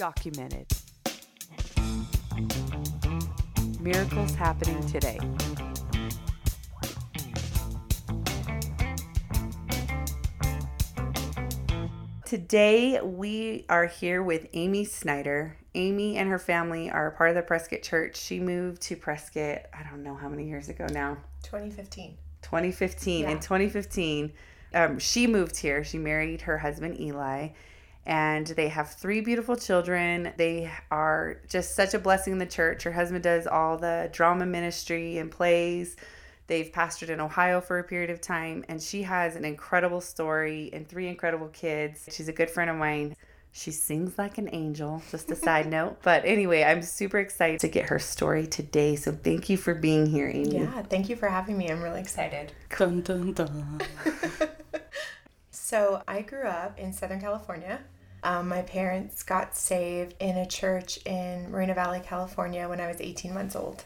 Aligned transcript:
documented. 0.00 0.66
Miracles 3.80 4.34
happening 4.34 4.80
today. 4.86 5.20
Today, 12.24 12.98
we 13.02 13.66
are 13.68 13.84
here 13.84 14.22
with 14.22 14.46
Amy 14.54 14.86
Snyder. 14.86 15.58
Amy 15.74 16.16
and 16.16 16.30
her 16.30 16.38
family 16.38 16.90
are 16.90 17.10
part 17.10 17.28
of 17.28 17.36
the 17.36 17.42
Prescott 17.42 17.82
Church. 17.82 18.16
She 18.16 18.40
moved 18.40 18.80
to 18.80 18.96
Prescott, 18.96 19.66
I 19.74 19.82
don't 19.82 20.02
know 20.02 20.14
how 20.14 20.30
many 20.30 20.48
years 20.48 20.70
ago 20.70 20.86
now. 20.90 21.18
2015. 21.42 22.16
2015. 22.40 23.20
Yeah. 23.24 23.30
In 23.32 23.38
2015, 23.38 24.32
um, 24.72 24.98
she 24.98 25.26
moved 25.26 25.58
here. 25.58 25.84
She 25.84 25.98
married 25.98 26.40
her 26.40 26.56
husband, 26.56 26.98
Eli, 26.98 27.48
and 28.10 28.48
they 28.48 28.68
have 28.68 28.90
three 28.90 29.20
beautiful 29.20 29.54
children. 29.54 30.32
They 30.36 30.68
are 30.90 31.40
just 31.48 31.76
such 31.76 31.94
a 31.94 31.98
blessing 31.98 32.32
in 32.32 32.38
the 32.40 32.46
church. 32.46 32.82
Her 32.82 32.90
husband 32.90 33.22
does 33.22 33.46
all 33.46 33.78
the 33.78 34.10
drama 34.12 34.44
ministry 34.46 35.18
and 35.18 35.30
plays. 35.30 35.96
They've 36.48 36.70
pastored 36.70 37.08
in 37.08 37.20
Ohio 37.20 37.60
for 37.60 37.78
a 37.78 37.84
period 37.84 38.10
of 38.10 38.20
time, 38.20 38.64
and 38.68 38.82
she 38.82 39.04
has 39.04 39.36
an 39.36 39.44
incredible 39.44 40.00
story 40.00 40.70
and 40.72 40.88
three 40.88 41.06
incredible 41.06 41.46
kids. 41.48 42.08
She's 42.10 42.28
a 42.28 42.32
good 42.32 42.50
friend 42.50 42.68
of 42.68 42.76
mine. 42.76 43.14
She 43.52 43.70
sings 43.70 44.18
like 44.18 44.38
an 44.38 44.48
angel, 44.52 45.00
just 45.12 45.30
a 45.30 45.36
side 45.36 45.66
note. 45.70 45.98
But 46.02 46.24
anyway, 46.24 46.64
I'm 46.64 46.82
super 46.82 47.20
excited 47.20 47.60
to 47.60 47.68
get 47.68 47.86
her 47.90 48.00
story 48.00 48.48
today. 48.48 48.96
So 48.96 49.12
thank 49.12 49.48
you 49.48 49.56
for 49.56 49.72
being 49.72 50.06
here, 50.06 50.28
Amy. 50.28 50.58
Yeah, 50.58 50.82
thank 50.82 51.08
you 51.08 51.14
for 51.14 51.28
having 51.28 51.56
me. 51.56 51.70
I'm 51.70 51.80
really 51.80 52.00
excited. 52.00 52.52
Dun, 52.76 53.02
dun, 53.02 53.32
dun. 53.34 53.80
So, 55.70 56.02
I 56.08 56.22
grew 56.22 56.48
up 56.48 56.76
in 56.80 56.92
Southern 56.92 57.20
California. 57.20 57.78
Um, 58.22 58.48
my 58.48 58.62
parents 58.62 59.22
got 59.22 59.56
saved 59.56 60.14
in 60.20 60.36
a 60.36 60.46
church 60.46 60.98
in 61.06 61.50
Moreno 61.50 61.74
Valley, 61.74 62.00
California 62.04 62.68
when 62.68 62.80
I 62.80 62.86
was 62.86 63.00
18 63.00 63.32
months 63.32 63.56
old. 63.56 63.84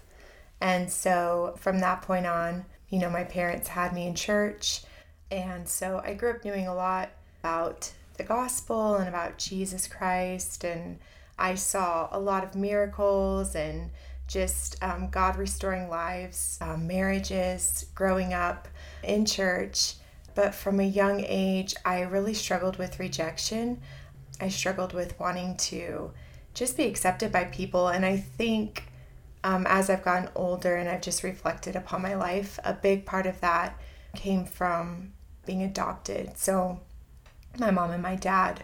And 0.60 0.90
so, 0.90 1.54
from 1.58 1.80
that 1.80 2.02
point 2.02 2.27
on, 2.27 2.64
you 2.88 2.98
know, 2.98 3.10
my 3.10 3.24
parents 3.24 3.68
had 3.68 3.92
me 3.92 4.06
in 4.06 4.14
church. 4.14 4.82
And 5.30 5.68
so, 5.68 6.00
I 6.05 6.14
grew 6.14 6.30
up 6.30 6.44
knowing 6.44 6.66
a 6.66 6.74
lot 6.74 7.10
about 7.40 7.92
the 8.16 8.24
gospel 8.24 8.96
and 8.96 9.08
about 9.08 9.38
Jesus 9.38 9.86
Christ. 9.86 10.64
And 10.64 10.98
I 11.38 11.55
saw 11.55 12.08
a 12.10 12.18
lot 12.18 12.44
of 12.44 12.55
miracles 12.55 13.55
and 13.55 13.90
just 14.27 14.82
um, 14.82 15.10
God 15.10 15.36
restoring 15.36 15.88
lives, 15.88 16.58
um, 16.60 16.86
marriages, 16.86 17.86
growing 17.94 18.32
up 18.32 18.68
in 19.02 19.27
church. 19.27 19.94
But 20.34 20.55
from 20.55 20.80
a 20.80 20.84
young 20.84 21.24
age, 21.24 21.74
I 21.84 22.00
really 22.02 22.34
struggled 22.34 22.77
with 22.77 22.98
rejection. 22.98 23.80
I 24.40 24.48
struggled 24.48 24.92
with 24.92 25.18
wanting 25.18 25.56
to 25.56 26.12
just 26.54 26.77
be 26.77 26.84
accepted 26.84 27.32
by 27.32 27.44
people. 27.44 27.88
And 27.88 28.04
I 28.04 28.16
think 28.16 28.84
um, 29.42 29.66
as 29.68 29.90
I've 29.90 30.04
gotten 30.04 30.30
older 30.34 30.77
and 30.77 30.88
I've 30.88 31.02
just 31.02 31.22
reflected 31.22 31.77
upon 31.77 32.02
my 32.02 32.14
life, 32.14 32.58
a 32.64 32.72
big 32.72 33.05
part 33.05 33.27
of 33.27 33.40
that 33.40 33.78
came 34.14 34.44
from 34.44 35.12
being 35.44 35.62
adopted. 35.62 36.38
So 36.38 36.80
my 37.58 37.70
mom 37.70 37.90
and 37.90 38.02
my 38.02 38.16
dad 38.16 38.62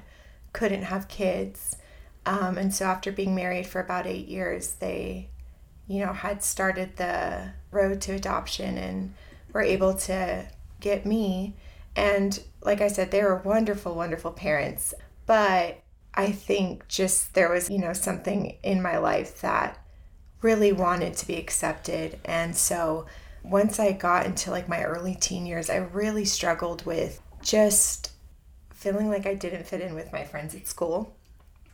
couldn't 0.52 0.84
have 0.84 1.08
kids. 1.08 1.76
Um, 2.26 2.58
and 2.58 2.74
so 2.74 2.86
after 2.86 3.12
being 3.12 3.34
married 3.34 3.66
for 3.66 3.80
about 3.80 4.06
eight 4.06 4.28
years, 4.28 4.74
they, 4.74 5.28
you 5.86 6.04
know, 6.04 6.12
had 6.12 6.42
started 6.42 6.96
the 6.96 7.52
road 7.70 8.00
to 8.02 8.12
adoption 8.12 8.78
and 8.78 9.14
were 9.52 9.62
able 9.62 9.94
to 9.94 10.46
get 10.80 11.04
me. 11.04 11.56
And 11.96 12.41
like 12.62 12.80
I 12.80 12.88
said, 12.88 13.10
they 13.10 13.22
were 13.22 13.36
wonderful, 13.36 13.94
wonderful 13.94 14.32
parents. 14.32 14.94
But 15.30 15.82
I 16.12 16.32
think 16.32 16.88
just 16.88 17.34
there 17.34 17.52
was, 17.52 17.70
you 17.70 17.78
know, 17.78 17.92
something 17.92 18.56
in 18.64 18.82
my 18.82 18.98
life 18.98 19.42
that 19.42 19.78
really 20.42 20.72
wanted 20.72 21.14
to 21.14 21.26
be 21.28 21.36
accepted. 21.36 22.18
And 22.24 22.56
so 22.56 23.06
once 23.44 23.78
I 23.78 23.92
got 23.92 24.26
into 24.26 24.50
like 24.50 24.69
my 24.69 24.82
early 24.82 25.14
teen 25.14 25.46
years, 25.46 25.70
I 25.70 25.76
really 25.76 26.24
struggled 26.24 26.84
with 26.84 27.22
just 27.42 28.10
feeling 28.74 29.08
like 29.08 29.24
I 29.24 29.34
didn't 29.34 29.69
fit 29.69 29.80
in 29.80 29.94
with 29.94 30.12
my 30.12 30.24
friends 30.24 30.56
at 30.56 30.66
school. 30.66 31.16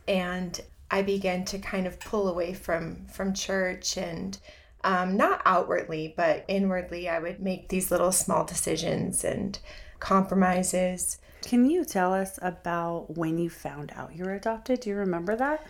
And 0.07 0.61
I 0.91 1.01
began 1.01 1.43
to 1.45 1.57
kind 1.57 1.87
of 1.87 1.99
pull 1.99 2.29
away 2.29 2.53
from 2.53 3.07
from 3.07 3.33
church 3.33 3.97
and 3.97 4.37
um, 4.83 5.17
not 5.17 5.41
outwardly, 5.45 6.13
but 6.15 6.45
inwardly, 6.47 7.09
I 7.09 7.17
would 7.17 7.39
make 7.39 7.69
these 7.69 7.89
little 7.89 8.11
small 8.11 8.45
decisions 8.45 9.23
and 9.23 9.57
compromises. 9.99 11.17
Can 11.47 11.69
you 11.69 11.85
tell 11.85 12.13
us 12.13 12.37
about 12.41 13.15
when 13.15 13.37
you 13.37 13.49
found 13.49 13.93
out 13.95 14.13
you 14.13 14.25
were 14.25 14.33
adopted? 14.33 14.81
Do 14.81 14.89
you 14.89 14.97
remember 14.97 15.33
that? 15.37 15.65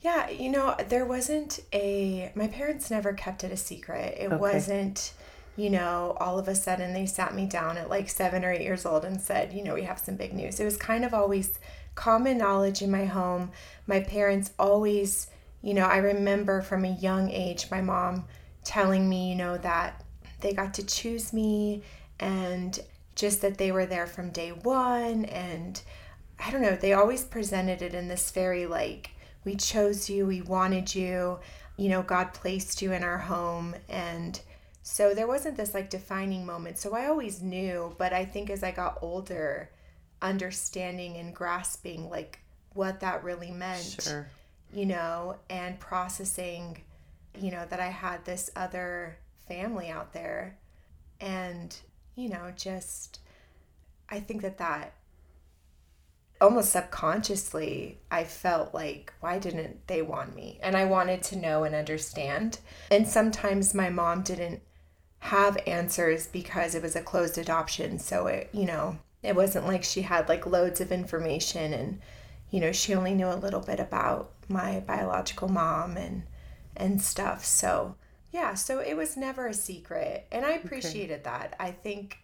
Yeah, 0.00 0.30
you 0.30 0.48
know, 0.48 0.76
there 0.88 1.04
wasn't 1.04 1.58
a. 1.72 2.30
My 2.36 2.46
parents 2.46 2.88
never 2.88 3.12
kept 3.14 3.42
it 3.42 3.50
a 3.50 3.56
secret. 3.56 4.16
It 4.16 4.26
Okay. 4.26 4.36
wasn't, 4.36 5.12
you 5.56 5.70
know, 5.70 6.16
all 6.20 6.38
of 6.38 6.46
a 6.46 6.54
sudden 6.54 6.94
they 6.94 7.04
sat 7.04 7.34
me 7.34 7.46
down 7.46 7.78
at 7.78 7.90
like 7.90 8.08
seven 8.08 8.44
or 8.44 8.52
eight 8.52 8.60
years 8.60 8.86
old 8.86 9.04
and 9.04 9.20
said, 9.20 9.52
you 9.52 9.64
know, 9.64 9.74
we 9.74 9.82
have 9.82 9.98
some 9.98 10.14
big 10.14 10.34
news. 10.34 10.60
It 10.60 10.64
was 10.64 10.76
kind 10.76 11.04
of 11.04 11.12
always 11.12 11.58
common 11.96 12.38
knowledge 12.38 12.80
in 12.80 12.92
my 12.92 13.04
home. 13.04 13.50
My 13.88 13.98
parents 13.98 14.52
always, 14.56 15.26
you 15.62 15.74
know, 15.74 15.86
I 15.86 15.96
remember 15.96 16.62
from 16.62 16.84
a 16.84 16.92
young 16.92 17.28
age 17.28 17.66
my 17.72 17.80
mom 17.80 18.26
telling 18.62 19.08
me, 19.08 19.30
you 19.30 19.34
know, 19.34 19.58
that 19.58 20.04
they 20.42 20.52
got 20.52 20.74
to 20.74 20.86
choose 20.86 21.32
me 21.32 21.82
and 22.20 22.78
just 23.18 23.42
that 23.42 23.58
they 23.58 23.72
were 23.72 23.84
there 23.86 24.06
from 24.06 24.30
day 24.30 24.50
one. 24.50 25.24
And 25.26 25.80
I 26.38 26.50
don't 26.50 26.62
know, 26.62 26.76
they 26.76 26.92
always 26.92 27.24
presented 27.24 27.82
it 27.82 27.92
in 27.94 28.08
this 28.08 28.30
very 28.30 28.66
like, 28.66 29.10
we 29.44 29.56
chose 29.56 30.08
you, 30.08 30.26
we 30.26 30.40
wanted 30.40 30.94
you, 30.94 31.40
you 31.76 31.88
know, 31.88 32.02
God 32.02 32.32
placed 32.32 32.80
you 32.80 32.92
in 32.92 33.02
our 33.02 33.18
home. 33.18 33.74
And 33.88 34.40
so 34.82 35.14
there 35.14 35.26
wasn't 35.26 35.56
this 35.56 35.74
like 35.74 35.90
defining 35.90 36.46
moment. 36.46 36.78
So 36.78 36.94
I 36.94 37.06
always 37.06 37.42
knew, 37.42 37.94
but 37.98 38.12
I 38.12 38.24
think 38.24 38.50
as 38.50 38.62
I 38.62 38.70
got 38.70 38.98
older, 39.02 39.70
understanding 40.22 41.16
and 41.16 41.34
grasping 41.34 42.08
like 42.10 42.38
what 42.74 43.00
that 43.00 43.22
really 43.22 43.50
meant 43.50 43.98
Sure. 44.00 44.28
you 44.72 44.86
know, 44.86 45.36
and 45.50 45.78
processing, 45.80 46.78
you 47.40 47.50
know, 47.50 47.64
that 47.70 47.80
I 47.80 47.86
had 47.88 48.24
this 48.24 48.50
other 48.56 49.16
family 49.48 49.88
out 49.88 50.12
there. 50.12 50.56
And, 51.20 51.76
you 52.18 52.28
know, 52.28 52.52
just, 52.56 53.20
I 54.08 54.18
think 54.18 54.42
that 54.42 54.58
that 54.58 54.92
almost 56.40 56.72
subconsciously, 56.72 57.98
I 58.10 58.24
felt 58.24 58.74
like, 58.74 59.12
why 59.20 59.38
didn't 59.38 59.86
they 59.86 60.02
want 60.02 60.34
me? 60.34 60.58
And 60.62 60.76
I 60.76 60.84
wanted 60.84 61.22
to 61.24 61.36
know 61.36 61.62
and 61.62 61.74
understand. 61.74 62.58
And 62.90 63.06
sometimes 63.06 63.72
my 63.72 63.88
mom 63.88 64.22
didn't 64.22 64.62
have 65.20 65.58
answers 65.66 66.26
because 66.26 66.74
it 66.74 66.82
was 66.82 66.96
a 66.96 67.02
closed 67.02 67.38
adoption. 67.38 67.98
So 67.98 68.26
it, 68.26 68.50
you 68.52 68.66
know, 68.66 68.98
it 69.22 69.36
wasn't 69.36 69.66
like 69.66 69.84
she 69.84 70.02
had 70.02 70.28
like 70.28 70.46
loads 70.46 70.80
of 70.80 70.92
information 70.92 71.72
and, 71.72 72.00
you 72.50 72.60
know, 72.60 72.72
she 72.72 72.94
only 72.94 73.14
knew 73.14 73.28
a 73.28 73.34
little 73.34 73.60
bit 73.60 73.78
about 73.80 74.32
my 74.48 74.80
biological 74.80 75.48
mom 75.48 75.96
and 75.96 76.24
and 76.76 77.02
stuff. 77.02 77.44
So, 77.44 77.96
yeah, 78.38 78.54
so 78.54 78.78
it 78.78 78.96
was 78.96 79.16
never 79.16 79.48
a 79.48 79.54
secret, 79.54 80.26
and 80.30 80.44
I 80.44 80.52
appreciated 80.52 81.24
that. 81.24 81.56
I 81.58 81.72
think 81.72 82.18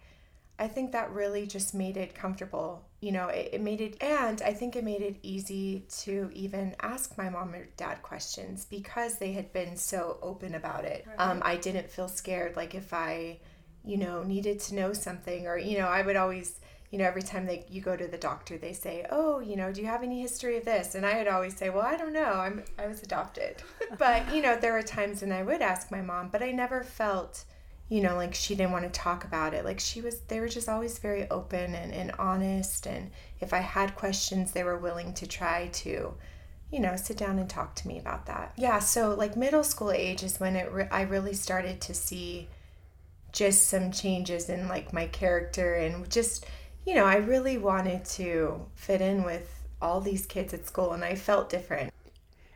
I 0.57 0.67
think 0.69 0.93
that 0.93 1.11
really 1.11 1.45
just 1.45 1.73
made 1.73 1.97
it 1.97 2.15
comfortable. 2.15 2.85
You 3.01 3.11
know, 3.11 3.27
it, 3.27 3.49
it 3.53 3.61
made 3.61 3.81
it, 3.81 4.01
and 4.01 4.41
I 4.41 4.53
think 4.53 4.77
it 4.77 4.83
made 4.85 5.01
it 5.01 5.17
easy 5.21 5.85
to 6.03 6.29
even 6.33 6.73
ask 6.81 7.17
my 7.17 7.29
mom 7.29 7.53
or 7.53 7.65
dad 7.75 8.01
questions 8.01 8.65
because 8.65 9.17
they 9.17 9.33
had 9.33 9.51
been 9.51 9.75
so 9.75 10.17
open 10.21 10.55
about 10.55 10.85
it. 10.85 11.05
Um, 11.17 11.41
I 11.43 11.57
didn't 11.57 11.89
feel 11.91 12.07
scared. 12.07 12.55
Like 12.55 12.73
if 12.75 12.93
I, 12.93 13.39
you 13.83 13.97
know, 13.97 14.23
needed 14.23 14.61
to 14.61 14.75
know 14.75 14.93
something, 14.93 15.47
or 15.47 15.57
you 15.57 15.77
know, 15.77 15.87
I 15.87 16.01
would 16.01 16.15
always, 16.15 16.61
you 16.95 16.99
know, 16.99 17.07
every 17.07 17.23
time 17.23 17.45
they 17.45 17.65
you 17.69 17.81
go 17.81 17.97
to 17.97 18.07
the 18.07 18.17
doctor, 18.17 18.57
they 18.57 18.71
say, 18.71 19.05
"Oh, 19.09 19.41
you 19.41 19.57
know, 19.57 19.69
do 19.73 19.81
you 19.81 19.87
have 19.87 20.01
any 20.01 20.21
history 20.21 20.55
of 20.55 20.63
this?" 20.63 20.95
And 20.95 21.05
I 21.05 21.17
would 21.17 21.27
always 21.27 21.57
say, 21.57 21.69
"Well, 21.69 21.83
I 21.83 21.97
don't 21.97 22.13
know. 22.13 22.31
I'm 22.31 22.63
I 22.79 22.87
was 22.87 23.03
adopted." 23.03 23.61
but 23.97 24.33
you 24.33 24.41
know, 24.41 24.55
there 24.55 24.71
were 24.71 24.81
times 24.81 25.19
when 25.19 25.33
I 25.33 25.43
would 25.43 25.61
ask 25.61 25.91
my 25.91 26.01
mom, 26.01 26.29
but 26.29 26.41
I 26.41 26.51
never 26.51 26.85
felt 26.85 27.43
you 27.89 28.01
know, 28.01 28.15
like 28.15 28.33
she 28.33 28.55
didn't 28.55 28.71
want 28.71 28.85
to 28.85 28.97
talk 28.97 29.25
about 29.25 29.53
it. 29.53 29.65
Like 29.65 29.81
she 29.81 29.99
was, 30.01 30.21
they 30.21 30.39
were 30.39 30.47
just 30.47 30.69
always 30.69 30.97
very 30.99 31.29
open 31.29 31.75
and, 31.75 31.91
and 31.91 32.13
honest. 32.17 32.87
And 32.87 33.11
if 33.41 33.53
I 33.53 33.59
had 33.59 33.95
questions, 33.95 34.53
they 34.53 34.63
were 34.63 34.77
willing 34.77 35.13
to 35.15 35.27
try 35.27 35.67
to, 35.67 36.13
you 36.71 36.79
know, 36.79 36.95
sit 36.95 37.17
down 37.17 37.37
and 37.39 37.49
talk 37.49 37.75
to 37.75 37.87
me 37.87 37.99
about 37.99 38.25
that. 38.25 38.53
Yeah. 38.57 38.79
So, 38.79 39.13
like 39.13 39.37
middle 39.37 39.63
school 39.63 39.91
age 39.91 40.23
is 40.23 40.39
when 40.39 40.55
it 40.55 40.71
re- 40.71 40.87
I 40.89 41.01
really 41.01 41.33
started 41.33 41.81
to 41.81 41.93
see 41.93 42.47
just 43.33 43.67
some 43.67 43.91
changes 43.91 44.49
in 44.49 44.69
like 44.69 44.93
my 44.93 45.05
character 45.07 45.75
and 45.75 46.09
just, 46.09 46.45
you 46.85 46.95
know, 46.95 47.05
I 47.05 47.17
really 47.17 47.57
wanted 47.57 48.05
to 48.05 48.65
fit 48.75 49.01
in 49.01 49.23
with 49.23 49.63
all 49.81 50.01
these 50.01 50.25
kids 50.25 50.53
at 50.53 50.67
school 50.67 50.93
and 50.93 51.03
I 51.03 51.15
felt 51.15 51.49
different. 51.49 51.93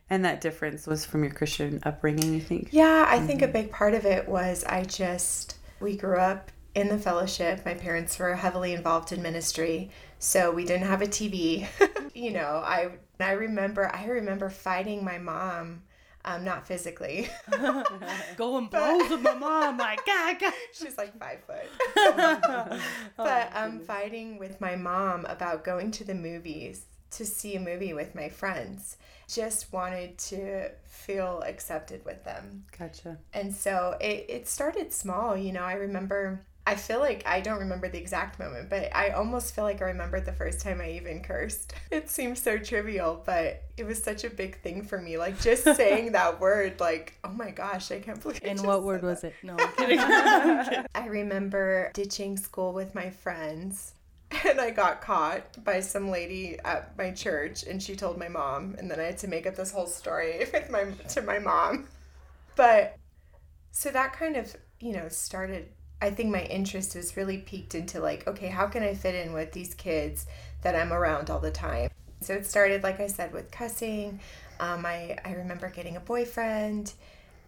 And 0.09 0.25
that 0.25 0.41
difference 0.41 0.87
was 0.87 1.05
from 1.05 1.23
your 1.23 1.33
Christian 1.33 1.79
upbringing, 1.83 2.33
you 2.33 2.41
think? 2.41 2.69
Yeah, 2.71 3.05
I 3.07 3.19
think 3.19 3.41
a 3.41 3.45
mm-hmm. 3.45 3.53
big 3.53 3.71
part 3.71 3.93
of 3.93 4.05
it 4.05 4.27
was 4.27 4.63
I 4.63 4.83
just, 4.83 5.57
we 5.79 5.95
grew 5.95 6.17
up 6.17 6.51
in 6.73 6.87
the 6.87 6.97
fellowship. 6.97 7.65
My 7.65 7.73
parents 7.73 8.17
were 8.17 8.35
heavily 8.35 8.73
involved 8.73 9.11
in 9.11 9.21
ministry, 9.21 9.91
so 10.17 10.51
we 10.51 10.65
didn't 10.65 10.87
have 10.87 11.01
a 11.01 11.07
TV. 11.07 11.67
you 12.13 12.31
know, 12.31 12.61
I 12.63 12.91
I 13.19 13.31
remember 13.31 13.93
I 13.93 14.05
remember 14.05 14.49
fighting 14.49 15.03
my 15.03 15.17
mom 15.17 15.83
um, 16.29 16.43
not 16.43 16.67
physically. 16.67 17.29
Going 18.37 18.67
blows 18.67 19.09
with 19.09 19.21
my 19.21 19.33
mom, 19.33 19.77
like 19.77 20.05
God, 20.05 20.39
God. 20.39 20.53
She's 20.73 20.97
like 20.97 21.17
five 21.19 21.39
foot. 21.45 22.79
but 23.17 23.51
I'm 23.53 23.79
fighting 23.79 24.37
with 24.37 24.61
my 24.61 24.75
mom 24.75 25.25
about 25.25 25.63
going 25.63 25.91
to 25.91 26.03
the 26.03 26.13
movies 26.13 26.85
to 27.11 27.25
see 27.25 27.55
a 27.55 27.59
movie 27.59 27.93
with 27.93 28.13
my 28.15 28.29
friends. 28.29 28.97
Just 29.27 29.71
wanted 29.73 30.17
to 30.17 30.69
feel 30.83 31.43
accepted 31.45 32.03
with 32.05 32.23
them. 32.23 32.65
Gotcha. 32.77 33.17
And 33.33 33.53
so 33.53 33.95
it, 33.99 34.25
it 34.27 34.47
started 34.47 34.93
small. 34.93 35.35
You 35.37 35.53
know, 35.53 35.63
I 35.63 35.73
remember 35.73 36.45
I 36.69 36.75
feel 36.75 36.99
like 36.99 37.23
I 37.25 37.41
don't 37.41 37.57
remember 37.57 37.89
the 37.89 37.97
exact 37.97 38.37
moment, 38.37 38.69
but 38.69 38.95
I 38.95 39.09
almost 39.09 39.55
feel 39.55 39.63
like 39.63 39.81
I 39.81 39.85
remember 39.85 40.21
the 40.21 40.31
first 40.31 40.61
time 40.61 40.79
I 40.79 40.91
even 40.91 41.23
cursed. 41.23 41.73
It 41.91 42.07
seems 42.07 42.39
so 42.39 42.59
trivial, 42.59 43.23
but 43.25 43.63
it 43.75 43.87
was 43.87 44.03
such 44.03 44.23
a 44.23 44.29
big 44.29 44.61
thing 44.61 44.83
for 44.83 45.01
me. 45.01 45.17
Like 45.17 45.41
just 45.41 45.63
saying 45.75 46.11
that 46.11 46.39
word, 46.39 46.79
like, 46.79 47.17
oh 47.23 47.31
my 47.31 47.49
gosh, 47.49 47.91
I 47.91 47.99
can't 47.99 48.21
believe. 48.21 48.41
And 48.43 48.61
what 48.61 48.83
word 48.83 49.01
that. 49.01 49.07
was 49.07 49.23
it? 49.23 49.33
No, 49.41 49.57
I'm 49.59 49.73
kidding. 49.73 49.99
I 49.99 51.07
remember 51.07 51.89
ditching 51.95 52.37
school 52.37 52.71
with 52.71 52.93
my 52.93 53.09
friends. 53.09 53.95
And 54.45 54.61
I 54.61 54.69
got 54.69 55.01
caught 55.01 55.63
by 55.63 55.79
some 55.79 56.11
lady 56.11 56.59
at 56.63 56.95
my 56.99 57.09
church, 57.09 57.63
and 57.63 57.81
she 57.81 57.95
told 57.95 58.19
my 58.19 58.27
mom, 58.27 58.75
and 58.77 58.91
then 58.91 58.99
I 58.99 59.05
had 59.05 59.17
to 59.19 59.27
make 59.27 59.47
up 59.47 59.55
this 59.55 59.71
whole 59.71 59.87
story 59.87 60.45
with 60.53 60.69
my 60.69 60.83
to 60.83 61.23
my 61.23 61.39
mom. 61.39 61.87
But 62.55 62.95
so 63.71 63.89
that 63.89 64.13
kind 64.13 64.37
of 64.37 64.55
you 64.79 64.93
know 64.93 65.09
started. 65.09 65.69
I 66.01 66.11
think 66.11 66.31
my 66.31 66.43
interest 66.43 66.95
was 66.95 67.17
really 67.17 67.37
piqued 67.37 67.75
into 67.75 67.99
like, 67.99 68.27
okay, 68.27 68.47
how 68.47 68.67
can 68.67 68.83
I 68.83 68.93
fit 68.93 69.15
in 69.15 69.33
with 69.33 69.51
these 69.51 69.73
kids 69.73 70.25
that 70.61 70.75
I'm 70.75 70.93
around 70.93 71.29
all 71.29 71.39
the 71.39 71.51
time? 71.51 71.89
So 72.21 72.33
it 72.33 72.45
started, 72.45 72.83
like 72.83 72.99
I 72.99 73.07
said, 73.07 73.33
with 73.33 73.51
cussing. 73.51 74.19
Um, 74.59 74.85
I 74.85 75.17
I 75.23 75.33
remember 75.33 75.69
getting 75.69 75.95
a 75.95 76.01
boyfriend, 76.01 76.93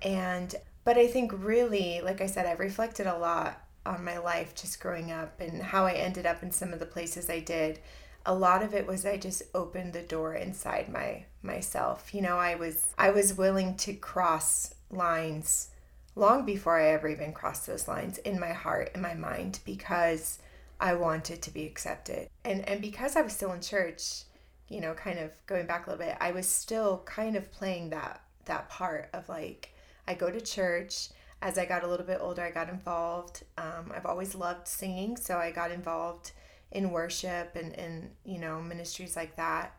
and 0.01 0.53
but 0.83 0.97
I 0.97 1.07
think 1.07 1.31
really, 1.35 2.01
like 2.01 2.21
I 2.21 2.25
said, 2.25 2.45
I've 2.45 2.59
reflected 2.59 3.07
a 3.07 3.17
lot 3.17 3.61
on 3.85 4.03
my 4.03 4.17
life 4.17 4.53
just 4.55 4.79
growing 4.79 5.11
up 5.11 5.39
and 5.41 5.61
how 5.61 5.85
I 5.85 5.93
ended 5.93 6.25
up 6.25 6.43
in 6.43 6.51
some 6.51 6.71
of 6.71 6.79
the 6.79 6.85
places 6.85 7.29
I 7.29 7.39
did. 7.39 7.79
A 8.25 8.33
lot 8.33 8.61
of 8.63 8.73
it 8.75 8.85
was 8.85 9.05
I 9.05 9.17
just 9.17 9.43
opened 9.55 9.93
the 9.93 10.03
door 10.03 10.35
inside 10.35 10.89
my 10.89 11.25
myself. 11.41 12.13
You 12.13 12.21
know, 12.21 12.37
I 12.37 12.55
was 12.55 12.87
I 12.97 13.09
was 13.11 13.33
willing 13.37 13.75
to 13.77 13.93
cross 13.93 14.73
lines 14.89 15.70
long 16.15 16.45
before 16.45 16.79
I 16.79 16.89
ever 16.89 17.07
even 17.07 17.33
crossed 17.33 17.67
those 17.67 17.87
lines 17.87 18.17
in 18.19 18.39
my 18.39 18.53
heart 18.53 18.91
in 18.93 19.01
my 19.01 19.13
mind 19.13 19.59
because 19.65 20.39
I 20.79 20.95
wanted 20.95 21.41
to 21.43 21.51
be 21.51 21.65
accepted. 21.65 22.29
And 22.43 22.67
and 22.67 22.81
because 22.81 23.15
I 23.15 23.21
was 23.21 23.33
still 23.33 23.53
in 23.53 23.61
church, 23.61 24.23
you 24.67 24.81
know, 24.81 24.93
kind 24.93 25.19
of 25.19 25.31
going 25.45 25.67
back 25.67 25.85
a 25.85 25.91
little 25.91 26.05
bit, 26.05 26.17
I 26.19 26.31
was 26.31 26.47
still 26.47 27.03
kind 27.05 27.35
of 27.35 27.51
playing 27.51 27.91
that 27.91 28.21
that 28.45 28.69
part 28.69 29.09
of 29.13 29.29
like 29.29 29.73
I 30.07 30.15
go 30.15 30.29
to 30.31 30.41
church. 30.41 31.09
As 31.43 31.57
I 31.57 31.65
got 31.65 31.83
a 31.83 31.87
little 31.87 32.05
bit 32.05 32.19
older, 32.21 32.43
I 32.43 32.51
got 32.51 32.69
involved. 32.69 33.43
Um, 33.57 33.91
I've 33.95 34.05
always 34.05 34.35
loved 34.35 34.67
singing, 34.67 35.17
so 35.17 35.37
I 35.37 35.49
got 35.49 35.71
involved 35.71 36.33
in 36.71 36.91
worship 36.91 37.55
and, 37.55 37.73
and 37.77 38.11
you 38.23 38.39
know 38.39 38.61
ministries 38.61 39.15
like 39.15 39.35
that. 39.37 39.75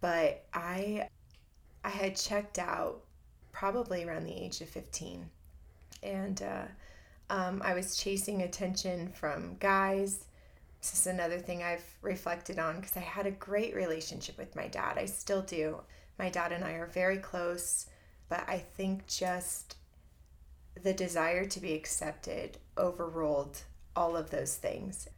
But 0.00 0.44
I 0.54 1.08
I 1.84 1.88
had 1.90 2.16
checked 2.16 2.58
out 2.58 3.02
probably 3.52 4.04
around 4.04 4.24
the 4.24 4.34
age 4.34 4.60
of 4.60 4.68
fifteen, 4.68 5.30
and 6.02 6.42
uh, 6.42 6.64
um, 7.30 7.62
I 7.64 7.74
was 7.74 7.96
chasing 7.96 8.42
attention 8.42 9.08
from 9.08 9.56
guys. 9.60 10.24
This 10.80 10.92
is 10.94 11.06
another 11.06 11.38
thing 11.38 11.62
I've 11.62 11.84
reflected 12.02 12.58
on 12.58 12.76
because 12.76 12.96
I 12.96 13.00
had 13.00 13.26
a 13.26 13.32
great 13.32 13.74
relationship 13.74 14.38
with 14.38 14.54
my 14.56 14.68
dad. 14.68 14.96
I 14.96 15.06
still 15.06 15.42
do. 15.42 15.80
My 16.18 16.30
dad 16.30 16.52
and 16.52 16.64
I 16.64 16.72
are 16.72 16.86
very 16.86 17.18
close, 17.18 17.86
but 18.28 18.44
I 18.48 18.58
think 18.58 19.06
just 19.06 19.76
the 20.82 20.92
desire 20.92 21.44
to 21.44 21.60
be 21.60 21.74
accepted 21.74 22.58
overruled 22.76 23.62
all 23.96 24.16
of 24.16 24.30
those 24.30 24.56
things. 24.56 25.08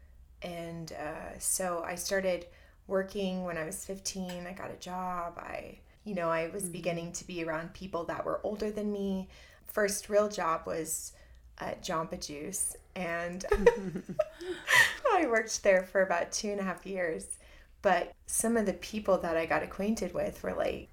And 0.43 0.93
uh, 0.93 1.39
so 1.39 1.83
I 1.87 1.95
started 1.95 2.47
working 2.87 3.45
when 3.45 3.59
I 3.59 3.65
was 3.65 3.85
15. 3.85 4.47
I 4.47 4.53
got 4.53 4.71
a 4.71 4.77
job. 4.77 5.39
I, 5.39 5.79
you 6.05 6.15
know, 6.15 6.31
I 6.31 6.49
was 6.49 6.69
beginning 6.69 7.13
to 7.13 7.27
be 7.27 7.45
around 7.45 7.75
people 7.75 8.05
that 8.05 8.25
were 8.25 8.41
older 8.43 8.71
than 8.71 8.91
me. 8.93 9.29
First 9.71 10.09
real 10.09 10.29
job 10.29 10.63
was 10.67 11.13
at 11.59 11.83
Jamba 11.83 12.25
Juice. 12.25 12.77
And 12.97 13.45
I 15.13 15.27
worked 15.27 15.63
there 15.63 15.83
for 15.83 16.03
about 16.03 16.33
two 16.33 16.51
and 16.51 16.61
a 16.61 16.65
half 16.65 16.85
years. 16.85 17.39
But 17.83 18.13
some 18.27 18.57
of 18.57 18.67
the 18.67 18.75
people 18.75 19.19
that 19.19 19.37
I 19.37 19.47
got 19.47 19.63
acquainted 19.63 20.13
with 20.13 20.43
were 20.43 20.55
like 20.55 20.89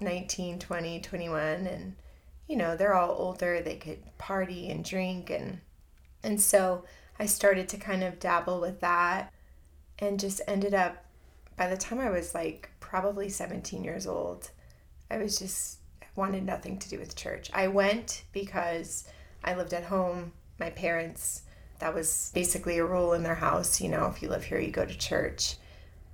19, 0.00 0.58
20, 0.58 1.00
21. 1.00 1.42
And, 1.66 1.94
you 2.46 2.56
know, 2.56 2.76
they're 2.76 2.94
all 2.94 3.14
older. 3.16 3.60
They 3.60 3.76
could 3.76 4.00
party 4.18 4.70
and 4.70 4.84
drink. 4.84 5.30
And, 5.30 5.60
and 6.22 6.40
so 6.40 6.84
I 7.18 7.26
started 7.26 7.68
to 7.70 7.76
kind 7.76 8.02
of 8.02 8.18
dabble 8.18 8.60
with 8.60 8.80
that 8.80 9.32
and 9.98 10.20
just 10.20 10.40
ended 10.46 10.74
up, 10.74 11.04
by 11.56 11.68
the 11.68 11.76
time 11.76 11.98
I 11.98 12.10
was 12.10 12.34
like 12.34 12.70
probably 12.78 13.28
17 13.28 13.82
years 13.82 14.06
old, 14.06 14.50
I 15.10 15.18
was 15.18 15.38
just 15.38 15.77
wanted 16.18 16.44
nothing 16.44 16.78
to 16.78 16.88
do 16.88 16.98
with 16.98 17.16
church. 17.16 17.50
I 17.54 17.68
went 17.68 18.24
because 18.32 19.08
I 19.42 19.54
lived 19.54 19.72
at 19.72 19.84
home. 19.84 20.32
My 20.58 20.70
parents, 20.70 21.42
that 21.78 21.94
was 21.94 22.30
basically 22.34 22.78
a 22.78 22.84
rule 22.84 23.14
in 23.14 23.22
their 23.22 23.36
house. 23.36 23.80
You 23.80 23.88
know, 23.88 24.06
if 24.06 24.20
you 24.20 24.28
live 24.28 24.44
here, 24.44 24.58
you 24.58 24.70
go 24.70 24.84
to 24.84 24.98
church. 24.98 25.56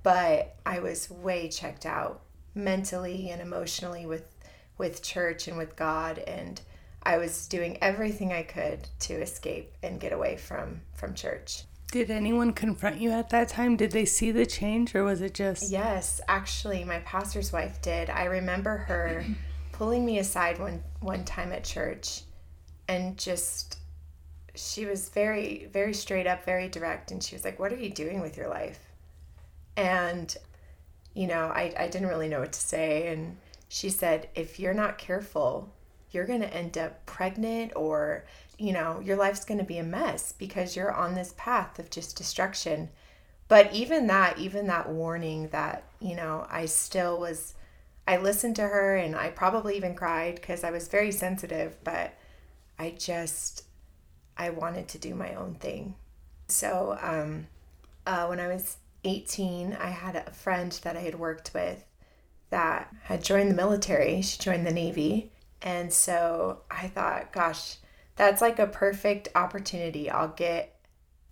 But 0.03 0.55
I 0.65 0.79
was 0.79 1.09
way 1.09 1.49
checked 1.49 1.85
out 1.85 2.21
mentally 2.53 3.31
and 3.31 3.41
emotionally 3.41 4.05
with 4.05 4.31
with 4.77 5.01
church 5.01 5.47
and 5.47 5.57
with 5.57 5.75
God 5.75 6.17
and 6.19 6.61
I 7.03 7.17
was 7.17 7.47
doing 7.47 7.77
everything 7.81 8.33
I 8.33 8.43
could 8.43 8.87
to 9.01 9.13
escape 9.13 9.73
and 9.83 9.99
get 9.99 10.11
away 10.11 10.37
from 10.37 10.81
from 10.95 11.13
church. 11.13 11.63
Did 11.91 12.09
anyone 12.09 12.51
confront 12.51 12.99
you 12.99 13.11
at 13.11 13.29
that 13.29 13.49
time? 13.49 13.77
Did 13.77 13.91
they 13.91 14.05
see 14.05 14.31
the 14.31 14.45
change 14.45 14.95
or 14.95 15.03
was 15.03 15.21
it 15.21 15.33
just 15.33 15.69
Yes, 15.69 16.19
actually 16.27 16.83
my 16.83 16.99
pastor's 16.99 17.53
wife 17.53 17.81
did. 17.81 18.09
I 18.09 18.25
remember 18.25 18.77
her 18.77 19.25
pulling 19.75 20.05
me 20.05 20.19
aside 20.19 20.57
one 20.57 20.81
one 21.01 21.25
time 21.25 21.51
at 21.51 21.63
church 21.63 22.21
and 22.87 23.17
just 23.17 23.77
she 24.55 24.85
was 24.85 25.09
very 25.09 25.67
very 25.71 25.93
straight 25.93 26.25
up, 26.25 26.45
very 26.45 26.69
direct 26.69 27.11
and 27.11 27.21
she 27.21 27.35
was 27.35 27.43
like, 27.43 27.59
"What 27.59 27.73
are 27.73 27.77
you 27.77 27.89
doing 27.89 28.21
with 28.21 28.37
your 28.37 28.47
life?" 28.47 28.79
And 29.75 30.35
you 31.13 31.27
know, 31.27 31.47
I 31.47 31.73
I 31.77 31.87
didn't 31.89 32.07
really 32.07 32.29
know 32.29 32.39
what 32.39 32.53
to 32.53 32.59
say 32.59 33.09
and 33.09 33.37
she 33.67 33.89
said, 33.89 34.29
"If 34.33 34.59
you're 34.59 34.73
not 34.73 34.97
careful, 34.97 35.73
you're 36.11 36.25
going 36.25 36.41
to 36.41 36.53
end 36.53 36.77
up 36.77 37.05
pregnant 37.05 37.73
or 37.75 38.25
you 38.57 38.71
know, 38.71 39.01
your 39.01 39.17
life's 39.17 39.43
going 39.43 39.57
to 39.57 39.65
be 39.65 39.79
a 39.79 39.83
mess 39.83 40.31
because 40.31 40.77
you're 40.77 40.93
on 40.93 41.15
this 41.15 41.33
path 41.37 41.79
of 41.79 41.89
just 41.89 42.15
destruction." 42.15 42.89
But 43.49 43.73
even 43.73 44.07
that, 44.07 44.39
even 44.39 44.67
that 44.67 44.89
warning 44.89 45.49
that, 45.49 45.83
you 45.99 46.15
know, 46.15 46.47
I 46.49 46.65
still 46.65 47.19
was 47.19 47.53
I 48.07 48.17
listened 48.17 48.55
to 48.57 48.63
her 48.63 48.95
and 48.95 49.15
I 49.15 49.29
probably 49.29 49.77
even 49.77 49.95
cried 49.95 50.35
because 50.35 50.63
I 50.63 50.71
was 50.71 50.87
very 50.87 51.11
sensitive, 51.11 51.77
but 51.83 52.13
I 52.77 52.91
just 52.91 53.63
I 54.37 54.49
wanted 54.49 54.87
to 54.89 54.97
do 54.97 55.15
my 55.15 55.33
own 55.35 55.55
thing. 55.55 55.95
So 56.47 56.97
um, 57.01 57.47
uh, 58.05 58.27
when 58.27 58.39
I 58.39 58.47
was 58.47 58.77
18, 59.03 59.77
I 59.79 59.89
had 59.89 60.15
a 60.15 60.31
friend 60.31 60.71
that 60.83 60.97
I 60.97 61.01
had 61.01 61.15
worked 61.15 61.51
with 61.53 61.85
that 62.49 62.93
had 63.03 63.23
joined 63.23 63.49
the 63.49 63.55
military. 63.55 64.21
She 64.21 64.39
joined 64.39 64.67
the 64.67 64.71
Navy. 64.71 65.31
And 65.61 65.91
so 65.91 66.61
I 66.69 66.87
thought, 66.87 67.31
gosh, 67.31 67.77
that's 68.15 68.41
like 68.41 68.59
a 68.59 68.67
perfect 68.67 69.29
opportunity. 69.35 70.09
I'll 70.09 70.29
get 70.29 70.75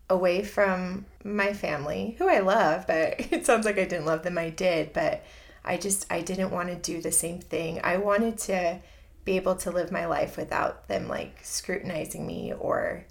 away 0.09 0.43
from 0.43 1.05
my 1.23 1.53
family, 1.53 2.15
who 2.17 2.27
I 2.27 2.39
love, 2.39 2.87
but 2.87 3.15
it 3.31 3.45
sounds 3.45 3.65
like 3.65 3.77
I 3.77 3.85
didn't 3.85 4.05
love 4.05 4.23
them. 4.23 4.37
I 4.37 4.49
did, 4.49 4.93
but 4.93 5.23
I 5.65 5.77
just 5.77 6.05
I 6.11 6.21
didn't 6.21 6.51
want 6.51 6.69
to 6.69 6.75
do 6.75 7.01
the 7.01 7.11
same 7.11 7.39
thing. 7.39 7.79
I 7.83 7.97
wanted 7.97 8.37
to 8.39 8.79
be 9.25 9.37
able 9.37 9.55
to 9.55 9.71
live 9.71 9.91
my 9.91 10.05
life 10.05 10.35
without 10.37 10.87
them 10.87 11.07
like 11.07 11.39
scrutinizing 11.43 12.27
me 12.27 12.53
or 12.53 13.05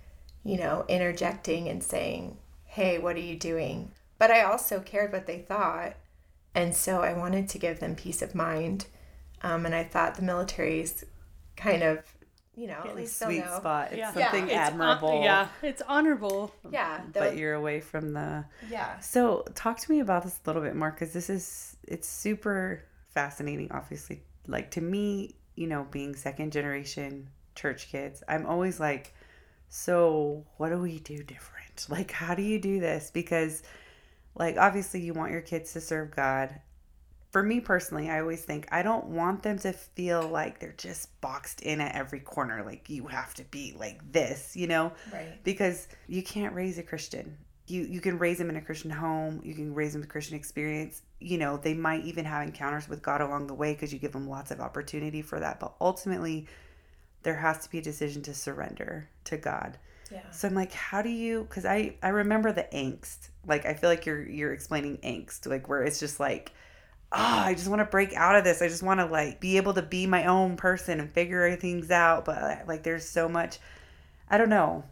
you 0.45 0.59
know, 0.59 0.85
interjecting 0.89 1.69
and 1.69 1.83
saying, 1.83 2.37
"Hey, 2.65 2.99
what 2.99 3.17
are 3.17 3.21
you 3.21 3.37
doing?" 3.39 3.93
But 4.19 4.31
I 4.31 4.43
also 4.43 4.81
cared 4.81 5.13
what 5.13 5.27
they 5.27 5.39
thought, 5.39 5.95
and 6.55 6.75
so 6.75 7.01
I 7.03 7.13
wanted 7.13 7.49
to 7.51 7.59
give 7.59 7.81
them 7.81 7.95
peace 7.95 8.23
of 8.23 8.35
mind. 8.35 8.87
Um, 9.43 9.67
and 9.67 9.75
I 9.75 9.85
thought 9.85 10.15
the 10.17 10.23
military's 10.23 11.05
kind 11.57 11.83
of, 11.83 12.01
you 12.55 12.67
know, 12.67 12.83
at 12.85 12.95
least 12.95 13.19
they'll 13.19 13.29
Sweet 13.29 13.45
know. 13.45 13.57
spot. 13.59 13.89
It's 13.93 13.97
Yeah. 13.99 14.13
something 14.13 14.45
It's 14.45 14.53
hon- 14.55 14.63
admirable. 14.81 15.23
yeah, 15.23 15.49
it's 15.63 15.83
honorable. 15.83 16.55
Yeah, 16.71 17.01
But 17.13 17.37
you're 17.37 17.55
away 17.55 17.81
from 17.81 18.13
the 18.13 18.45
yeah. 18.69 18.99
So, 19.01 19.45
talk 19.55 19.79
to 19.81 19.91
me 19.91 20.01
about 20.01 20.25
this 20.25 20.39
a 20.45 20.49
little 20.49 20.63
bit 20.63 20.77
more 20.77 20.91
because 20.91 21.13
this 21.13 21.31
is 21.31 21.77
it's 21.89 22.07
super 22.09 22.85
fascinating. 23.15 23.71
Obviously, 23.73 24.23
like 24.47 24.71
to 24.73 24.81
me, 24.81 25.35
you 25.55 25.67
know, 25.67 25.87
being 25.91 26.15
second 26.15 26.53
generation 26.53 27.29
church 27.55 27.89
kids, 27.91 28.23
I'm 28.29 28.47
always 28.47 28.79
like, 28.81 29.15
so 29.69 30.45
what 30.59 30.69
do 30.71 30.79
we 30.79 30.99
do 31.01 31.23
different? 31.23 31.87
Like, 31.89 32.11
how 32.11 32.35
do 32.35 32.43
you 32.43 32.61
do 32.61 32.81
this? 32.81 33.11
Because, 33.11 33.63
like, 34.35 34.59
obviously, 34.59 35.01
you 35.01 35.15
want 35.15 35.33
your 35.33 35.41
kids 35.41 35.73
to 35.73 35.81
serve 35.81 36.15
God, 36.15 36.61
for 37.33 37.43
me 37.43 37.61
personally, 37.61 38.11
I 38.11 38.21
always 38.21 38.43
think 38.43 38.69
I 38.71 38.83
don't 38.83 39.07
want 39.07 39.43
them 39.43 39.59
to 39.61 39.73
feel 39.73 40.29
like 40.29 40.61
they're 40.61 40.75
just 40.77 41.19
boxed 41.23 41.63
in 41.63 41.81
at 41.81 41.95
every 41.95 42.21
corner. 42.21 42.63
Like 42.63 42.91
you 42.91 43.07
have 43.07 43.33
to 43.35 43.45
be 43.45 43.75
like 43.77 44.13
this, 44.13 44.55
you 44.55 44.67
know? 44.67 44.93
Right. 45.11 45.43
Because 45.43 45.89
you 46.07 46.23
can't 46.23 46.55
raise 46.55 46.77
a 46.77 46.83
Christian. 46.83 47.39
You 47.69 47.83
you 47.85 48.03
can 48.03 48.19
raise 48.19 48.37
them 48.37 48.51
in 48.51 48.57
a 48.57 48.61
Christian 48.61 48.91
home. 48.91 49.41
You 49.43 49.55
can 49.55 49.75
raise 49.75 49.93
them 49.93 50.03
with 50.03 50.11
Christian 50.11 50.37
experience. 50.37 51.01
You 51.21 51.39
know, 51.39 51.57
they 51.57 51.73
might 51.73 52.05
even 52.05 52.27
have 52.27 52.43
encounters 52.43 52.87
with 52.87 53.03
God 53.03 53.23
along 53.23 53.47
the 53.47 53.55
way 53.55 53.73
because 53.73 53.95
you 53.95 53.99
give 53.99 54.13
them 54.13 54.29
lots 54.29 54.51
of 54.51 54.61
opportunity 54.61 55.23
for 55.23 55.41
that. 55.41 55.59
But 55.59 55.73
ultimately, 55.81 56.49
there 57.23 57.37
has 57.37 57.61
to 57.65 57.71
be 57.71 57.79
a 57.79 57.83
decision 57.83 58.21
to 58.23 58.35
surrender 58.35 59.09
to 59.25 59.39
God. 59.39 59.79
Yeah. 60.11 60.31
So 60.33 60.49
I'm 60.49 60.55
like, 60.55 60.73
how 60.73 61.01
do 61.01 61.09
you? 61.09 61.45
Because 61.49 61.65
I 61.65 61.97
I 62.03 62.09
remember 62.09 62.53
the 62.53 62.67
angst. 62.75 63.31
Like 63.47 63.65
I 63.65 63.73
feel 63.73 63.89
like 63.89 64.05
you're 64.05 64.29
you're 64.29 64.53
explaining 64.53 64.99
angst, 64.99 65.47
like 65.47 65.67
where 65.67 65.83
it's 65.83 65.99
just 65.99 66.21
like, 66.21 66.53
ah, 67.13 67.45
I 67.47 67.55
just 67.55 67.69
want 67.69 67.81
to 67.81 67.85
break 67.87 68.15
out 68.15 68.37
of 68.37 68.45
this. 68.45 68.63
I 68.63 68.69
just 68.69 68.83
want 68.83 69.01
to 69.01 69.07
like 69.07 69.41
be 69.41 69.57
able 69.57 69.75
to 69.75 69.83
be 69.83 70.07
my 70.07 70.25
own 70.27 70.57
person 70.57 70.99
and 71.01 71.11
figure 71.13 71.55
things 71.57 71.91
out. 71.91 72.25
But 72.25 72.67
like, 72.67 72.83
there's 72.83 73.09
so 73.09 73.29
much. 73.29 73.59
I 74.29 74.39
don't 74.39 74.49
know. 74.49 74.85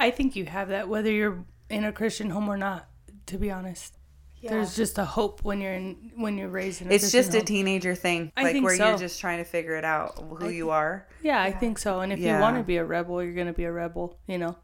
I 0.00 0.10
think 0.10 0.36
you 0.36 0.44
have 0.46 0.68
that 0.68 0.88
whether 0.88 1.10
you're 1.10 1.44
in 1.68 1.84
a 1.84 1.92
Christian 1.92 2.30
home 2.30 2.48
or 2.48 2.56
not. 2.56 2.88
To 3.26 3.36
be 3.36 3.50
honest, 3.50 3.94
Yeah. 4.40 4.52
there's 4.52 4.74
just 4.74 4.96
a 4.96 5.04
hope 5.04 5.44
when 5.44 5.60
you're 5.60 5.74
in 5.74 6.12
when 6.16 6.38
you're 6.38 6.48
raised 6.48 6.80
in. 6.80 6.88
A 6.90 6.94
It's 6.94 7.04
Christian 7.10 7.24
just 7.24 7.34
a 7.34 7.42
teenager 7.44 7.94
thing, 7.94 8.32
I 8.38 8.44
like 8.44 8.52
think 8.52 8.64
where 8.64 8.74
you're 8.74 8.96
just 8.96 9.20
trying 9.20 9.38
to 9.38 9.44
figure 9.44 9.74
it 9.76 9.84
out 9.84 10.16
who 10.38 10.46
I 10.46 10.50
you 10.50 10.70
are. 10.70 11.06
Yeah, 11.22 11.42
I 11.42 11.50
think 11.52 11.78
so. 11.78 12.00
And 12.00 12.10
if 12.12 12.20
Yeah. 12.20 12.36
you 12.36 12.40
want 12.40 12.56
to 12.56 12.62
be 12.62 12.76
a 12.78 12.84
rebel, 12.84 13.22
you're 13.22 13.34
gonna 13.34 13.52
be 13.52 13.64
a 13.64 13.72
rebel. 13.72 14.16
You 14.26 14.38
know. 14.38 14.56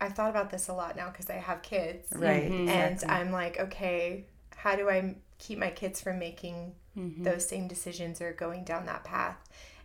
I've 0.00 0.14
thought 0.14 0.30
about 0.30 0.50
this 0.50 0.68
a 0.68 0.72
lot 0.72 0.96
now 0.96 1.10
because 1.10 1.28
I 1.28 1.34
have 1.34 1.60
kids. 1.60 2.08
Right. 2.14 2.50
Mhm. 2.50 2.68
And 2.68 2.92
exactly. 2.94 3.08
I'm 3.18 3.32
like, 3.32 3.60
okay, 3.60 4.24
how 4.56 4.76
do 4.76 4.88
I 4.88 4.98
m- 4.98 5.16
keep 5.38 5.58
my 5.58 5.70
kids 5.70 6.00
from 6.00 6.18
making 6.18 6.74
Mm-hmm. 6.98 7.24
those 7.24 7.46
same 7.46 7.68
decisions 7.68 8.22
or 8.22 8.32
going 8.32 8.64
down 8.64 8.86
that 8.86 9.04
path? 9.04 9.36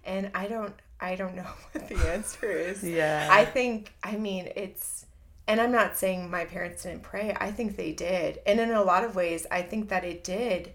And 0.05 0.31
I 0.33 0.47
don't 0.47 0.73
I 1.01 1.15
don't 1.15 1.35
know 1.35 1.43
what 1.73 1.89
the 1.89 1.97
answer 2.09 2.49
is. 2.49 2.83
Yeah. 2.85 3.27
I 3.29 3.43
think 3.43 3.93
I 4.01 4.15
mean 4.15 4.49
it's 4.55 5.05
and 5.45 5.59
I'm 5.59 5.73
not 5.73 5.97
saying 5.97 6.31
my 6.31 6.45
parents 6.45 6.83
didn't 6.83 7.03
pray. 7.03 7.35
I 7.37 7.51
think 7.51 7.75
they 7.75 7.91
did. 7.91 8.39
And 8.45 8.61
in 8.61 8.71
a 8.71 8.81
lot 8.81 9.03
of 9.03 9.15
ways, 9.15 9.45
I 9.51 9.61
think 9.61 9.89
that 9.89 10.05
it 10.05 10.23
did 10.23 10.71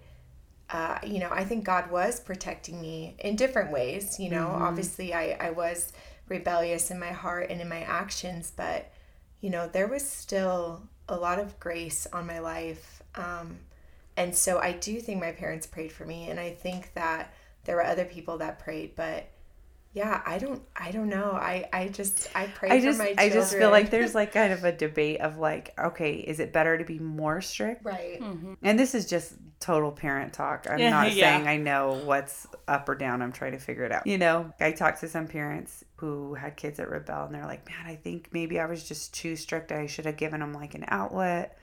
uh, 0.69 0.99
you 1.05 1.21
know, 1.21 1.29
I 1.31 1.45
think 1.45 1.65
God 1.65 1.91
was 1.91 2.19
protecting 2.19 2.81
me 2.81 3.15
in 3.21 3.37
different 3.37 3.71
ways. 3.71 4.19
You 4.19 4.31
know, 4.31 4.49
obviously, 4.49 5.15
I, 5.15 5.37
I 5.41 5.51
was 5.51 5.93
rebellious 6.29 6.91
in 6.91 6.99
my 6.99 7.13
heart 7.13 7.51
and 7.51 7.61
in 7.61 7.69
my 7.69 7.83
actions, 7.83 8.53
but, 8.55 8.91
you 9.41 9.49
know, 9.51 9.69
there 9.69 9.87
was 9.87 10.05
still 10.07 10.83
a 11.09 11.17
lot 11.17 11.39
of 11.39 11.59
grace 11.61 12.07
on 12.13 12.27
my 12.27 12.41
life. 12.41 13.01
Um, 13.15 13.59
and 14.17 14.35
so 14.35 14.59
I 14.59 14.73
do 14.73 15.01
think 15.01 15.21
my 15.21 15.33
parents 15.33 15.67
prayed 15.67 15.93
for 15.93 16.05
me, 16.05 16.29
and 16.31 16.39
I 16.41 16.51
think 16.51 16.93
that 16.95 17.33
there 17.65 17.77
were 17.77 17.85
other 17.85 18.05
people 18.05 18.39
that 18.39 18.59
prayed, 18.59 18.95
but 18.97 19.29
yeah, 19.93 20.21
I 20.27 20.37
don't, 20.39 20.63
I 20.77 20.91
don't 20.91 21.09
know. 21.09 21.31
I, 21.33 21.69
I 21.73 21.89
just, 21.89 22.29
I 22.35 22.49
pray 22.49 22.69
I 22.69 22.81
for 22.81 22.85
just 22.87 22.99
my 22.99 23.15
I 23.17 23.31
just 23.31 23.55
feel 23.55 23.71
like 23.71 23.89
there's 23.91 24.15
like 24.15 24.31
kind 24.33 24.53
of 24.53 24.63
a 24.63 24.71
debate 24.71 25.21
of 25.23 25.39
like, 25.39 25.73
okay, 25.79 26.17
is 26.17 26.39
it 26.39 26.53
better 26.53 26.77
to 26.77 26.85
be 26.85 26.99
more 26.99 27.41
strict? 27.41 27.83
right. 27.83 28.21
Mm-hmm. 28.21 28.55
And 28.63 28.79
this 28.79 28.95
is 28.95 29.07
just 29.07 29.33
total 29.59 29.91
parent 29.91 30.35
talk. 30.35 30.67
I'm 30.69 30.79
Yeah, 30.79 30.91
not 30.91 31.13
yeah. 31.15 31.37
saying 31.37 31.49
I 31.49 31.57
know 31.57 32.03
what's 32.05 32.47
up 32.69 32.87
or 32.91 32.95
down. 32.95 33.23
I'm 33.23 33.33
trying 33.33 33.53
to 33.53 33.59
figure 33.59 33.85
it 33.85 33.93
out. 33.93 34.07
You 34.07 34.19
know, 34.19 34.53
I 34.61 34.73
talked 34.73 35.01
to 35.01 35.09
some 35.09 35.29
parents 35.29 35.83
who 35.97 36.35
had 36.35 36.57
kids 36.57 36.77
that 36.77 36.91
rebel 36.91 37.25
and 37.25 37.35
they're 37.35 37.47
like, 37.47 37.67
man, 37.67 37.87
I 37.87 37.95
think 37.97 38.29
maybe 38.33 38.61
I 38.61 38.67
was 38.67 38.87
just 38.87 39.15
too 39.15 39.35
strict. 39.35 39.73
I 39.73 39.87
should 39.87 40.05
have 40.05 40.19
given 40.19 40.41
them 40.41 40.53
like 40.53 40.75
an 40.75 40.85
outlet, 40.89 41.59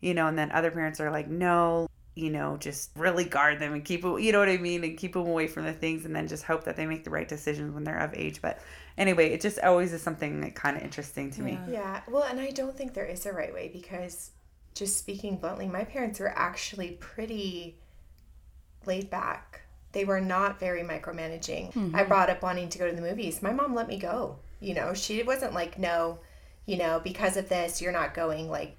you 0.00 0.14
know, 0.14 0.26
and 0.26 0.38
then 0.38 0.50
other 0.52 0.70
parents 0.70 1.00
are 1.00 1.10
like, 1.10 1.28
no, 1.28 1.88
you 2.14 2.30
know, 2.30 2.56
just 2.56 2.90
really 2.96 3.24
guard 3.24 3.60
them 3.60 3.72
and 3.72 3.84
keep, 3.84 4.02
them, 4.02 4.18
you 4.18 4.32
know 4.32 4.40
what 4.40 4.48
I 4.48 4.56
mean? 4.56 4.82
And 4.84 4.98
keep 4.98 5.12
them 5.12 5.26
away 5.26 5.46
from 5.46 5.64
the 5.64 5.72
things 5.72 6.04
and 6.04 6.14
then 6.14 6.28
just 6.28 6.44
hope 6.44 6.64
that 6.64 6.76
they 6.76 6.86
make 6.86 7.04
the 7.04 7.10
right 7.10 7.28
decisions 7.28 7.72
when 7.72 7.84
they're 7.84 7.98
of 7.98 8.14
age. 8.14 8.42
But 8.42 8.60
anyway, 8.98 9.32
it 9.32 9.40
just 9.40 9.58
always 9.60 9.92
is 9.92 10.02
something 10.02 10.40
like 10.40 10.54
kind 10.54 10.76
of 10.76 10.82
interesting 10.82 11.30
to 11.32 11.42
me. 11.42 11.52
Yeah. 11.68 11.72
Yeah, 11.72 12.00
well, 12.08 12.24
and 12.24 12.40
I 12.40 12.50
don't 12.50 12.76
think 12.76 12.94
there 12.94 13.06
is 13.06 13.26
a 13.26 13.32
right 13.32 13.54
way 13.54 13.70
because, 13.72 14.32
just 14.74 14.98
speaking 14.98 15.36
bluntly, 15.36 15.66
my 15.68 15.84
parents 15.84 16.20
were 16.20 16.32
actually 16.36 16.92
pretty 17.00 17.76
laid 18.86 19.10
back. 19.10 19.62
They 19.92 20.04
were 20.04 20.20
not 20.20 20.60
very 20.60 20.82
micromanaging. 20.82 21.72
Mm-hmm. 21.72 21.96
I 21.96 22.04
brought 22.04 22.30
up 22.30 22.42
wanting 22.42 22.68
to 22.68 22.78
go 22.78 22.88
to 22.88 22.94
the 22.94 23.02
movies. 23.02 23.42
My 23.42 23.52
mom 23.52 23.74
let 23.74 23.88
me 23.88 23.98
go. 23.98 24.38
You 24.60 24.74
know, 24.74 24.94
she 24.94 25.22
wasn't 25.22 25.54
like, 25.54 25.78
no, 25.78 26.20
you 26.66 26.76
know, 26.76 27.00
because 27.02 27.36
of 27.36 27.48
this, 27.48 27.80
you're 27.80 27.92
not 27.92 28.14
going. 28.14 28.48
Like, 28.48 28.76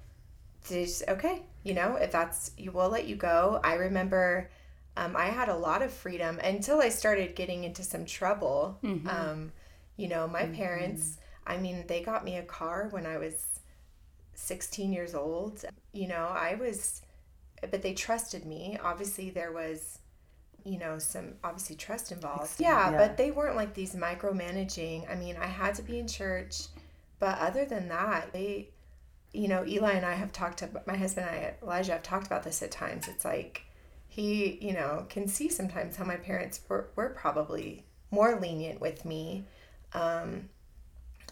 just, 0.68 1.02
okay, 1.08 1.42
you 1.62 1.74
know, 1.74 1.96
if 1.96 2.12
that's, 2.12 2.52
you 2.56 2.72
will 2.72 2.88
let 2.88 3.06
you 3.06 3.16
go. 3.16 3.60
I 3.62 3.74
remember 3.74 4.50
um, 4.96 5.16
I 5.16 5.26
had 5.26 5.48
a 5.48 5.56
lot 5.56 5.82
of 5.82 5.92
freedom 5.92 6.38
until 6.42 6.80
I 6.80 6.90
started 6.90 7.34
getting 7.34 7.64
into 7.64 7.82
some 7.82 8.04
trouble. 8.04 8.78
Um, 9.08 9.52
you 9.96 10.08
know, 10.08 10.28
my 10.28 10.46
parents, 10.46 11.18
I 11.46 11.56
mean, 11.56 11.84
they 11.86 12.02
got 12.02 12.24
me 12.24 12.36
a 12.36 12.42
car 12.42 12.88
when 12.90 13.06
I 13.06 13.18
was 13.18 13.46
16 14.34 14.92
years 14.92 15.14
old. 15.14 15.64
You 15.92 16.08
know, 16.08 16.26
I 16.26 16.56
was, 16.56 17.02
but 17.70 17.82
they 17.82 17.94
trusted 17.94 18.44
me. 18.44 18.78
Obviously, 18.82 19.30
there 19.30 19.52
was, 19.52 19.98
you 20.64 20.78
know, 20.78 20.98
some 20.98 21.34
obviously 21.42 21.76
trust 21.76 22.12
involved. 22.12 22.60
Yeah, 22.60 22.90
yeah. 22.90 22.96
but 22.96 23.16
they 23.16 23.30
weren't 23.30 23.56
like 23.56 23.74
these 23.74 23.94
micromanaging. 23.94 25.10
I 25.10 25.14
mean, 25.14 25.36
I 25.36 25.46
had 25.46 25.74
to 25.76 25.82
be 25.82 25.98
in 25.98 26.06
church, 26.06 26.66
but 27.18 27.38
other 27.38 27.64
than 27.64 27.88
that, 27.88 28.32
they, 28.32 28.68
you 29.32 29.48
know, 29.48 29.64
Eli 29.66 29.92
and 29.92 30.04
I 30.04 30.14
have 30.14 30.32
talked 30.32 30.62
about, 30.62 30.86
my 30.86 30.96
husband 30.96 31.26
and 31.28 31.36
I, 31.36 31.54
Elijah, 31.62 31.92
have 31.92 32.02
talked 32.02 32.26
about 32.26 32.42
this 32.42 32.62
at 32.62 32.70
times. 32.70 33.08
It's 33.08 33.24
like, 33.24 33.62
he, 34.08 34.58
you 34.60 34.74
know, 34.74 35.06
can 35.08 35.26
see 35.26 35.48
sometimes 35.48 35.96
how 35.96 36.04
my 36.04 36.16
parents 36.16 36.60
were, 36.68 36.90
were 36.96 37.10
probably 37.10 37.84
more 38.10 38.38
lenient 38.38 38.78
with 38.78 39.06
me 39.06 39.44
um, 39.94 40.50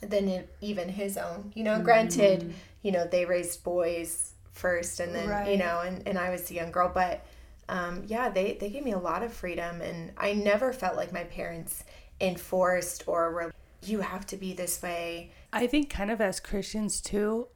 than 0.00 0.28
it, 0.28 0.54
even 0.62 0.88
his 0.88 1.19
own. 1.19 1.52
You 1.54 1.64
know, 1.64 1.80
granted, 1.83 2.54
you 2.80 2.90
know, 2.90 3.07
they 3.07 3.26
raised 3.26 3.62
boys 3.62 4.33
first 4.52 4.99
and 5.00 5.14
then, 5.14 5.47
you 5.50 5.59
know, 5.59 5.80
and, 5.80 6.07
and 6.09 6.19
I 6.19 6.30
was 6.30 6.45
the 6.45 6.54
young 6.54 6.73
girl. 6.73 6.90
But 6.92 7.26
um, 7.69 8.04
yeah, 8.07 8.30
they, 8.30 8.57
they 8.59 8.71
gave 8.71 8.83
me 8.83 8.92
a 8.92 8.99
lot 8.99 9.23
of 9.23 9.30
freedom. 9.30 9.83
And 9.83 10.12
I 10.16 10.33
never 10.33 10.73
felt 10.73 10.97
like 10.97 11.12
my 11.12 11.25
parents 11.25 11.85
enforced 12.19 13.04
or 13.07 13.30
were, 13.30 13.52
you 13.85 14.00
have 14.00 14.26
to 14.28 14.38
be 14.38 14.54
this 14.54 14.83
way. 14.83 15.33
I 15.52 15.66
think 15.66 15.90
kind 15.90 16.11
of 16.11 16.23
as 16.23 16.40
Christians 16.40 17.02
too, 17.02 17.49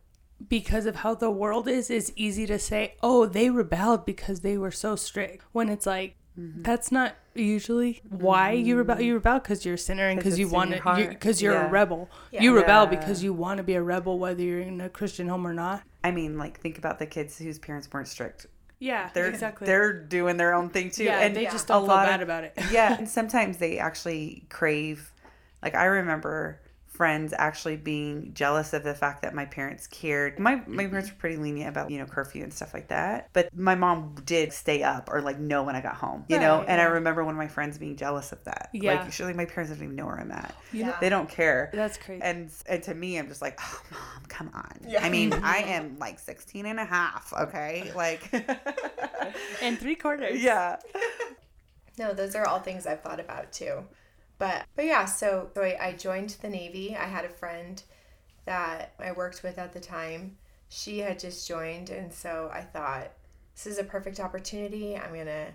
because 0.49 0.87
of 0.87 0.97
how 0.97 1.14
the 1.14 1.31
world 1.31 1.69
is, 1.69 1.91
it's 1.91 2.11
easy 2.17 2.47
to 2.47 2.59
say, 2.59 2.95
"Oh, 3.03 3.26
they 3.26 3.50
rebelled 3.50 4.05
because 4.05 4.41
they 4.41 4.59
were 4.59 4.71
so 4.71 4.97
strict." 4.97 5.45
When 5.53 5.69
it's 5.69 5.87
like 5.87 6.17
mm-hmm. 6.38 6.62
that's 6.62 6.91
not 6.93 7.14
usually 7.35 8.00
why 8.09 8.53
you 8.53 8.75
mm-hmm. 8.75 8.79
rebel. 8.88 9.00
You 9.00 9.14
rebel 9.14 9.38
because 9.41 9.64
you're 9.64 9.75
a 9.75 9.79
sinner 9.79 10.09
and 10.09 10.19
'Cause 10.21 10.25
because 10.25 10.38
you 10.38 10.49
want 10.49 10.73
to, 10.73 11.09
because 11.09 11.43
you're 11.43 11.55
Yeah. 11.55 11.67
a 11.67 11.71
rebel. 11.71 12.09
Yeah. 12.31 12.43
You 12.43 12.57
rebel 12.57 12.85
Yeah. 12.85 12.99
because 12.99 13.23
you 13.23 13.33
want 13.33 13.59
to 13.59 13.62
be 13.64 13.75
a 13.75 13.83
rebel, 13.83 14.19
whether 14.19 14.43
you're 14.43 14.61
in 14.61 14.81
a 14.81 14.88
Christian 14.88 15.29
home 15.29 15.47
or 15.47 15.55
not. 15.55 15.83
I 16.03 16.11
mean, 16.11 16.37
like 16.38 16.61
think 16.61 16.79
about 16.79 16.99
the 16.99 17.07
kids 17.07 17.38
whose 17.38 17.59
parents 17.59 17.88
weren't 17.93 18.09
strict. 18.09 18.47
Yeah, 18.81 19.09
They're 19.14 19.29
exactly. 19.29 19.67
they're 19.67 19.93
doing 19.95 20.37
their 20.37 20.53
own 20.53 20.69
thing 20.69 20.91
too. 20.91 21.09
and 21.09 21.35
they 21.35 21.45
just 21.45 21.69
don't 21.69 21.83
feel 21.83 21.88
lot 21.88 22.07
bad 22.07 22.21
of- 22.21 22.29
about 22.29 22.45
it. 22.45 22.53
yeah, 22.71 22.95
and 22.99 23.09
sometimes 23.09 23.57
they 23.57 23.79
actually 23.79 24.45
crave. 24.50 25.12
Like 25.62 25.75
I 25.75 25.85
remember 25.87 26.61
friends 26.95 27.35
actually 27.37 27.77
being 27.77 28.31
jealous 28.35 28.73
of 28.73 28.85
the 28.85 28.95
fact 28.95 29.23
that 29.23 29.35
my 29.35 29.45
parents 29.45 29.87
cared. 29.89 30.39
My 30.39 30.55
my 30.55 30.61
mm-hmm. 30.61 30.91
parents 30.91 31.11
were 31.11 31.17
pretty 31.17 31.37
lenient 31.37 31.69
about 31.69 31.91
you 31.91 31.99
know 31.99 32.07
curfew 32.07 32.43
and 32.45 32.53
stuff 32.53 32.73
like 32.73 32.89
that, 32.89 33.31
but 33.33 33.49
my 33.55 33.75
mom 33.75 34.15
did 34.25 34.53
stay 34.53 34.83
up 34.83 35.11
or 35.13 35.21
like 35.21 35.39
know 35.39 35.65
when 35.65 35.75
I 35.75 35.81
got 35.81 35.97
home. 35.97 36.25
You 36.29 36.39
know, 36.39 36.59
Right, 36.59 36.69
and 36.69 36.81
I 36.81 36.85
remember 36.85 37.25
one 37.25 37.35
of 37.35 37.39
my 37.39 37.49
friends 37.49 37.79
being 37.79 37.97
jealous 37.97 38.33
of 38.33 38.43
that. 38.45 38.71
Yeah. 38.73 38.95
like 38.95 39.13
surely 39.13 39.35
my 39.35 39.45
parents 39.45 39.73
don't 39.73 39.83
even 39.83 39.97
know 39.97 40.07
where 40.07 40.21
I'm 40.21 40.31
at. 40.31 40.55
Yeah. 40.73 40.97
They 41.01 41.09
don't 41.09 41.29
care. 41.29 41.71
that's 41.73 41.99
crazy. 41.99 42.23
And 42.23 42.51
and 42.67 42.83
to 42.85 42.95
me, 42.95 43.19
I'm 43.19 43.29
just 43.29 43.43
like, 43.43 43.59
oh, 43.61 43.83
mom, 43.91 44.25
come 44.29 44.51
on. 44.55 44.81
Yeah. 44.87 45.05
I 45.05 45.11
mean, 45.11 45.33
I 45.33 45.59
am 45.67 45.99
like 45.99 46.19
16 46.19 46.65
and 46.67 46.79
a 46.79 46.85
half, 46.85 47.33
okay? 47.33 47.91
Like, 47.95 48.33
and 49.63 49.79
three 49.79 49.97
quarters. 49.97 50.43
yeah. 50.43 50.77
No, 51.97 52.13
those 52.13 52.35
are 52.35 52.45
all 52.45 52.59
things 52.59 52.89
I've 52.89 53.03
thought 53.03 53.21
about 53.21 53.53
too. 53.53 53.85
But 54.38 54.67
but 54.75 54.85
yeah, 54.85 55.05
so, 55.05 55.50
so 55.55 55.62
I, 55.62 55.76
I 55.81 55.93
joined 55.93 56.37
the 56.43 56.49
Navy. 56.49 56.97
I 56.97 57.05
had 57.05 57.25
a 57.25 57.29
friend 57.29 57.83
that 58.47 58.95
I 58.99 59.12
worked 59.12 59.43
with 59.43 59.59
at 59.59 59.73
the 59.73 59.81
time. 59.81 60.37
She 60.69 60.99
had 60.99 61.19
just 61.19 61.47
joined, 61.47 61.91
and 61.91 62.12
so 62.12 62.50
I 62.53 62.62
thought 62.62 63.11
this 63.55 63.67
is 63.67 63.79
a 63.79 63.85
perfect 63.85 64.19
opportunity. 64.21 64.97
I'm 64.97 65.14
gonna, 65.14 65.49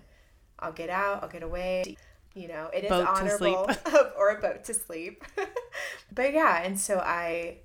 I'll 0.58 0.72
get 0.72 0.90
out, 0.90 1.22
I'll 1.22 1.28
get 1.28 1.42
away. 1.42 1.96
You 2.34 2.48
know, 2.48 2.70
it 2.72 2.84
is 2.84 2.90
Boat 2.90 3.06
honorable, 3.06 3.68
or 4.16 4.30
a 4.30 4.40
boat 4.40 4.64
to 4.64 4.74
sleep. 4.74 5.24
but 6.12 6.32
yeah, 6.32 6.62
and 6.62 6.78
so 6.78 6.98
I, 6.98 7.58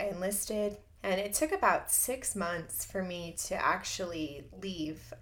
I 0.00 0.04
enlisted, 0.04 0.78
and 1.02 1.20
it 1.20 1.34
took 1.34 1.52
about 1.52 1.90
six 1.90 2.34
months 2.34 2.84
for 2.84 3.02
me 3.02 3.34
to 3.46 3.54
actually 3.54 4.44
leave 4.62 5.12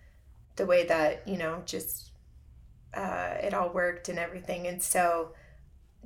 the 0.56 0.66
way 0.66 0.86
that 0.86 1.26
you 1.26 1.38
know 1.38 1.62
just 1.64 2.11
uh, 2.94 3.34
it 3.42 3.54
all 3.54 3.70
worked 3.70 4.08
and 4.08 4.18
everything. 4.18 4.66
And 4.66 4.82
so 4.82 5.32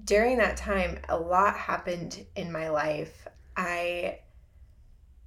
during 0.05 0.39
that 0.39 0.57
time, 0.57 0.99
a 1.09 1.19
lot 1.19 1.57
happened 1.57 2.25
in 2.35 2.53
my 2.53 2.69
life. 2.69 3.27
I, 3.57 4.21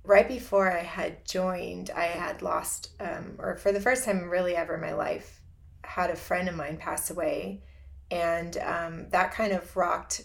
right 0.03 0.27
before 0.27 0.71
I 0.71 0.83
had 0.83 1.25
joined, 1.25 1.89
I 1.95 2.05
had 2.05 2.41
lost, 2.41 2.91
um, 2.99 3.35
or 3.39 3.55
for 3.57 3.71
the 3.71 3.81
first 3.81 4.05
time 4.05 4.29
really 4.29 4.55
ever 4.55 4.75
in 4.75 4.81
my 4.81 4.93
life, 4.93 5.41
had 5.83 6.11
a 6.11 6.15
friend 6.15 6.47
of 6.47 6.55
mine 6.55 6.77
pass 6.77 7.09
away, 7.09 7.63
and 8.11 8.57
um, 8.57 9.09
that 9.09 9.33
kind 9.33 9.53
of 9.53 9.75
rocked 9.75 10.23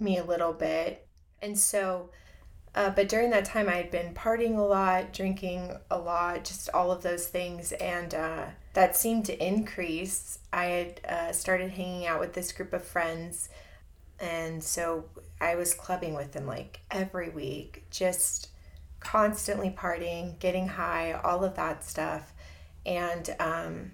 me 0.00 0.18
a 0.18 0.24
little 0.24 0.52
bit. 0.52 1.06
And 1.40 1.56
so, 1.56 2.10
uh, 2.74 2.90
but 2.90 3.08
during 3.08 3.30
that 3.30 3.44
time, 3.44 3.68
I 3.68 3.76
had 3.76 3.90
been 3.90 4.14
partying 4.14 4.58
a 4.58 4.62
lot, 4.62 5.12
drinking 5.12 5.76
a 5.90 5.98
lot, 5.98 6.44
just 6.44 6.68
all 6.70 6.90
of 6.90 7.02
those 7.02 7.26
things, 7.28 7.72
and 7.72 8.12
uh, 8.14 8.46
that 8.74 8.96
seemed 8.96 9.24
to 9.26 9.46
increase. 9.46 10.38
I 10.52 10.64
had 10.64 11.00
uh, 11.06 11.32
started 11.32 11.70
hanging 11.70 12.06
out 12.06 12.20
with 12.20 12.34
this 12.34 12.52
group 12.52 12.72
of 12.72 12.84
friends, 12.84 13.48
and 14.20 14.62
so 14.62 15.04
I 15.40 15.54
was 15.54 15.74
clubbing 15.74 16.14
with 16.14 16.32
them 16.32 16.46
like 16.46 16.80
every 16.90 17.30
week, 17.30 17.84
just 17.90 18.48
constantly 19.00 19.70
partying, 19.70 20.38
getting 20.38 20.68
high, 20.68 21.12
all 21.12 21.44
of 21.44 21.54
that 21.56 21.84
stuff. 21.84 22.32
And 22.84 23.34
um, 23.38 23.92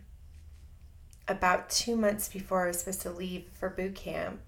about 1.28 1.70
two 1.70 1.96
months 1.96 2.28
before 2.28 2.64
I 2.64 2.68
was 2.68 2.78
supposed 2.78 3.02
to 3.02 3.10
leave 3.10 3.44
for 3.58 3.68
boot 3.68 3.94
camp, 3.94 4.40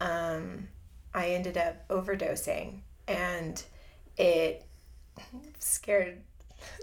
um, 0.00 0.68
I 1.14 1.28
ended 1.28 1.56
up 1.56 1.86
overdosing 1.88 2.80
and 3.06 3.62
it 4.16 4.64
scared 5.58 6.18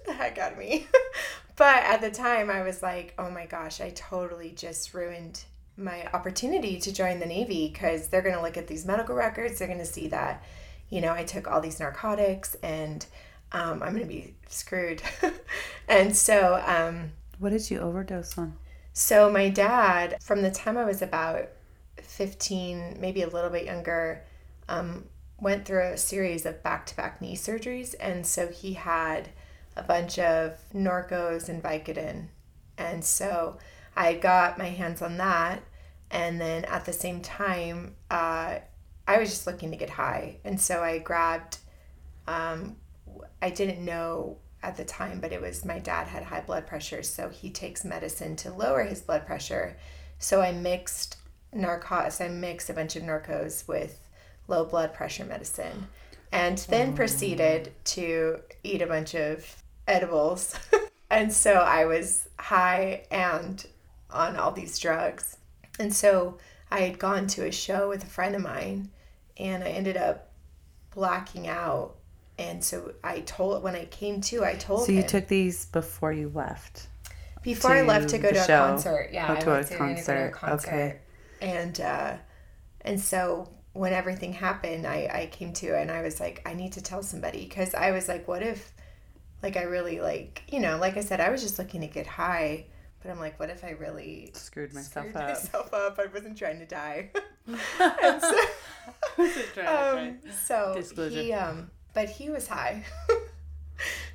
the 0.05 0.13
heck 0.13 0.37
out 0.37 0.53
of 0.53 0.57
me. 0.57 0.87
but 1.59 1.83
at 1.83 1.99
the 1.99 2.09
time, 2.09 2.49
I 2.49 2.61
was 2.61 2.81
like, 2.81 3.13
oh 3.19 3.29
my 3.29 3.45
gosh, 3.45 3.81
I 3.81 3.89
totally 3.89 4.51
just 4.51 4.93
ruined 4.93 5.43
my 5.75 6.07
opportunity 6.13 6.79
to 6.79 6.93
join 6.93 7.19
the 7.19 7.25
Navy 7.25 7.67
because 7.67 8.07
they're 8.07 8.21
going 8.21 8.35
to 8.35 8.41
look 8.41 8.55
at 8.55 8.67
these 8.67 8.85
medical 8.85 9.13
records. 9.13 9.59
They're 9.59 9.67
going 9.67 9.79
to 9.79 9.85
see 9.85 10.07
that, 10.07 10.41
you 10.89 11.01
know, 11.01 11.11
I 11.11 11.25
took 11.25 11.51
all 11.51 11.59
these 11.59 11.81
narcotics 11.81 12.55
and 12.63 13.05
um, 13.51 13.83
I'm 13.83 13.93
going 13.93 13.99
to 13.99 14.05
be 14.05 14.35
screwed. 14.47 15.01
and 15.89 16.15
so, 16.15 16.63
um, 16.65 17.11
what 17.39 17.49
did 17.49 17.69
you 17.69 17.79
overdose 17.79 18.37
on? 18.37 18.57
So, 18.93 19.29
my 19.29 19.49
dad, 19.49 20.15
from 20.23 20.43
the 20.43 20.51
time 20.51 20.77
I 20.77 20.85
was 20.85 21.01
about 21.01 21.49
15, 21.97 22.99
maybe 23.01 23.21
a 23.23 23.27
little 23.27 23.49
bit 23.49 23.65
younger, 23.65 24.23
um, 24.69 25.03
went 25.37 25.65
through 25.65 25.83
a 25.83 25.97
series 25.97 26.45
of 26.45 26.63
back 26.63 26.85
to 26.85 26.95
back 26.95 27.21
knee 27.21 27.35
surgeries. 27.35 27.95
And 27.99 28.25
so 28.25 28.47
he 28.47 28.75
had 28.75 29.27
a 29.75 29.83
bunch 29.83 30.19
of 30.19 30.57
Norcos 30.73 31.49
and 31.49 31.61
Vicodin. 31.61 32.27
And 32.77 33.03
so 33.03 33.57
I 33.95 34.13
got 34.15 34.57
my 34.57 34.69
hands 34.69 35.01
on 35.01 35.17
that. 35.17 35.63
And 36.11 36.39
then 36.39 36.65
at 36.65 36.85
the 36.85 36.93
same 36.93 37.21
time, 37.21 37.95
uh, 38.09 38.59
I 39.07 39.17
was 39.17 39.29
just 39.29 39.47
looking 39.47 39.71
to 39.71 39.77
get 39.77 39.89
high. 39.89 40.37
And 40.43 40.59
so 40.59 40.81
I 40.83 40.99
grabbed, 40.99 41.57
um, 42.27 42.77
I 43.41 43.49
didn't 43.49 43.83
know 43.83 44.37
at 44.61 44.77
the 44.77 44.85
time, 44.85 45.19
but 45.19 45.31
it 45.31 45.41
was 45.41 45.65
my 45.65 45.79
dad 45.79 46.07
had 46.07 46.23
high 46.23 46.41
blood 46.41 46.67
pressure. 46.67 47.03
So 47.03 47.29
he 47.29 47.49
takes 47.49 47.85
medicine 47.85 48.35
to 48.37 48.53
lower 48.53 48.83
his 48.83 49.01
blood 49.01 49.25
pressure. 49.25 49.77
So 50.17 50.41
I 50.41 50.51
mixed 50.51 51.17
narcotics, 51.53 52.21
I 52.21 52.27
mixed 52.27 52.69
a 52.69 52.73
bunch 52.73 52.95
of 52.95 53.03
Norcos 53.03 53.67
with 53.67 54.07
low 54.47 54.65
blood 54.65 54.93
pressure 54.93 55.25
medicine 55.25 55.87
and 56.31 56.57
then 56.69 56.93
proceeded 56.95 57.71
to 57.85 58.39
eat 58.63 58.81
a 58.81 58.87
bunch 58.87 59.15
of 59.15 59.63
edibles. 59.87 60.55
and 61.09 61.31
so 61.33 61.53
I 61.53 61.85
was 61.85 62.27
high 62.39 63.03
and 63.11 63.65
on 64.11 64.35
all 64.37 64.51
these 64.51 64.77
drugs. 64.79 65.37
And 65.79 65.93
so 65.93 66.37
I 66.71 66.81
had 66.81 66.99
gone 66.99 67.27
to 67.27 67.45
a 67.47 67.51
show 67.51 67.89
with 67.89 68.03
a 68.03 68.07
friend 68.07 68.35
of 68.35 68.41
mine 68.41 68.89
and 69.37 69.63
I 69.63 69.67
ended 69.69 69.97
up 69.97 70.29
blacking 70.93 71.47
out. 71.47 71.95
And 72.37 72.63
so 72.63 72.93
I 73.03 73.21
told, 73.21 73.63
when 73.63 73.75
I 73.75 73.85
came 73.85 74.21
to, 74.21 74.45
I 74.45 74.55
told 74.55 74.85
So 74.85 74.91
you 74.91 75.01
him. 75.01 75.07
took 75.07 75.27
these 75.27 75.65
before 75.65 76.13
you 76.13 76.31
left? 76.33 76.87
Before 77.41 77.71
I 77.71 77.81
left 77.81 78.09
to 78.09 78.17
go 78.17 78.31
to 78.31 78.39
a 78.39 78.45
show. 78.45 78.65
concert. 78.67 79.09
Yeah, 79.13 79.35
Oh, 79.37 79.41
to 79.41 79.49
a 79.51 79.53
went 79.55 79.67
to, 79.67 79.73
to 79.73 79.79
go 79.79 79.85
to 79.85 79.91
a 79.91 79.95
concert. 79.95 80.31
concert. 80.33 80.67
Okay. 80.67 80.99
And, 81.41 81.79
uh, 81.81 82.17
and 82.81 82.99
so 82.99 83.49
when 83.79 83.93
everything 83.93 84.33
happened, 84.33 84.85
I, 84.85 85.09
I 85.09 85.29
came 85.31 85.53
to 85.53 85.79
and 85.79 85.89
I 85.89 86.01
was 86.01 86.19
like, 86.19 86.41
I 86.45 86.53
need 86.53 86.73
to 86.73 86.81
tell 86.81 87.01
somebody 87.01 87.45
because 87.45 87.73
I 87.73 87.91
was 87.91 88.09
like, 88.09 88.27
what 88.27 88.43
if, 88.43 88.73
like, 89.41 89.55
I 89.55 89.61
really 89.61 90.01
like, 90.01 90.43
you 90.49 90.59
know, 90.59 90.77
like 90.77 90.97
I 90.97 90.99
said, 90.99 91.21
I 91.21 91.29
was 91.29 91.41
just 91.41 91.57
looking 91.57 91.79
to 91.79 91.87
get 91.87 92.05
high, 92.05 92.65
but 93.01 93.09
I'm 93.09 93.19
like, 93.19 93.39
what 93.39 93.49
if 93.49 93.63
I 93.63 93.69
really 93.69 94.31
Screwed 94.33 94.73
myself 94.73 95.05
screwed 95.05 95.15
up. 95.15 95.29
myself 95.29 95.73
up? 95.73 95.97
I 95.97 96.07
wasn't 96.07 96.37
trying 96.37 96.59
to 96.59 96.65
die. 96.65 97.11
and 97.47 98.21
so, 98.21 98.37
um, 99.65 100.17
so 100.45 100.73
Disclosure. 100.75 101.21
he, 101.21 101.31
um, 101.31 101.71
but 101.93 102.09
he 102.09 102.29
was 102.29 102.49
high. 102.49 102.83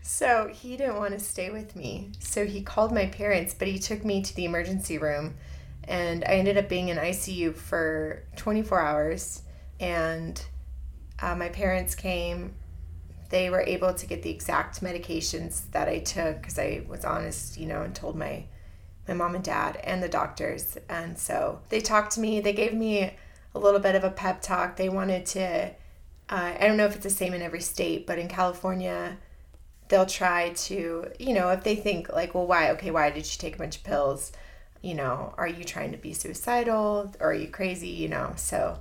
so 0.03 0.47
he 0.53 0.77
didn't 0.77 0.97
want 0.97 1.15
to 1.15 1.19
stay 1.19 1.49
with 1.49 1.75
me. 1.75 2.13
So 2.19 2.45
he 2.45 2.61
called 2.61 2.93
my 2.93 3.07
parents, 3.07 3.55
but 3.55 3.67
he 3.67 3.79
took 3.79 4.05
me 4.05 4.21
to 4.21 4.37
the 4.37 4.45
emergency 4.45 4.99
room 4.99 5.37
and 5.89 6.23
I 6.25 6.35
ended 6.35 6.59
up 6.59 6.69
being 6.69 6.89
in 6.89 6.99
ICU 6.99 7.55
for 7.55 8.23
24 8.37 8.79
hours. 8.79 9.41
And 9.81 10.43
uh, 11.21 11.35
my 11.35 11.49
parents 11.49 11.95
came. 11.95 12.55
They 13.31 13.51
were 13.51 13.63
able 13.63 13.95
to 13.95 14.07
get 14.07 14.23
the 14.23 14.31
exact 14.31 14.81
medications 14.83 15.71
that 15.73 15.89
I 15.89 15.99
took 15.99 16.41
because 16.41 16.59
I 16.59 16.85
was 16.89 17.05
honest, 17.05 17.59
you 17.59 17.67
know, 17.67 17.83
and 17.83 17.95
told 17.95 18.17
my 18.17 18.45
my 19.07 19.15
mom 19.15 19.35
and 19.35 19.45
dad 19.45 19.79
and 19.85 20.03
the 20.03 20.09
doctors. 20.09 20.79
And 20.89 21.19
so 21.19 21.61
they 21.69 21.81
talked 21.81 22.13
to 22.13 22.21
me. 22.21 22.41
They 22.41 22.53
gave 22.55 22.73
me 22.73 23.15
a 23.55 23.59
little 23.59 23.81
bit 23.81 23.95
of 23.95 24.05
a 24.05 24.11
pep 24.11 24.41
talk. 24.41 24.77
They 24.77 24.89
wanted 24.89 25.27
to. 25.27 25.71
Uh, 26.31 26.55
I 26.59 26.67
don't 26.67 26.79
know 26.79 26.87
if 26.87 26.95
it's 26.95 27.05
the 27.05 27.11
same 27.11 27.35
in 27.35 27.43
every 27.43 27.61
state, 27.61 28.07
but 28.07 28.19
in 28.19 28.29
California, 28.29 29.19
they'll 29.89 30.07
try 30.07 30.51
to, 30.55 31.11
you 31.19 31.35
know, 31.35 31.51
if 31.51 31.63
they 31.63 31.77
think 31.77 32.11
like, 32.11 32.35
well, 32.35 32.47
why? 32.47 32.71
Okay, 32.71 32.91
why 32.91 33.11
did 33.11 33.27
you 33.31 33.39
take 33.39 33.57
a 33.57 33.59
bunch 33.59 33.77
of 33.77 33.85
pills? 33.85 34.33
you 34.85 34.95
know, 34.95 35.33
are 35.39 35.49
you 35.49 35.65
trying 35.65 35.93
to 35.93 35.97
be 35.97 36.13
suicidal 36.13 37.11
or 37.19 37.31
are 37.31 37.35
you 37.35 37.49
crazy, 37.49 37.89
you 37.89 38.07
know? 38.07 38.35
So 38.37 38.79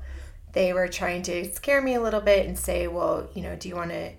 they 0.54 0.74
were 0.74 0.88
trying 0.88 1.22
to 1.24 1.52
scare 1.54 1.82
me 1.82 1.96
a 1.96 2.02
little 2.02 2.22
bit 2.22 2.46
and 2.46 2.58
say, 2.58 2.88
well, 2.88 3.28
you 3.34 3.42
know, 3.42 3.56
do 3.56 3.70
you 3.70 3.76
want 3.76 3.92
to, 3.92 4.12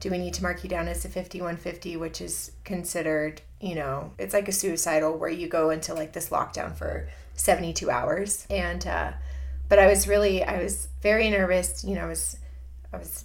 do 0.00 0.10
we 0.10 0.18
need 0.18 0.34
to 0.34 0.42
mark 0.42 0.62
you 0.62 0.70
down 0.70 0.88
as 0.88 1.04
a 1.04 1.08
5150, 1.08 1.96
which 1.96 2.20
is 2.20 2.52
considered, 2.64 3.40
you 3.60 3.74
know, 3.74 4.12
it's 4.18 4.34
like 4.34 4.48
a 4.48 4.52
suicidal 4.52 5.16
where 5.16 5.30
you 5.30 5.48
go 5.48 5.70
into 5.70 5.94
like 5.94 6.12
this 6.12 6.28
lockdown 6.28 6.74
for 6.74 7.08
72 7.34 7.90
hours. 7.90 8.46
And, 8.50 8.86
uh, 8.86 9.12
but 9.68 9.78
I 9.78 9.86
was 9.86 10.06
really, 10.06 10.44
I 10.44 10.62
was 10.62 10.88
very 11.00 11.30
nervous, 11.30 11.84
you 11.84 11.94
know, 11.94 12.04
I 12.04 12.08
was, 12.08 12.36
I 12.92 12.98
was 12.98 13.24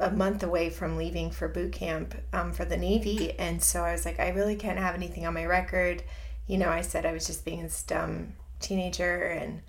a 0.00 0.10
month 0.10 0.42
away 0.42 0.70
from 0.70 0.96
leaving 0.96 1.30
for 1.30 1.48
boot 1.48 1.72
camp 1.72 2.14
um, 2.32 2.52
for 2.52 2.64
the 2.64 2.76
Navy. 2.76 3.32
And 3.38 3.62
so 3.62 3.82
I 3.82 3.92
was 3.92 4.04
like, 4.04 4.20
I 4.20 4.28
really 4.28 4.54
can't 4.54 4.78
have 4.78 4.94
anything 4.94 5.26
on 5.26 5.34
my 5.34 5.44
record 5.44 6.04
you 6.48 6.56
know, 6.56 6.70
I 6.70 6.80
said 6.80 7.06
I 7.06 7.12
was 7.12 7.26
just 7.26 7.44
being 7.44 7.62
this 7.62 7.82
dumb 7.84 8.32
teenager. 8.58 9.22
And, 9.22 9.60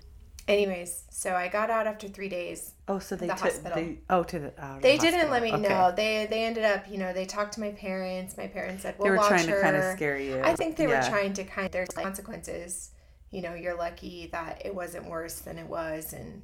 anyways, 0.50 1.04
so 1.10 1.34
I 1.34 1.48
got 1.48 1.70
out 1.70 1.86
after 1.86 2.08
three 2.08 2.28
days. 2.28 2.72
Oh, 2.88 2.98
so 2.98 3.16
they 3.16 3.26
The 3.26 3.34
took 3.34 3.42
hospital. 3.42 3.76
they 3.78 3.98
oh 4.10 4.22
to 4.24 4.38
the 4.38 4.50
to 4.50 4.78
They 4.82 4.96
the 4.96 5.02
didn't 5.02 5.30
let 5.30 5.42
me 5.42 5.50
Okay. 5.52 5.62
know. 5.62 5.92
They 5.94 6.26
they 6.26 6.44
ended 6.44 6.64
up, 6.64 6.90
you 6.90 6.98
know, 6.98 7.12
they 7.12 7.24
talked 7.26 7.52
to 7.54 7.60
my 7.60 7.70
parents. 7.70 8.36
My 8.36 8.46
parents 8.46 8.82
said, 8.82 8.96
"We'll 8.98 9.06
They 9.06 9.10
were 9.10 9.16
watch 9.16 9.28
trying 9.28 9.46
her." 9.48 9.56
to 9.56 9.62
kind 9.62 9.76
of 9.76 9.84
scare 9.96 10.18
you. 10.18 10.40
I 10.44 10.54
think 10.54 10.76
they 10.76 10.86
Yeah. 10.86 11.04
were 11.04 11.08
trying 11.10 11.32
to 11.34 11.44
kind. 11.44 11.66
of 11.66 11.72
There's 11.72 11.88
consequences. 11.90 12.90
You 13.30 13.42
know, 13.42 13.54
you're 13.54 13.76
lucky 13.76 14.26
that 14.32 14.62
it 14.64 14.74
wasn't 14.74 15.08
worse 15.08 15.38
than 15.40 15.56
it 15.58 15.66
was, 15.68 16.12
and 16.12 16.42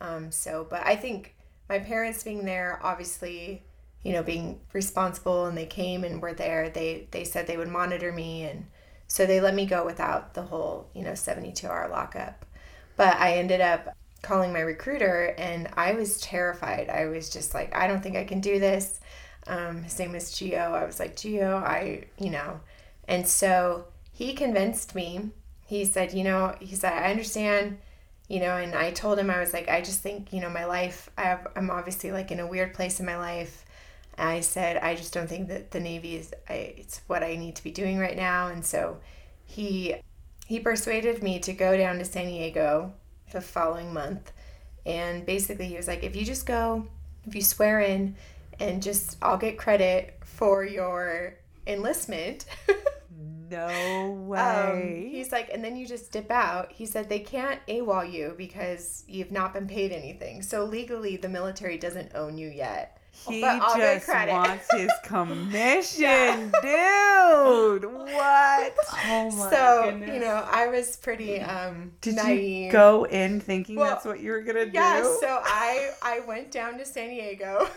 um, 0.00 0.30
so. 0.30 0.66
But 0.68 0.86
I 0.86 0.94
think 0.96 1.34
my 1.68 1.78
parents 1.78 2.22
being 2.22 2.44
there, 2.44 2.78
obviously, 2.82 3.62
you 4.02 4.12
know, 4.12 4.22
being 4.22 4.60
responsible, 4.74 5.46
and 5.46 5.56
they 5.56 5.66
came 5.66 6.04
and 6.04 6.20
were 6.20 6.34
there. 6.34 6.68
They 6.68 7.08
they 7.10 7.24
said 7.24 7.46
they 7.46 7.56
would 7.56 7.68
monitor 7.68 8.12
me, 8.12 8.42
and 8.44 8.66
so 9.06 9.24
they 9.24 9.40
let 9.40 9.54
me 9.54 9.64
go 9.64 9.86
without 9.86 10.34
the 10.34 10.42
whole, 10.42 10.90
you 10.94 11.02
know, 11.02 11.14
72 11.14 11.66
hour 11.66 11.88
lockup. 11.88 12.44
But 12.98 13.16
I 13.16 13.38
ended 13.38 13.62
up 13.62 13.96
calling 14.20 14.52
my 14.52 14.60
recruiter, 14.60 15.34
and 15.38 15.70
I 15.76 15.92
was 15.92 16.20
terrified. 16.20 16.90
I 16.90 17.06
was 17.06 17.30
just 17.30 17.54
like, 17.54 17.74
I 17.74 17.86
don't 17.86 18.02
think 18.02 18.16
I 18.16 18.24
can 18.24 18.40
do 18.40 18.58
this. 18.58 19.00
Um, 19.46 19.84
his 19.84 19.98
name 19.98 20.12
Gio. 20.12 20.72
I 20.72 20.84
was 20.84 21.00
like, 21.00 21.16
Gio, 21.16 21.62
I, 21.62 22.04
you 22.18 22.28
know, 22.28 22.60
and 23.08 23.26
so 23.26 23.86
he 24.12 24.34
convinced 24.34 24.94
me. 24.94 25.30
He 25.64 25.84
said, 25.84 26.12
you 26.12 26.24
know, 26.24 26.54
he 26.60 26.74
said, 26.74 26.92
I 26.92 27.10
understand, 27.10 27.78
you 28.28 28.40
know, 28.40 28.56
and 28.56 28.74
I 28.74 28.90
told 28.90 29.18
him, 29.18 29.30
I 29.30 29.40
was 29.40 29.52
like, 29.52 29.68
I 29.68 29.80
just 29.80 30.00
think, 30.00 30.32
you 30.32 30.40
know, 30.40 30.50
my 30.50 30.64
life, 30.66 31.08
I 31.16 31.22
have, 31.22 31.46
I'm 31.56 31.70
obviously 31.70 32.12
like 32.12 32.30
in 32.30 32.40
a 32.40 32.46
weird 32.46 32.74
place 32.74 33.00
in 33.00 33.06
my 33.06 33.16
life. 33.16 33.64
I 34.18 34.40
said, 34.40 34.78
I 34.78 34.94
just 34.96 35.14
don't 35.14 35.28
think 35.28 35.48
that 35.48 35.70
the 35.70 35.80
Navy 35.80 36.16
is, 36.16 36.34
I, 36.48 36.74
it's 36.76 37.00
what 37.06 37.22
I 37.22 37.36
need 37.36 37.56
to 37.56 37.64
be 37.64 37.70
doing 37.70 37.98
right 37.98 38.16
now. 38.16 38.48
And 38.48 38.64
so 38.64 38.98
he, 39.46 39.94
he 40.48 40.58
persuaded 40.58 41.22
me 41.22 41.38
to 41.40 41.52
go 41.52 41.76
down 41.76 41.98
to 41.98 42.04
San 42.06 42.26
Diego 42.26 42.94
the 43.32 43.40
following 43.42 43.92
month. 43.92 44.32
And 44.86 45.26
basically 45.26 45.66
he 45.66 45.76
was 45.76 45.86
like, 45.86 46.02
if 46.02 46.16
you 46.16 46.24
just 46.24 46.46
go, 46.46 46.86
if 47.26 47.34
you 47.34 47.42
swear 47.42 47.80
in 47.80 48.16
and 48.58 48.82
just, 48.82 49.18
I'll 49.20 49.36
get 49.36 49.58
credit 49.58 50.18
for 50.24 50.64
your 50.64 51.34
enlistment. 51.66 52.46
No 53.50 54.10
Um, 54.10 54.28
way. 54.28 55.08
he's 55.10 55.32
like, 55.32 55.48
and 55.52 55.64
then 55.64 55.74
you 55.76 55.86
just 55.86 56.12
dip 56.12 56.30
out. 56.30 56.70
He 56.70 56.84
said 56.84 57.08
they 57.08 57.20
can't 57.20 57.60
AWOL 57.66 58.12
you 58.12 58.34
because 58.36 59.04
you've 59.08 59.32
not 59.32 59.54
been 59.54 59.66
paid 59.66 59.90
anything. 59.90 60.42
So 60.42 60.64
legally, 60.64 61.16
the 61.16 61.30
military 61.30 61.78
doesn't 61.78 62.14
own 62.14 62.36
you 62.36 62.48
yet. 62.48 62.97
He 63.26 63.40
But 63.40 63.60
I'll 63.62 63.76
get 63.76 64.04
just 64.06 64.08
wants 64.08 64.72
his 64.72 64.90
commission, 65.04 66.52
dude. 66.62 67.84
What? 67.84 68.74
Oh 69.06 69.30
my 69.30 69.50
so 69.50 69.90
goodness. 69.90 70.14
you 70.14 70.20
know, 70.20 70.46
I 70.50 70.68
was 70.68 70.96
pretty 70.96 71.40
um 71.40 71.92
Did 72.00 72.16
naive. 72.16 72.64
you 72.66 72.72
go 72.72 73.04
in 73.04 73.40
thinking 73.40 73.76
Well, 73.76 73.90
that's 73.90 74.04
what 74.04 74.20
you 74.20 74.30
were 74.30 74.40
gonna 74.42 74.66
Yeah, 74.72 75.00
do? 75.02 75.18
so 75.20 75.40
I 75.44 75.90
I 76.02 76.20
went 76.20 76.50
down 76.50 76.78
to 76.78 76.84
San 76.84 77.08
Diego. 77.10 77.68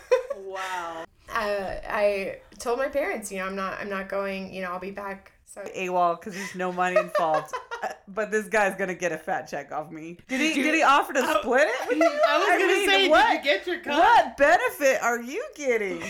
wow. 0.45 1.03
uh, 1.33 1.73
I 1.89 2.37
told 2.59 2.77
my 2.79 2.87
parents, 2.87 3.31
you 3.31 3.39
know, 3.39 3.45
I'm 3.45 3.55
not 3.55 3.79
I'm 3.79 3.89
not 3.89 4.09
going. 4.09 4.53
You 4.53 4.61
know, 4.61 4.71
I'll 4.71 4.79
be 4.79 4.91
back. 4.91 5.30
So 5.53 5.61
AWOL 5.63 6.17
because 6.17 6.33
there's 6.33 6.55
no 6.55 6.71
money 6.71 6.97
involved. 6.97 7.53
Uh, 7.83 7.87
but 8.09 8.29
this 8.29 8.47
guy's 8.47 8.75
gonna 8.75 8.93
get 8.93 9.11
a 9.11 9.17
fat 9.17 9.47
check 9.47 9.71
off 9.71 9.89
me. 9.89 10.15
Did 10.27 10.39
he? 10.39 10.61
Did 10.61 10.75
he 10.75 10.83
offer 10.83 11.13
to 11.13 11.39
split 11.39 11.67
it? 11.67 11.89
with 11.89 11.97
you? 11.97 12.19
I 12.27 12.37
was 12.37 12.47
gonna 12.47 12.67
mean, 12.67 12.87
say, 12.87 13.09
what, 13.09 13.27
did 13.27 13.37
you 13.37 13.43
get 13.43 13.65
your 13.65 13.79
cut? 13.79 13.97
what 13.97 14.37
benefit 14.37 15.01
are 15.01 15.19
you 15.19 15.43
getting? 15.55 15.99
yeah, 15.99 16.05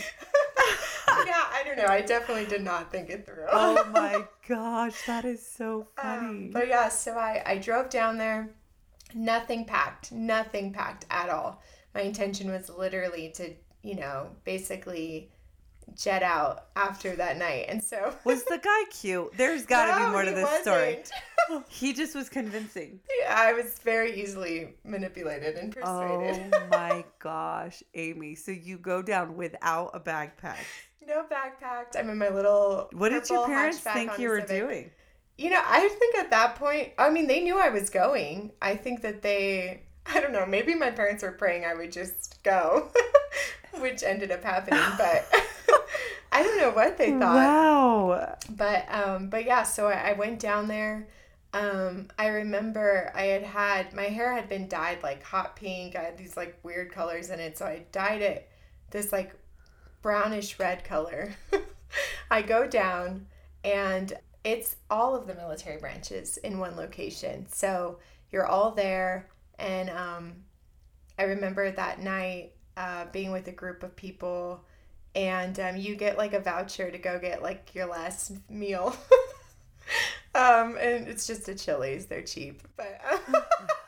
I 1.08 1.62
don't 1.63 1.77
know. 1.77 1.86
I 1.86 2.01
definitely 2.01 2.45
did 2.45 2.62
not 2.62 2.91
think 2.91 3.10
it 3.10 3.25
through. 3.25 3.45
oh 3.49 3.89
my 3.93 4.25
gosh, 4.49 5.06
that 5.08 5.23
is 5.23 5.47
so 5.47 5.88
funny. 5.95 6.27
Um, 6.27 6.49
but 6.51 6.67
yeah, 6.67 6.89
so 6.89 7.13
I, 7.13 7.41
I 7.45 7.58
drove 7.58 7.89
down 7.89 8.17
there, 8.17 8.49
nothing 9.15 9.63
packed, 9.63 10.12
nothing 10.12 10.73
packed 10.73 11.06
at 11.10 11.30
all. 11.30 11.62
My 11.95 12.01
intention 12.01 12.51
was 12.51 12.69
literally 12.69 13.32
to, 13.36 13.54
you 13.82 13.95
know, 13.95 14.27
basically 14.43 15.32
jet 15.96 16.24
out 16.24 16.67
after 16.76 17.15
that 17.15 17.38
night. 17.38 17.65
And 17.70 17.84
so. 17.84 18.13
was 18.24 18.44
the 18.46 18.58
guy 18.58 18.84
cute? 18.91 19.32
There's 19.38 19.65
got 19.65 19.86
to 19.94 20.00
No, 20.00 20.06
be 20.08 20.12
more 20.12 20.24
to 20.26 20.32
this 20.32 20.62
story. 20.62 20.98
wasn't. 20.98 21.12
He 21.70 21.91
just 21.94 22.15
was 22.15 22.30
convincing. 22.30 23.00
Yeah, 23.22 23.36
I 23.38 23.54
was 23.54 23.78
very 23.80 24.22
easily 24.22 24.76
manipulated 24.86 25.56
and 25.56 25.72
persuaded. 25.76 26.54
Oh 26.54 26.67
my 26.72 27.04
gosh, 27.20 27.84
Amy. 27.94 28.36
So 28.36 28.52
you 28.52 28.78
go 28.78 29.02
down 29.02 29.36
without 29.36 29.91
a 29.94 30.00
backpack. 30.00 30.58
no 31.06 31.24
backpack. 31.24 31.98
I'm 31.98 32.10
in 32.10 32.17
my 32.17 32.30
little. 32.30 32.89
What 32.94 33.10
did 33.10 33.30
your 33.30 33.46
parents 33.48 33.80
think 33.80 34.17
you 34.17 34.30
were 34.30 34.39
Civic. 34.41 34.67
doing? 34.67 34.91
You 35.38 35.50
know, 35.50 35.62
I 35.65 35.88
think 35.88 36.15
at 36.20 36.30
that 36.32 36.56
point, 36.56 36.94
I 36.98 37.10
mean, 37.10 37.28
they 37.28 37.41
knew 37.41 37.58
I 37.60 37.70
was 37.70 37.89
going. 37.89 38.52
I 38.62 38.76
think 38.76 39.02
that 39.02 39.22
they, 39.22 39.82
I 40.06 40.20
don't 40.20 40.32
know, 40.34 40.46
maybe 40.46 40.74
my 40.76 40.91
parents 40.91 41.22
were 41.24 41.32
praying 41.32 41.65
I 41.65 41.74
would 41.74 41.91
just 41.91 42.41
go, 42.44 42.91
which 43.80 44.04
ended 44.04 44.32
up 44.32 44.44
happening, 44.44 44.80
but 44.98 45.28
I 46.32 46.44
don't 46.44 46.58
know 46.58 46.72
what 46.72 46.98
they 46.98 47.12
thought. 47.12 47.36
Wow. 47.36 48.38
But, 48.50 48.86
um, 48.94 49.30
but 49.30 49.46
yeah, 49.46 49.63
so 49.63 49.88
I, 49.88 50.12
I 50.12 50.13
went 50.13 50.39
down 50.39 50.67
there. 50.67 51.08
Um, 51.54 52.08
I 52.17 52.28
remember 52.28 53.12
I 53.13 53.24
had 53.24 53.44
had, 53.44 53.94
my 53.94 54.04
hair 54.04 54.34
had 54.34 54.48
been 54.48 54.70
dyed 54.70 55.04
like 55.04 55.24
hot 55.24 55.56
pink. 55.56 55.96
I 55.96 56.04
had 56.04 56.17
these 56.17 56.38
like 56.38 56.58
weird 56.63 56.91
colors 56.91 57.30
in 57.30 57.39
it. 57.39 57.58
So 57.58 57.65
I 57.65 57.84
dyed 57.91 58.22
it 58.22 58.50
this 58.91 59.12
like 59.12 59.34
brownish 60.02 60.60
red 60.60 60.84
color. 60.84 61.34
I 62.32 62.41
go 62.41 62.67
down 62.67 63.28
and 63.63 64.13
it's 64.44 64.76
all 64.89 65.15
of 65.15 65.28
the 65.28 65.36
military 65.36 65.78
branches 65.80 66.38
in 66.38 66.60
one 66.60 66.76
location. 66.76 67.46
So 67.52 68.00
you're 68.32 68.48
all 68.48 68.72
there. 68.72 69.30
And 69.60 69.89
um, 69.89 70.34
I 71.20 71.24
remember 71.24 71.72
that 71.72 72.02
night 72.02 72.54
uh, 72.78 73.06
being 73.12 73.32
with 73.32 73.48
a 73.48 73.52
group 73.52 73.84
of 73.84 73.96
people, 73.96 74.63
and 75.15 75.60
um, 75.60 75.78
you 75.78 75.95
get 75.95 76.17
like 76.17 76.34
a 76.34 76.39
voucher 76.39 76.89
to 76.89 76.97
go 76.97 77.19
get 77.19 77.41
like 77.41 77.74
your 77.76 77.88
last 77.88 78.32
meal. 78.50 78.95
um, 80.36 80.78
and 80.80 81.08
it's 81.08 81.28
just 81.28 81.50
a 81.50 81.56
Chili's. 81.56 82.06
They're 82.06 82.21
cheap, 82.21 82.62
but 82.78 83.02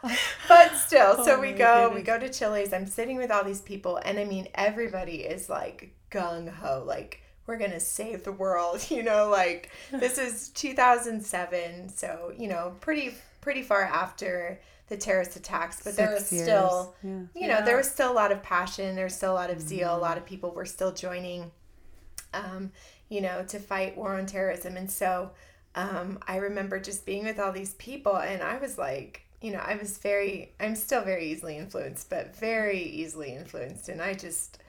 but 0.47 0.75
still. 0.75 1.23
so 1.23 1.37
Oh 1.37 1.39
we 1.39 1.51
my 1.51 1.57
go, 1.57 1.91
we 1.93 2.01
go 2.01 2.19
to 2.19 2.29
Chili's. 2.29 2.73
I'm 2.73 2.87
sitting 2.87 3.17
with 3.17 3.31
all 3.31 3.43
these 3.43 3.61
people, 3.61 3.97
and 4.03 4.19
I 4.19 4.25
mean, 4.25 4.47
everybody 4.55 5.17
is 5.17 5.49
like 5.49 5.93
gung 6.11 6.49
ho, 6.49 6.83
like 6.85 7.21
we're 7.45 7.57
gonna 7.57 7.79
save 7.79 8.23
the 8.23 8.31
world. 8.31 8.85
You 8.89 9.03
know, 9.03 9.29
like 9.29 9.71
this 9.91 10.17
is 10.17 10.49
2007, 10.49 11.89
so 11.89 12.33
you 12.37 12.47
know, 12.47 12.75
pretty 12.81 13.15
pretty 13.41 13.63
far 13.63 13.81
after 13.83 14.59
the 14.93 14.97
terrorist 14.97 15.35
attacks, 15.35 15.81
but 15.83 15.95
there 15.95 16.11
was 16.11 16.31
years. 16.31 16.43
still 16.43 16.95
Yeah. 17.03 17.23
you 17.35 17.47
know, 17.47 17.65
there 17.65 17.77
was 17.77 17.89
still 17.89 18.11
a 18.11 18.13
lot 18.13 18.31
of 18.31 18.43
passion. 18.43 18.95
There 18.95 19.05
was 19.05 19.15
still 19.15 19.33
a 19.33 19.35
lot 19.35 19.49
of 19.49 19.59
zeal. 19.59 19.95
A 19.95 19.97
lot 19.97 20.17
of 20.17 20.25
people 20.25 20.51
were 20.51 20.65
still 20.65 20.91
joining, 20.91 21.51
um, 22.33 22.71
you 23.09 23.21
know, 23.21 23.43
to 23.47 23.59
fight 23.59 23.97
war 23.97 24.15
on 24.15 24.25
terrorism. 24.25 24.77
And 24.77 24.89
so 24.89 25.31
um, 25.75 26.19
I 26.27 26.37
remember 26.37 26.79
just 26.79 27.05
being 27.05 27.25
with 27.25 27.39
all 27.39 27.51
these 27.51 27.73
people, 27.75 28.17
and 28.17 28.43
I 28.43 28.59
was 28.59 28.77
like, 28.77 29.25
you 29.41 29.51
know, 29.51 29.59
I 29.59 29.75
was 29.75 29.97
very, 29.97 30.53
I'm 30.59 30.75
still 30.75 31.03
very 31.03 31.31
easily 31.31 31.57
influenced, 31.57 32.09
but 32.09 32.35
very 32.35 32.81
easily 32.81 33.35
influenced. 33.35 33.89
And 33.89 34.01
I 34.01 34.13
just 34.13 34.59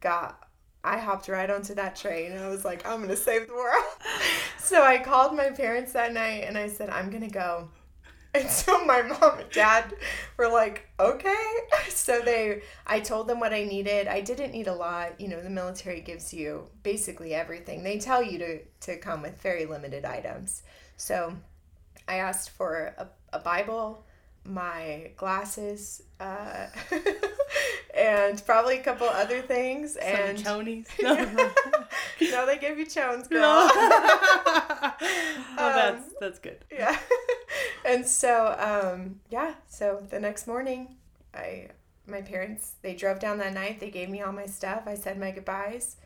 got, 0.00 0.46
I 0.84 0.98
hopped 0.98 1.28
right 1.28 1.50
onto 1.50 1.74
that 1.74 1.96
train 1.96 2.32
and 2.32 2.40
I 2.40 2.48
was 2.48 2.64
like, 2.64 2.86
I'm 2.86 2.98
going 2.98 3.08
to 3.08 3.16
save 3.16 3.48
the 3.48 3.54
world. 3.54 3.84
so 4.58 4.82
I 4.82 4.98
called 4.98 5.36
my 5.36 5.50
parents 5.50 5.92
that 5.94 6.12
night 6.12 6.44
and 6.46 6.56
I 6.56 6.68
said, 6.68 6.90
I'm 6.90 7.10
going 7.10 7.24
to 7.24 7.30
go. 7.30 7.68
And 8.34 8.48
so 8.48 8.84
my 8.84 9.02
mom 9.02 9.40
and 9.40 9.50
dad 9.50 9.92
were 10.36 10.48
like, 10.48 10.88
okay. 10.98 11.46
So 11.88 12.20
they, 12.20 12.62
I 12.86 13.00
told 13.00 13.28
them 13.28 13.40
what 13.40 13.52
I 13.52 13.64
needed. 13.64 14.06
I 14.08 14.20
didn't 14.20 14.52
need 14.52 14.68
a 14.68 14.74
lot. 14.74 15.20
You 15.20 15.28
know, 15.28 15.40
the 15.40 15.50
military 15.50 16.00
gives 16.00 16.32
you 16.32 16.68
basically 16.82 17.34
everything. 17.34 17.82
They 17.82 17.98
tell 17.98 18.22
you 18.22 18.38
to, 18.38 18.60
to 18.82 18.96
come 18.98 19.22
with 19.22 19.40
very 19.42 19.66
limited 19.66 20.04
items. 20.04 20.62
So 20.96 21.36
I 22.08 22.16
asked 22.16 22.50
for 22.50 22.94
a, 22.96 23.08
a 23.32 23.38
Bible, 23.38 24.06
my 24.44 25.10
glasses, 25.16 26.02
uh, 26.18 26.66
and 27.94 28.42
probably 28.46 28.78
a 28.78 28.82
couple 28.82 29.08
other 29.08 29.40
things. 29.42 29.94
Some 29.94 30.02
and 30.02 30.38
chonies. 30.38 30.86
no, 31.02 32.46
they 32.46 32.58
give 32.58 32.78
you 32.78 32.86
chones, 32.86 33.28
girl. 33.28 33.40
No. 33.70 33.70
oh, 35.58 35.72
that's 35.74 36.04
Um, 36.04 36.12
that's 36.20 36.38
good. 36.38 36.64
yeah 36.70 36.96
and 37.84 38.06
so 38.06 38.54
um 38.58 39.20
yeah 39.30 39.54
so 39.68 40.02
the 40.10 40.20
next 40.20 40.46
morning 40.46 40.96
i 41.34 41.68
my 42.06 42.20
parents 42.22 42.74
they 42.82 42.94
drove 42.94 43.18
down 43.18 43.38
that 43.38 43.52
night 43.54 43.80
they 43.80 43.90
gave 43.90 44.08
me 44.08 44.20
all 44.22 44.32
my 44.32 44.46
stuff 44.46 44.82
i 44.86 44.94
said 44.94 45.18
my 45.18 45.30
goodbyes 45.30 45.96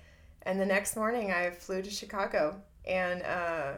and 0.42 0.61
the 0.61 0.66
next 0.66 0.97
morning 0.97 1.31
i 1.33 1.51
flew 1.51 1.83
to 1.83 1.90
chicago 1.90 2.57
and 2.87 3.23
uh 3.23 3.73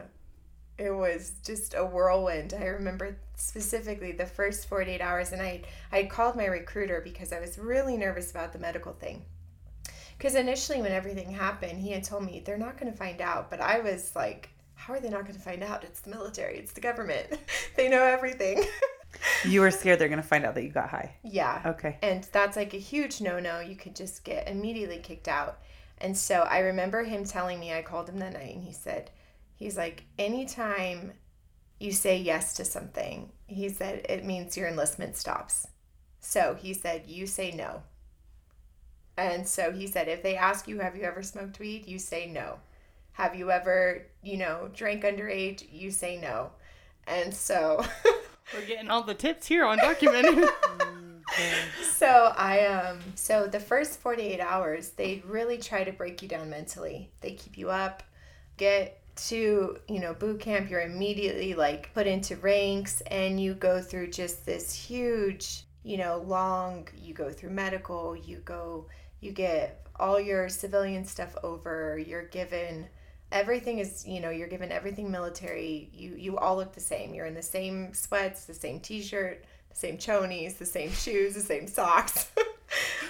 it 0.77 0.91
was 0.91 1.33
just 1.43 1.73
a 1.75 1.83
whirlwind. 1.85 2.53
I 2.53 2.65
remember 2.65 3.17
specifically 3.35 4.11
the 4.11 4.25
first 4.25 4.67
48 4.67 4.99
hours 4.99 5.31
and 5.31 5.41
i 5.41 5.61
i 5.91 6.03
called 6.05 6.35
my 6.35 6.45
recruiter 6.45 7.01
because 7.03 7.31
i 7.31 7.39
was 7.39 7.59
really 7.59 7.95
nervous 7.95 8.31
about 8.31 8.51
the 8.51 8.57
medical 8.59 8.93
thing. 8.93 9.23
Because 10.17 10.33
initially 10.33 10.81
when 10.81 10.91
everything 10.91 11.31
happened 11.31 11.79
he 11.79 11.91
had 11.91 12.03
told 12.03 12.23
me 12.25 12.41
they're 12.43 12.57
not 12.57 12.79
going 12.79 12.91
to 12.91 12.97
find 12.97 13.21
out 13.21 13.49
but 13.51 13.61
i 13.61 13.79
was 13.79 14.15
like 14.15 14.49
how 14.73 14.93
are 14.93 14.99
they 14.99 15.09
not 15.09 15.23
going 15.23 15.35
to 15.35 15.41
find 15.41 15.63
out? 15.63 15.83
It's 15.83 16.01
the 16.01 16.09
military 16.11 16.57
it's 16.57 16.73
the 16.73 16.81
government. 16.81 17.27
They 17.75 17.89
know 17.89 18.03
everything. 18.03 18.63
You 19.45 19.61
were 19.61 19.71
scared 19.71 19.97
they're 19.99 20.09
gonna 20.09 20.21
find 20.21 20.45
out 20.45 20.53
that 20.55 20.63
you 20.63 20.69
got 20.69 20.89
high. 20.89 21.15
yeah. 21.23 21.61
Okay. 21.65 21.97
and 22.03 22.23
that's 22.31 22.55
like 22.55 22.73
a 22.73 22.77
huge 22.77 23.19
no-no. 23.21 23.59
You 23.61 23.75
could 23.75 23.95
just 23.95 24.23
get 24.23 24.47
immediately 24.47 24.97
kicked 24.99 25.27
out. 25.27 25.59
And 25.99 26.15
so 26.17 26.41
i 26.41 26.59
remember 26.59 27.03
him 27.03 27.23
telling 27.23 27.59
me 27.59 27.73
i 27.73 27.81
called 27.81 28.09
him 28.09 28.19
that 28.19 28.33
night 28.33 28.53
and 28.55 28.63
he 28.63 28.73
said 28.73 29.09
he's 29.57 29.75
like 29.75 30.05
anytime 30.17 31.11
you 31.79 31.91
say 31.91 32.17
yes 32.17 32.53
to 32.53 32.63
something 32.63 33.29
he 33.47 33.69
said 33.69 34.05
it 34.07 34.25
means 34.25 34.57
your 34.57 34.67
enlistment 34.67 35.15
stops. 35.15 35.67
So 36.19 36.55
he 36.59 36.73
said 36.73 37.07
you 37.07 37.25
say 37.25 37.51
no. 37.51 37.83
And 39.17 39.47
so 39.47 39.71
he 39.71 39.87
said 39.87 40.07
if 40.07 40.21
they 40.21 40.35
ask 40.35 40.67
you 40.67 40.79
have 40.79 40.95
you 40.95 41.03
ever 41.03 41.23
smoked 41.23 41.59
weed? 41.59 41.87
You 41.87 41.97
say 41.97 42.27
no. 42.27 42.59
Have 43.13 43.35
you 43.35 43.49
ever 43.49 44.05
you 44.21 44.37
know 44.37 44.69
drank 44.73 45.03
underage? 45.03 45.65
You 45.71 45.91
say 45.91 46.17
no. 46.17 46.51
And 47.07 47.33
so 47.33 47.83
We're 48.53 48.65
getting 48.65 48.89
all 48.89 49.03
the 49.03 49.13
tips 49.13 49.47
here 49.47 49.65
on 49.65 49.77
document. 49.77 50.49
So 51.97 52.33
I 52.35 52.65
um 52.67 52.99
so 53.15 53.47
the 53.47 53.59
first 53.59 53.99
48 53.99 54.39
hours 54.39 54.89
they 54.91 55.21
really 55.25 55.57
try 55.57 55.83
to 55.83 55.91
break 55.91 56.21
you 56.21 56.27
down 56.27 56.49
mentally. 56.49 57.11
They 57.21 57.31
keep 57.31 57.57
you 57.57 57.69
up, 57.69 58.01
get 58.55 59.01
to, 59.17 59.77
you 59.87 59.99
know, 59.99 60.13
boot 60.13 60.39
camp, 60.39 60.69
you're 60.69 60.81
immediately 60.81 61.53
like 61.53 61.93
put 61.93 62.07
into 62.07 62.35
ranks 62.37 63.01
and 63.07 63.39
you 63.39 63.53
go 63.53 63.81
through 63.81 64.11
just 64.11 64.45
this 64.45 64.73
huge, 64.73 65.63
you 65.83 65.97
know, 65.97 66.23
long 66.25 66.87
you 66.95 67.13
go 67.13 67.31
through 67.31 67.51
medical, 67.51 68.15
you 68.15 68.37
go 68.37 68.87
you 69.19 69.31
get 69.31 69.85
all 69.99 70.19
your 70.19 70.47
civilian 70.47 71.03
stuff 71.03 71.35
over, 71.43 71.97
you're 71.97 72.27
given 72.27 72.87
everything 73.31 73.79
is 73.79 74.07
you 74.07 74.21
know 74.21 74.29
you're 74.29 74.47
given 74.47 74.71
everything 74.71 75.11
military 75.11 75.89
you 75.93 76.15
you 76.15 76.37
all 76.37 76.55
look 76.55 76.73
the 76.73 76.79
same. 76.79 77.13
You're 77.13 77.25
in 77.25 77.33
the 77.33 77.41
same 77.41 77.93
sweats 77.93 78.45
the 78.45 78.53
same 78.53 78.79
t-shirt 78.79 79.43
the 79.69 79.75
same 79.75 79.97
chonies 79.97 80.57
the 80.57 80.65
same 80.65 80.91
shoes 80.91 81.33
the 81.33 81.41
same 81.41 81.67
socks. 81.67 82.29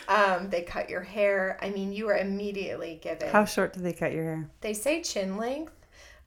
Um, 0.08 0.50
they 0.50 0.62
cut 0.62 0.90
your 0.90 1.02
hair. 1.02 1.58
I 1.62 1.70
mean 1.70 1.92
you 1.92 2.08
are 2.08 2.18
immediately 2.18 3.00
given 3.02 3.30
How 3.30 3.44
short 3.44 3.74
do 3.74 3.82
they 3.82 3.92
cut 3.92 4.14
your 4.14 4.24
hair? 4.24 4.50
they 4.62 4.74
say 4.74 5.02
chin 5.02 5.36
length 5.36 5.74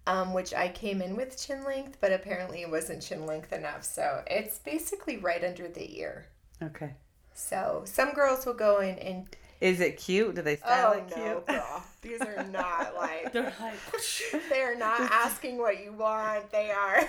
um, 0.06 0.32
which 0.32 0.52
i 0.54 0.68
came 0.68 1.00
in 1.02 1.16
with 1.16 1.38
chin 1.40 1.64
length 1.64 1.98
but 2.00 2.12
apparently 2.12 2.62
it 2.62 2.70
wasn't 2.70 3.02
chin 3.02 3.26
length 3.26 3.52
enough 3.52 3.84
so 3.84 4.22
it's 4.26 4.58
basically 4.58 5.16
right 5.18 5.44
under 5.44 5.68
the 5.68 5.98
ear 6.00 6.26
Okay. 6.62 6.94
so 7.32 7.82
some 7.86 8.12
girls 8.12 8.44
will 8.46 8.54
go 8.54 8.80
in 8.80 8.98
and 8.98 9.26
Is 9.60 9.80
it 9.80 9.96
cute? 9.98 10.34
Do 10.34 10.42
they 10.42 10.56
style 10.56 10.92
Oh 10.92 10.98
it 10.98 11.08
no, 11.10 11.16
cute? 11.16 11.46
girl. 11.46 11.84
These 12.02 12.20
are 12.22 12.42
not 12.48 12.94
like 12.96 13.32
They're 13.32 13.52
like, 13.60 13.78
they 14.50 14.60
are 14.62 14.74
not 14.74 15.00
asking 15.00 15.58
what 15.58 15.82
you 15.84 15.92
want. 15.92 16.50
They 16.50 16.70
are 16.70 17.02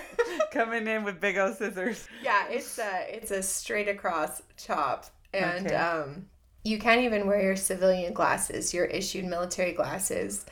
Coming 0.50 0.86
in 0.86 1.04
with 1.04 1.20
big 1.20 1.38
old 1.38 1.56
scissors. 1.56 2.08
Yeah, 2.22 2.48
it's 2.48 2.78
a 2.78 3.06
it's 3.08 3.30
a 3.30 3.42
straight 3.42 3.88
across 3.88 4.42
chop. 4.56 5.06
And 5.32 5.66
Okay. 5.66 5.76
um 5.76 6.26
you 6.64 6.78
can't 6.78 7.00
even 7.00 7.26
wear 7.26 7.42
your 7.42 7.56
civilian 7.56 8.12
glasses, 8.12 8.72
your 8.72 8.84
issued 8.84 9.24
military 9.24 9.72
glasses. 9.72 10.46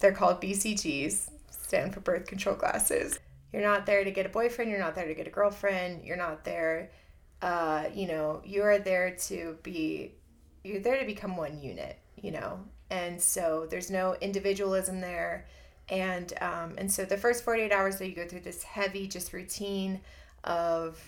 They're 0.00 0.12
called 0.12 0.40
BCGs, 0.40 1.30
stand 1.68 1.94
for 1.94 2.00
birth 2.00 2.26
control 2.26 2.56
glasses. 2.56 3.18
You're 3.52 3.62
not 3.62 3.86
there 3.86 4.04
to 4.04 4.10
get 4.10 4.26
a 4.26 4.28
boyfriend, 4.28 4.70
you're 4.70 4.80
not 4.80 4.94
there 4.94 5.06
to 5.06 5.14
get 5.14 5.26
a 5.26 5.30
girlfriend, 5.30 6.04
you're 6.04 6.16
not 6.16 6.44
there 6.44 6.90
uh, 7.40 7.84
you 7.94 8.08
know, 8.08 8.42
you 8.44 8.62
are 8.62 8.78
there 8.78 9.12
to 9.12 9.56
be 9.62 10.14
you're 10.64 10.80
there 10.80 10.98
to 10.98 11.06
become 11.06 11.36
one 11.36 11.60
unit, 11.60 11.98
you 12.16 12.30
know. 12.32 12.60
And 12.90 13.20
so 13.20 13.66
there's 13.70 13.90
no 13.90 14.16
individualism 14.20 15.00
there. 15.00 15.46
And 15.88 16.32
um, 16.40 16.74
and 16.78 16.90
so 16.90 17.04
the 17.04 17.16
first 17.16 17.44
48 17.44 17.72
hours 17.72 17.98
that 17.98 18.08
you 18.08 18.14
go 18.14 18.26
through 18.26 18.40
this 18.40 18.62
heavy 18.62 19.06
just 19.06 19.32
routine 19.32 20.00
of 20.44 21.00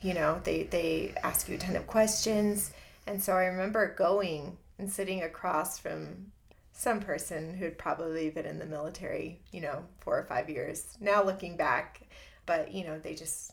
you 0.00 0.14
know, 0.14 0.40
they 0.44 0.62
they 0.64 1.14
ask 1.22 1.48
you 1.48 1.56
a 1.56 1.58
ton 1.58 1.76
of 1.76 1.86
questions. 1.86 2.72
And 3.06 3.22
so 3.22 3.34
I 3.34 3.46
remember 3.46 3.94
going 3.94 4.56
and 4.78 4.90
sitting 4.90 5.22
across 5.22 5.78
from 5.78 6.32
some 6.78 7.00
person 7.00 7.54
who'd 7.54 7.76
probably 7.76 8.30
been 8.30 8.46
in 8.46 8.60
the 8.60 8.64
military, 8.64 9.40
you 9.50 9.60
know, 9.60 9.84
four 9.98 10.16
or 10.16 10.22
five 10.22 10.48
years. 10.48 10.96
Now 11.00 11.24
looking 11.24 11.56
back, 11.56 12.02
but 12.46 12.72
you 12.72 12.84
know, 12.84 13.00
they 13.00 13.16
just 13.16 13.52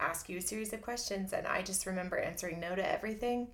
ask 0.00 0.28
you 0.28 0.38
a 0.38 0.42
series 0.42 0.72
of 0.72 0.80
questions 0.80 1.32
and 1.32 1.44
i 1.44 1.60
just 1.60 1.84
remember 1.84 2.16
answering 2.16 2.58
no 2.58 2.74
to 2.74 2.92
everything. 2.92 3.46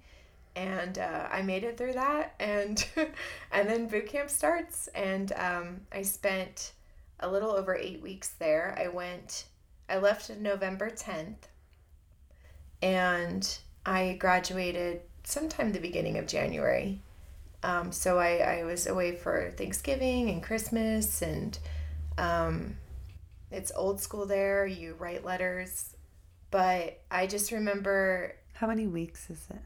And 0.57 0.99
uh, 0.99 1.29
i 1.31 1.43
made 1.43 1.65
it 1.65 1.77
through 1.77 1.93
that 1.93 2.35
and 2.41 2.87
and 3.53 3.69
then 3.69 3.89
boot 3.89 4.07
camp 4.07 4.31
starts. 4.31 4.89
And 4.95 5.33
um, 5.37 5.83
i 5.93 6.01
spent 6.01 6.73
a 7.21 7.29
little 7.29 7.51
over 7.51 7.77
eight 7.77 8.01
weeks 8.01 8.31
there. 8.39 8.75
I 8.79 8.89
went 8.89 9.45
i 9.87 9.99
left 9.99 10.31
november 10.31 10.89
10th 10.89 11.45
and 12.81 13.59
i 13.85 14.17
graduated 14.19 15.03
sometime 15.25 15.73
the 15.73 15.79
beginning 15.79 16.17
of 16.17 16.27
january 16.27 17.03
um, 17.65 17.91
so 17.91 18.19
I, 18.19 18.59
I 18.61 18.65
was 18.65 18.87
away 18.87 19.17
for 19.17 19.53
thanksgiving 19.57 20.31
and 20.31 20.43
christmas 20.43 21.23
and 21.23 21.59
um, 22.19 22.77
it's 23.51 23.73
old 23.75 24.01
school 24.01 24.27
there 24.27 24.67
you 24.67 24.95
write 24.99 25.25
letters 25.25 25.95
but 26.55 27.01
I 27.11 27.27
just 27.27 27.51
remember 27.51 28.37
How 28.53 28.69
many 28.69 28.87
weeks 28.87 29.29
is 29.29 29.45
it? 29.51 29.59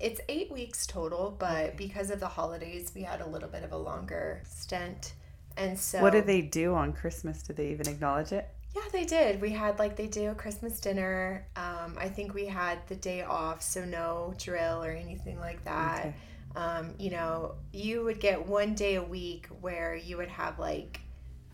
it's 0.00 0.22
eight 0.30 0.50
weeks 0.50 0.86
total, 0.86 1.36
but 1.38 1.76
because 1.76 2.10
of 2.10 2.18
the 2.18 2.28
holidays, 2.28 2.92
we 2.94 3.02
had 3.02 3.20
a 3.20 3.26
little 3.26 3.48
bit 3.48 3.62
of 3.62 3.72
a 3.72 3.76
longer 3.76 4.42
stint. 4.48 5.12
And 5.58 5.78
so, 5.78 6.00
What 6.00 6.14
do 6.14 6.22
they 6.22 6.40
do 6.40 6.74
on 6.74 6.94
Christmas? 6.94 7.42
Did 7.42 7.56
they 7.56 7.68
even 7.68 7.88
acknowledge 7.88 8.32
it? 8.32 8.48
Yeah, 8.74 8.82
they 8.90 9.04
did. 9.04 9.40
We 9.42 9.50
had 9.50 9.78
like 9.78 9.96
they 9.96 10.06
do 10.06 10.30
a 10.30 10.34
Christmas 10.34 10.80
dinner. 10.80 11.46
Um, 11.56 11.94
I 11.98 12.08
think 12.08 12.32
we 12.32 12.46
had 12.46 12.78
the 12.88 12.96
day 12.96 13.22
off, 13.22 13.60
so 13.60 13.84
no 13.84 14.34
drill 14.38 14.82
or 14.82 14.92
anything 14.92 15.38
like 15.38 15.62
that. 15.64 16.00
Okay. 16.00 16.14
Um, 16.56 16.94
you 16.98 17.10
know, 17.10 17.56
you 17.72 18.04
would 18.04 18.20
get 18.20 18.46
one 18.46 18.74
day 18.74 18.94
a 18.94 19.02
week 19.02 19.48
where 19.60 19.96
you 19.96 20.16
would 20.16 20.28
have 20.28 20.58
like, 20.58 21.00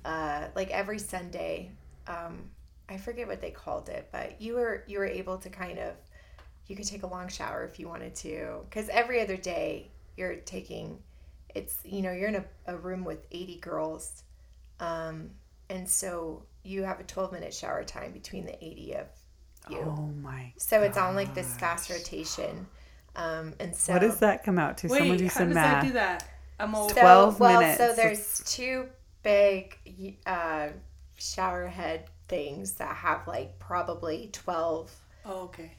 uh, 0.04 0.48
like 0.54 0.70
every 0.70 0.98
Sunday. 0.98 1.72
Um, 2.06 2.50
I 2.88 2.96
forget 2.98 3.26
what 3.28 3.40
they 3.40 3.50
called 3.50 3.88
it, 3.88 4.08
but 4.12 4.40
you 4.42 4.54
were 4.54 4.84
you 4.88 4.98
were 4.98 5.06
able 5.06 5.38
to 5.38 5.48
kind 5.48 5.78
of 5.78 5.94
you 6.66 6.76
could 6.76 6.86
take 6.86 7.02
a 7.02 7.06
long 7.06 7.28
shower 7.28 7.64
if 7.64 7.78
you 7.80 7.88
wanted 7.88 8.14
to 8.14 8.60
because 8.68 8.88
every 8.90 9.20
other 9.20 9.36
day 9.36 9.90
you're 10.16 10.36
taking 10.36 10.98
it's 11.54 11.78
you 11.84 12.00
know 12.00 12.12
you're 12.12 12.28
in 12.28 12.36
a, 12.36 12.44
a 12.66 12.76
room 12.76 13.04
with 13.04 13.26
80 13.32 13.56
girls 13.58 14.22
um, 14.78 15.30
and 15.68 15.88
so 15.88 16.44
you 16.62 16.84
have 16.84 17.00
a 17.00 17.04
12 17.04 17.32
minute 17.32 17.52
shower 17.52 17.82
time 17.82 18.12
between 18.12 18.44
the 18.46 18.64
80 18.64 18.94
of 18.94 19.06
you 19.68 19.78
Oh 19.84 20.12
my. 20.22 20.52
so 20.56 20.82
it's 20.82 20.96
on 20.96 21.16
like 21.16 21.34
this 21.34 21.56
fast 21.56 21.90
rotation 21.90 22.66
um, 23.16 23.54
and 23.60 23.74
so 23.74 23.92
What 23.94 24.00
does 24.02 24.18
that 24.20 24.44
come 24.44 24.58
out 24.58 24.78
to? 24.78 24.88
Someone 24.88 25.10
wait, 25.10 25.18
do 25.18 25.24
how 25.26 25.30
some 25.30 25.46
does 25.48 25.54
math. 25.54 25.82
that 25.82 25.86
do 25.88 25.92
that? 25.94 26.28
I'm 26.58 26.74
old. 26.74 26.92
so, 26.92 27.00
12 27.00 27.40
well, 27.40 27.60
minutes. 27.60 27.78
so 27.78 27.92
there's 27.94 28.42
two 28.46 28.86
big 29.22 29.76
uh, 30.26 30.68
shower 31.18 31.66
head 31.68 32.04
things 32.28 32.72
that 32.74 32.94
have 32.96 33.26
like 33.26 33.58
probably 33.58 34.28
12 34.32 34.94
Oh, 35.26 35.40
okay. 35.42 35.72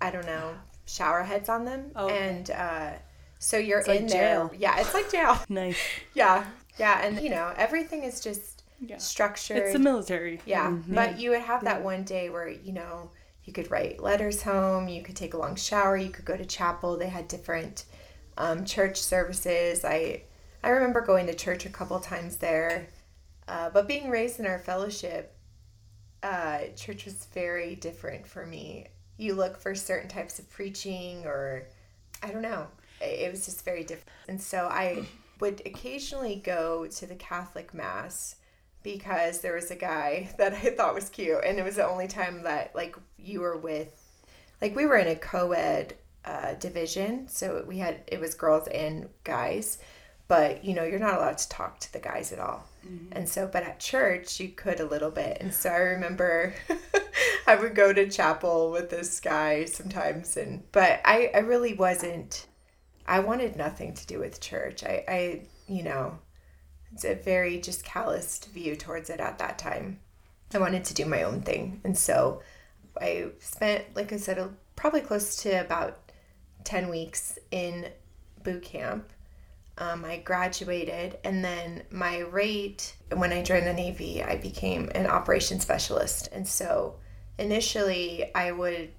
I 0.00 0.10
don't 0.10 0.24
know, 0.26 0.54
shower 0.86 1.22
heads 1.22 1.48
on 1.48 1.64
them. 1.64 1.90
Okay. 1.96 2.28
And 2.30 2.50
uh, 2.50 2.90
so 3.38 3.56
you're 3.58 3.82
like 3.84 4.00
in 4.00 4.06
there. 4.06 4.34
jail. 4.36 4.52
Yeah, 4.56 4.78
it's 4.80 4.94
like 4.94 5.10
jail. 5.10 5.38
Nice. 5.48 5.76
yeah. 6.14 6.46
Yeah. 6.78 7.04
And, 7.04 7.20
you 7.20 7.28
know, 7.30 7.52
everything 7.56 8.04
is 8.04 8.20
just 8.20 8.62
Yeah. 8.80 8.96
structured. 8.96 9.58
It's 9.58 9.72
the 9.74 9.78
military. 9.78 10.40
yeah. 10.46 10.70
But 10.88 11.18
you 11.18 11.30
would 11.30 11.42
have 11.42 11.64
that 11.64 11.82
one 11.82 12.04
day 12.04 12.30
where, 12.30 12.48
you 12.48 12.72
know, 12.72 13.10
you 13.50 13.54
could 13.54 13.70
write 13.72 14.00
letters 14.00 14.42
home, 14.42 14.88
you 14.88 15.02
could 15.02 15.16
take 15.16 15.34
a 15.34 15.36
long 15.36 15.56
shower, 15.56 15.96
you 15.96 16.10
could 16.10 16.24
go 16.24 16.36
to 16.36 16.46
chapel. 16.46 16.96
They 16.96 17.08
had 17.08 17.26
different 17.26 17.84
um, 18.38 18.64
church 18.64 18.96
services. 18.96 19.84
I, 19.84 20.22
I 20.62 20.68
remember 20.68 21.00
going 21.00 21.26
to 21.26 21.34
church 21.34 21.66
a 21.66 21.68
couple 21.68 21.98
times 21.98 22.36
there. 22.36 22.86
Uh, 23.48 23.68
but 23.70 23.88
being 23.88 24.08
raised 24.08 24.38
in 24.38 24.46
our 24.46 24.60
fellowship, 24.60 25.36
uh, 26.22 26.60
church 26.76 27.06
was 27.06 27.26
very 27.34 27.74
different 27.74 28.24
for 28.24 28.46
me. 28.46 28.86
You 29.16 29.34
look 29.34 29.56
for 29.56 29.74
certain 29.74 30.08
types 30.08 30.38
of 30.38 30.48
preaching, 30.48 31.26
or 31.26 31.64
I 32.22 32.30
don't 32.30 32.42
know. 32.42 32.68
It 33.00 33.22
it 33.22 33.32
was 33.32 33.44
just 33.46 33.64
very 33.64 33.82
different. 33.82 34.08
And 34.28 34.40
so 34.40 34.68
I 34.70 35.06
would 35.40 35.60
occasionally 35.66 36.36
go 36.36 36.86
to 36.86 37.06
the 37.06 37.16
Catholic 37.16 37.74
Mass 37.74 38.36
because 38.82 39.40
there 39.40 39.54
was 39.54 39.70
a 39.70 39.76
guy 39.76 40.30
that 40.38 40.54
I 40.54 40.70
thought 40.70 40.94
was 40.94 41.08
cute, 41.08 41.42
and 41.44 41.58
it 41.58 41.64
was 41.64 41.76
the 41.76 41.88
only 41.88 42.08
time 42.08 42.44
that 42.44 42.74
like 42.74 42.96
you 43.22 43.40
were 43.40 43.56
with, 43.56 43.92
like 44.60 44.76
we 44.76 44.86
were 44.86 44.96
in 44.96 45.08
a 45.08 45.16
co-ed 45.16 45.94
uh, 46.24 46.54
division, 46.54 47.28
so 47.28 47.64
we 47.66 47.78
had 47.78 48.02
it 48.06 48.20
was 48.20 48.34
girls 48.34 48.68
and 48.68 49.08
guys, 49.24 49.78
but 50.28 50.64
you 50.64 50.74
know 50.74 50.84
you're 50.84 50.98
not 50.98 51.18
allowed 51.18 51.38
to 51.38 51.48
talk 51.48 51.80
to 51.80 51.92
the 51.92 51.98
guys 51.98 52.32
at 52.32 52.38
all. 52.38 52.66
And 53.12 53.28
so, 53.28 53.46
but 53.46 53.62
at 53.62 53.78
church, 53.78 54.40
you 54.40 54.48
could 54.48 54.80
a 54.80 54.86
little 54.86 55.10
bit. 55.10 55.38
And 55.40 55.52
so 55.52 55.70
I 55.70 55.78
remember 55.78 56.54
I 57.46 57.56
would 57.56 57.74
go 57.74 57.92
to 57.92 58.08
chapel 58.08 58.70
with 58.70 58.90
this 58.90 59.20
guy 59.20 59.66
sometimes. 59.66 60.36
And, 60.36 60.62
but 60.72 61.00
I, 61.04 61.30
I 61.34 61.38
really 61.38 61.74
wasn't, 61.74 62.46
I 63.06 63.20
wanted 63.20 63.56
nothing 63.56 63.94
to 63.94 64.06
do 64.06 64.18
with 64.18 64.40
church. 64.40 64.82
I, 64.82 65.04
I, 65.06 65.42
you 65.66 65.82
know, 65.82 66.18
it's 66.92 67.04
a 67.04 67.14
very 67.14 67.60
just 67.60 67.84
calloused 67.84 68.50
view 68.50 68.76
towards 68.76 69.10
it 69.10 69.20
at 69.20 69.38
that 69.38 69.58
time. 69.58 70.00
I 70.54 70.58
wanted 70.58 70.84
to 70.86 70.94
do 70.94 71.04
my 71.04 71.22
own 71.22 71.42
thing. 71.42 71.80
And 71.84 71.96
so 71.96 72.42
I 73.00 73.26
spent, 73.40 73.84
like 73.94 74.12
I 74.12 74.16
said, 74.16 74.38
a- 74.38 74.54
probably 74.76 75.00
close 75.00 75.36
to 75.42 75.60
about 75.60 75.98
10 76.64 76.88
weeks 76.88 77.38
in 77.50 77.88
boot 78.42 78.62
camp. 78.62 79.12
Um, 79.78 80.04
I 80.04 80.18
graduated, 80.18 81.18
and 81.24 81.42
then 81.42 81.84
my 81.90 82.18
rate 82.18 82.94
when 83.12 83.32
I 83.32 83.42
joined 83.42 83.66
the 83.66 83.72
Navy, 83.72 84.22
I 84.22 84.36
became 84.36 84.90
an 84.94 85.06
operations 85.06 85.62
specialist. 85.62 86.28
And 86.32 86.46
so 86.46 86.96
initially, 87.38 88.34
I 88.34 88.52
would 88.52 88.90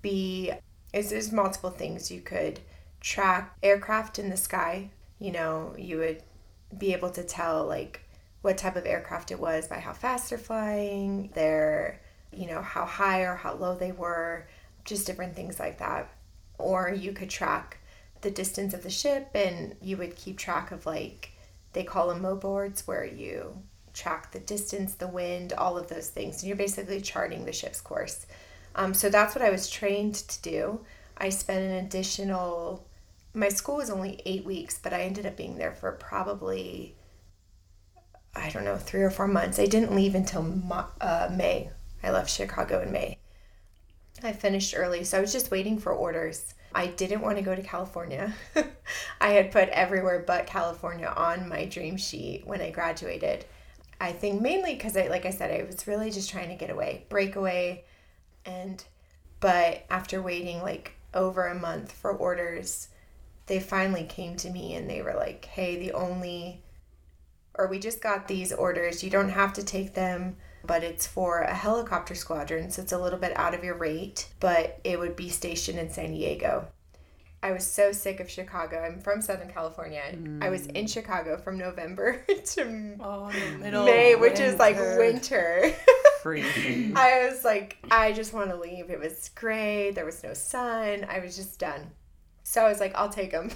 be, 0.00 0.50
there's 0.92 1.30
multiple 1.30 1.70
things 1.70 2.10
you 2.10 2.22
could 2.22 2.60
track 3.00 3.56
aircraft 3.62 4.18
in 4.18 4.30
the 4.30 4.36
sky. 4.36 4.90
You 5.18 5.32
know, 5.32 5.74
you 5.76 5.98
would 5.98 6.22
be 6.78 6.92
able 6.94 7.10
to 7.10 7.22
tell 7.22 7.66
like 7.66 8.00
what 8.42 8.56
type 8.56 8.76
of 8.76 8.86
aircraft 8.86 9.30
it 9.30 9.38
was 9.38 9.68
by 9.68 9.78
how 9.78 9.92
fast 9.92 10.30
they're 10.30 10.38
flying, 10.38 11.30
their, 11.34 11.99
you 12.32 12.46
know, 12.46 12.62
how 12.62 12.84
high 12.84 13.22
or 13.22 13.36
how 13.36 13.54
low 13.54 13.74
they 13.74 13.92
were, 13.92 14.46
just 14.84 15.06
different 15.06 15.34
things 15.34 15.58
like 15.58 15.78
that. 15.78 16.12
Or 16.58 16.90
you 16.90 17.12
could 17.12 17.30
track 17.30 17.78
the 18.20 18.30
distance 18.30 18.74
of 18.74 18.82
the 18.82 18.90
ship 18.90 19.30
and 19.34 19.74
you 19.80 19.96
would 19.96 20.16
keep 20.16 20.38
track 20.38 20.70
of 20.70 20.86
like 20.86 21.32
they 21.72 21.84
call 21.84 22.08
them 22.08 22.22
mo 22.22 22.36
boards 22.36 22.86
where 22.86 23.04
you 23.04 23.62
track 23.94 24.32
the 24.32 24.40
distance 24.40 24.94
the 24.94 25.08
wind 25.08 25.52
all 25.52 25.78
of 25.78 25.88
those 25.88 26.08
things. 26.08 26.42
And 26.42 26.48
you're 26.48 26.56
basically 26.56 27.00
charting 27.00 27.44
the 27.44 27.52
ship's 27.52 27.80
course. 27.80 28.26
Um, 28.74 28.94
so 28.94 29.10
that's 29.10 29.34
what 29.34 29.44
i 29.44 29.50
was 29.50 29.68
trained 29.68 30.14
to 30.14 30.42
do. 30.42 30.80
I 31.16 31.28
spent 31.30 31.64
an 31.64 31.84
additional 31.84 32.86
my 33.32 33.48
school 33.48 33.76
was 33.76 33.90
only 33.90 34.20
eight 34.24 34.44
weeks 34.44 34.80
but 34.82 34.92
i 34.92 35.02
ended 35.02 35.24
up 35.24 35.36
being 35.36 35.56
there 35.56 35.72
for 35.72 35.92
probably 35.92 36.96
i 38.34 38.50
don't 38.50 38.64
know 38.64 38.76
three 38.76 39.02
or 39.02 39.10
four 39.10 39.28
months. 39.28 39.58
I 39.58 39.66
didn't 39.66 39.94
leave 39.94 40.14
until 40.14 40.62
uh, 41.00 41.28
may 41.32 41.70
i 42.02 42.10
left 42.10 42.30
chicago 42.30 42.80
in 42.80 42.92
may 42.92 43.18
I 44.22 44.32
finished 44.32 44.74
early, 44.76 45.04
so 45.04 45.18
I 45.18 45.20
was 45.20 45.32
just 45.32 45.50
waiting 45.50 45.78
for 45.78 45.92
orders. 45.92 46.54
I 46.74 46.88
didn't 46.88 47.22
want 47.22 47.36
to 47.38 47.42
go 47.42 47.54
to 47.54 47.62
California. 47.62 48.34
I 49.20 49.30
had 49.30 49.50
put 49.50 49.68
everywhere 49.70 50.22
but 50.26 50.46
California 50.46 51.12
on 51.16 51.48
my 51.48 51.64
dream 51.64 51.96
sheet 51.96 52.46
when 52.46 52.60
I 52.60 52.70
graduated. 52.70 53.44
I 54.00 54.12
think 54.12 54.40
mainly 54.40 54.74
because 54.74 54.96
I, 54.96 55.08
like 55.08 55.26
I 55.26 55.30
said, 55.30 55.50
I 55.50 55.64
was 55.64 55.86
really 55.86 56.10
just 56.10 56.30
trying 56.30 56.48
to 56.48 56.54
get 56.54 56.70
away, 56.70 57.06
break 57.08 57.36
away, 57.36 57.84
and 58.44 58.82
but 59.40 59.84
after 59.90 60.22
waiting 60.22 60.62
like 60.62 60.92
over 61.12 61.46
a 61.46 61.58
month 61.58 61.92
for 61.92 62.12
orders, 62.12 62.88
they 63.46 63.58
finally 63.58 64.04
came 64.04 64.36
to 64.36 64.50
me 64.50 64.74
and 64.74 64.88
they 64.88 65.02
were 65.02 65.14
like, 65.14 65.44
hey, 65.46 65.76
the 65.76 65.92
only, 65.92 66.62
or 67.54 67.66
we 67.66 67.78
just 67.78 68.00
got 68.00 68.28
these 68.28 68.52
orders. 68.52 69.02
You 69.02 69.10
don't 69.10 69.30
have 69.30 69.52
to 69.54 69.64
take 69.64 69.94
them, 69.94 70.36
but 70.66 70.82
it's 70.84 71.06
for 71.06 71.40
a 71.40 71.54
helicopter 71.54 72.14
squadron. 72.14 72.70
So 72.70 72.82
it's 72.82 72.92
a 72.92 72.98
little 72.98 73.18
bit 73.18 73.36
out 73.36 73.54
of 73.54 73.64
your 73.64 73.76
rate, 73.76 74.28
but 74.40 74.78
it 74.84 74.98
would 74.98 75.16
be 75.16 75.28
stationed 75.28 75.78
in 75.78 75.90
San 75.90 76.12
Diego. 76.12 76.68
I 77.42 77.52
was 77.52 77.66
so 77.66 77.90
sick 77.92 78.20
of 78.20 78.28
Chicago. 78.28 78.82
I'm 78.84 79.00
from 79.00 79.22
Southern 79.22 79.50
California. 79.50 80.02
I 80.42 80.50
was 80.50 80.66
in 80.66 80.86
Chicago 80.86 81.38
from 81.38 81.56
November 81.56 82.22
to 82.44 82.96
Oh, 83.00 83.30
May, 83.86 84.14
which 84.14 84.38
is 84.40 84.58
like 84.58 84.76
winter. 84.76 85.62
winter. 85.62 85.74
I 86.96 87.30
was 87.30 87.42
like, 87.44 87.78
I 87.90 88.12
just 88.12 88.34
want 88.34 88.50
to 88.50 88.56
leave. 88.56 88.90
It 88.90 89.00
was 89.00 89.30
gray. 89.34 89.90
There 89.90 90.04
was 90.04 90.22
no 90.22 90.34
sun. 90.34 91.06
I 91.08 91.20
was 91.20 91.34
just 91.34 91.58
done. 91.58 91.90
So 92.42 92.62
I 92.62 92.68
was 92.68 92.78
like, 92.78 92.94
I'll 92.94 93.08
take 93.08 93.30
them. 93.30 93.50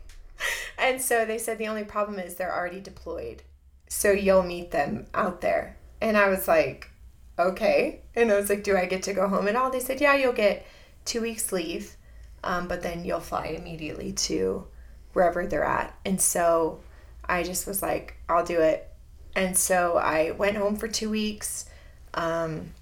and 0.78 1.00
so 1.00 1.24
they 1.24 1.38
said 1.38 1.56
the 1.56 1.68
only 1.68 1.84
problem 1.84 2.18
is 2.18 2.34
they're 2.34 2.54
already 2.54 2.80
deployed. 2.80 3.42
So 3.88 4.10
you'll 4.10 4.42
meet 4.42 4.72
them 4.72 5.06
out 5.14 5.40
there. 5.40 5.75
And 6.00 6.16
I 6.16 6.28
was 6.28 6.46
like, 6.46 6.90
okay. 7.38 8.00
And 8.14 8.30
I 8.30 8.36
was 8.36 8.48
like, 8.48 8.64
do 8.64 8.76
I 8.76 8.86
get 8.86 9.02
to 9.04 9.14
go 9.14 9.28
home 9.28 9.48
at 9.48 9.56
all? 9.56 9.70
They 9.70 9.80
said, 9.80 10.00
yeah, 10.00 10.14
you'll 10.14 10.32
get 10.32 10.66
two 11.04 11.20
weeks 11.20 11.52
leave, 11.52 11.96
um, 12.44 12.68
but 12.68 12.82
then 12.82 13.04
you'll 13.04 13.20
fly 13.20 13.46
immediately 13.46 14.12
to 14.12 14.66
wherever 15.12 15.46
they're 15.46 15.64
at. 15.64 15.96
And 16.04 16.20
so 16.20 16.80
I 17.24 17.42
just 17.42 17.66
was 17.66 17.82
like, 17.82 18.16
I'll 18.28 18.44
do 18.44 18.60
it. 18.60 18.88
And 19.34 19.56
so 19.56 19.96
I 19.96 20.32
went 20.32 20.56
home 20.56 20.76
for 20.76 20.88
two 20.88 21.10
weeks. 21.10 21.66
Um, 22.14 22.72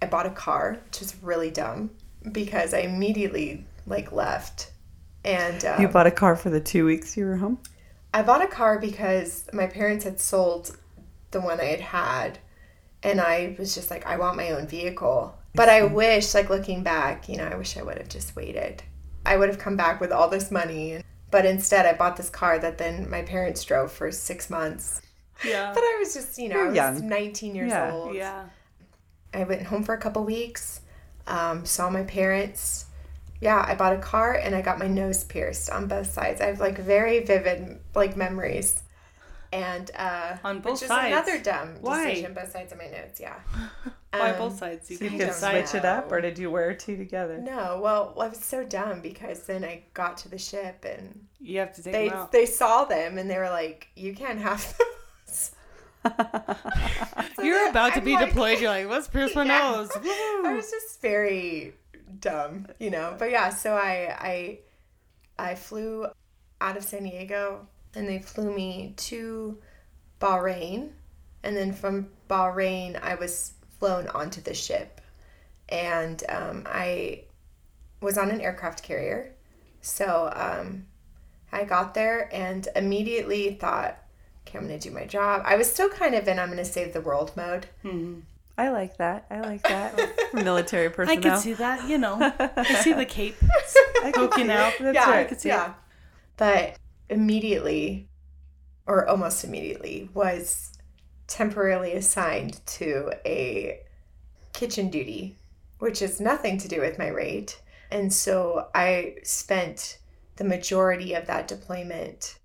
I 0.00 0.06
bought 0.06 0.26
a 0.26 0.30
car, 0.30 0.78
which 0.86 1.02
is 1.02 1.14
really 1.22 1.50
dumb 1.50 1.90
because 2.32 2.74
I 2.74 2.80
immediately 2.80 3.66
like 3.86 4.12
left. 4.12 4.70
And 5.24 5.64
um, 5.64 5.80
You 5.80 5.88
bought 5.88 6.06
a 6.06 6.10
car 6.10 6.36
for 6.36 6.50
the 6.50 6.60
two 6.60 6.84
weeks 6.86 7.16
you 7.16 7.26
were 7.26 7.36
home? 7.36 7.58
I 8.14 8.22
bought 8.22 8.42
a 8.42 8.46
car 8.46 8.78
because 8.78 9.46
my 9.52 9.66
parents 9.66 10.04
had 10.04 10.20
sold 10.20 10.76
the 11.36 11.46
one 11.46 11.60
I 11.60 11.64
had 11.64 11.80
had, 11.80 12.38
and 13.02 13.20
I 13.20 13.54
was 13.58 13.74
just 13.74 13.90
like, 13.90 14.06
I 14.06 14.16
want 14.16 14.36
my 14.36 14.50
own 14.50 14.66
vehicle. 14.66 15.36
But 15.54 15.68
I 15.68 15.82
wish, 15.84 16.34
like 16.34 16.50
looking 16.50 16.82
back, 16.82 17.28
you 17.28 17.36
know, 17.36 17.44
I 17.46 17.56
wish 17.56 17.76
I 17.76 17.82
would 17.82 17.98
have 17.98 18.08
just 18.08 18.34
waited. 18.36 18.82
I 19.24 19.36
would 19.36 19.48
have 19.48 19.58
come 19.58 19.76
back 19.76 20.00
with 20.00 20.12
all 20.12 20.28
this 20.28 20.50
money, 20.50 21.02
but 21.30 21.44
instead 21.46 21.84
I 21.86 21.92
bought 21.94 22.16
this 22.16 22.30
car 22.30 22.58
that 22.58 22.78
then 22.78 23.08
my 23.10 23.22
parents 23.22 23.64
drove 23.64 23.92
for 23.92 24.10
six 24.12 24.48
months. 24.50 25.02
Yeah. 25.44 25.72
But 25.74 25.82
I 25.82 25.96
was 25.98 26.14
just, 26.14 26.38
you 26.38 26.48
know, 26.48 26.60
I 26.60 26.66
was 26.68 26.76
young. 26.76 27.08
19 27.08 27.54
years 27.54 27.70
Yeah. 27.70 27.92
old. 27.92 28.14
Yeah. 28.14 28.44
I 29.34 29.44
went 29.44 29.62
home 29.62 29.82
for 29.84 29.94
a 29.94 29.98
couple 30.00 30.24
weeks, 30.24 30.80
um, 31.26 31.66
saw 31.66 31.90
my 31.90 32.04
parents. 32.04 32.86
Yeah, 33.40 33.62
I 33.66 33.74
bought 33.74 33.92
a 33.92 33.98
car 33.98 34.34
and 34.34 34.54
I 34.54 34.62
got 34.62 34.78
my 34.78 34.86
nose 34.88 35.24
pierced 35.24 35.68
on 35.68 35.88
both 35.88 36.06
sides. 36.10 36.40
I 36.40 36.46
have 36.46 36.60
like 36.60 36.78
very 36.78 37.20
vivid 37.20 37.80
like 37.94 38.16
memories. 38.16 38.82
And 39.52 39.90
uh 39.94 40.36
On 40.44 40.60
both 40.60 40.74
which 40.74 40.82
is 40.82 40.88
sides? 40.88 41.06
another 41.12 41.38
dumb 41.42 41.76
Why? 41.80 42.06
decision, 42.08 42.34
both 42.34 42.50
sides 42.52 42.72
of 42.72 42.78
my 42.78 42.86
nose, 42.88 43.18
yeah. 43.20 43.36
Why 44.12 44.30
Um, 44.30 44.38
both 44.38 44.58
sides? 44.58 44.90
You 44.90 44.96
So 44.96 45.04
you 45.04 45.10
can 45.10 45.18
could 45.20 45.26
decide. 45.28 45.68
switch 45.68 45.80
it 45.80 45.84
up, 45.84 46.10
or 46.10 46.20
did 46.20 46.38
you 46.38 46.50
wear 46.50 46.74
two 46.74 46.96
together? 46.96 47.38
No, 47.38 47.78
well, 47.82 48.14
I 48.18 48.28
was 48.28 48.38
so 48.44 48.64
dumb 48.64 49.00
because 49.02 49.40
then 49.44 49.62
I 49.64 49.82
got 49.94 50.16
to 50.18 50.28
the 50.28 50.38
ship 50.38 50.84
and 50.84 51.26
You 51.38 51.58
have 51.60 51.74
to 51.76 51.82
take 51.82 51.92
they 51.92 52.08
them 52.08 52.18
out. 52.18 52.32
they 52.32 52.46
saw 52.46 52.84
them 52.84 53.18
and 53.18 53.28
they 53.30 53.36
were 53.38 53.50
like, 53.50 53.88
"You 53.94 54.14
can't 54.14 54.38
have 54.40 54.76
those." 55.26 55.50
So 57.36 57.42
You're 57.42 57.58
then 57.58 57.70
about 57.70 57.92
to 57.94 57.98
I'm 57.98 58.04
be 58.04 58.14
like- 58.14 58.28
deployed. 58.28 58.60
You're 58.60 58.70
like, 58.70 58.88
let's 58.88 59.08
pierce 59.08 59.34
my 59.34 59.44
Yeah. 59.44 59.72
nose. 59.72 59.90
I 59.94 60.52
was 60.54 60.70
just 60.70 61.00
very 61.02 61.74
dumb, 62.20 62.66
you 62.78 62.90
know. 62.90 63.14
But 63.18 63.30
yeah, 63.30 63.50
so 63.50 63.74
I 63.74 64.16
I 64.18 64.58
I 65.50 65.54
flew 65.54 66.06
out 66.60 66.76
of 66.76 66.84
San 66.84 67.02
Diego 67.02 67.66
and 67.96 68.08
they 68.08 68.20
flew 68.20 68.54
me 68.54 68.94
to 68.96 69.58
Bahrain 70.20 70.90
and 71.42 71.56
then 71.56 71.72
from 71.72 72.08
Bahrain 72.28 73.00
I 73.02 73.14
was 73.14 73.54
flown 73.78 74.08
onto 74.08 74.40
the 74.40 74.54
ship 74.54 75.00
and 75.68 76.22
um, 76.28 76.64
I 76.66 77.24
was 78.00 78.18
on 78.18 78.30
an 78.30 78.40
aircraft 78.40 78.82
carrier. 78.82 79.32
So 79.80 80.30
um, 80.34 80.86
I 81.52 81.64
got 81.64 81.94
there 81.94 82.28
and 82.32 82.66
immediately 82.76 83.54
thought, 83.54 83.98
okay, 84.46 84.58
I'm 84.58 84.66
gonna 84.66 84.78
do 84.78 84.90
my 84.90 85.04
job. 85.06 85.42
I 85.44 85.56
was 85.56 85.70
still 85.70 85.88
kind 85.88 86.14
of 86.14 86.26
in 86.28 86.38
I'm 86.38 86.48
gonna 86.48 86.64
save 86.64 86.92
the 86.92 87.00
world 87.00 87.32
mode. 87.36 87.66
I 88.58 88.70
like 88.70 88.96
that. 88.96 89.26
I 89.30 89.40
like 89.40 89.62
that. 89.64 89.98
For 90.30 90.36
military 90.38 90.86
I 90.86 90.88
personnel. 90.88 91.22
can 91.22 91.38
see 91.40 91.52
that, 91.54 91.88
you 91.88 91.98
know. 91.98 92.16
I 92.56 92.74
see 92.80 92.92
the 92.92 93.04
cape 93.04 93.36
I 94.02 94.10
can 94.12 94.28
poking 94.28 94.50
out. 94.50 94.74
That's 94.80 94.94
yeah, 94.94 95.10
right. 95.10 95.28
could 95.28 95.40
see 95.40 95.50
yeah. 95.50 95.74
But 96.36 96.76
immediately, 97.08 98.08
or 98.86 99.08
almost 99.08 99.44
immediately, 99.44 100.10
was 100.14 100.72
temporarily 101.26 101.92
assigned 101.92 102.64
to 102.66 103.12
a 103.24 103.80
kitchen 104.52 104.90
duty, 104.90 105.36
which 105.78 106.00
has 106.00 106.20
nothing 106.20 106.58
to 106.58 106.68
do 106.68 106.80
with 106.80 106.98
my 106.98 107.08
rate. 107.08 107.60
And 107.90 108.12
so 108.12 108.68
I 108.74 109.16
spent 109.22 109.98
the 110.36 110.44
majority 110.44 111.14
of 111.14 111.26
that 111.26 111.48
deployment 111.48 112.38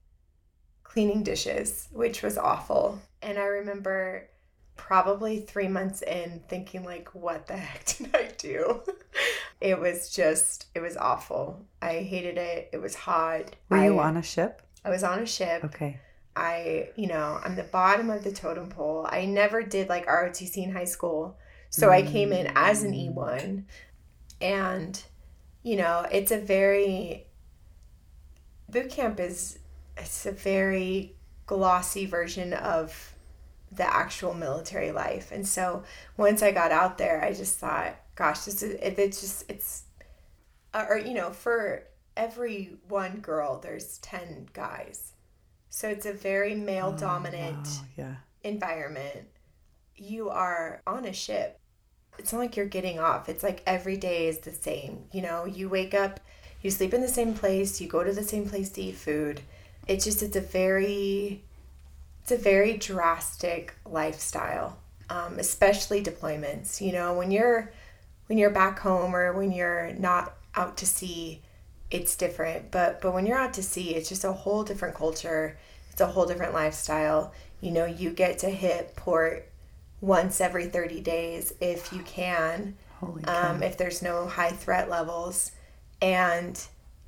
cleaning 0.83 1.23
dishes, 1.23 1.87
which 1.91 2.21
was 2.21 2.37
awful. 2.37 2.99
And 3.21 3.37
I 3.37 3.45
remember 3.45 4.27
probably 4.75 5.39
three 5.39 5.67
months 5.67 6.01
in 6.01 6.41
thinking 6.47 6.83
like 6.83 7.13
what 7.13 7.47
the 7.47 7.57
heck 7.57 7.85
did 7.85 8.15
i 8.15 8.29
do? 8.37 8.81
It 9.61 9.79
was 9.79 10.09
just 10.09 10.65
it 10.73 10.79
was 10.79 10.97
awful. 10.97 11.63
I 11.83 11.99
hated 11.99 12.39
it. 12.39 12.69
It 12.73 12.81
was 12.81 12.95
hot. 12.95 13.55
Were 13.69 13.83
you 13.83 13.99
on 13.99 14.17
a 14.17 14.23
ship? 14.23 14.63
i 14.83 14.89
was 14.89 15.03
on 15.03 15.19
a 15.19 15.25
ship. 15.27 15.63
Okay. 15.63 15.99
i 16.35 16.89
you 16.95 17.07
know 17.07 17.39
i'm 17.43 17.55
the 17.55 17.63
bottom 17.63 18.09
of 18.09 18.23
the 18.23 18.31
totem 18.31 18.69
pole. 18.69 19.05
I 19.07 19.25
never 19.25 19.61
did 19.61 19.87
like 19.87 20.07
rotc 20.07 20.57
in 20.57 20.71
high 20.71 20.85
school. 20.85 21.37
So 21.69 21.91
i 21.91 22.01
came 22.01 22.33
in 22.33 22.51
as 22.55 22.81
an 22.83 22.93
e1 22.93 23.63
and 24.41 25.03
you 25.61 25.75
know 25.75 26.07
it's 26.11 26.31
a 26.31 26.39
very 26.39 27.27
boot 28.69 28.89
camp 28.89 29.19
is 29.19 29.59
it's 29.95 30.25
a 30.25 30.31
very 30.31 31.15
glossy 31.45 32.05
version 32.05 32.53
of 32.53 33.13
the 33.71 33.85
actual 33.95 34.33
military 34.33 34.91
life 34.91 35.31
and 35.31 35.47
so 35.47 35.83
once 36.17 36.41
i 36.43 36.51
got 36.51 36.71
out 36.71 36.97
there 36.97 37.23
i 37.23 37.33
just 37.33 37.57
thought 37.57 37.95
gosh 38.15 38.41
this 38.41 38.61
is 38.63 38.73
it, 38.73 38.99
it's 38.99 39.21
just 39.21 39.45
it's 39.49 39.83
uh, 40.73 40.85
or 40.89 40.97
you 40.97 41.13
know 41.13 41.29
for 41.31 41.83
every 42.17 42.75
one 42.89 43.19
girl 43.19 43.59
there's 43.59 43.97
10 43.99 44.49
guys 44.53 45.13
so 45.69 45.87
it's 45.87 46.05
a 46.05 46.11
very 46.13 46.53
male 46.53 46.91
dominant 46.91 47.65
Oh, 47.65 47.85
yeah. 47.95 48.15
environment, 48.43 49.25
you 49.95 50.29
are 50.29 50.81
on 50.85 51.05
a 51.05 51.13
ship. 51.13 51.57
It's 52.19 52.33
not 52.33 52.39
like 52.39 52.57
you're 52.57 52.65
getting 52.65 52.99
off. 52.99 53.29
It's 53.29 53.41
like 53.41 53.63
every 53.65 53.95
day 53.95 54.27
is 54.27 54.39
the 54.39 54.51
same. 54.51 55.05
You 55.13 55.21
know, 55.21 55.45
you 55.45 55.69
wake 55.69 55.93
up, 55.93 56.19
you 56.61 56.71
sleep 56.71 56.93
in 56.93 56.99
the 56.99 57.07
same 57.07 57.33
place, 57.33 57.79
you 57.79 57.87
go 57.87 58.03
to 58.03 58.11
the 58.11 58.21
same 58.23 58.49
place 58.49 58.69
to 58.71 58.81
eat 58.81 58.95
food. 58.95 59.39
It's 59.87 60.03
just 60.03 60.21
it's 60.21 60.35
a 60.35 60.41
very 60.41 61.45
it's 62.21 62.31
a 62.31 62.37
very 62.37 62.77
drastic 62.77 63.73
lifestyle. 63.85 64.77
Um, 65.09 65.39
especially 65.39 66.01
deployments. 66.01 66.79
You 66.79 66.93
know, 66.93 67.13
when 67.13 67.31
you're 67.31 67.71
when 68.27 68.37
you're 68.37 68.49
back 68.49 68.79
home 68.79 69.13
or 69.13 69.33
when 69.33 69.51
you're 69.51 69.91
not 69.99 70.37
out 70.55 70.77
to 70.77 70.85
sea, 70.85 71.41
it's 71.89 72.15
different. 72.15 72.71
But 72.71 73.01
but 73.01 73.13
when 73.13 73.25
you're 73.25 73.37
out 73.37 73.53
to 73.55 73.63
sea, 73.63 73.93
it's 73.95 74.07
just 74.07 74.23
a 74.23 74.31
whole 74.31 74.63
different 74.63 74.95
culture. 74.95 75.57
It's 75.91 75.99
a 75.99 76.07
whole 76.07 76.25
different 76.25 76.53
lifestyle. 76.53 77.33
You 77.59 77.71
know, 77.71 77.85
you 77.85 78.11
get 78.11 78.39
to 78.39 78.49
hit 78.49 78.95
port 78.95 79.49
once 79.99 80.41
every 80.41 80.65
30 80.65 81.01
days 81.01 81.53
if 81.61 81.93
you 81.93 82.01
can, 82.03 82.75
Holy 82.99 83.23
um, 83.25 83.61
if 83.61 83.77
there's 83.77 84.01
no 84.01 84.25
high 84.25 84.49
threat 84.49 84.89
levels. 84.89 85.51
And, 86.01 86.59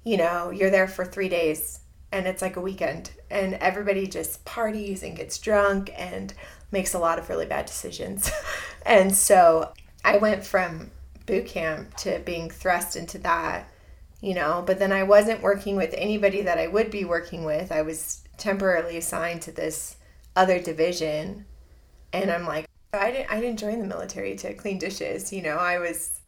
you 0.04 0.18
know, 0.18 0.52
you're 0.52 0.70
there 0.70 0.88
for 0.88 1.06
three 1.06 1.30
days 1.30 1.80
and 2.14 2.28
it's 2.28 2.44
like 2.44 2.56
a 2.56 2.62
weekend 2.62 3.10
and 3.32 3.56
everybody 3.56 4.06
just 4.06 4.46
parties 4.46 5.02
and 5.02 5.18
gets 5.18 5.40
drunk 5.40 5.92
and 5.98 6.32
makes 6.72 6.94
a 6.94 7.00
lot 7.00 7.18
of 7.18 7.28
really 7.28 7.48
bad 7.48 7.66
decisions. 7.66 8.32
and 8.86 9.14
so 9.14 9.74
I 10.06 10.18
went 10.18 10.46
from 10.46 10.92
boot 11.26 11.48
camp 11.48 11.96
to 11.98 12.20
being 12.20 12.52
thrust 12.52 12.96
into 12.96 13.18
that, 13.20 13.68
you 14.22 14.36
know, 14.36 14.64
but 14.66 14.78
then 14.78 14.92
I 14.92 15.02
wasn't 15.02 15.42
working 15.42 15.76
with 15.76 15.96
anybody 15.98 16.44
that 16.44 16.60
I 16.60 16.68
would 16.68 16.92
be 16.92 17.04
working 17.04 17.46
with. 17.46 17.72
I 17.72 17.82
was 17.82 18.22
temporarily 18.38 18.98
assigned 18.98 19.42
to 19.44 19.52
this 19.52 19.98
other 20.36 20.60
division 20.60 21.46
and 22.14 22.32
I'm 22.32 22.46
like 22.46 22.68
I 22.94 23.10
didn't 23.10 23.32
I 23.32 23.42
didn't 23.42 23.58
join 23.58 23.80
the 23.80 23.88
military 23.88 24.36
to 24.36 24.54
clean 24.54 24.78
dishes, 24.78 25.34
you 25.34 25.42
know. 25.42 25.58
I 25.58 25.80
was 25.80 26.20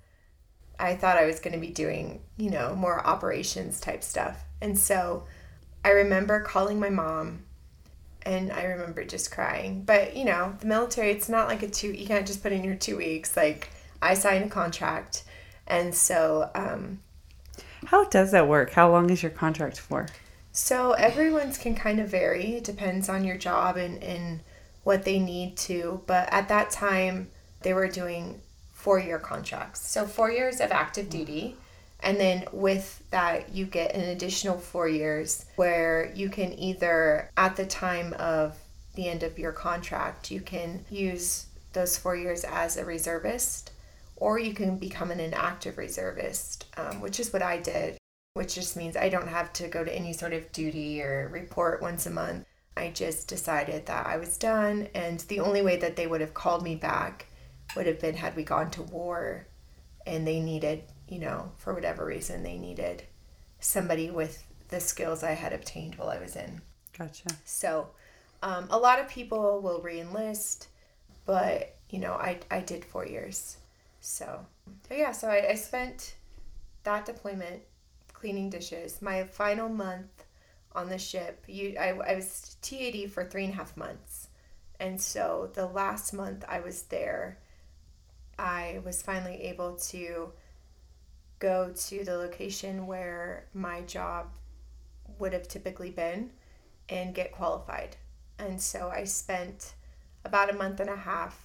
I 0.79 0.95
thought 0.95 1.17
I 1.17 1.27
was 1.27 1.39
going 1.39 1.53
to 1.53 1.59
be 1.59 1.69
doing, 1.69 2.21
you 2.37 2.49
know, 2.49 2.75
more 2.75 3.05
operations 3.05 3.79
type 3.79 4.03
stuff. 4.03 4.43
And 4.61 4.77
so 4.77 5.25
I 5.85 5.91
remember 5.91 6.39
calling 6.39 6.79
my 6.79 6.89
mom 6.89 7.43
and 8.23 8.51
I 8.51 8.63
remember 8.63 9.03
just 9.03 9.29
crying. 9.29 9.83
But, 9.83 10.17
you 10.17 10.25
know, 10.25 10.55
the 10.59 10.65
military, 10.65 11.11
it's 11.11 11.29
not 11.29 11.47
like 11.47 11.61
a 11.61 11.69
two, 11.69 11.91
you 11.93 12.07
can't 12.07 12.25
just 12.25 12.41
put 12.41 12.51
in 12.51 12.63
your 12.63 12.73
two 12.73 12.97
weeks. 12.97 13.37
Like, 13.37 13.69
I 14.01 14.15
signed 14.15 14.45
a 14.45 14.49
contract. 14.49 15.23
And 15.67 15.93
so, 15.93 16.49
um, 16.55 17.01
How 17.85 18.05
does 18.05 18.31
that 18.31 18.47
work? 18.47 18.71
How 18.71 18.91
long 18.91 19.11
is 19.11 19.21
your 19.21 19.31
contract 19.31 19.79
for? 19.79 20.07
So 20.51 20.93
everyone's 20.93 21.59
can 21.59 21.75
kind 21.75 21.99
of 21.99 22.09
vary. 22.09 22.55
It 22.55 22.63
depends 22.63 23.07
on 23.07 23.23
your 23.23 23.37
job 23.37 23.77
and, 23.77 24.01
and 24.03 24.39
what 24.83 25.03
they 25.03 25.19
need 25.19 25.55
to. 25.57 26.01
But 26.07 26.33
at 26.33 26.47
that 26.47 26.71
time, 26.71 27.29
they 27.61 27.73
were 27.73 27.87
doing 27.87 28.41
four 28.73 28.97
year 28.97 29.19
contracts. 29.19 29.87
So 29.87 30.07
four 30.07 30.31
years 30.31 30.59
of 30.59 30.71
active 30.71 31.11
duty. 31.11 31.57
And 32.05 32.17
then 32.17 32.45
with 32.53 33.03
that, 33.11 33.53
you 33.53 33.65
get 33.65 33.93
an 33.93 34.09
additional 34.09 34.57
four 34.57 34.87
years 34.87 35.45
where 35.57 36.13
you 36.15 36.29
can 36.29 36.57
either, 36.57 37.29
at 37.35 37.57
the 37.57 37.65
time 37.65 38.13
of 38.13 38.57
the 38.93 39.09
end 39.09 39.23
of 39.23 39.37
your 39.37 39.51
contract, 39.51 40.31
you 40.31 40.39
can 40.39 40.85
use 40.89 41.47
those 41.73 41.97
four 41.97 42.15
years 42.15 42.45
as 42.45 42.77
a 42.77 42.85
reservist, 42.85 43.71
or 44.15 44.39
you 44.39 44.53
can 44.53 44.77
become 44.77 45.11
an 45.11 45.19
inactive 45.19 45.77
reservist, 45.77 46.65
um, 46.77 47.01
which 47.01 47.19
is 47.19 47.33
what 47.33 47.41
I 47.41 47.57
did 47.57 47.97
which 48.35 48.55
just 48.55 48.75
means 48.75 48.97
I 48.97 49.07
don't 49.07 49.29
have 49.29 49.53
to 49.53 49.69
go 49.69 49.83
to 49.83 49.95
any 49.95 50.11
sort 50.11 50.33
of 50.33 50.51
duty 50.51 51.01
or 51.01 51.29
report 51.31 51.81
once 51.81 52.05
a 52.05 52.11
month. 52.11 52.45
I 52.75 52.89
just 52.89 53.29
decided 53.29 53.85
that 53.85 54.05
I 54.05 54.17
was 54.17 54.37
done, 54.37 54.89
and 54.93 55.21
the 55.21 55.39
only 55.39 55.61
way 55.61 55.77
that 55.77 55.95
they 55.95 56.05
would 56.05 56.19
have 56.19 56.33
called 56.33 56.61
me 56.61 56.75
back 56.75 57.27
would 57.77 57.87
have 57.87 58.01
been 58.01 58.15
had 58.15 58.35
we 58.35 58.43
gone 58.43 58.69
to 58.71 58.83
war 58.83 59.47
and 60.05 60.27
they 60.27 60.41
needed, 60.41 60.83
you 61.07 61.19
know, 61.19 61.51
for 61.57 61.73
whatever 61.73 62.05
reason, 62.05 62.43
they 62.43 62.57
needed 62.57 63.03
somebody 63.59 64.09
with 64.09 64.43
the 64.69 64.79
skills 64.79 65.23
I 65.23 65.31
had 65.31 65.53
obtained 65.53 65.95
while 65.95 66.09
I 66.09 66.19
was 66.19 66.35
in. 66.35 66.61
Gotcha. 66.97 67.29
So, 67.45 67.87
um, 68.41 68.67
a 68.69 68.77
lot 68.77 68.99
of 68.99 69.07
people 69.07 69.61
will 69.61 69.81
reenlist, 69.81 70.67
but 71.25 71.75
you 71.89 71.99
know, 71.99 72.13
I, 72.13 72.39
I 72.49 72.61
did 72.61 72.83
four 72.83 73.05
years. 73.05 73.57
So, 74.01 74.45
so 74.87 74.95
yeah, 74.95 75.11
so 75.11 75.27
I, 75.29 75.51
I 75.51 75.55
spent 75.55 76.15
that 76.83 77.05
deployment 77.05 77.61
cleaning 78.13 78.49
dishes. 78.49 79.01
My 79.01 79.23
final 79.23 79.69
month 79.69 80.25
on 80.73 80.89
the 80.89 80.97
ship, 80.97 81.43
you 81.47 81.75
I, 81.79 81.89
I 81.89 82.15
was 82.15 82.57
TAD 82.61 83.11
for 83.11 83.25
three 83.25 83.45
and 83.45 83.53
a 83.53 83.57
half 83.57 83.75
months. 83.77 84.29
And 84.79 85.01
so 85.01 85.49
the 85.53 85.65
last 85.67 86.13
month 86.13 86.43
I 86.47 86.59
was 86.59 86.83
there, 86.83 87.39
I 88.37 88.81
was 88.83 89.01
finally 89.01 89.41
able 89.43 89.75
to 89.75 90.31
go 91.39 91.71
to 91.75 92.03
the 92.03 92.17
location 92.17 92.87
where 92.87 93.45
my 93.53 93.81
job 93.81 94.27
would 95.19 95.33
have 95.33 95.47
typically 95.47 95.91
been 95.91 96.31
and 96.89 97.15
get 97.15 97.31
qualified. 97.31 97.95
And 98.39 98.61
so 98.61 98.91
I 98.93 99.03
spent 99.05 99.73
about 100.23 100.49
a 100.49 100.57
month 100.57 100.79
and 100.79 100.89
a 100.89 100.95
half 100.95 101.39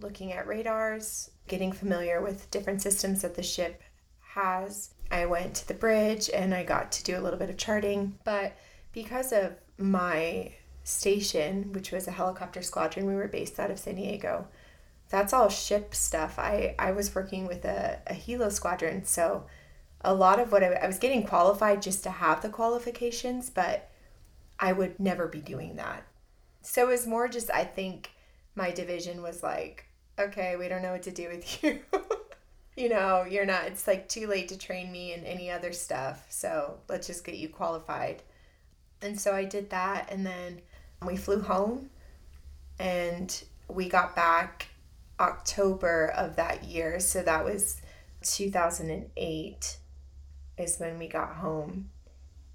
looking 0.00 0.32
at 0.32 0.46
radars, 0.46 1.30
getting 1.46 1.72
familiar 1.72 2.20
with 2.20 2.50
different 2.50 2.82
systems 2.82 3.22
that 3.22 3.34
the 3.34 3.42
ship 3.42 3.82
has. 4.20 4.90
I 5.10 5.26
went 5.26 5.54
to 5.56 5.68
the 5.68 5.74
bridge 5.74 6.30
and 6.30 6.54
I 6.54 6.64
got 6.64 6.90
to 6.92 7.04
do 7.04 7.18
a 7.18 7.20
little 7.20 7.38
bit 7.38 7.50
of 7.50 7.56
charting. 7.56 8.18
But 8.24 8.56
because 8.92 9.32
of 9.32 9.52
my 9.78 10.52
station, 10.82 11.72
which 11.72 11.92
was 11.92 12.08
a 12.08 12.12
helicopter 12.12 12.62
squadron, 12.62 13.06
we 13.06 13.14
were 13.14 13.28
based 13.28 13.60
out 13.60 13.70
of 13.70 13.78
San 13.78 13.96
Diego. 13.96 14.46
That's 15.10 15.32
all 15.32 15.48
ship 15.48 15.94
stuff. 15.94 16.38
I, 16.38 16.74
I 16.78 16.92
was 16.92 17.14
working 17.14 17.46
with 17.46 17.64
a, 17.64 18.00
a 18.06 18.14
helo 18.14 18.50
squadron, 18.50 19.04
so 19.04 19.44
a 20.00 20.14
lot 20.14 20.38
of 20.38 20.52
what 20.52 20.62
I, 20.62 20.72
I 20.72 20.86
was 20.86 20.98
getting 20.98 21.26
qualified 21.26 21.82
just 21.82 22.02
to 22.04 22.10
have 22.10 22.42
the 22.42 22.48
qualifications, 22.48 23.50
but 23.50 23.90
I 24.58 24.72
would 24.72 25.00
never 25.00 25.26
be 25.26 25.40
doing 25.40 25.76
that. 25.76 26.04
So 26.62 26.88
it 26.88 26.90
was 26.90 27.06
more 27.06 27.28
just, 27.28 27.50
I 27.50 27.64
think 27.64 28.10
my 28.54 28.70
division 28.70 29.22
was 29.22 29.42
like, 29.42 29.86
okay, 30.18 30.56
we 30.56 30.68
don't 30.68 30.82
know 30.82 30.92
what 30.92 31.02
to 31.02 31.10
do 31.10 31.28
with 31.28 31.62
you. 31.64 31.80
you 32.76 32.88
know, 32.88 33.24
you're 33.28 33.46
not, 33.46 33.64
it's 33.64 33.86
like 33.86 34.08
too 34.08 34.26
late 34.26 34.48
to 34.48 34.58
train 34.58 34.90
me 34.90 35.12
in 35.12 35.24
any 35.24 35.50
other 35.50 35.72
stuff. 35.72 36.26
So 36.28 36.78
let's 36.88 37.06
just 37.06 37.24
get 37.24 37.36
you 37.36 37.48
qualified. 37.48 38.22
And 39.02 39.20
so 39.20 39.34
I 39.34 39.44
did 39.44 39.70
that. 39.70 40.10
And 40.10 40.24
then 40.24 40.60
we 41.04 41.16
flew 41.16 41.40
home 41.40 41.90
and 42.78 43.42
we 43.68 43.88
got 43.88 44.16
back 44.16 44.68
October 45.20 46.12
of 46.16 46.36
that 46.36 46.64
year. 46.64 47.00
So 47.00 47.22
that 47.22 47.44
was 47.44 47.80
2008 48.22 49.78
is 50.56 50.78
when 50.78 50.98
we 50.98 51.08
got 51.08 51.36
home 51.36 51.90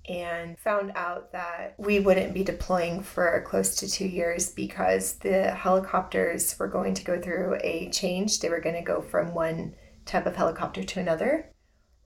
and 0.07 0.57
found 0.57 0.91
out 0.95 1.31
that 1.33 1.75
we 1.77 1.99
wouldn't 1.99 2.33
be 2.33 2.43
deploying 2.43 3.01
for 3.01 3.43
close 3.45 3.75
to 3.75 3.89
two 3.89 4.07
years 4.07 4.49
because 4.49 5.13
the 5.19 5.51
helicopters 5.51 6.57
were 6.57 6.67
going 6.67 6.95
to 6.95 7.03
go 7.03 7.21
through 7.21 7.59
a 7.63 7.89
change. 7.91 8.39
They 8.39 8.49
were 8.49 8.59
going 8.59 8.75
to 8.75 8.81
go 8.81 9.01
from 9.01 9.35
one 9.35 9.75
type 10.05 10.25
of 10.25 10.35
helicopter 10.35 10.83
to 10.83 10.99
another. 10.99 11.51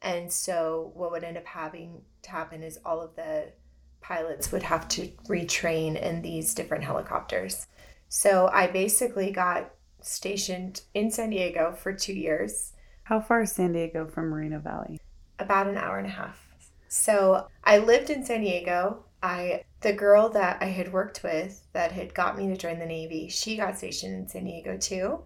And 0.02 0.32
so, 0.32 0.92
what 0.96 1.12
would 1.12 1.24
end 1.24 1.38
up 1.38 1.46
having 1.46 2.02
to 2.24 2.30
happen 2.30 2.62
is 2.62 2.78
all 2.84 3.02
of 3.02 3.16
the 3.16 3.54
pilots 4.02 4.52
would 4.52 4.64
have 4.64 4.90
to 4.90 5.08
retrain 5.30 5.96
in 6.00 6.22
these 6.22 6.54
different 6.54 6.84
helicopters. 6.84 7.68
So, 8.10 8.50
I 8.52 8.68
basically 8.68 9.32
got 9.32 9.72
stationed 10.04 10.82
in 10.94 11.12
San 11.12 11.32
Diego 11.32 11.74
for 11.74 11.94
two 11.94 12.14
years. 12.14 12.74
How 13.04 13.20
far 13.20 13.42
is 13.42 13.52
San 13.52 13.74
Diego 13.74 14.08
from 14.08 14.30
Moreno 14.30 14.60
Valley? 14.60 15.00
About 15.40 15.68
an 15.68 15.78
hour 15.78 15.98
and 15.98 16.08
a 16.08 16.12
half. 16.12 16.48
So, 16.88 17.48
I 17.64 17.80
lived 17.80 18.10
in 18.10 18.26
San 18.26 18.42
Diego. 18.42 19.04
I 19.24 19.64
the 19.82 19.94
girl 19.94 20.30
that 20.30 20.58
I 20.62 20.66
had 20.66 20.94
worked 20.94 21.24
with 21.24 21.66
that 21.74 21.92
had 21.92 22.14
got 22.14 22.38
me 22.38 22.48
to 22.48 22.58
join 22.58 22.80
the 22.80 22.86
Navy, 22.86 23.28
she 23.30 23.58
got 23.58 23.78
stationed 23.78 24.14
in 24.14 24.28
San 24.28 24.46
Diego 24.46 24.78
too. 24.78 25.20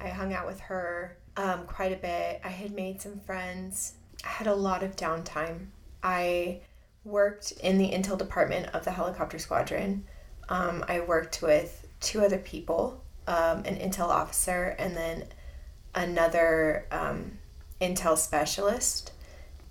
I 0.00 0.08
hung 0.08 0.32
out 0.32 0.46
with 0.46 0.60
her 0.60 1.16
um, 1.36 1.66
quite 1.66 1.92
a 1.92 1.96
bit. 1.96 2.40
I 2.44 2.48
had 2.48 2.72
made 2.72 3.00
some 3.00 3.20
friends. 3.20 3.94
I 4.24 4.28
had 4.28 4.46
a 4.46 4.54
lot 4.54 4.82
of 4.82 4.96
downtime. 4.96 5.66
I 6.02 6.60
worked 7.04 7.52
in 7.62 7.78
the 7.78 7.90
intel 7.90 8.18
department 8.18 8.68
of 8.74 8.84
the 8.84 8.90
helicopter 8.90 9.38
squadron. 9.38 10.04
Um, 10.48 10.84
I 10.88 11.00
worked 11.00 11.42
with 11.42 11.86
two 12.00 12.20
other 12.20 12.38
people, 12.38 13.01
um, 13.26 13.64
an 13.64 13.76
intel 13.76 14.08
officer, 14.08 14.74
and 14.78 14.96
then 14.96 15.24
another 15.94 16.86
um, 16.90 17.38
intel 17.80 18.16
specialist. 18.16 19.12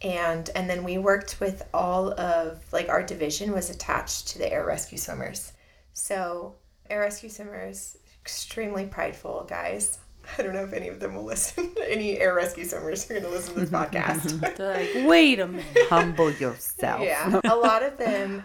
And 0.02 0.50
and 0.56 0.70
then 0.70 0.84
we 0.84 0.98
worked 0.98 1.40
with 1.40 1.64
all 1.74 2.20
of 2.20 2.64
like 2.74 2.90
our 2.90 3.04
division 3.04 3.52
was 3.52 3.70
attached 3.70 4.30
to 4.30 4.40
the 4.40 4.52
air 4.52 4.66
rescue 4.66 4.98
swimmers. 4.98 5.54
So 5.94 6.56
air 6.90 7.02
rescue 7.02 7.30
swimmers, 7.30 7.98
extremely 8.22 8.86
prideful 8.86 9.46
guys. 9.48 10.00
I 10.38 10.44
don't 10.44 10.54
know 10.54 10.64
if 10.64 10.74
any 10.74 10.88
of 10.88 11.00
them 11.00 11.16
will 11.16 11.24
listen. 11.24 11.74
any 11.88 12.18
air 12.20 12.34
rescue 12.34 12.66
swimmers 12.66 13.10
are 13.10 13.16
going 13.16 13.26
to 13.26 13.30
listen 13.30 13.54
to 13.56 13.60
this 13.62 13.70
podcast. 13.70 14.40
They're 14.58 14.74
like, 14.74 15.08
wait 15.08 15.40
a 15.40 15.48
minute. 15.48 15.66
Humble 15.90 16.32
yourself. 16.32 17.02
yeah, 17.02 17.40
a 17.44 17.56
lot 17.56 17.84
of 17.84 17.98
them, 17.98 18.44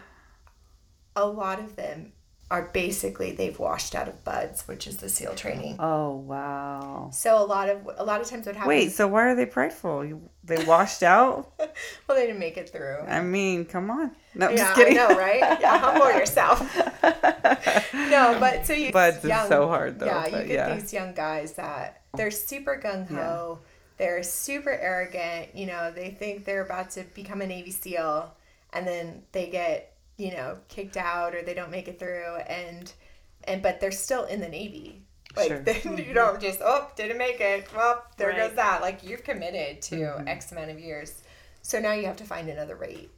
a 1.14 1.26
lot 1.26 1.59
of 1.59 1.76
them 1.76 2.12
are 2.49 2.70
basically 2.72 3.32
they've 3.32 3.59
washed 3.59 3.94
out 3.97 4.07
of 4.07 4.22
BUD/S, 4.22 4.68
which 4.68 4.86
is 4.86 4.99
the 4.99 5.09
SEAL 5.09 5.34
training. 5.34 5.76
Oh 5.80 6.14
wow. 6.16 7.11
So 7.12 7.42
a 7.42 7.44
lot 7.44 7.68
of 7.68 7.90
a 7.97 8.05
lot 8.05 8.20
of 8.20 8.28
times 8.28 8.47
what 8.47 8.55
happens. 8.55 8.68
Wait, 8.68 8.92
so 8.92 9.09
why 9.09 9.26
are 9.26 9.34
they 9.34 9.47
prideful? 9.47 10.05
You, 10.05 10.30
they 10.44 10.64
washed 10.64 11.03
out? 11.03 11.53
well, 11.59 12.16
they 12.16 12.26
didn't 12.26 12.38
make 12.38 12.57
it 12.57 12.68
through. 12.70 12.99
I 13.09 13.20
mean, 13.20 13.64
come 13.64 13.90
on. 13.90 14.12
No, 14.36 14.51
yeah, 14.51 14.57
just 14.57 14.74
kidding. 14.76 14.97
I 14.99 15.09
know, 15.09 15.16
right? 15.16 15.40
Yeah, 15.61 15.78
humble 15.78 16.12
yourself. 16.12 16.61
no, 17.94 18.36
but 18.38 18.64
so 18.64 18.74
you 18.74 18.92
BUD/S 18.92 19.24
is 19.24 19.49
so 19.49 19.66
hard, 19.66 19.99
though, 19.99 20.07
Yeah, 20.07 20.26
you 20.26 20.30
get 20.30 20.49
yeah. 20.49 20.74
these 20.74 20.92
young 20.92 21.14
guys 21.14 21.55
that 21.55 22.03
they're 22.14 22.30
super 22.30 22.80
gung 22.82 23.09
ho. 23.09 23.59
They're 23.97 24.22
super 24.22 24.70
arrogant. 24.70 25.57
You 25.57 25.66
know, 25.66 25.90
they 25.90 26.11
think 26.11 26.44
they're 26.44 26.64
about 26.64 26.90
to 26.92 27.03
become 27.14 27.40
a 27.40 27.47
Navy 27.47 27.72
SEAL, 27.72 28.32
and 28.72 28.86
then 28.86 29.22
they 29.32 29.49
get 29.49 29.95
you 30.16 30.32
know 30.32 30.58
kicked 30.68 30.96
out 30.96 31.34
or 31.34 31.42
they 31.42 31.54
don't 31.54 31.70
make 31.70 31.88
it 31.88 31.98
through, 31.98 32.36
and 32.48 32.92
and 33.44 33.62
but 33.62 33.80
they're 33.80 33.90
still 33.90 34.24
in 34.24 34.40
the 34.40 34.48
Navy. 34.48 35.02
Like 35.36 35.48
Sure. 35.48 35.58
then 35.64 35.76
you 35.76 35.90
mm-hmm. 35.90 36.14
don't 36.14 36.40
just 36.40 36.60
oh 36.62 36.88
didn't 36.96 37.18
make 37.18 37.40
it. 37.40 37.68
Well, 37.74 38.04
there 38.16 38.28
Right. 38.28 38.36
goes 38.48 38.54
that. 38.56 38.80
Like 38.80 39.02
you've 39.02 39.24
committed 39.24 39.82
to 39.82 39.96
mm-hmm. 39.96 40.28
X 40.28 40.52
amount 40.52 40.70
of 40.70 40.80
years, 40.80 41.22
so 41.62 41.78
now 41.80 41.92
you 41.92 42.06
have 42.06 42.16
to 42.16 42.24
find 42.24 42.48
another 42.48 42.76
rate. 42.76 43.10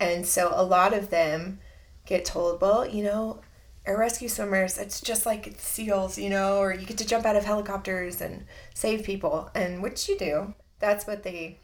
And 0.00 0.24
so 0.26 0.52
a 0.54 0.62
lot 0.62 0.94
of 0.94 1.10
them 1.10 1.58
get 2.06 2.24
told, 2.24 2.60
well, 2.60 2.86
you 2.86 3.02
know, 3.02 3.40
air 3.84 3.98
rescue 3.98 4.28
swimmers, 4.28 4.78
it's 4.78 5.00
just 5.00 5.26
like 5.26 5.46
it's 5.46 5.66
SEALs, 5.66 6.18
you 6.18 6.30
know, 6.30 6.58
or 6.58 6.72
you 6.72 6.86
get 6.86 6.98
to 6.98 7.06
jump 7.06 7.26
out 7.26 7.36
of 7.36 7.44
helicopters 7.44 8.20
and 8.20 8.44
save 8.74 9.02
people, 9.02 9.50
and 9.54 9.82
which 9.82 10.08
you 10.08 10.16
do. 10.16 10.54
That's 10.78 11.06
what 11.06 11.22
they, 11.24 11.58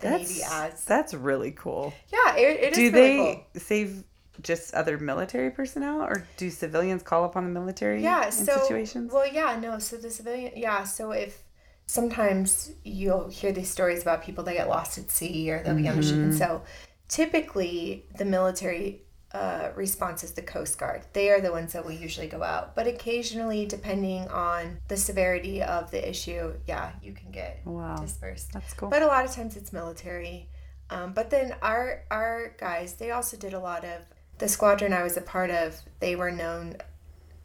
the 0.00 0.10
Navy 0.10 0.24
That's, 0.40 0.50
adds. 0.52 0.84
that's 0.84 1.14
really 1.14 1.52
cool. 1.52 1.94
Yeah, 2.12 2.36
it, 2.36 2.60
it 2.60 2.72
is 2.72 2.76
Do 2.78 2.82
really 2.82 2.92
they 2.92 3.34
cool. 3.34 3.60
save 3.62 4.04
just 4.42 4.74
other 4.74 4.98
military 4.98 5.50
personnel, 5.50 6.02
or 6.02 6.24
do 6.36 6.50
civilians 6.50 7.02
call 7.02 7.24
upon 7.24 7.44
the 7.44 7.50
military 7.60 8.02
Yeah, 8.02 8.26
in 8.26 8.32
so 8.32 8.58
situations? 8.60 9.12
well, 9.12 9.26
yeah, 9.26 9.58
no. 9.60 9.78
So 9.78 9.96
the 9.96 10.10
civilian, 10.10 10.52
yeah. 10.56 10.84
So 10.84 11.12
if 11.12 11.42
sometimes 11.86 12.72
you'll 12.84 13.28
hear 13.28 13.52
these 13.52 13.70
stories 13.70 14.02
about 14.02 14.22
people 14.22 14.44
that 14.44 14.54
get 14.54 14.68
lost 14.68 14.98
at 14.98 15.10
sea 15.10 15.50
or 15.50 15.62
they'll 15.62 15.76
be 15.76 15.88
on 15.88 15.98
a 15.98 16.02
ship, 16.02 16.14
Mm-hmm. 16.16 16.24
and 16.24 16.34
so 16.34 16.62
typically 17.08 18.04
the 18.18 18.24
military 18.24 19.02
uh, 19.32 19.70
response 19.74 20.24
is 20.24 20.32
the 20.32 20.42
Coast 20.42 20.78
Guard. 20.78 21.02
They 21.12 21.30
are 21.30 21.40
the 21.40 21.50
ones 21.52 21.72
that 21.74 21.84
will 21.84 21.92
usually 21.92 22.26
go 22.28 22.42
out, 22.42 22.74
but 22.74 22.86
occasionally, 22.86 23.66
depending 23.66 24.28
on 24.28 24.78
the 24.88 24.96
severity 24.96 25.62
of 25.62 25.90
the 25.90 26.08
issue, 26.08 26.54
yeah, 26.66 26.92
you 27.02 27.12
can 27.12 27.30
get 27.30 27.60
Wow. 27.64 27.96
dispersed. 28.00 28.52
That's 28.52 28.72
cool. 28.74 28.88
But 28.88 29.02
a 29.02 29.06
lot 29.06 29.24
of 29.24 29.32
times 29.32 29.56
it's 29.56 29.72
military. 29.72 30.48
Um, 30.88 31.12
but 31.12 31.30
then 31.30 31.54
our 31.62 32.04
our 32.10 32.54
guys, 32.58 32.94
they 32.94 33.10
also 33.10 33.36
did 33.36 33.52
a 33.54 33.58
lot 33.58 33.84
of 33.84 34.02
the 34.38 34.48
squadron 34.48 34.92
I 34.92 35.02
was 35.02 35.16
a 35.16 35.22
part 35.22 35.50
of. 35.50 35.80
They 36.00 36.16
were 36.16 36.30
known 36.30 36.76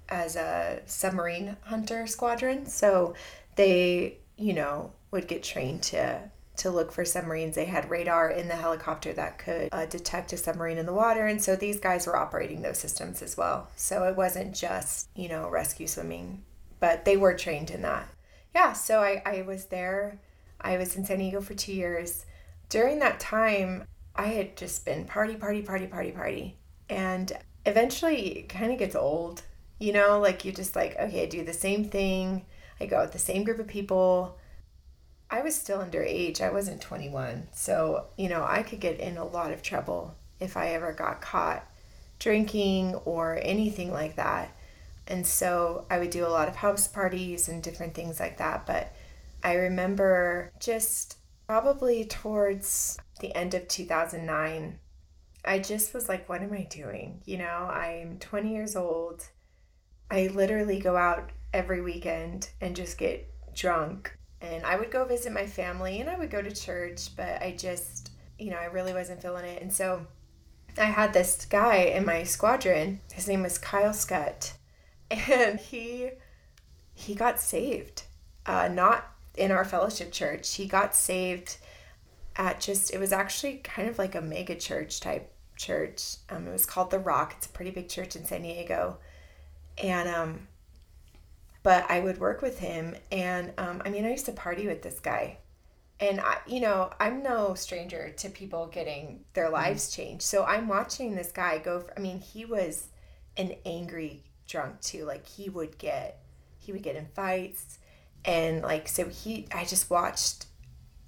as 0.10 0.36
a 0.36 0.82
submarine 0.86 1.58
hunter 1.64 2.06
squadron, 2.06 2.66
so 2.66 3.16
they 3.56 4.18
you 4.38 4.54
know 4.54 4.92
would 5.12 5.28
get 5.28 5.44
trained 5.44 5.84
to 5.84 6.20
to 6.58 6.70
look 6.70 6.92
for 6.92 7.06
submarines. 7.06 7.56
They 7.56 7.66
had 7.66 7.90
radar 7.90 8.30
in 8.30 8.48
the 8.48 8.56
helicopter 8.56 9.14
that 9.14 9.40
could 9.40 9.70
uh, 9.72 9.86
detect 9.86 10.34
a 10.34 10.38
submarine 10.38 10.78
in 10.78 10.86
the 10.86 10.94
water, 10.94 11.26
and 11.26 11.42
so 11.42 11.56
these 11.56 11.80
guys 11.80 12.06
were 12.06 12.18
operating 12.18 12.62
those 12.62 12.78
systems 12.78 13.22
as 13.22 13.38
well. 13.38 13.70
So 13.76 14.04
it 14.04 14.16
wasn't 14.16 14.54
just 14.54 15.10
you 15.16 15.30
know 15.30 15.50
rescue 15.50 15.88
swimming, 15.88 16.44
but 16.80 17.06
they 17.06 17.18
were 17.18 17.34
trained 17.34 17.72
in 17.72 17.82
that. 17.84 18.08
Yeah, 18.54 18.74
so 18.74 19.00
I 19.00 19.22
I 19.26 19.42
was 19.44 19.66
there. 19.66 20.20
I 20.60 20.78
was 20.78 20.96
in 20.96 21.06
San 21.06 21.20
Diego 21.20 21.42
for 21.42 21.54
two 21.54 21.74
years. 21.74 22.26
During 22.70 23.00
that 23.00 23.20
time, 23.20 23.86
I 24.16 24.28
had 24.28 24.56
just 24.56 24.86
been 24.86 25.06
party, 25.06 25.36
party, 25.36 25.62
party, 25.62 25.88
party, 25.88 26.12
party, 26.12 26.58
and 26.92 27.32
eventually 27.66 28.38
it 28.38 28.50
kind 28.50 28.72
of 28.72 28.78
gets 28.78 28.96
old. 28.96 29.42
You 29.80 29.94
know, 29.94 30.20
like 30.20 30.46
you 30.46 30.52
just 30.52 30.76
like 30.76 30.96
okay, 31.00 31.24
I 31.24 31.26
do 31.26 31.44
the 31.44 31.54
same 31.54 31.86
thing. 31.86 32.46
I 32.80 32.86
go 32.86 33.02
with 33.02 33.14
the 33.14 33.20
same 33.20 33.44
group 33.44 33.58
of 33.58 33.68
people 33.68 34.38
I 35.32 35.42
was 35.42 35.56
still 35.56 35.80
underage. 35.80 36.42
I 36.42 36.52
wasn't 36.52 36.82
21. 36.82 37.48
So, 37.54 38.08
you 38.18 38.28
know, 38.28 38.46
I 38.46 38.64
could 38.64 38.82
get 38.82 39.00
in 39.00 39.16
a 39.18 39.26
lot 39.26 39.54
of 39.54 39.64
trouble 39.64 40.14
if 40.42 40.58
I 40.58 40.74
ever 40.74 40.92
got 40.92 41.22
caught 41.22 41.66
drinking 42.20 42.96
or 43.06 43.40
anything 43.42 43.94
like 43.94 44.18
that. 44.18 44.54
And 45.08 45.26
so 45.26 45.86
I 45.90 46.00
would 46.00 46.10
do 46.10 46.26
a 46.26 46.28
lot 46.28 46.50
of 46.50 46.58
house 46.58 46.88
parties 46.88 47.48
and 47.48 47.64
different 47.64 47.94
things 47.94 48.20
like 48.20 48.38
that. 48.40 48.66
But 48.66 48.94
I 49.42 49.54
remember 49.54 50.52
just 50.60 51.18
probably 51.48 52.04
towards 52.04 52.98
the 53.22 53.34
end 53.34 53.54
of 53.54 53.70
2009, 53.70 54.80
I 55.44 55.60
just 55.60 55.94
was 55.94 56.08
like, 56.08 56.30
what 56.30 56.42
am 56.42 56.54
I 56.54 56.64
doing? 56.64 57.22
You 57.26 57.38
know, 57.40 57.46
I'm 57.72 58.18
20 58.20 58.54
years 58.54 58.76
old. 58.76 59.26
I 60.10 60.28
literally 60.28 60.80
go 60.80 60.96
out 60.96 61.32
every 61.54 61.82
weekend 61.82 62.50
and 62.62 62.76
just 62.76 62.98
get 62.98 63.28
drunk 63.54 64.18
and 64.42 64.66
I 64.66 64.76
would 64.76 64.92
go 64.92 65.06
visit 65.06 65.32
my 65.32 65.46
family 65.46 66.00
and 66.00 66.10
I 66.10 66.18
would 66.18 66.32
go 66.32 66.42
to 66.42 66.52
church, 66.52 67.16
but 67.16 67.42
I 67.42 67.56
just, 67.58 68.12
you 68.40 68.50
know, 68.50 68.58
I 68.58 68.66
really 68.66 68.94
wasn't 68.94 69.22
feeling 69.22 69.46
it. 69.46 69.62
And 69.62 69.72
so 69.72 70.06
I 70.78 70.86
had 70.86 71.14
this 71.14 71.46
guy 71.46 71.76
in 71.76 72.06
my 72.06 72.24
squadron. 72.24 73.02
His 73.14 73.28
name 73.28 73.44
was 73.44 73.58
Kyle 73.58 73.94
Scott, 73.94 74.54
and 75.12 75.60
he 75.60 76.12
he 76.94 77.14
got 77.16 77.40
saved. 77.40 78.04
Uh, 78.46 78.68
not 78.68 79.06
in 79.38 79.52
our 79.52 79.64
fellowship 79.64 80.12
church. 80.12 80.56
He 80.56 80.66
got 80.66 80.96
saved 80.96 81.58
at 82.36 82.60
just 82.60 82.94
it 82.94 83.00
was 83.00 83.12
actually 83.12 83.58
kind 83.58 83.90
of 83.90 83.98
like 83.98 84.16
a 84.16 84.22
mega 84.22 84.56
church 84.56 85.00
type 85.00 85.34
church. 85.58 86.18
Um, 86.30 86.48
it 86.48 86.52
was 86.52 86.66
called 86.66 86.92
the 86.92 87.00
Rock. 87.00 87.36
It's 87.38 87.48
a 87.48 87.50
pretty 87.50 87.72
big 87.72 87.90
church 87.90 88.16
in 88.16 88.26
San 88.26 88.42
Diego, 88.42 88.98
and 89.78 90.10
um, 90.10 90.48
but 91.64 91.90
I 91.90 92.00
would 92.00 92.20
work 92.20 92.42
with 92.42 92.60
him. 92.60 92.96
And 93.12 93.54
um, 93.58 93.82
I 93.86 93.90
mean, 93.90 94.06
I 94.06 94.12
used 94.12 94.26
to 94.26 94.32
party 94.32 94.68
with 94.68 94.82
this 94.82 95.00
guy. 95.00 95.38
And 96.00 96.20
I, 96.20 96.38
you 96.48 96.62
know, 96.62 96.90
I'm 97.00 97.22
no 97.22 97.54
stranger 97.54 98.10
to 98.18 98.30
people 98.30 98.66
getting 98.68 99.24
their 99.34 99.46
mm-hmm. 99.46 99.54
lives 99.54 99.92
changed. 99.92 100.24
So 100.24 100.44
I'm 100.44 100.68
watching 100.68 101.16
this 101.16 101.32
guy 101.32 101.60
go. 101.60 101.82
For, 101.82 101.94
I 101.96 102.02
mean, 102.02 102.20
he 102.20 102.44
was 102.44 102.88
an 103.38 103.54
angry 103.66 104.24
drunk 104.48 104.82
too. 104.82 105.06
Like 105.06 105.28
he 105.28 105.50
would 105.50 105.78
get, 105.78 106.20
he 106.58 106.72
would 106.72 106.82
get 106.82 106.96
in 106.96 107.06
fights, 107.14 107.78
and 108.26 108.64
like 108.64 108.88
so 108.88 109.08
he. 109.08 109.48
I 109.54 109.64
just 109.64 109.92
watched 109.92 110.48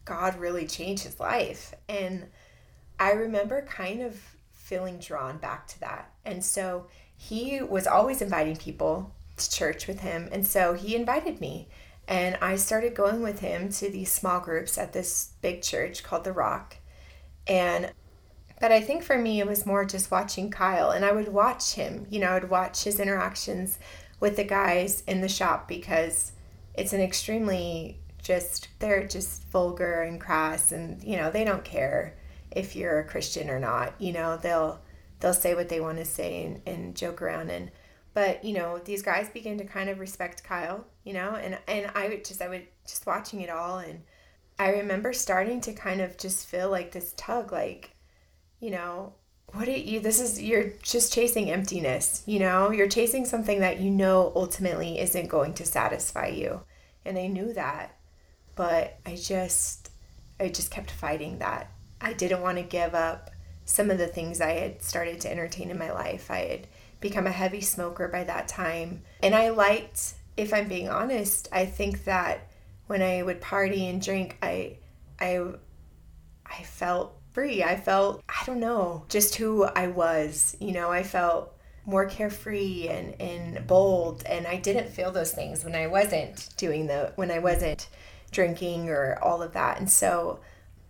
God 0.05 0.39
really 0.39 0.67
change 0.67 1.01
his 1.01 1.19
life, 1.19 1.73
and 1.87 2.27
I 2.99 3.11
remember 3.11 3.61
kind 3.63 4.01
of 4.01 4.19
feeling 4.51 4.97
drawn 4.97 5.37
back 5.37 5.67
to 5.67 5.79
that. 5.81 6.11
And 6.25 6.43
so 6.43 6.87
he 7.15 7.61
was 7.61 7.85
always 7.85 8.21
inviting 8.21 8.55
people 8.55 9.13
to 9.37 9.51
church 9.51 9.87
with 9.87 9.99
him. 9.99 10.29
And 10.31 10.45
so 10.47 10.73
he 10.73 10.95
invited 10.95 11.41
me. 11.41 11.67
And 12.07 12.37
I 12.41 12.55
started 12.55 12.95
going 12.95 13.21
with 13.21 13.39
him 13.39 13.69
to 13.73 13.89
these 13.89 14.11
small 14.11 14.39
groups 14.39 14.77
at 14.77 14.93
this 14.93 15.33
big 15.41 15.61
church 15.61 16.03
called 16.03 16.23
The 16.23 16.33
Rock. 16.33 16.77
And 17.47 17.91
but 18.59 18.71
I 18.71 18.79
think 18.79 19.03
for 19.03 19.17
me 19.17 19.41
it 19.41 19.47
was 19.47 19.65
more 19.65 19.83
just 19.83 20.11
watching 20.11 20.49
Kyle 20.49 20.91
and 20.91 21.03
I 21.03 21.11
would 21.11 21.27
watch 21.27 21.73
him, 21.73 22.07
you 22.09 22.19
know, 22.19 22.29
I 22.29 22.35
would 22.35 22.49
watch 22.49 22.85
his 22.85 22.99
interactions 22.99 23.77
with 24.21 24.37
the 24.37 24.45
guys 24.45 25.03
in 25.05 25.19
the 25.19 25.27
shop 25.27 25.67
because 25.67 26.31
it's 26.73 26.93
an 26.93 27.01
extremely 27.01 27.99
just 28.23 28.69
they're 28.79 29.07
just 29.07 29.43
vulgar 29.49 30.01
and 30.01 30.19
crass 30.19 30.71
and 30.71 31.03
you 31.03 31.17
know, 31.17 31.29
they 31.29 31.43
don't 31.43 31.63
care 31.63 32.15
if 32.51 32.75
you're 32.75 32.99
a 32.99 33.07
Christian 33.07 33.49
or 33.49 33.59
not. 33.59 33.93
You 33.99 34.13
know, 34.13 34.37
they'll 34.37 34.79
they'll 35.19 35.33
say 35.33 35.55
what 35.55 35.69
they 35.69 35.79
want 35.79 35.97
to 35.97 36.05
say 36.05 36.45
and, 36.45 36.61
and 36.65 36.95
joke 36.95 37.21
around 37.21 37.49
and 37.49 37.71
but 38.13 38.43
you 38.43 38.53
know 38.53 38.77
these 38.79 39.01
guys 39.01 39.29
begin 39.29 39.57
to 39.57 39.63
kind 39.63 39.89
of 39.89 39.99
respect 39.99 40.43
kyle 40.43 40.85
you 41.03 41.13
know 41.13 41.35
and 41.35 41.57
and 41.67 41.89
i 41.95 42.07
would 42.07 42.23
just 42.23 42.41
i 42.41 42.47
would 42.47 42.67
just 42.85 43.05
watching 43.05 43.41
it 43.41 43.49
all 43.49 43.79
and 43.79 44.01
i 44.59 44.69
remember 44.69 45.13
starting 45.13 45.61
to 45.61 45.73
kind 45.73 46.01
of 46.01 46.17
just 46.17 46.45
feel 46.45 46.69
like 46.69 46.91
this 46.91 47.13
tug 47.17 47.51
like 47.51 47.95
you 48.59 48.69
know 48.69 49.13
what 49.53 49.67
are 49.67 49.71
you 49.71 49.99
this 49.99 50.19
is 50.19 50.41
you're 50.41 50.71
just 50.81 51.13
chasing 51.13 51.49
emptiness 51.49 52.23
you 52.25 52.39
know 52.39 52.71
you're 52.71 52.87
chasing 52.87 53.25
something 53.25 53.59
that 53.59 53.79
you 53.79 53.89
know 53.89 54.31
ultimately 54.35 54.99
isn't 54.99 55.27
going 55.27 55.53
to 55.53 55.65
satisfy 55.65 56.27
you 56.27 56.61
and 57.05 57.17
i 57.17 57.27
knew 57.27 57.53
that 57.53 57.95
but 58.55 58.99
i 59.05 59.15
just 59.15 59.89
i 60.39 60.47
just 60.47 60.71
kept 60.71 60.91
fighting 60.91 61.39
that 61.39 61.71
i 62.01 62.13
didn't 62.13 62.41
want 62.41 62.57
to 62.57 62.63
give 62.63 62.93
up 62.93 63.29
some 63.65 63.89
of 63.89 63.97
the 63.97 64.07
things 64.07 64.41
i 64.41 64.51
had 64.51 64.81
started 64.81 65.19
to 65.21 65.31
entertain 65.31 65.69
in 65.69 65.77
my 65.77 65.91
life 65.91 66.29
i 66.29 66.39
had 66.39 66.67
become 67.03 67.27
a 67.27 67.31
heavy 67.31 67.59
smoker 67.59 68.07
by 68.07 68.23
that 68.23 68.47
time. 68.47 69.03
And 69.21 69.35
I 69.35 69.49
liked, 69.49 70.13
if 70.37 70.53
I'm 70.53 70.69
being 70.69 70.87
honest, 70.87 71.49
I 71.51 71.65
think 71.65 72.05
that 72.05 72.47
when 72.87 73.01
I 73.01 73.21
would 73.21 73.41
party 73.41 73.87
and 73.87 74.01
drink, 74.01 74.37
I 74.41 74.77
I 75.19 75.45
I 76.45 76.63
felt 76.63 77.13
free. 77.33 77.61
I 77.61 77.75
felt 77.75 78.23
I 78.27 78.45
don't 78.45 78.61
know, 78.61 79.05
just 79.09 79.35
who 79.35 79.65
I 79.65 79.87
was. 79.87 80.55
You 80.59 80.71
know, 80.71 80.91
I 80.91 81.03
felt 81.03 81.53
more 81.85 82.05
carefree 82.05 82.87
and, 82.87 83.19
and 83.19 83.67
bold 83.67 84.23
and 84.25 84.47
I 84.47 84.55
didn't 84.55 84.87
feel 84.87 85.11
those 85.11 85.33
things 85.33 85.65
when 85.65 85.75
I 85.75 85.87
wasn't 85.87 86.47
doing 86.55 86.87
the 86.87 87.11
when 87.17 87.29
I 87.29 87.39
wasn't 87.39 87.89
drinking 88.33 88.89
or 88.89 89.17
all 89.21 89.41
of 89.41 89.53
that. 89.53 89.79
And 89.79 89.89
so 89.89 90.39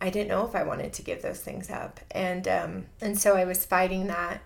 I 0.02 0.10
didn't 0.10 0.30
know 0.30 0.46
if 0.46 0.56
I 0.56 0.64
wanted 0.64 0.94
to 0.94 1.02
give 1.02 1.22
those 1.22 1.40
things 1.40 1.70
up. 1.70 2.00
And 2.12 2.48
um 2.48 2.86
and 3.02 3.20
so 3.20 3.36
I 3.36 3.46
was 3.46 3.66
fighting 3.66 4.08
that 4.08 4.42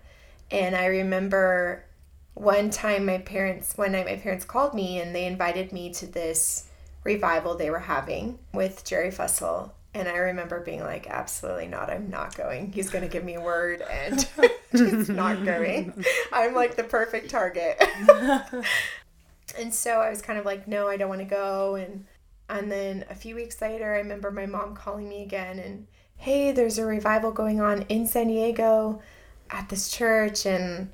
and 0.51 0.75
I 0.75 0.85
remember 0.85 1.85
one 2.33 2.69
time 2.69 3.05
my 3.05 3.17
parents, 3.17 3.77
one 3.77 3.93
night 3.93 4.05
my 4.05 4.15
parents 4.15 4.45
called 4.45 4.73
me 4.73 4.99
and 4.99 5.15
they 5.15 5.25
invited 5.25 5.71
me 5.71 5.91
to 5.93 6.05
this 6.05 6.69
revival 7.03 7.55
they 7.55 7.69
were 7.69 7.79
having 7.79 8.37
with 8.53 8.85
Jerry 8.85 9.09
Fussell. 9.09 9.71
And 9.93 10.07
I 10.07 10.17
remember 10.17 10.59
being 10.59 10.81
like, 10.81 11.07
absolutely 11.07 11.67
not. 11.67 11.89
I'm 11.89 12.09
not 12.09 12.35
going. 12.35 12.71
He's 12.71 12.89
going 12.89 13.03
to 13.03 13.09
give 13.09 13.23
me 13.23 13.33
a 13.33 13.41
word 13.41 13.81
and 13.81 14.27
just 14.75 15.09
not 15.09 15.43
going. 15.43 16.05
I'm 16.31 16.53
like 16.53 16.75
the 16.75 16.83
perfect 16.83 17.31
target. 17.31 17.81
and 19.57 19.73
so 19.73 19.99
I 19.99 20.11
was 20.11 20.21
kind 20.21 20.37
of 20.37 20.45
like, 20.45 20.67
no, 20.67 20.87
I 20.87 20.97
don't 20.97 21.09
want 21.09 21.21
to 21.21 21.25
go. 21.25 21.75
And, 21.75 22.05
and 22.49 22.71
then 22.71 23.05
a 23.09 23.15
few 23.15 23.35
weeks 23.35 23.61
later, 23.61 23.93
I 23.93 23.97
remember 23.97 24.31
my 24.31 24.45
mom 24.45 24.75
calling 24.75 25.09
me 25.09 25.23
again 25.23 25.59
and, 25.59 25.87
hey, 26.15 26.51
there's 26.51 26.77
a 26.77 26.85
revival 26.85 27.31
going 27.31 27.59
on 27.61 27.83
in 27.83 28.07
San 28.07 28.27
Diego 28.27 29.01
at 29.49 29.69
this 29.69 29.89
church. 29.89 30.45
And 30.45 30.91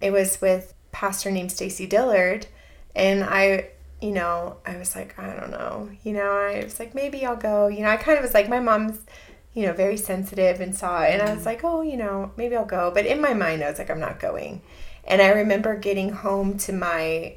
it 0.00 0.10
was 0.10 0.40
with 0.40 0.74
pastor 0.92 1.30
named 1.30 1.52
Stacy 1.52 1.86
Dillard. 1.86 2.46
And 2.94 3.24
I 3.24 3.70
you 4.00 4.10
know 4.10 4.58
I 4.66 4.76
was 4.76 4.94
like 4.94 5.18
I 5.18 5.34
don't 5.34 5.50
know. 5.50 5.90
You 6.02 6.12
know 6.12 6.30
I 6.30 6.62
was 6.64 6.78
like 6.78 6.94
maybe 6.94 7.24
I'll 7.24 7.36
go. 7.36 7.68
You 7.68 7.80
know 7.80 7.88
I 7.88 7.96
kind 7.96 8.18
of 8.18 8.22
was 8.22 8.34
like 8.34 8.48
my 8.48 8.60
mom's 8.60 9.00
you 9.54 9.66
know 9.66 9.72
very 9.72 9.96
sensitive 9.96 10.60
and 10.60 10.74
saw 10.74 11.02
it. 11.02 11.12
And 11.12 11.22
I 11.22 11.30
was 11.30 11.38
mm-hmm. 11.38 11.46
like 11.46 11.64
oh 11.64 11.80
you 11.80 11.96
know 11.96 12.32
maybe 12.36 12.56
I'll 12.56 12.64
go. 12.64 12.90
But 12.94 13.06
in 13.06 13.20
my 13.20 13.34
mind 13.34 13.62
I 13.62 13.70
was 13.70 13.78
like 13.78 13.90
I'm 13.90 14.00
not 14.00 14.20
going. 14.20 14.62
And 15.04 15.20
I 15.20 15.28
remember 15.28 15.76
getting 15.76 16.10
home 16.10 16.58
to 16.58 16.72
my 16.72 17.36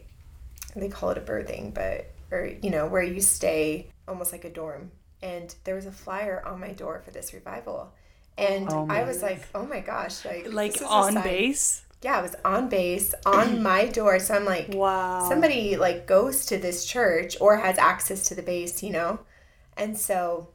they 0.76 0.90
call 0.90 1.10
it 1.10 1.18
a 1.18 1.22
berthing 1.22 1.72
but 1.72 2.12
or 2.32 2.52
you 2.62 2.70
know 2.70 2.88
where 2.88 3.04
you 3.04 3.22
stay 3.22 3.90
almost 4.08 4.32
like 4.32 4.46
a 4.46 4.50
dorm 4.50 4.92
and 5.22 5.56
there 5.64 5.76
was 5.76 5.86
a 5.86 5.92
flyer 5.92 6.44
on 6.46 6.60
my 6.60 6.72
door 6.72 7.02
for 7.04 7.12
this 7.12 7.34
revival 7.34 7.94
and 8.38 8.70
oh 8.70 8.88
I 8.90 9.04
was 9.04 9.22
like, 9.22 9.44
oh 9.56 9.66
my 9.66 9.80
gosh, 9.80 10.24
like 10.24 10.52
like 10.54 10.78
on 10.88 11.16
base. 11.16 11.84
Yeah, 12.04 12.20
it 12.20 12.22
was 12.22 12.36
on 12.46 12.70
base 12.70 13.16
on 13.26 13.64
my 13.64 13.88
door. 13.88 14.20
So 14.20 14.36
I'm 14.36 14.46
like, 14.46 14.70
wow, 14.70 15.28
somebody 15.28 15.76
like 15.76 16.06
goes 16.06 16.46
to 16.48 16.58
this 16.58 16.86
church 16.86 17.38
or 17.42 17.58
has 17.58 17.78
access 17.78 18.28
to 18.30 18.36
the 18.36 18.44
base, 18.44 18.84
you 18.84 18.92
know, 18.92 19.20
and 19.76 19.98
so 19.98 20.50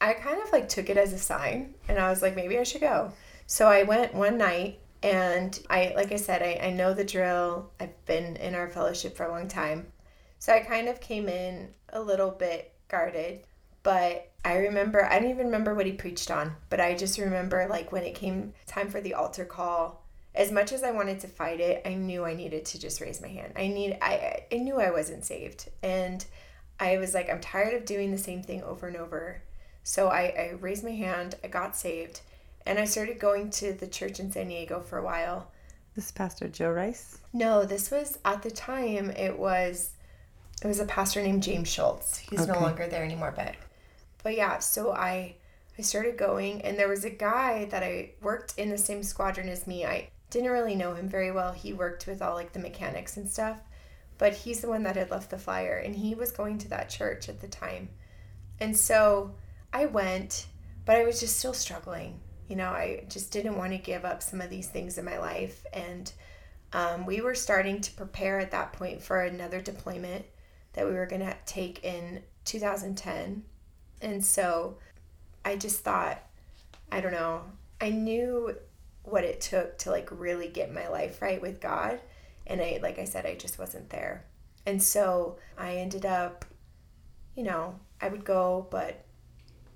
I 0.00 0.14
kind 0.14 0.42
of 0.42 0.50
like 0.52 0.68
took 0.68 0.90
it 0.90 0.96
as 0.96 1.12
a 1.12 1.18
sign, 1.18 1.74
and 1.88 1.98
I 1.98 2.10
was 2.10 2.22
like, 2.22 2.34
maybe 2.34 2.58
I 2.58 2.64
should 2.64 2.80
go. 2.80 3.12
So 3.46 3.68
I 3.68 3.84
went 3.84 4.14
one 4.14 4.38
night, 4.38 4.80
and 5.02 5.58
I, 5.68 5.92
like 5.94 6.12
I 6.12 6.16
said, 6.16 6.42
I, 6.42 6.68
I 6.68 6.70
know 6.70 6.94
the 6.94 7.04
drill. 7.04 7.70
I've 7.78 8.04
been 8.06 8.36
in 8.36 8.54
our 8.54 8.68
fellowship 8.68 9.16
for 9.16 9.26
a 9.26 9.30
long 9.30 9.48
time, 9.48 9.86
so 10.40 10.52
I 10.52 10.60
kind 10.60 10.88
of 10.88 11.00
came 11.00 11.28
in 11.28 11.68
a 11.92 12.00
little 12.02 12.30
bit 12.32 12.72
guarded 12.88 13.44
But 13.82 14.30
I 14.44 14.56
remember, 14.56 15.04
I 15.04 15.18
don't 15.18 15.30
even 15.30 15.46
remember 15.46 15.74
what 15.74 15.86
he 15.86 15.92
preached 15.92 16.30
on, 16.30 16.56
but 16.68 16.80
I 16.80 16.94
just 16.94 17.18
remember 17.18 17.66
like 17.68 17.92
when 17.92 18.02
it 18.04 18.14
came 18.14 18.52
time 18.66 18.90
for 18.90 19.00
the 19.00 19.14
altar 19.14 19.44
call, 19.44 20.02
as 20.34 20.52
much 20.52 20.72
as 20.72 20.82
I 20.82 20.90
wanted 20.92 21.20
to 21.20 21.28
fight 21.28 21.60
it, 21.60 21.82
I 21.86 21.94
knew 21.94 22.24
I 22.24 22.34
needed 22.34 22.64
to 22.66 22.78
just 22.78 23.00
raise 23.00 23.20
my 23.20 23.28
hand. 23.28 23.52
I 23.56 23.68
need, 23.68 23.98
I, 24.02 24.44
I 24.52 24.56
knew 24.56 24.76
I 24.80 24.90
wasn't 24.90 25.24
saved. 25.24 25.68
And 25.82 26.24
I 26.78 26.98
was 26.98 27.14
like, 27.14 27.28
I'm 27.30 27.40
tired 27.40 27.74
of 27.74 27.84
doing 27.84 28.10
the 28.10 28.18
same 28.18 28.42
thing 28.42 28.62
over 28.62 28.86
and 28.86 28.96
over. 28.96 29.42
So 29.82 30.08
I, 30.08 30.22
I 30.22 30.56
raised 30.60 30.84
my 30.84 30.92
hand, 30.92 31.34
I 31.42 31.48
got 31.48 31.76
saved, 31.76 32.20
and 32.66 32.78
I 32.78 32.84
started 32.84 33.18
going 33.18 33.50
to 33.50 33.72
the 33.72 33.86
church 33.88 34.20
in 34.20 34.30
San 34.30 34.48
Diego 34.48 34.80
for 34.80 34.98
a 34.98 35.04
while. 35.04 35.50
This 35.94 36.06
is 36.06 36.12
Pastor 36.12 36.48
Joe 36.48 36.70
Rice. 36.70 37.18
No, 37.32 37.64
this 37.64 37.90
was 37.90 38.18
at 38.24 38.42
the 38.42 38.50
time 38.50 39.10
it 39.10 39.38
was 39.38 39.90
it 40.62 40.66
was 40.66 40.80
a 40.80 40.84
pastor 40.84 41.22
named 41.22 41.42
James 41.42 41.68
Schultz. 41.68 42.18
He's 42.18 42.46
no 42.46 42.60
longer 42.60 42.86
there 42.86 43.04
anymore, 43.04 43.32
but 43.34 43.54
but 44.22 44.36
yeah, 44.36 44.58
so 44.58 44.92
I 44.92 45.36
I 45.78 45.82
started 45.82 46.18
going 46.18 46.62
and 46.62 46.78
there 46.78 46.88
was 46.88 47.04
a 47.04 47.10
guy 47.10 47.64
that 47.66 47.82
I 47.82 48.10
worked 48.20 48.58
in 48.58 48.68
the 48.68 48.78
same 48.78 49.02
squadron 49.02 49.48
as 49.48 49.66
me. 49.66 49.86
I 49.86 50.10
didn't 50.28 50.50
really 50.50 50.74
know 50.74 50.94
him 50.94 51.08
very 51.08 51.32
well. 51.32 51.52
He 51.52 51.72
worked 51.72 52.06
with 52.06 52.20
all 52.20 52.34
like 52.34 52.52
the 52.52 52.58
mechanics 52.58 53.16
and 53.16 53.28
stuff, 53.28 53.58
but 54.18 54.34
he's 54.34 54.60
the 54.60 54.68
one 54.68 54.82
that 54.82 54.96
had 54.96 55.10
left 55.10 55.30
the 55.30 55.38
flyer 55.38 55.76
and 55.76 55.96
he 55.96 56.14
was 56.14 56.30
going 56.30 56.58
to 56.58 56.68
that 56.68 56.90
church 56.90 57.28
at 57.28 57.40
the 57.40 57.48
time. 57.48 57.88
And 58.60 58.76
so 58.76 59.34
I 59.72 59.86
went, 59.86 60.46
but 60.84 60.96
I 60.96 61.04
was 61.04 61.20
just 61.20 61.38
still 61.38 61.54
struggling. 61.54 62.20
You 62.48 62.56
know, 62.56 62.70
I 62.70 63.04
just 63.08 63.32
didn't 63.32 63.56
want 63.56 63.72
to 63.72 63.78
give 63.78 64.04
up 64.04 64.22
some 64.22 64.40
of 64.40 64.50
these 64.50 64.68
things 64.68 64.98
in 64.98 65.04
my 65.04 65.18
life. 65.18 65.64
And 65.72 66.12
um, 66.72 67.06
we 67.06 67.20
were 67.20 67.34
starting 67.34 67.80
to 67.80 67.92
prepare 67.92 68.38
at 68.38 68.50
that 68.50 68.72
point 68.74 69.02
for 69.02 69.20
another 69.22 69.60
deployment 69.60 70.26
that 70.72 70.86
we 70.86 70.92
were 70.92 71.06
going 71.06 71.22
to 71.22 71.36
take 71.46 71.84
in 71.84 72.22
2010. 72.44 73.42
And 74.02 74.24
so 74.24 74.78
I 75.44 75.56
just 75.56 75.82
thought, 75.82 76.22
I 76.90 77.00
don't 77.00 77.12
know, 77.12 77.42
I 77.80 77.90
knew 77.90 78.56
what 79.02 79.24
it 79.24 79.40
took 79.40 79.78
to 79.78 79.90
like 79.90 80.08
really 80.10 80.48
get 80.48 80.72
my 80.72 80.88
life 80.88 81.22
right 81.22 81.40
with 81.40 81.60
God. 81.60 82.00
And 82.46 82.60
I, 82.60 82.80
like 82.82 82.98
I 82.98 83.04
said, 83.04 83.26
I 83.26 83.34
just 83.34 83.58
wasn't 83.58 83.90
there. 83.90 84.24
And 84.66 84.82
so 84.82 85.38
I 85.56 85.76
ended 85.76 86.04
up, 86.04 86.44
you 87.34 87.44
know, 87.44 87.78
I 88.00 88.08
would 88.08 88.24
go, 88.24 88.66
but 88.70 89.04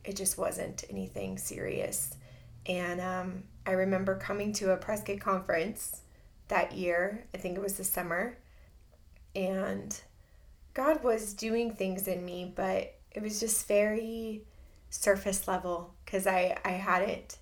it 0.05 0.17
just 0.17 0.37
wasn't 0.37 0.85
anything 0.91 1.39
serious. 1.39 2.15
And 2.67 3.01
um, 3.01 3.45
I 3.67 3.73
remember 3.73 4.17
coming 4.17 4.53
to 4.55 4.73
a 4.73 4.77
Prescott 4.77 5.21
conference 5.21 6.03
that 6.49 6.73
year. 6.73 7.27
I 7.35 7.39
think 7.39 7.57
it 7.57 7.63
was 7.63 7.77
the 7.77 7.85
summer. 7.85 8.39
And 9.35 9.99
God 10.75 11.03
was 11.03 11.33
doing 11.35 11.73
things 11.73 12.09
in 12.09 12.25
me, 12.25 12.53
but 12.55 12.95
it 13.13 13.23
was 13.23 13.41
just 13.41 13.69
very 13.69 14.43
surface 14.91 15.49
level 15.49 15.95
because 16.05 16.27
I, 16.27 16.59
I 16.65 16.71
hadn't 16.71 17.39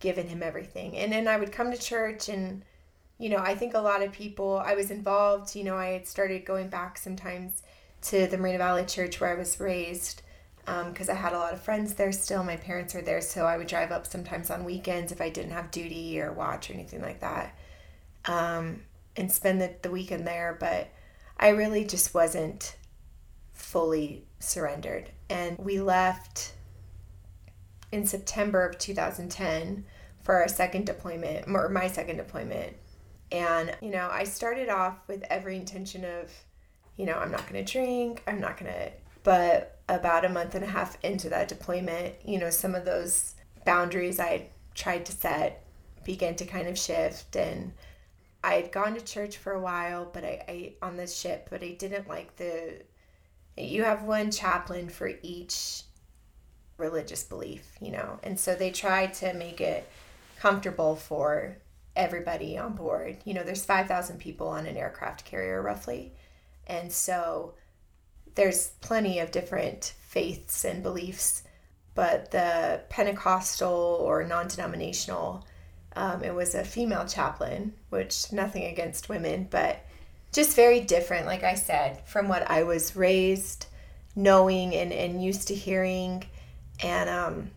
given 0.00 0.26
him 0.26 0.42
everything. 0.42 0.96
And 0.96 1.12
then 1.12 1.28
I 1.28 1.36
would 1.36 1.52
come 1.52 1.70
to 1.70 1.78
church 1.78 2.28
and, 2.28 2.64
you 3.18 3.28
know, 3.28 3.38
I 3.38 3.54
think 3.54 3.74
a 3.74 3.78
lot 3.78 4.02
of 4.02 4.12
people, 4.12 4.62
I 4.64 4.74
was 4.74 4.90
involved, 4.90 5.54
you 5.54 5.64
know, 5.64 5.76
I 5.76 5.88
had 5.88 6.06
started 6.06 6.44
going 6.44 6.68
back 6.68 6.98
sometimes 6.98 7.62
to 8.02 8.26
the 8.26 8.36
Moreno 8.36 8.58
Valley 8.58 8.84
Church 8.84 9.20
where 9.20 9.30
I 9.30 9.38
was 9.38 9.60
raised 9.60 10.22
because 10.64 11.08
I 11.08 11.14
had 11.14 11.32
a 11.32 11.38
lot 11.38 11.52
of 11.52 11.60
friends 11.60 11.94
there 11.94 12.12
still. 12.12 12.42
My 12.44 12.56
parents 12.56 12.94
were 12.94 13.02
there, 13.02 13.20
so 13.20 13.46
I 13.46 13.56
would 13.56 13.66
drive 13.66 13.90
up 13.92 14.06
sometimes 14.06 14.50
on 14.50 14.64
weekends 14.64 15.12
if 15.12 15.20
I 15.20 15.28
didn't 15.28 15.52
have 15.52 15.70
duty 15.70 16.20
or 16.20 16.32
watch 16.32 16.70
or 16.70 16.74
anything 16.74 17.02
like 17.02 17.20
that 17.20 17.54
um, 18.26 18.82
and 19.16 19.30
spend 19.30 19.60
the, 19.60 19.72
the 19.82 19.90
weekend 19.90 20.26
there. 20.26 20.56
But 20.58 20.88
I 21.38 21.48
really 21.48 21.84
just 21.84 22.14
wasn't 22.14 22.76
fully 23.52 24.24
surrendered. 24.38 25.10
And 25.28 25.58
we 25.58 25.80
left 25.80 26.54
in 27.90 28.06
September 28.06 28.66
of 28.66 28.78
2010 28.78 29.84
for 30.22 30.36
our 30.36 30.48
second 30.48 30.86
deployment, 30.86 31.48
or 31.48 31.68
my 31.68 31.88
second 31.88 32.16
deployment. 32.16 32.76
And, 33.30 33.76
you 33.80 33.90
know, 33.90 34.08
I 34.10 34.24
started 34.24 34.68
off 34.68 34.98
with 35.08 35.24
every 35.30 35.56
intention 35.56 36.04
of, 36.04 36.30
you 36.96 37.06
know, 37.06 37.14
I'm 37.14 37.30
not 37.30 37.48
going 37.48 37.64
to 37.64 37.72
drink, 37.72 38.22
I'm 38.26 38.40
not 38.40 38.58
going 38.58 38.72
to, 38.72 38.92
but 39.24 39.80
about 39.88 40.24
a 40.24 40.28
month 40.28 40.54
and 40.54 40.64
a 40.64 40.68
half 40.68 40.96
into 41.02 41.28
that 41.30 41.48
deployment, 41.48 42.14
you 42.24 42.38
know, 42.38 42.50
some 42.50 42.74
of 42.74 42.84
those 42.84 43.34
boundaries 43.64 44.20
I 44.20 44.48
tried 44.74 45.06
to 45.06 45.12
set 45.12 45.64
began 46.04 46.34
to 46.36 46.44
kind 46.44 46.68
of 46.68 46.78
shift. 46.78 47.36
And 47.36 47.72
I 48.44 48.54
had 48.54 48.72
gone 48.72 48.94
to 48.94 49.00
church 49.00 49.36
for 49.36 49.52
a 49.52 49.60
while, 49.60 50.08
but 50.12 50.24
I, 50.24 50.44
I 50.48 50.86
on 50.86 50.96
this 50.96 51.16
ship, 51.16 51.48
but 51.50 51.62
I 51.62 51.72
didn't 51.72 52.08
like 52.08 52.36
the, 52.36 52.82
you 53.56 53.84
have 53.84 54.02
one 54.02 54.30
chaplain 54.30 54.88
for 54.88 55.10
each 55.22 55.82
religious 56.76 57.22
belief, 57.22 57.76
you 57.80 57.92
know, 57.92 58.18
and 58.22 58.38
so 58.38 58.54
they 58.54 58.70
tried 58.70 59.14
to 59.14 59.32
make 59.34 59.60
it 59.60 59.88
comfortable 60.40 60.96
for 60.96 61.56
everybody 61.94 62.58
on 62.58 62.74
board. 62.74 63.18
You 63.24 63.34
know, 63.34 63.44
there's 63.44 63.64
5,000 63.64 64.18
people 64.18 64.48
on 64.48 64.66
an 64.66 64.76
aircraft 64.76 65.24
carrier 65.24 65.62
roughly. 65.62 66.12
And 66.66 66.92
so 66.92 67.54
there's 68.34 68.68
plenty 68.80 69.18
of 69.18 69.30
different 69.30 69.94
faiths 70.00 70.64
and 70.64 70.82
beliefs, 70.82 71.42
but 71.94 72.30
the 72.30 72.82
Pentecostal 72.88 73.98
or 74.00 74.24
non 74.24 74.48
denominational, 74.48 75.46
um, 75.96 76.22
it 76.22 76.34
was 76.34 76.54
a 76.54 76.64
female 76.64 77.06
chaplain, 77.06 77.74
which 77.90 78.32
nothing 78.32 78.64
against 78.64 79.08
women, 79.08 79.48
but 79.50 79.84
just 80.32 80.56
very 80.56 80.80
different, 80.80 81.26
like 81.26 81.42
I 81.42 81.54
said, 81.54 82.02
from 82.06 82.28
what 82.28 82.50
I 82.50 82.62
was 82.62 82.96
raised 82.96 83.66
knowing 84.14 84.74
and, 84.74 84.92
and 84.92 85.22
used 85.22 85.48
to 85.48 85.54
hearing. 85.54 86.24
And 86.82 87.10
um, 87.10 87.50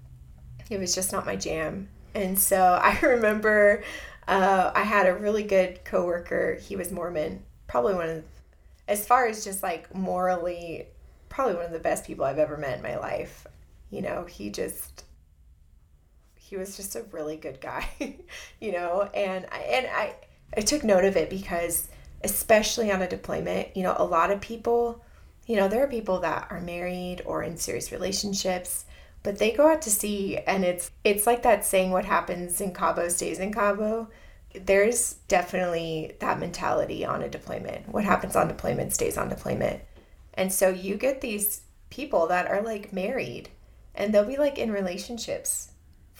it 0.69 0.79
was 0.79 0.93
just 0.93 1.11
not 1.11 1.25
my 1.25 1.35
jam. 1.35 1.89
And 2.13 2.37
so 2.37 2.61
I 2.81 2.99
remember 3.01 3.83
uh, 4.27 4.71
I 4.73 4.83
had 4.83 5.07
a 5.07 5.15
really 5.15 5.43
good 5.43 5.83
coworker. 5.85 6.55
He 6.55 6.75
was 6.75 6.91
Mormon, 6.91 7.43
probably 7.67 7.93
one 7.93 8.09
of, 8.09 8.23
as 8.87 9.05
far 9.07 9.27
as 9.27 9.43
just 9.43 9.63
like 9.63 9.93
morally, 9.93 10.87
probably 11.29 11.55
one 11.55 11.65
of 11.65 11.71
the 11.71 11.79
best 11.79 12.05
people 12.05 12.25
I've 12.25 12.39
ever 12.39 12.57
met 12.57 12.77
in 12.77 12.83
my 12.83 12.97
life. 12.97 13.47
You 13.89 14.01
know, 14.01 14.25
he 14.25 14.49
just, 14.49 15.05
he 16.49 16.57
was 16.57 16.77
just 16.77 16.95
a 16.95 17.03
really 17.11 17.37
good 17.37 17.59
guy, 17.59 17.87
you 18.59 18.71
know, 18.71 19.09
and 19.13 19.45
I, 19.51 19.57
and 19.59 19.87
I, 19.87 20.15
I 20.55 20.61
took 20.61 20.83
note 20.83 21.05
of 21.05 21.17
it 21.17 21.29
because 21.29 21.87
especially 22.23 22.91
on 22.91 23.01
a 23.01 23.09
deployment, 23.09 23.75
you 23.75 23.83
know, 23.83 23.95
a 23.97 24.05
lot 24.05 24.31
of 24.31 24.41
people, 24.41 25.03
you 25.47 25.55
know, 25.55 25.67
there 25.67 25.83
are 25.83 25.87
people 25.87 26.19
that 26.19 26.47
are 26.49 26.61
married 26.61 27.21
or 27.25 27.43
in 27.43 27.57
serious 27.57 27.91
relationships 27.91 28.85
but 29.25 29.39
they 29.39 29.51
go 29.51 29.67
out 29.67 29.81
to 29.81 29.89
sea 29.89 30.37
and 30.37 30.63
it's 30.63 30.91
it's 31.03 31.25
like 31.25 31.41
that 31.41 31.65
saying 31.65 31.89
what 31.89 32.05
happens 32.05 32.61
in 32.61 32.71
Cabo 32.71 33.09
stays 33.09 33.39
in 33.39 33.51
Cabo. 33.51 34.07
There's 34.53 35.15
definitely 35.27 36.15
that 36.19 36.39
mentality 36.39 37.03
on 37.03 37.23
a 37.23 37.27
deployment. 37.27 37.89
What 37.89 38.03
happens 38.03 38.35
on 38.35 38.47
deployment 38.47 38.93
stays 38.93 39.17
on 39.17 39.27
deployment. 39.27 39.81
And 40.35 40.53
so 40.53 40.69
you 40.69 40.95
get 40.95 41.21
these 41.21 41.61
people 41.89 42.27
that 42.27 42.47
are 42.47 42.61
like 42.61 42.93
married 42.93 43.49
and 43.95 44.13
they'll 44.13 44.27
be 44.27 44.37
like 44.37 44.59
in 44.59 44.71
relationships 44.71 45.71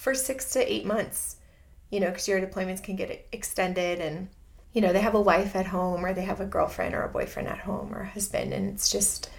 for 0.06 0.14
6 0.14 0.52
to 0.52 0.74
8 0.74 0.86
months. 0.86 1.38
You 1.90 2.00
know, 2.00 2.12
cuz 2.12 2.28
your 2.28 2.40
deployments 2.40 2.84
can 2.84 2.96
get 2.96 3.28
extended 3.32 4.00
and 4.00 4.30
you 4.72 4.82
know, 4.82 4.94
they 4.94 5.02
have 5.02 5.16
a 5.16 5.22
wife 5.22 5.56
at 5.56 5.68
home 5.68 6.06
or 6.06 6.14
they 6.14 6.26
have 6.26 6.42
a 6.42 6.46
girlfriend 6.46 6.94
or 6.94 7.04
a 7.04 7.10
boyfriend 7.10 7.48
at 7.48 7.60
home 7.60 7.94
or 7.94 8.02
a 8.02 8.14
husband 8.18 8.54
and 8.54 8.70
it's 8.70 8.90
just 8.90 9.30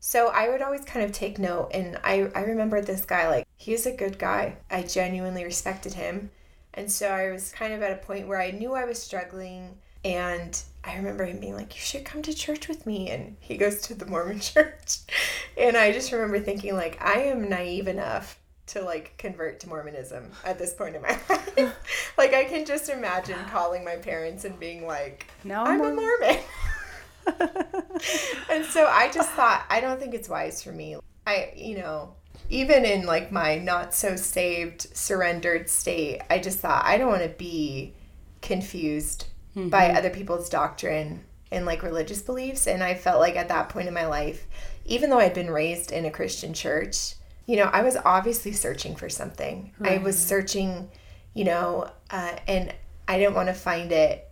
so 0.00 0.28
I 0.28 0.50
would 0.50 0.60
always 0.60 0.84
kind 0.84 1.02
of 1.02 1.12
take 1.12 1.38
note, 1.38 1.70
and 1.72 1.98
I, 2.04 2.30
I 2.34 2.42
remember 2.42 2.82
this 2.82 3.06
guy, 3.06 3.26
like, 3.26 3.46
he 3.56 3.72
was 3.72 3.86
a 3.86 3.96
good 3.96 4.18
guy. 4.18 4.58
I 4.70 4.82
genuinely 4.82 5.44
respected 5.44 5.94
him. 5.94 6.30
And 6.74 6.92
so 6.92 7.08
I 7.08 7.30
was 7.30 7.50
kind 7.52 7.72
of 7.72 7.80
at 7.80 7.90
a 7.90 8.04
point 8.04 8.28
where 8.28 8.38
I 8.38 8.50
knew 8.50 8.74
I 8.74 8.84
was 8.84 9.02
struggling, 9.02 9.78
and 10.04 10.62
I 10.84 10.96
remember 10.96 11.24
him 11.24 11.40
being 11.40 11.56
like, 11.56 11.74
You 11.74 11.80
should 11.80 12.04
come 12.04 12.20
to 12.20 12.34
church 12.34 12.68
with 12.68 12.84
me. 12.84 13.08
And 13.08 13.38
he 13.40 13.56
goes 13.56 13.80
to 13.80 13.94
the 13.94 14.04
Mormon 14.04 14.40
church. 14.52 14.98
And 15.56 15.74
I 15.74 15.90
just 15.90 16.12
remember 16.12 16.38
thinking, 16.38 16.74
like, 16.74 17.02
I 17.02 17.22
am 17.22 17.48
naive 17.48 17.88
enough 17.88 18.38
to 18.66 18.82
like 18.82 19.14
convert 19.18 19.60
to 19.60 19.68
Mormonism 19.68 20.30
at 20.44 20.58
this 20.58 20.72
point 20.72 20.96
in 20.96 21.02
my 21.02 21.08
life. 21.28 22.14
like 22.16 22.34
I 22.34 22.44
can 22.44 22.64
just 22.64 22.88
imagine 22.88 23.38
calling 23.50 23.84
my 23.84 23.96
parents 23.96 24.44
and 24.44 24.58
being 24.58 24.86
like, 24.86 25.26
Now 25.44 25.64
I'm 25.64 25.82
I'm 25.82 25.92
a 25.92 25.94
Mormon. 25.94 26.38
and 28.50 28.64
so 28.66 28.86
I 28.86 29.10
just 29.12 29.30
thought, 29.30 29.64
I 29.70 29.80
don't 29.80 29.98
think 29.98 30.14
it's 30.14 30.28
wise 30.28 30.62
for 30.62 30.72
me. 30.72 30.96
I, 31.26 31.52
you 31.56 31.78
know, 31.78 32.14
even 32.50 32.84
in 32.84 33.06
like 33.06 33.32
my 33.32 33.56
not 33.56 33.94
so 33.94 34.16
saved, 34.16 34.94
surrendered 34.96 35.68
state, 35.68 36.20
I 36.28 36.38
just 36.38 36.58
thought, 36.58 36.84
I 36.84 36.98
don't 36.98 37.08
want 37.08 37.22
to 37.22 37.30
be 37.30 37.94
confused 38.42 39.26
mm-hmm. 39.56 39.68
by 39.68 39.90
other 39.90 40.10
people's 40.10 40.48
doctrine 40.48 41.24
and 41.50 41.64
like 41.64 41.82
religious 41.82 42.20
beliefs. 42.20 42.66
And 42.66 42.82
I 42.82 42.94
felt 42.94 43.20
like 43.20 43.36
at 43.36 43.48
that 43.48 43.68
point 43.68 43.88
in 43.88 43.94
my 43.94 44.06
life, 44.06 44.46
even 44.84 45.08
though 45.08 45.18
I'd 45.18 45.34
been 45.34 45.50
raised 45.50 45.92
in 45.92 46.04
a 46.04 46.10
Christian 46.10 46.52
church, 46.52 47.14
you 47.46 47.56
know, 47.56 47.64
I 47.64 47.82
was 47.82 47.96
obviously 48.04 48.52
searching 48.52 48.96
for 48.96 49.08
something. 49.08 49.72
I 49.80 49.98
was 49.98 50.18
searching, 50.18 50.90
you 51.34 51.44
know, 51.44 51.90
uh, 52.10 52.36
and 52.48 52.74
I 53.06 53.18
didn't 53.18 53.34
want 53.34 53.48
to 53.48 53.54
find 53.54 53.92
it 53.92 54.30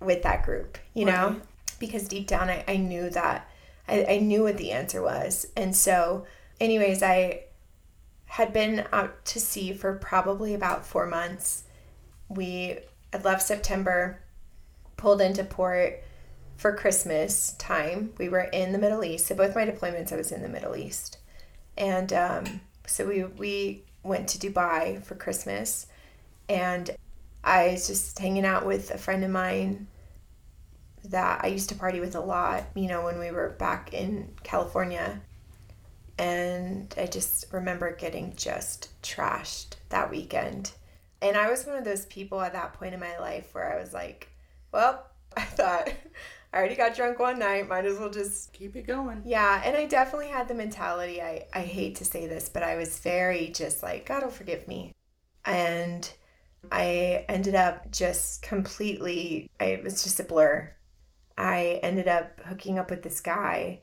with 0.00 0.22
that 0.22 0.44
group, 0.44 0.78
you 0.94 1.04
know, 1.04 1.40
because 1.78 2.06
deep 2.06 2.26
down 2.26 2.50
I, 2.50 2.64
I 2.68 2.76
knew 2.76 3.10
that 3.10 3.48
I, 3.88 4.04
I 4.08 4.18
knew 4.18 4.42
what 4.42 4.58
the 4.58 4.72
answer 4.72 5.02
was. 5.02 5.46
And 5.56 5.74
so 5.74 6.26
anyways, 6.60 7.02
I 7.02 7.44
had 8.26 8.52
been 8.52 8.84
out 8.92 9.24
to 9.24 9.40
sea 9.40 9.72
for 9.72 9.94
probably 9.94 10.54
about 10.54 10.86
four 10.86 11.06
months. 11.06 11.64
We 12.28 12.78
had 13.12 13.24
left 13.24 13.42
September, 13.42 14.20
pulled 14.96 15.20
into 15.20 15.44
port 15.44 16.02
for 16.56 16.76
Christmas 16.76 17.52
time. 17.54 18.12
We 18.18 18.28
were 18.28 18.40
in 18.40 18.72
the 18.72 18.78
Middle 18.78 19.04
East. 19.04 19.26
So 19.26 19.34
both 19.34 19.54
my 19.54 19.64
deployments, 19.64 20.12
I 20.12 20.16
was 20.16 20.32
in 20.32 20.42
the 20.42 20.48
Middle 20.48 20.76
East, 20.76 21.17
and 21.78 22.12
um, 22.12 22.60
so 22.86 23.06
we 23.06 23.24
we 23.24 23.82
went 24.02 24.28
to 24.28 24.38
Dubai 24.38 25.02
for 25.02 25.14
Christmas, 25.14 25.86
and 26.48 26.90
I 27.42 27.68
was 27.68 27.86
just 27.86 28.18
hanging 28.18 28.44
out 28.44 28.66
with 28.66 28.90
a 28.90 28.98
friend 28.98 29.24
of 29.24 29.30
mine 29.30 29.86
that 31.04 31.40
I 31.42 31.46
used 31.46 31.70
to 31.70 31.74
party 31.76 32.00
with 32.00 32.16
a 32.16 32.20
lot. 32.20 32.64
You 32.74 32.88
know, 32.88 33.04
when 33.04 33.18
we 33.18 33.30
were 33.30 33.50
back 33.50 33.94
in 33.94 34.28
California, 34.42 35.20
and 36.18 36.92
I 36.98 37.06
just 37.06 37.46
remember 37.52 37.94
getting 37.94 38.34
just 38.36 38.90
trashed 39.02 39.76
that 39.88 40.10
weekend. 40.10 40.72
And 41.22 41.36
I 41.36 41.48
was 41.48 41.64
one 41.64 41.76
of 41.76 41.84
those 41.84 42.06
people 42.06 42.40
at 42.40 42.52
that 42.52 42.74
point 42.74 42.94
in 42.94 43.00
my 43.00 43.18
life 43.18 43.54
where 43.54 43.72
I 43.72 43.80
was 43.80 43.92
like, 43.92 44.28
well, 44.72 45.06
I 45.36 45.42
thought 45.42 45.88
I 46.58 46.60
already 46.60 46.74
got 46.74 46.96
drunk 46.96 47.20
one 47.20 47.38
night, 47.38 47.68
might 47.68 47.84
as 47.84 48.00
well 48.00 48.10
just 48.10 48.52
keep 48.52 48.74
it 48.74 48.84
going. 48.84 49.22
Yeah, 49.24 49.62
and 49.64 49.76
I 49.76 49.86
definitely 49.86 50.26
had 50.26 50.48
the 50.48 50.54
mentality. 50.54 51.22
I, 51.22 51.46
I 51.54 51.60
hate 51.60 51.94
to 51.96 52.04
say 52.04 52.26
this, 52.26 52.48
but 52.48 52.64
I 52.64 52.74
was 52.74 52.98
very 52.98 53.50
just 53.50 53.80
like, 53.80 54.06
God 54.06 54.24
will 54.24 54.30
forgive 54.32 54.66
me. 54.66 54.92
And 55.44 56.10
I 56.72 57.24
ended 57.28 57.54
up 57.54 57.92
just 57.92 58.42
completely, 58.42 59.48
I, 59.60 59.66
it 59.66 59.84
was 59.84 60.02
just 60.02 60.18
a 60.18 60.24
blur. 60.24 60.74
I 61.36 61.78
ended 61.84 62.08
up 62.08 62.40
hooking 62.40 62.76
up 62.76 62.90
with 62.90 63.04
this 63.04 63.20
guy 63.20 63.82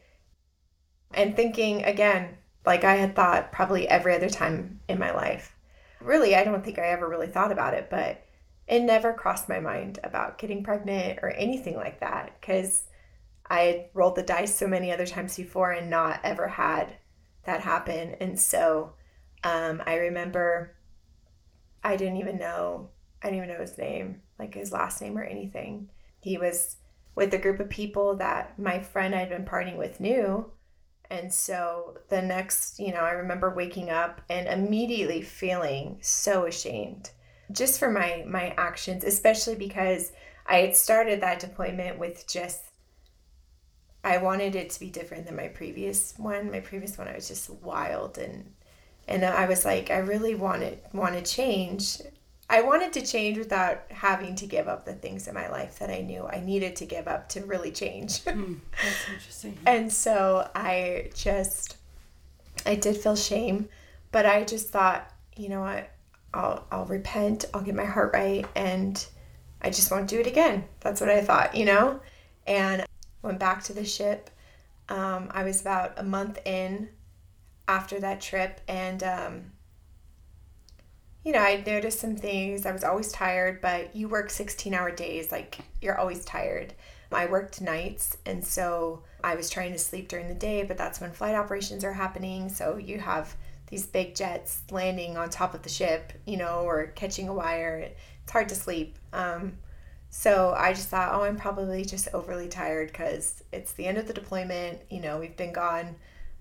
and 1.14 1.34
thinking 1.34 1.86
again, 1.86 2.38
like 2.66 2.84
I 2.84 2.96
had 2.96 3.16
thought 3.16 3.54
probably 3.54 3.88
every 3.88 4.14
other 4.14 4.30
time 4.30 4.82
in 4.90 5.00
my 5.00 5.12
life. 5.12 5.56
Really, 6.02 6.36
I 6.36 6.44
don't 6.44 6.62
think 6.62 6.78
I 6.78 6.88
ever 6.88 7.08
really 7.08 7.28
thought 7.28 7.54
about 7.54 7.74
it, 7.74 7.90
but 7.90 8.25
it 8.68 8.82
never 8.82 9.14
crossed 9.14 9.48
my 9.48 9.60
mind 9.60 10.00
about 10.04 10.38
getting 10.38 10.64
pregnant 10.64 11.20
or 11.22 11.30
anything 11.30 11.76
like 11.76 12.00
that 12.00 12.36
because 12.40 12.84
I 13.48 13.60
had 13.62 13.86
rolled 13.94 14.16
the 14.16 14.24
dice 14.24 14.56
so 14.56 14.68
many 14.68 14.92
other 14.92 15.06
times 15.06 15.38
before 15.38 15.72
and 15.72 15.90
not 15.90 16.20
ever 16.24 16.48
had 16.48 16.96
that 17.44 17.62
happen. 17.62 18.16
And 18.20 18.40
so 18.40 18.94
um, 19.44 19.84
I 19.86 19.96
remember 19.96 20.76
I 21.84 21.96
didn't 21.96 22.18
even 22.18 22.40
know, 22.40 22.90
I 23.22 23.28
didn't 23.28 23.44
even 23.44 23.56
know 23.56 23.62
his 23.62 23.78
name, 23.78 24.22
like 24.40 24.56
his 24.56 24.72
last 24.72 25.00
name 25.02 25.16
or 25.16 25.24
anything. 25.24 25.90
He 26.20 26.40
was 26.40 26.78
with 27.14 27.32
a 27.36 27.38
group 27.38 27.60
of 27.60 27.70
people 27.70 28.16
that 28.16 28.58
my 28.58 28.80
friend 28.80 29.14
I'd 29.14 29.30
been 29.30 29.46
partying 29.46 29.78
with 29.78 30.00
knew. 30.00 30.52
And 31.12 31.32
so 31.32 32.00
the 32.10 32.24
next, 32.24 32.80
you 32.80 32.92
know, 32.92 33.02
I 33.02 33.12
remember 33.12 33.54
waking 33.54 33.92
up 33.92 34.22
and 34.28 34.48
immediately 34.48 35.22
feeling 35.22 36.00
so 36.02 36.48
ashamed 36.48 37.12
just 37.52 37.80
for 37.80 37.90
my 37.90 38.24
my 38.28 38.54
actions, 38.58 39.04
especially 39.04 39.56
because 39.56 40.12
I 40.46 40.58
had 40.58 40.76
started 40.76 41.22
that 41.22 41.40
deployment 41.40 42.00
with 42.00 42.28
just 42.28 42.64
I 44.04 44.18
wanted 44.18 44.56
it 44.56 44.70
to 44.70 44.80
be 44.80 44.90
different 44.92 45.26
than 45.26 45.36
my 45.36 45.48
previous 45.48 46.14
one. 46.18 46.52
My 46.52 46.60
previous 46.60 46.98
one 46.98 47.08
I 47.08 47.16
was 47.16 47.28
just 47.28 47.50
wild 47.50 48.18
and 48.18 48.54
and 49.08 49.26
I 49.26 49.48
was 49.48 49.66
like 49.66 49.90
I 49.90 49.98
really 49.98 50.36
wanted 50.36 50.80
want 50.94 51.16
to 51.16 51.22
change. 51.22 52.02
I 52.48 52.62
wanted 52.62 52.94
to 52.94 53.02
change 53.02 53.40
without 53.40 53.86
having 53.90 54.36
to 54.36 54.46
give 54.46 54.68
up 54.68 54.86
the 54.86 54.94
things 54.94 55.28
in 55.28 55.34
my 55.34 55.50
life 55.50 55.80
that 55.80 55.90
I 55.90 56.02
knew 56.02 56.28
I 56.28 56.40
needed 56.40 56.76
to 56.76 56.86
give 56.86 57.08
up 57.08 57.28
to 57.30 57.44
really 57.44 57.72
change. 57.72 58.24
Mm, 58.26 58.60
that's 58.84 59.10
interesting. 59.10 59.58
and 59.66 59.92
so 59.92 60.48
I 60.54 61.10
just 61.16 61.78
I 62.66 62.76
did 62.76 62.98
feel 62.98 63.16
shame, 63.16 63.70
but 64.12 64.28
I 64.28 64.44
just 64.44 64.70
thought, 64.70 65.12
you 65.36 65.50
know 65.50 65.62
what? 65.62 65.90
I'll 66.36 66.68
I'll 66.72 66.86
repent, 66.86 67.46
I'll 67.54 67.62
get 67.62 67.76
my 67.76 67.86
heart 67.86 68.14
right 68.14 68.46
and 68.56 69.04
I 69.62 69.70
just 69.70 69.90
won't 69.90 70.10
do 70.10 70.20
it 70.20 70.28
again. 70.28 70.66
That's 70.82 71.02
what 71.02 71.10
I 71.10 71.22
thought, 71.22 71.56
you 71.56 71.66
know? 71.66 72.02
And 72.46 72.86
went 73.22 73.40
back 73.40 73.64
to 73.64 73.74
the 73.74 73.86
ship. 73.86 74.30
Um, 74.90 75.30
I 75.32 75.44
was 75.44 75.62
about 75.62 75.98
a 75.98 76.04
month 76.04 76.40
in 76.46 76.90
after 77.68 78.00
that 78.00 78.22
trip 78.22 78.62
and 78.68 79.02
um, 79.02 79.52
you 81.24 81.32
know, 81.32 81.40
I 81.40 81.64
noticed 81.66 82.00
some 82.00 82.16
things. 82.16 82.68
I 82.68 82.72
was 82.72 82.84
always 82.84 83.12
tired, 83.12 83.60
but 83.60 83.96
you 83.96 84.08
work 84.08 84.30
16 84.30 84.76
hour 84.76 84.92
days, 84.92 85.32
like 85.32 85.58
you're 85.82 85.98
always 85.98 86.24
tired. 86.24 86.76
I 87.12 87.28
worked 87.28 87.62
nights, 87.62 88.18
and 88.26 88.46
so 88.46 89.04
I 89.24 89.36
was 89.36 89.50
trying 89.50 89.72
to 89.72 89.80
sleep 89.80 90.10
during 90.10 90.28
the 90.28 90.36
day, 90.36 90.64
but 90.64 90.78
that's 90.78 91.00
when 91.00 91.12
flight 91.12 91.34
operations 91.34 91.84
are 91.86 91.94
happening. 91.94 92.50
So 92.50 92.78
you 92.78 93.00
have 93.00 93.36
these 93.68 93.86
big 93.86 94.16
jets 94.16 94.62
landing 94.72 95.18
on 95.18 95.30
top 95.30 95.54
of 95.54 95.64
the 95.64 95.70
ship, 95.70 96.14
you 96.26 96.38
know, 96.38 96.60
or 96.60 96.88
catching 96.88 97.28
a 97.28 97.34
wire. 97.34 97.90
It's 98.24 98.32
hard 98.32 98.50
to 98.50 98.56
sleep. 98.56 98.98
Um, 99.14 99.58
so 100.10 100.54
I 100.58 100.74
just 100.74 100.88
thought, 100.88 101.14
oh, 101.14 101.24
I'm 101.24 101.36
probably 101.36 101.84
just 101.84 102.08
overly 102.14 102.48
tired 102.48 102.88
because 102.88 103.44
it's 103.52 103.74
the 103.74 103.86
end 103.86 103.98
of 103.98 104.08
the 104.08 104.14
deployment. 104.14 104.80
You 104.90 105.02
know, 105.02 105.20
we've 105.20 105.36
been 105.36 105.52
gone 105.54 105.96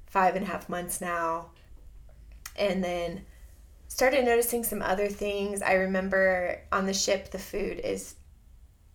five 0.07 0.37
and 0.37 0.45
a 0.45 0.49
half 0.49 0.69
months 0.69 1.01
now. 1.01 1.47
And 2.57 2.85
then 2.85 3.25
started 3.89 4.25
noticing 4.25 4.63
some 4.63 4.83
other 4.83 5.09
things. 5.09 5.61
I 5.61 5.75
remember 5.75 6.61
on 6.71 6.87
the 6.87 6.95
ship, 6.95 7.31
the 7.31 7.39
food 7.39 7.81
is 7.81 8.15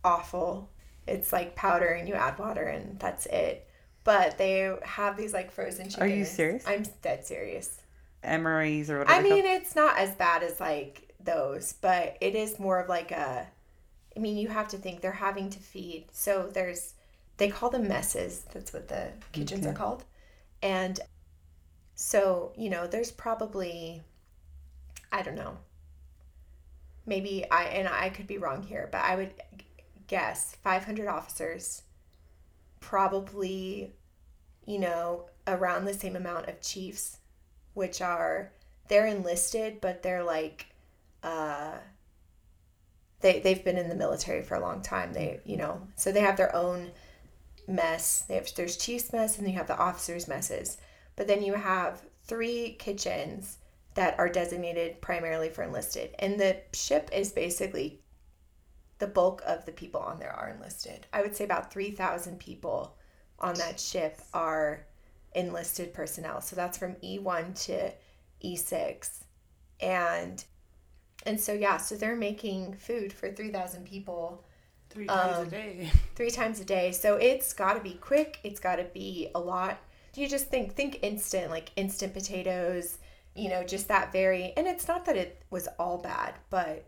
awful. 0.04 0.70
It's 1.08 1.34
like 1.34 1.56
powder 1.56 1.88
and 1.88 2.08
you 2.08 2.14
add 2.14 2.40
water 2.40 2.64
and 2.64 3.00
that's 3.00 3.26
it. 3.26 3.68
But 4.04 4.38
they 4.38 4.74
have 4.84 5.18
these 5.18 5.34
like 5.34 5.52
frozen 5.52 5.90
chicken. 5.90 6.04
Are 6.04 6.08
you 6.08 6.24
serious? 6.24 6.64
I'm 6.66 6.84
dead 7.02 7.26
serious. 7.26 7.82
MREs 8.24 8.90
or 8.90 9.00
whatever. 9.00 9.20
I 9.20 9.22
mean, 9.24 9.46
it's 9.46 9.76
not 9.76 9.98
as 9.98 10.16
bad 10.16 10.44
as 10.44 10.60
like 10.60 11.14
those, 11.24 11.74
but 11.74 12.18
it 12.22 12.36
is 12.36 12.60
more 12.60 12.80
of 12.80 12.90
like 12.90 13.12
a. 13.12 13.48
I 14.16 14.20
mean, 14.20 14.38
you 14.38 14.50
have 14.50 14.68
to 14.70 14.78
think 14.78 15.02
they're 15.02 15.12
having 15.12 15.50
to 15.52 15.60
feed. 15.60 16.08
So 16.12 16.50
there's, 16.52 16.96
they 17.38 17.50
call 17.50 17.70
them 17.70 17.88
messes. 17.88 18.46
That's 18.52 18.74
what 18.74 18.88
the 18.88 19.14
kitchens 19.32 19.66
Okay. 19.66 19.72
are 19.72 19.74
called. 19.74 20.04
And 20.62 21.00
so, 21.96 22.54
you 22.58 22.70
know, 22.70 22.88
there's 22.88 23.12
probably, 23.12 24.02
I 25.12 25.22
don't 25.22 25.36
know, 25.36 25.58
maybe 27.06 27.46
I, 27.50 27.64
and 27.66 27.88
I 27.88 28.10
could 28.10 28.28
be 28.28 28.38
wrong 28.38 28.64
here, 28.64 28.90
but 28.92 29.02
I 29.04 29.16
would 29.16 29.34
guess 30.08 30.56
500 30.64 31.08
officers, 31.08 31.84
probably, 32.82 33.94
you 34.66 34.80
know, 34.80 35.28
around 35.48 35.86
the 35.86 35.94
same 35.94 36.16
amount 36.16 36.50
of 36.50 36.62
chiefs 36.62 37.19
which 37.74 38.02
are 38.02 38.52
they're 38.88 39.08
enlisted 39.08 39.80
but 39.82 40.02
they're 40.02 40.24
like 40.24 40.68
uh 41.24 41.74
they 43.22 43.40
they've 43.40 43.64
been 43.64 43.78
in 43.78 43.90
the 43.90 43.96
military 43.96 44.42
for 44.42 44.56
a 44.56 44.60
long 44.60 44.82
time. 44.82 45.14
They 45.14 45.42
you 45.46 45.58
know 45.58 45.82
so 45.96 46.12
they 46.12 46.22
have 46.22 46.38
their 46.38 46.56
own 46.56 46.92
mess. 47.68 48.24
They 48.28 48.36
have 48.36 48.50
there's 48.56 48.78
chief's 48.78 49.12
mess 49.12 49.38
and 49.38 49.46
then 49.46 49.54
you 49.54 49.60
have 49.60 49.68
the 49.68 49.78
officers 49.78 50.28
messes. 50.28 50.78
But 51.16 51.28
then 51.28 51.44
you 51.44 51.54
have 51.54 52.02
three 52.24 52.76
kitchens 52.80 53.58
that 53.96 54.18
are 54.20 54.30
designated 54.30 55.02
primarily 55.02 55.50
for 55.50 55.64
enlisted. 55.64 56.16
And 56.20 56.40
the 56.40 56.58
ship 56.74 57.10
is 57.12 57.32
basically 57.32 58.00
the 59.00 59.08
bulk 59.08 59.42
of 59.46 59.66
the 59.66 59.72
people 59.72 60.02
on 60.02 60.20
there 60.20 60.32
are 60.32 60.50
enlisted. 60.50 61.08
I 61.12 61.22
would 61.22 61.36
say 61.36 61.44
about 61.44 61.74
3000 61.74 62.40
people 62.40 62.96
on 63.40 63.56
that 63.56 63.80
ship 63.80 64.20
are 64.34 64.86
enlisted 65.36 65.94
personnel. 65.94 66.42
So 66.42 66.56
that's 66.56 66.78
from 66.78 66.96
E1 66.96 67.66
to 67.66 67.92
E6. 68.44 69.10
And 69.82 70.44
and 71.26 71.40
so 71.40 71.54
yeah, 71.54 71.78
so 71.78 71.96
they're 71.96 72.16
making 72.16 72.74
food 72.76 73.12
for 73.14 73.30
3000 73.32 73.86
people 73.86 74.44
Three 74.90 75.06
times 75.06 75.38
Um, 75.38 75.48
a 75.48 75.50
day. 75.52 75.92
3 76.16 76.32
times 76.32 76.60
a 76.60 76.66
day. 76.66 76.92
So 76.92 77.16
it's 77.18 77.54
got 77.54 77.74
to 77.76 77.80
be 77.82 77.94
quick, 77.94 78.40
it's 78.44 78.60
got 78.60 78.78
to 78.78 78.86
be 78.86 79.30
a 79.36 79.40
lot. 79.40 79.78
You 80.16 80.28
just 80.28 80.48
think 80.48 80.74
think 80.76 81.00
instant 81.04 81.52
like 81.52 81.72
instant 81.76 82.14
potatoes, 82.14 82.98
you 83.36 83.50
know, 83.50 83.64
just 83.64 83.88
that 83.90 84.12
very 84.12 84.54
and 84.58 84.68
it's 84.68 84.88
not 84.88 85.06
that 85.06 85.16
it 85.16 85.42
was 85.52 85.68
all 85.78 85.98
bad, 86.00 86.34
but 86.50 86.86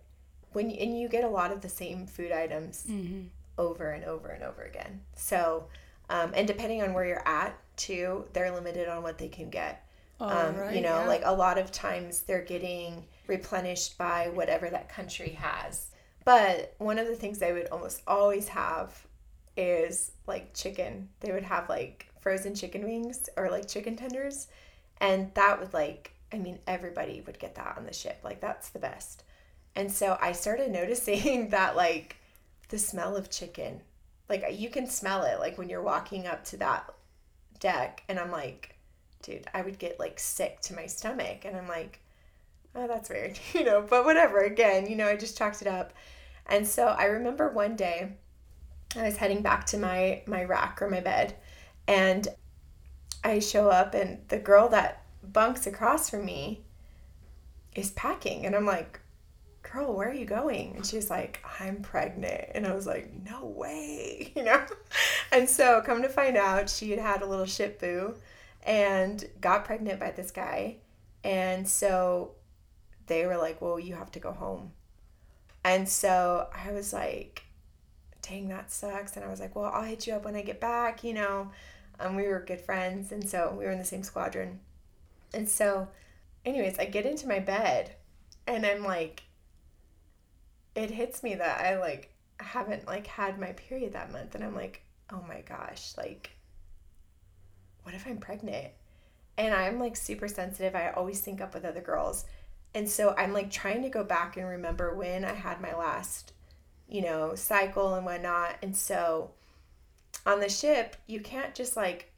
when 0.53 0.69
you, 0.69 0.77
and 0.81 0.99
you 0.99 1.07
get 1.07 1.23
a 1.23 1.29
lot 1.29 1.51
of 1.51 1.61
the 1.61 1.69
same 1.69 2.07
food 2.07 2.31
items 2.31 2.85
Mm-hmm. 2.89 3.27
over 3.57 3.91
and 3.91 4.03
over 4.03 4.29
and 4.29 4.43
over 4.43 4.63
again. 4.63 5.01
So, 5.15 5.67
um, 6.09 6.31
and 6.35 6.47
depending 6.47 6.81
on 6.81 6.93
where 6.93 7.05
you're 7.05 7.25
at, 7.27 7.57
too, 7.75 8.25
they're 8.33 8.51
limited 8.51 8.87
on 8.87 9.03
what 9.03 9.17
they 9.17 9.27
can 9.27 9.49
get. 9.49 9.85
Oh, 10.19 10.27
um, 10.27 10.55
right, 10.55 10.75
you 10.75 10.81
know, 10.81 10.99
yeah. 10.99 11.07
like 11.07 11.21
a 11.25 11.33
lot 11.33 11.57
of 11.57 11.71
times 11.71 12.21
they're 12.21 12.43
getting 12.43 13.03
replenished 13.27 13.97
by 13.97 14.29
whatever 14.29 14.69
that 14.69 14.89
country 14.89 15.29
has. 15.29 15.87
But 16.23 16.75
one 16.77 16.99
of 16.99 17.07
the 17.07 17.15
things 17.15 17.39
they 17.39 17.53
would 17.53 17.67
almost 17.69 18.03
always 18.07 18.47
have 18.49 19.05
is 19.57 20.11
like 20.27 20.53
chicken. 20.53 21.09
They 21.19 21.31
would 21.31 21.43
have 21.43 21.69
like 21.69 22.07
frozen 22.19 22.53
chicken 22.53 22.83
wings 22.83 23.29
or 23.35 23.49
like 23.49 23.67
chicken 23.67 23.95
tenders. 23.95 24.47
And 24.99 25.33
that 25.33 25.59
would 25.59 25.73
like, 25.73 26.13
I 26.31 26.37
mean, 26.37 26.59
everybody 26.67 27.23
would 27.25 27.39
get 27.39 27.55
that 27.55 27.75
on 27.77 27.85
the 27.85 27.93
ship. 27.93 28.19
Like, 28.23 28.39
that's 28.39 28.69
the 28.69 28.79
best. 28.79 29.23
And 29.75 29.91
so 29.91 30.17
I 30.21 30.33
started 30.33 30.71
noticing 30.71 31.49
that 31.49 31.75
like 31.75 32.17
the 32.69 32.77
smell 32.77 33.15
of 33.15 33.29
chicken, 33.29 33.81
like 34.29 34.45
you 34.51 34.69
can 34.69 34.87
smell 34.87 35.23
it 35.23 35.39
like 35.39 35.57
when 35.57 35.69
you're 35.69 35.81
walking 35.81 36.27
up 36.27 36.45
to 36.45 36.57
that 36.57 36.93
deck. 37.61 38.03
And 38.09 38.19
I'm 38.19 38.31
like, 38.31 38.75
dude, 39.21 39.47
I 39.53 39.61
would 39.61 39.79
get 39.79 39.99
like 39.99 40.19
sick 40.19 40.59
to 40.61 40.75
my 40.75 40.87
stomach. 40.87 41.45
And 41.45 41.55
I'm 41.55 41.69
like, 41.69 42.01
oh, 42.75 42.87
that's 42.87 43.09
weird, 43.09 43.39
you 43.53 43.63
know, 43.63 43.85
but 43.89 44.03
whatever. 44.03 44.39
Again, 44.39 44.87
you 44.87 44.97
know, 44.97 45.07
I 45.07 45.15
just 45.15 45.37
chalked 45.37 45.61
it 45.61 45.67
up. 45.67 45.93
And 46.47 46.67
so 46.67 46.87
I 46.87 47.05
remember 47.05 47.49
one 47.49 47.77
day 47.77 48.11
I 48.97 49.03
was 49.03 49.17
heading 49.17 49.41
back 49.41 49.65
to 49.67 49.77
my 49.77 50.21
my 50.25 50.43
rack 50.43 50.81
or 50.81 50.89
my 50.89 50.99
bed 50.99 51.35
and 51.87 52.27
I 53.23 53.39
show 53.39 53.69
up 53.69 53.93
and 53.93 54.19
the 54.27 54.39
girl 54.39 54.67
that 54.69 55.03
bunks 55.23 55.67
across 55.67 56.09
from 56.09 56.25
me 56.25 56.61
is 57.75 57.91
packing 57.91 58.45
and 58.45 58.55
I'm 58.55 58.65
like, 58.65 58.99
"Girl, 59.63 59.93
where 59.93 60.09
are 60.09 60.13
you 60.13 60.25
going?" 60.25 60.75
And 60.75 60.85
she's 60.85 61.09
like, 61.09 61.43
"I'm 61.59 61.81
pregnant." 61.81 62.49
And 62.55 62.65
I 62.67 62.73
was 62.73 62.87
like, 62.87 63.11
"No 63.23 63.45
way." 63.45 64.33
You 64.35 64.43
know? 64.43 64.65
And 65.31 65.49
so 65.49 65.81
come 65.81 66.01
to 66.01 66.09
find 66.09 66.37
out 66.37 66.69
she 66.69 66.91
had 66.91 66.99
had 66.99 67.21
a 67.21 67.25
little 67.25 67.45
ship 67.45 67.79
boo 67.79 68.15
and 68.63 69.23
got 69.39 69.65
pregnant 69.65 69.99
by 69.99 70.11
this 70.11 70.31
guy. 70.31 70.77
And 71.23 71.67
so 71.67 72.31
they 73.07 73.25
were 73.25 73.37
like, 73.37 73.61
"Well, 73.61 73.79
you 73.79 73.95
have 73.95 74.11
to 74.11 74.19
go 74.19 74.31
home." 74.31 74.71
And 75.63 75.87
so 75.87 76.47
I 76.53 76.71
was 76.71 76.91
like, 76.91 77.43
dang, 78.21 78.47
that 78.49 78.71
sucks. 78.71 79.15
And 79.15 79.25
I 79.25 79.29
was 79.29 79.39
like, 79.39 79.55
well, 79.55 79.71
I'll 79.73 79.83
hit 79.83 80.07
you 80.07 80.13
up 80.13 80.25
when 80.25 80.35
I 80.35 80.41
get 80.41 80.59
back, 80.59 81.03
you 81.03 81.13
know. 81.13 81.51
And 81.99 82.15
we 82.15 82.27
were 82.27 82.39
good 82.39 82.61
friends, 82.61 83.11
and 83.11 83.27
so 83.27 83.55
we 83.57 83.65
were 83.65 83.71
in 83.71 83.77
the 83.77 83.85
same 83.85 84.03
squadron. 84.03 84.59
And 85.33 85.47
so, 85.47 85.87
anyways, 86.45 86.79
I 86.79 86.85
get 86.85 87.05
into 87.05 87.27
my 87.27 87.39
bed, 87.39 87.95
and 88.47 88.65
I'm 88.65 88.83
like, 88.83 89.23
it 90.75 90.89
hits 90.91 91.23
me 91.23 91.35
that 91.35 91.61
I 91.61 91.79
like 91.79 92.13
haven't 92.39 92.87
like 92.87 93.07
had 93.07 93.39
my 93.39 93.51
period 93.53 93.93
that 93.93 94.11
month, 94.11 94.35
and 94.35 94.43
I'm 94.43 94.55
like, 94.55 94.83
oh 95.11 95.23
my 95.27 95.41
gosh, 95.41 95.93
like, 95.97 96.31
what 97.83 97.95
if 97.95 98.07
I'm 98.07 98.17
pregnant? 98.17 98.67
And 99.37 99.53
I'm 99.53 99.79
like 99.79 99.95
super 99.95 100.27
sensitive. 100.27 100.75
I 100.75 100.91
always 100.91 101.21
sync 101.21 101.41
up 101.41 101.53
with 101.53 101.65
other 101.65 101.81
girls. 101.81 102.25
And 102.73 102.87
so 102.87 103.13
I'm 103.17 103.33
like 103.33 103.51
trying 103.51 103.81
to 103.83 103.89
go 103.89 104.03
back 104.03 104.37
and 104.37 104.47
remember 104.47 104.95
when 104.95 105.25
I 105.25 105.33
had 105.33 105.61
my 105.61 105.75
last, 105.75 106.33
you 106.87 107.01
know, 107.01 107.35
cycle 107.35 107.95
and 107.95 108.05
whatnot. 108.05 108.55
And 108.61 108.75
so 108.75 109.31
on 110.25 110.39
the 110.39 110.49
ship, 110.49 110.95
you 111.07 111.19
can't 111.19 111.55
just 111.55 111.75
like, 111.75 112.11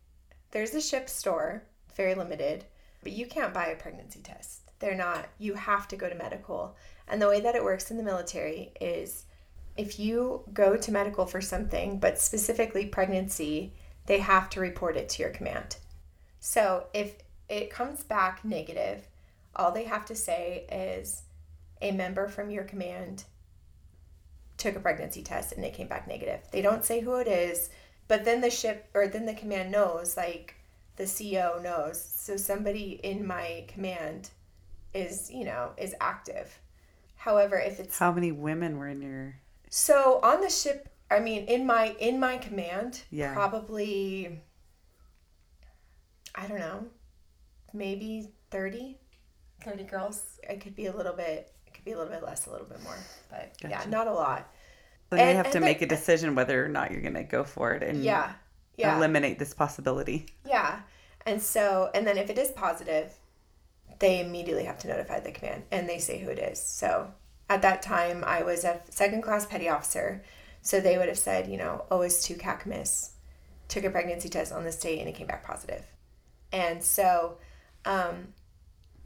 there's 0.52 0.76
a 0.76 0.82
ship 0.82 1.10
store, 1.10 1.64
very 1.96 2.14
limited, 2.14 2.66
but 3.02 3.14
you 3.14 3.26
can't 3.26 3.54
buy 3.54 3.68
a 3.68 3.76
pregnancy 3.76 4.20
test. 4.22 4.62
They're 4.80 4.96
not, 4.96 5.28
you 5.40 5.54
have 5.56 5.88
to 5.88 5.96
go 5.96 6.10
to 6.10 6.16
medical. 6.16 6.76
And 7.08 7.22
the 7.22 7.28
way 7.28 7.42
that 7.42 7.56
it 7.56 7.64
works 7.64 7.92
in 7.92 7.98
the 7.98 8.04
military 8.04 8.72
is 8.80 9.26
if 9.76 10.00
you 10.00 10.44
go 10.54 10.78
to 10.78 10.92
medical 10.92 11.26
for 11.26 11.42
something, 11.42 12.00
but 12.00 12.20
specifically 12.20 12.86
pregnancy, 12.86 13.74
they 14.06 14.20
have 14.20 14.50
to 14.52 14.60
report 14.60 14.98
it 14.98 15.10
to 15.10 15.24
your 15.24 15.32
command. 15.32 15.78
So 16.40 16.88
if 16.94 17.16
it 17.50 17.70
comes 17.70 18.04
back 18.04 18.44
negative, 18.44 19.08
all 19.56 19.72
they 19.72 19.86
have 19.86 20.06
to 20.06 20.16
say 20.16 20.66
is 20.72 21.24
a 21.82 21.92
member 21.92 22.28
from 22.28 22.50
your 22.50 22.64
command 22.64 23.26
took 24.58 24.76
a 24.76 24.80
pregnancy 24.80 25.22
test 25.22 25.54
and 25.54 25.66
it 25.66 25.74
came 25.74 25.88
back 25.88 26.08
negative. 26.08 26.40
They 26.52 26.62
don't 26.62 26.86
say 26.86 27.02
who 27.02 27.16
it 27.16 27.28
is, 27.28 27.70
but 28.08 28.26
then 28.26 28.42
the 28.42 28.50
ship 28.50 28.90
or 28.94 29.08
then 29.08 29.26
the 29.26 29.34
command 29.34 29.72
knows, 29.72 30.16
like 30.16 30.56
the 30.96 31.06
CO 31.06 31.60
knows. 31.62 32.02
So 32.02 32.38
somebody 32.38 33.00
in 33.04 33.26
my 33.26 33.66
command 33.68 34.30
is, 34.94 35.30
you 35.32 35.46
know, 35.46 35.72
is 35.78 35.96
active. 36.00 36.60
However, 37.24 37.58
if 37.58 37.80
it's 37.80 37.98
How 37.98 38.12
many 38.12 38.34
women 38.34 38.78
were 38.78 38.90
in 38.90 39.02
your 39.02 39.36
so 39.70 40.20
on 40.24 40.42
the 40.42 40.50
ship, 40.50 40.90
I 41.10 41.20
mean, 41.20 41.46
in 41.46 41.66
my 41.66 41.96
in 42.00 42.20
my 42.20 42.38
command, 42.38 43.02
Yeah. 43.10 43.34
probably 43.34 44.42
I 46.36 46.48
don't 46.48 46.60
know, 46.60 46.86
maybe 47.74 48.30
30, 48.52 48.98
30 49.64 49.84
girls. 49.84 50.40
It 50.50 50.60
could 50.62 50.76
be 50.76 50.88
a 50.88 50.96
little 50.96 51.14
bit. 51.14 51.52
It 51.68 51.74
could 51.74 51.86
be 51.86 51.92
a 51.94 51.98
little 51.98 52.12
bit 52.12 52.24
less, 52.24 52.46
a 52.48 52.52
little 52.52 52.66
bit 52.68 52.82
more, 52.84 52.98
but 53.30 53.56
yeah, 53.62 53.84
not 53.88 54.08
a 54.08 54.14
lot. 54.14 54.52
Then 55.10 55.30
you 55.30 55.36
have 55.36 55.52
to 55.52 55.58
and 55.60 55.66
make 55.66 55.82
a 55.84 55.86
decision 55.88 56.34
whether 56.36 56.66
or 56.66 56.70
not 56.70 56.92
you're 56.92 57.02
going 57.02 57.14
to 57.14 57.24
go 57.24 57.44
for 57.44 57.74
it 57.74 57.84
and 57.84 58.04
Yeah, 58.04 58.34
yeah, 58.78 58.98
eliminate 58.98 59.38
this 59.40 59.54
possibility. 59.54 60.26
yeah. 60.46 60.82
And 61.26 61.42
so, 61.42 61.90
and 61.96 62.06
then 62.06 62.18
if 62.18 62.30
it 62.30 62.38
is 62.38 62.52
positive, 62.52 63.14
they 64.04 64.20
immediately 64.20 64.66
have 64.66 64.78
to 64.78 64.90
notify 64.90 65.22
the 65.22 65.32
command, 65.32 65.64
and 65.72 65.88
they 65.88 65.98
say 65.98 66.20
who 66.20 66.30
it 66.30 66.38
is. 66.38 66.62
So 66.62 67.14
at 67.50 67.62
that 67.62 67.82
time, 67.82 68.22
I 68.28 68.44
was 68.44 68.66
a 68.66 68.82
second 68.90 69.22
class 69.22 69.46
petty 69.46 69.70
officer, 69.70 70.22
so 70.62 70.82
they 70.82 70.98
would 70.98 71.08
have 71.08 71.18
said, 71.18 71.48
you 71.48 71.56
know, 71.56 71.86
OS2 71.90 72.38
CACMIS 72.38 73.12
took 73.70 73.86
a 73.86 73.90
pregnancy 73.90 74.28
test 74.28 74.52
on 74.52 74.66
this 74.66 74.78
date 74.78 75.00
and 75.00 75.08
it 75.08 75.16
came 75.16 75.28
back 75.28 75.46
positive. 75.46 75.86
And 76.52 76.84
so, 76.84 77.38
um, 77.86 78.34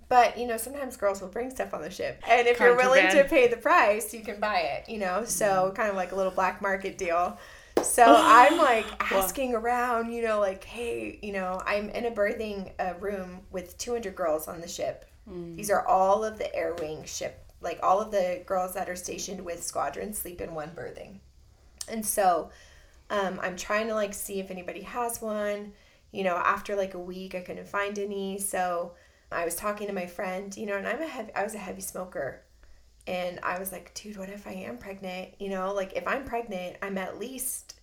but 0.09 0.35
you 0.35 0.47
know, 0.47 0.57
sometimes 0.57 0.97
girls 0.97 1.21
will 1.21 1.27
bring 1.27 1.51
stuff 1.51 1.75
on 1.75 1.83
the 1.83 1.91
ship, 1.91 2.19
and 2.27 2.47
if 2.47 2.59
you're 2.59 2.75
willing 2.75 3.07
to 3.11 3.23
pay 3.25 3.47
the 3.47 3.57
price, 3.57 4.15
you 4.15 4.21
can 4.21 4.39
buy 4.39 4.61
it. 4.61 4.89
You 4.89 4.97
know, 4.97 5.25
so 5.25 5.71
kind 5.75 5.91
of 5.91 5.95
like 5.95 6.11
a 6.11 6.15
little 6.15 6.31
black 6.31 6.59
market 6.59 6.97
deal. 6.97 7.37
So 7.83 8.03
I'm 8.05 8.57
like 8.59 8.85
asking 9.11 9.55
around, 9.55 10.11
you 10.11 10.21
know, 10.23 10.39
like, 10.39 10.63
hey, 10.63 11.19
you 11.21 11.31
know, 11.33 11.61
I'm 11.65 11.89
in 11.89 12.05
a 12.05 12.11
berthing 12.11 12.71
uh, 12.79 12.93
room 12.99 13.41
with 13.51 13.77
200 13.77 14.15
girls 14.15 14.47
on 14.47 14.61
the 14.61 14.67
ship. 14.67 15.05
These 15.55 15.69
are 15.69 15.85
all 15.85 16.23
of 16.23 16.37
the 16.37 16.53
air 16.55 16.73
wing 16.79 17.03
ship, 17.03 17.51
like 17.59 17.79
all 17.83 17.99
of 17.99 18.11
the 18.11 18.43
girls 18.45 18.73
that 18.75 18.89
are 18.89 18.95
stationed 18.95 19.43
with 19.43 19.61
squadrons 19.63 20.17
sleep 20.17 20.39
in 20.39 20.53
one 20.53 20.71
berthing. 20.73 21.19
And 21.89 22.05
so 22.05 22.49
um, 23.09 23.39
I'm 23.41 23.57
trying 23.57 23.87
to 23.87 23.95
like 23.95 24.13
see 24.13 24.39
if 24.39 24.51
anybody 24.51 24.81
has 24.81 25.21
one. 25.21 25.73
You 26.11 26.23
know, 26.23 26.37
after 26.37 26.75
like 26.75 26.93
a 26.93 26.99
week, 26.99 27.35
I 27.35 27.41
couldn't 27.41 27.67
find 27.67 27.99
any. 27.99 28.39
So 28.39 28.93
I 29.31 29.43
was 29.43 29.55
talking 29.55 29.87
to 29.87 29.93
my 29.93 30.05
friend, 30.05 30.55
you 30.55 30.65
know, 30.65 30.77
and 30.77 30.87
I'm 30.87 31.01
a 31.01 31.07
heavy, 31.07 31.33
I 31.35 31.43
was 31.43 31.53
a 31.53 31.59
heavy 31.59 31.81
smoker. 31.81 32.41
And 33.07 33.39
I 33.41 33.57
was 33.57 33.71
like, 33.71 33.93
dude, 33.93 34.17
what 34.17 34.29
if 34.29 34.45
I 34.45 34.51
am 34.51 34.77
pregnant? 34.77 35.29
You 35.39 35.49
know, 35.49 35.73
like 35.73 35.93
if 35.93 36.05
I'm 36.07 36.25
pregnant, 36.25 36.75
I'm 36.81 36.97
at 36.97 37.17
least 37.17 37.79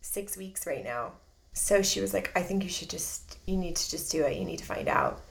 six 0.00 0.36
weeks 0.36 0.66
right 0.66 0.84
now. 0.84 1.12
So 1.52 1.80
she 1.80 2.00
was 2.00 2.12
like, 2.12 2.32
I 2.34 2.42
think 2.42 2.64
you 2.64 2.68
should 2.68 2.90
just, 2.90 3.38
you 3.46 3.56
need 3.56 3.76
to 3.76 3.90
just 3.90 4.10
do 4.10 4.24
it. 4.24 4.36
You 4.36 4.44
need 4.44 4.58
to 4.58 4.64
find 4.64 4.88
out. 4.88 5.22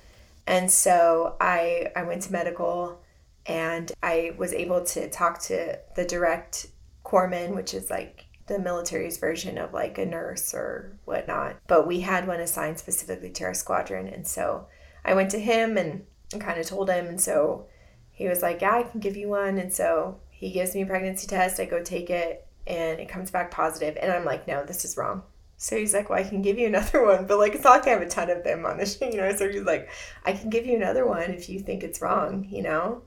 And 0.47 0.71
so 0.71 1.35
I, 1.41 1.91
I 1.95 2.03
went 2.03 2.21
to 2.23 2.31
medical 2.31 3.01
and 3.45 3.91
I 4.01 4.33
was 4.37 4.53
able 4.53 4.85
to 4.85 5.09
talk 5.09 5.41
to 5.43 5.77
the 5.95 6.05
direct 6.05 6.67
corpsman, 7.03 7.53
which 7.53 7.73
is 7.73 7.89
like 7.89 8.25
the 8.47 8.59
military's 8.59 9.17
version 9.17 9.57
of 9.57 9.73
like 9.73 9.97
a 9.97 10.05
nurse 10.05 10.53
or 10.53 10.97
whatnot. 11.03 11.57
But 11.67 11.85
we 11.85 11.99
had 11.99 12.27
one 12.27 12.39
assigned 12.39 12.79
specifically 12.79 13.29
to 13.31 13.43
our 13.43 13.53
squadron. 13.53 14.07
And 14.07 14.25
so 14.25 14.67
I 15.03 15.13
went 15.13 15.31
to 15.31 15.39
him 15.39 15.77
and, 15.77 16.05
kind 16.39 16.59
of 16.59 16.65
told 16.65 16.89
him. 16.89 17.05
And 17.05 17.21
so 17.21 17.67
he 18.13 18.27
was 18.27 18.41
like, 18.41 18.61
Yeah, 18.61 18.75
I 18.75 18.83
can 18.83 18.99
give 18.99 19.17
you 19.17 19.27
one. 19.27 19.57
And 19.57 19.73
so 19.73 20.19
he 20.29 20.51
gives 20.51 20.73
me 20.73 20.83
a 20.83 20.85
pregnancy 20.85 21.27
test. 21.27 21.59
I 21.59 21.65
go 21.65 21.83
take 21.83 22.09
it 22.09 22.47
and 22.65 22.99
it 22.99 23.09
comes 23.09 23.31
back 23.31 23.51
positive. 23.51 23.97
And 24.01 24.11
I'm 24.11 24.23
like, 24.23 24.47
No, 24.47 24.63
this 24.63 24.85
is 24.85 24.95
wrong. 24.95 25.23
So 25.57 25.75
he's 25.75 25.93
like, 25.93 26.09
Well, 26.09 26.19
I 26.19 26.23
can 26.23 26.41
give 26.41 26.57
you 26.57 26.67
another 26.73 27.05
one. 27.05 27.25
But 27.25 27.39
like, 27.39 27.55
it's 27.55 27.63
not 27.63 27.79
like 27.79 27.87
I 27.87 27.91
have 27.91 28.01
a 28.01 28.07
ton 28.07 28.29
of 28.29 28.43
them 28.43 28.65
on 28.65 28.77
the 28.77 28.85
show, 28.85 29.05
you 29.05 29.17
know? 29.17 29.35
So 29.35 29.49
he's 29.49 29.63
like, 29.63 29.89
I 30.25 30.33
can 30.33 30.49
give 30.49 30.65
you 30.65 30.75
another 30.75 31.05
one 31.05 31.31
if 31.31 31.49
you 31.49 31.59
think 31.59 31.83
it's 31.83 32.01
wrong, 32.01 32.47
you 32.49 32.61
know? 32.61 33.01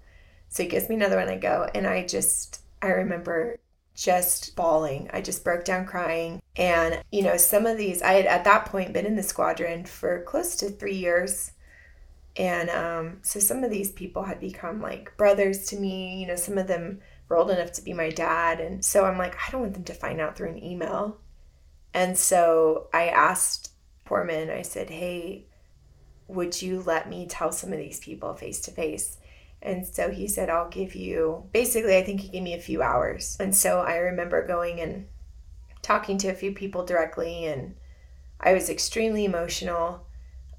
So 0.49 0.63
he 0.63 0.69
gives 0.69 0.89
me 0.89 0.97
another 0.97 1.17
one. 1.17 1.29
I 1.29 1.39
go, 1.39 1.69
and 1.75 1.87
I 1.87 2.07
just, 2.07 2.61
I 2.83 2.89
remember 2.89 3.59
just 3.95 4.55
bawling. 4.57 5.11
I 5.13 5.21
just 5.21 5.43
broke 5.43 5.65
down 5.65 5.87
crying. 5.87 6.41
And, 6.57 7.03
you 7.11 7.23
know, 7.23 7.37
some 7.37 7.67
of 7.67 7.79
these, 7.79 8.03
I 8.03 8.13
had 8.13 8.27
at 8.27 8.45
that 8.45 8.67
point 8.67 8.93
been 8.93 9.07
in 9.07 9.17
the 9.17 9.23
squadron 9.23 9.85
for 9.85 10.23
close 10.23 10.57
to 10.57 10.69
three 10.69 10.95
years. 10.95 11.53
And 12.39 12.69
um, 12.71 13.19
so 13.23 13.41
some 13.41 13.65
of 13.65 13.71
these 13.71 13.93
people 13.93 14.23
had 14.23 14.41
become 14.41 14.83
like 14.83 15.17
brothers 15.17 15.67
to 15.67 15.77
me. 15.77 16.21
You 16.21 16.27
know, 16.27 16.37
some 16.37 16.59
of 16.59 16.67
them 16.67 17.01
were 17.29 17.37
old 17.37 17.51
enough 17.51 17.73
to 17.73 17.83
be 17.83 17.93
my 17.93 18.11
dad. 18.11 18.61
And 18.61 18.85
so 18.85 19.05
I'm 19.05 19.19
like, 19.19 19.37
I 19.37 19.51
don't 19.51 19.63
want 19.63 19.75
them 19.75 19.85
to 19.85 19.95
find 19.95 20.21
out 20.21 20.37
through 20.37 20.51
an 20.51 20.63
email. 20.63 21.19
And 21.95 22.17
so 22.17 22.89
I 22.93 23.09
asked 23.09 23.73
Corpsman, 24.07 24.51
I 24.51 24.63
said, 24.63 24.91
hey, 24.91 25.47
would 26.29 26.61
you 26.61 26.83
let 26.83 27.09
me 27.09 27.27
tell 27.27 27.53
some 27.53 27.73
of 27.73 27.79
these 27.79 28.01
people 28.01 28.35
face 28.35 28.61
to 28.63 28.71
face? 28.71 29.19
And 29.63 29.87
so 29.87 30.11
he 30.11 30.29
said, 30.29 30.51
I'll 30.51 30.69
give 30.69 30.95
you, 30.95 31.45
basically, 31.53 31.97
I 31.97 32.03
think 32.03 32.21
he 32.21 32.29
gave 32.29 32.43
me 32.43 32.55
a 32.55 32.61
few 32.61 32.83
hours. 32.83 33.37
And 33.41 33.55
so 33.55 33.81
I 33.81 33.97
remember 33.97 34.47
going 34.47 34.81
and 34.81 35.07
talking 35.83 36.19
to 36.19 36.29
a 36.29 36.35
few 36.35 36.53
people 36.53 36.85
directly, 36.85 37.47
and 37.47 37.75
I 38.41 38.53
was 38.53 38.69
extremely 38.69 39.25
emotional. 39.25 40.06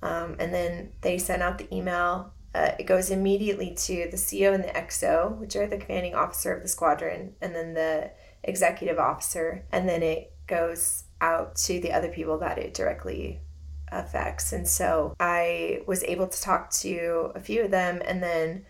Um, 0.02 0.36
and 0.40 0.54
then 0.54 0.92
they 1.02 1.18
sent 1.18 1.42
out 1.42 1.58
the 1.58 1.74
email. 1.74 2.34
Uh, 2.54 2.72
it 2.80 2.86
goes 2.86 3.12
immediately 3.12 3.74
to 3.76 4.10
the 4.10 4.18
CO 4.18 4.54
and 4.54 4.64
the 4.64 4.70
XO, 4.70 5.38
which 5.38 5.56
are 5.56 5.68
the 5.68 5.78
commanding 5.78 6.16
officer 6.16 6.56
of 6.56 6.64
the 6.64 6.70
squadron, 6.70 7.34
and 7.42 7.56
then 7.56 7.74
the 7.74 8.12
executive 8.44 9.00
officer. 9.00 9.66
And 9.72 9.88
then 9.88 10.04
it 10.04 10.34
goes 10.48 11.04
out 11.22 11.56
to 11.56 11.80
the 11.80 11.92
other 11.92 12.10
people 12.10 12.38
that 12.40 12.58
it 12.58 12.74
directly 12.74 13.42
affects. 13.90 14.54
And 14.54 14.68
so 14.68 15.16
I 15.20 15.82
was 15.88 16.04
able 16.04 16.28
to 16.28 16.42
talk 16.42 16.72
to 16.72 17.32
a 17.36 17.40
few 17.40 17.64
of 17.64 17.72
them, 17.72 18.02
and 18.06 18.22
then 18.22 18.66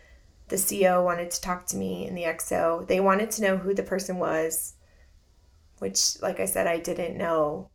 the 0.49 0.57
CO 0.57 1.03
wanted 1.03 1.31
to 1.31 1.41
talk 1.41 1.65
to 1.67 1.77
me 1.77 2.07
and 2.07 2.17
the 2.17 2.23
XO. 2.23 2.87
They 2.87 2.99
wanted 2.99 3.31
to 3.31 3.41
know 3.41 3.57
who 3.57 3.73
the 3.73 3.83
person 3.83 4.17
was, 4.17 4.75
which, 5.79 6.21
like 6.21 6.39
I 6.39 6.45
said, 6.45 6.67
I 6.67 6.79
didn't 6.79 7.17
know. 7.17 7.69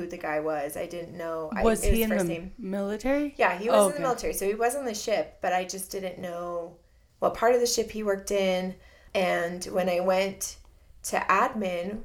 Who 0.00 0.06
the 0.08 0.18
guy 0.18 0.40
was. 0.40 0.76
I 0.76 0.86
didn't 0.86 1.16
know. 1.16 1.50
Was 1.62 1.84
I, 1.84 1.90
he 1.90 2.02
in 2.02 2.08
first 2.10 2.26
the 2.26 2.32
name. 2.32 2.52
military? 2.58 3.34
Yeah, 3.36 3.56
he 3.58 3.68
was 3.68 3.76
Oh, 3.76 3.84
in 3.86 3.88
okay. 3.88 3.96
the 3.96 4.00
military, 4.02 4.32
so 4.32 4.46
he 4.46 4.54
was 4.54 4.74
on 4.74 4.84
the 4.84 4.94
ship, 4.94 5.38
but 5.40 5.52
I 5.52 5.64
just 5.64 5.90
didn't 5.90 6.18
know 6.18 6.76
what 7.18 7.34
part 7.34 7.54
of 7.54 7.60
the 7.60 7.66
ship 7.66 7.90
he 7.90 8.02
worked 8.02 8.30
in. 8.30 8.74
And 9.14 9.64
when 9.66 9.88
I 9.88 10.00
went 10.00 10.56
to 11.04 11.18
admin, 11.18 12.00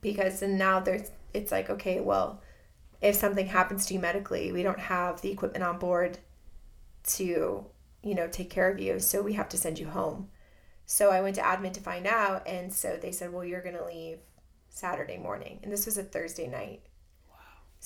because 0.00 0.42
now 0.42 0.80
there's, 0.80 1.10
it's 1.32 1.52
like, 1.52 1.70
okay, 1.70 2.00
well, 2.00 2.40
if 3.00 3.14
something 3.16 3.46
happens 3.46 3.86
to 3.86 3.94
you 3.94 4.00
medically, 4.00 4.52
we 4.52 4.62
don't 4.62 4.78
have 4.80 5.20
the 5.20 5.30
equipment 5.30 5.64
on 5.64 5.78
board 5.78 6.18
to, 7.04 7.66
you 8.02 8.14
know, 8.14 8.28
take 8.28 8.50
care 8.50 8.70
of 8.70 8.78
you, 8.80 8.98
so 9.00 9.20
we 9.22 9.34
have 9.34 9.48
to 9.50 9.58
send 9.58 9.78
you 9.78 9.88
home. 9.88 10.28
So 10.86 11.10
I 11.10 11.20
went 11.20 11.34
to 11.36 11.42
admin 11.42 11.72
to 11.74 11.80
find 11.80 12.06
out, 12.06 12.46
and 12.46 12.72
so 12.72 12.98
they 13.00 13.12
said, 13.12 13.32
well, 13.32 13.44
you're 13.44 13.62
going 13.62 13.76
to 13.76 13.84
leave 13.84 14.18
Saturday 14.68 15.18
morning. 15.18 15.60
And 15.62 15.72
this 15.72 15.86
was 15.86 15.98
a 15.98 16.02
Thursday 16.02 16.46
night. 16.46 16.82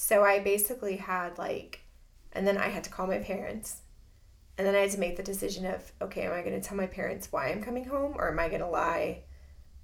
So 0.00 0.22
I 0.22 0.38
basically 0.38 0.94
had 0.94 1.38
like, 1.38 1.80
and 2.30 2.46
then 2.46 2.56
I 2.56 2.68
had 2.68 2.84
to 2.84 2.90
call 2.90 3.08
my 3.08 3.18
parents. 3.18 3.78
And 4.56 4.64
then 4.64 4.76
I 4.76 4.82
had 4.82 4.92
to 4.92 5.00
make 5.00 5.16
the 5.16 5.24
decision 5.24 5.66
of, 5.66 5.90
okay, 6.00 6.22
am 6.22 6.32
I 6.32 6.42
going 6.42 6.54
to 6.54 6.60
tell 6.60 6.76
my 6.76 6.86
parents 6.86 7.32
why 7.32 7.48
I'm 7.48 7.64
coming 7.64 7.84
home 7.84 8.14
or 8.16 8.30
am 8.30 8.38
I 8.38 8.48
going 8.48 8.60
to 8.60 8.68
lie 8.68 9.22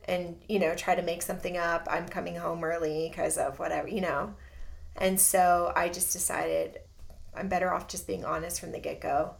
and, 0.04 0.40
you 0.48 0.60
know, 0.60 0.76
try 0.76 0.94
to 0.94 1.02
make 1.02 1.20
something 1.20 1.56
up? 1.56 1.88
I'm 1.90 2.06
coming 2.06 2.36
home 2.36 2.62
early 2.62 3.08
because 3.08 3.36
of 3.38 3.58
whatever, 3.58 3.88
you 3.88 4.02
know? 4.02 4.36
And 4.94 5.20
so 5.20 5.72
I 5.74 5.88
just 5.88 6.12
decided 6.12 6.78
I'm 7.34 7.48
better 7.48 7.74
off 7.74 7.88
just 7.88 8.06
being 8.06 8.24
honest 8.24 8.60
from 8.60 8.70
the 8.70 8.78
get 8.78 9.00
go. 9.00 9.34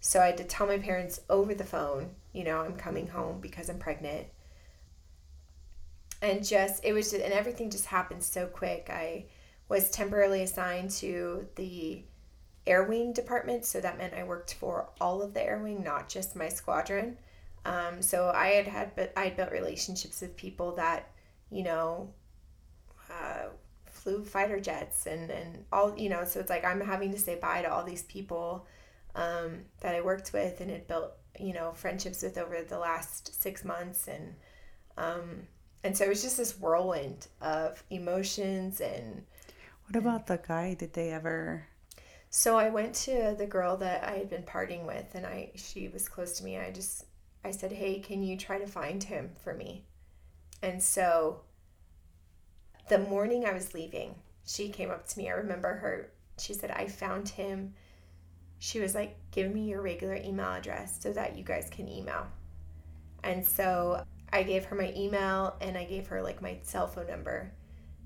So 0.00 0.20
I 0.20 0.26
had 0.26 0.38
to 0.38 0.44
tell 0.44 0.66
my 0.66 0.78
parents 0.78 1.20
over 1.30 1.54
the 1.54 1.62
phone, 1.62 2.10
you 2.32 2.42
know, 2.42 2.62
I'm 2.62 2.74
coming 2.74 3.06
home 3.06 3.40
because 3.40 3.68
I'm 3.68 3.78
pregnant. 3.78 4.26
And 6.20 6.44
just, 6.44 6.84
it 6.84 6.94
was 6.94 7.12
just, 7.12 7.22
and 7.22 7.32
everything 7.32 7.70
just 7.70 7.86
happened 7.86 8.24
so 8.24 8.46
quick. 8.46 8.90
I 8.92 9.26
was 9.68 9.90
temporarily 9.90 10.42
assigned 10.42 10.90
to 10.90 11.46
the 11.56 12.02
air 12.66 12.84
wing 12.84 13.12
department. 13.12 13.64
So 13.64 13.80
that 13.80 13.98
meant 13.98 14.14
I 14.14 14.24
worked 14.24 14.54
for 14.54 14.88
all 15.00 15.22
of 15.22 15.34
the 15.34 15.42
air 15.42 15.58
wing, 15.58 15.82
not 15.82 16.08
just 16.08 16.36
my 16.36 16.48
squadron. 16.48 17.16
Um, 17.64 18.00
so 18.00 18.30
I 18.34 18.48
had 18.48 18.66
had, 18.66 18.94
but 18.94 19.12
I 19.16 19.24
had 19.24 19.36
built 19.36 19.50
relationships 19.50 20.20
with 20.20 20.36
people 20.36 20.76
that, 20.76 21.10
you 21.50 21.64
know, 21.64 22.10
uh, 23.10 23.46
flew 23.86 24.24
fighter 24.24 24.60
jets 24.60 25.06
and, 25.06 25.30
and 25.30 25.64
all, 25.72 25.96
you 25.96 26.08
know, 26.08 26.24
so 26.24 26.38
it's 26.38 26.50
like 26.50 26.64
I'm 26.64 26.80
having 26.80 27.12
to 27.12 27.18
say 27.18 27.36
bye 27.36 27.62
to 27.62 27.72
all 27.72 27.84
these 27.84 28.04
people 28.04 28.66
um, 29.14 29.62
that 29.80 29.94
I 29.94 30.00
worked 30.00 30.32
with 30.32 30.60
and 30.60 30.70
had 30.70 30.86
built, 30.86 31.12
you 31.40 31.54
know, 31.54 31.72
friendships 31.72 32.22
with 32.22 32.38
over 32.38 32.62
the 32.62 32.78
last 32.78 33.42
six 33.42 33.64
months. 33.64 34.06
And, 34.06 34.34
um, 34.96 35.48
and 35.82 35.96
so 35.96 36.04
it 36.04 36.08
was 36.08 36.22
just 36.22 36.36
this 36.36 36.58
whirlwind 36.58 37.26
of 37.40 37.82
emotions 37.90 38.80
and, 38.80 39.24
What 39.86 39.96
about 39.96 40.26
the 40.26 40.38
guy? 40.38 40.74
Did 40.74 40.94
they 40.94 41.10
ever? 41.10 41.68
So 42.28 42.58
I 42.58 42.70
went 42.70 42.94
to 43.06 43.34
the 43.38 43.46
girl 43.46 43.76
that 43.76 44.02
I 44.02 44.16
had 44.16 44.28
been 44.28 44.42
partying 44.42 44.84
with, 44.84 45.14
and 45.14 45.24
I 45.24 45.52
she 45.54 45.88
was 45.88 46.08
close 46.08 46.36
to 46.38 46.44
me. 46.44 46.58
I 46.58 46.72
just 46.72 47.04
I 47.44 47.52
said, 47.52 47.72
"Hey, 47.72 48.00
can 48.00 48.22
you 48.22 48.36
try 48.36 48.58
to 48.58 48.66
find 48.66 49.02
him 49.02 49.30
for 49.42 49.54
me?" 49.54 49.86
And 50.60 50.82
so 50.82 51.42
the 52.88 52.98
morning 52.98 53.44
I 53.44 53.52
was 53.52 53.74
leaving, 53.74 54.16
she 54.44 54.70
came 54.70 54.90
up 54.90 55.06
to 55.08 55.18
me. 55.18 55.28
I 55.28 55.34
remember 55.34 55.76
her. 55.76 56.10
She 56.38 56.52
said, 56.52 56.72
"I 56.72 56.88
found 56.88 57.28
him." 57.28 57.74
She 58.58 58.80
was 58.80 58.94
like, 58.94 59.16
"Give 59.30 59.52
me 59.54 59.68
your 59.68 59.82
regular 59.82 60.16
email 60.16 60.52
address 60.52 61.00
so 61.00 61.12
that 61.12 61.36
you 61.36 61.44
guys 61.44 61.70
can 61.70 61.88
email." 61.88 62.26
And 63.22 63.46
so 63.46 64.04
I 64.32 64.42
gave 64.42 64.64
her 64.66 64.76
my 64.76 64.92
email 64.96 65.56
and 65.60 65.78
I 65.78 65.84
gave 65.84 66.08
her 66.08 66.22
like 66.22 66.42
my 66.42 66.58
cell 66.62 66.88
phone 66.88 67.06
number. 67.06 67.52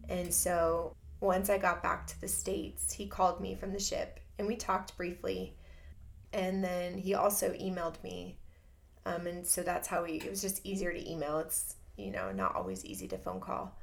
And 0.09 0.33
so 0.35 0.97
once 1.21 1.51
I 1.51 1.59
got 1.59 1.83
back 1.83 2.07
to 2.09 2.21
the 2.21 2.29
States, 2.29 2.93
he 2.93 3.07
called 3.07 3.41
me 3.41 3.55
from 3.55 3.73
the 3.73 3.81
ship 3.81 4.21
and 4.39 4.47
we 4.49 4.57
talked 4.57 4.97
briefly. 4.97 5.55
And 6.33 6.63
then 6.63 6.97
he 6.97 7.15
also 7.15 7.53
emailed 7.55 8.03
me. 8.03 8.39
Um, 9.05 9.27
and 9.27 9.47
so 9.47 9.63
that's 9.63 9.89
how 9.89 10.05
we, 10.05 10.13
it 10.13 10.31
was 10.31 10.41
just 10.41 10.65
easier 10.65 10.93
to 10.93 11.11
email. 11.11 11.39
It's, 11.39 11.77
you 11.97 12.11
know, 12.11 12.33
not 12.33 12.55
always 12.55 12.85
easy 12.85 13.09
to 13.09 13.19
phone 13.19 13.41
call. 13.41 13.77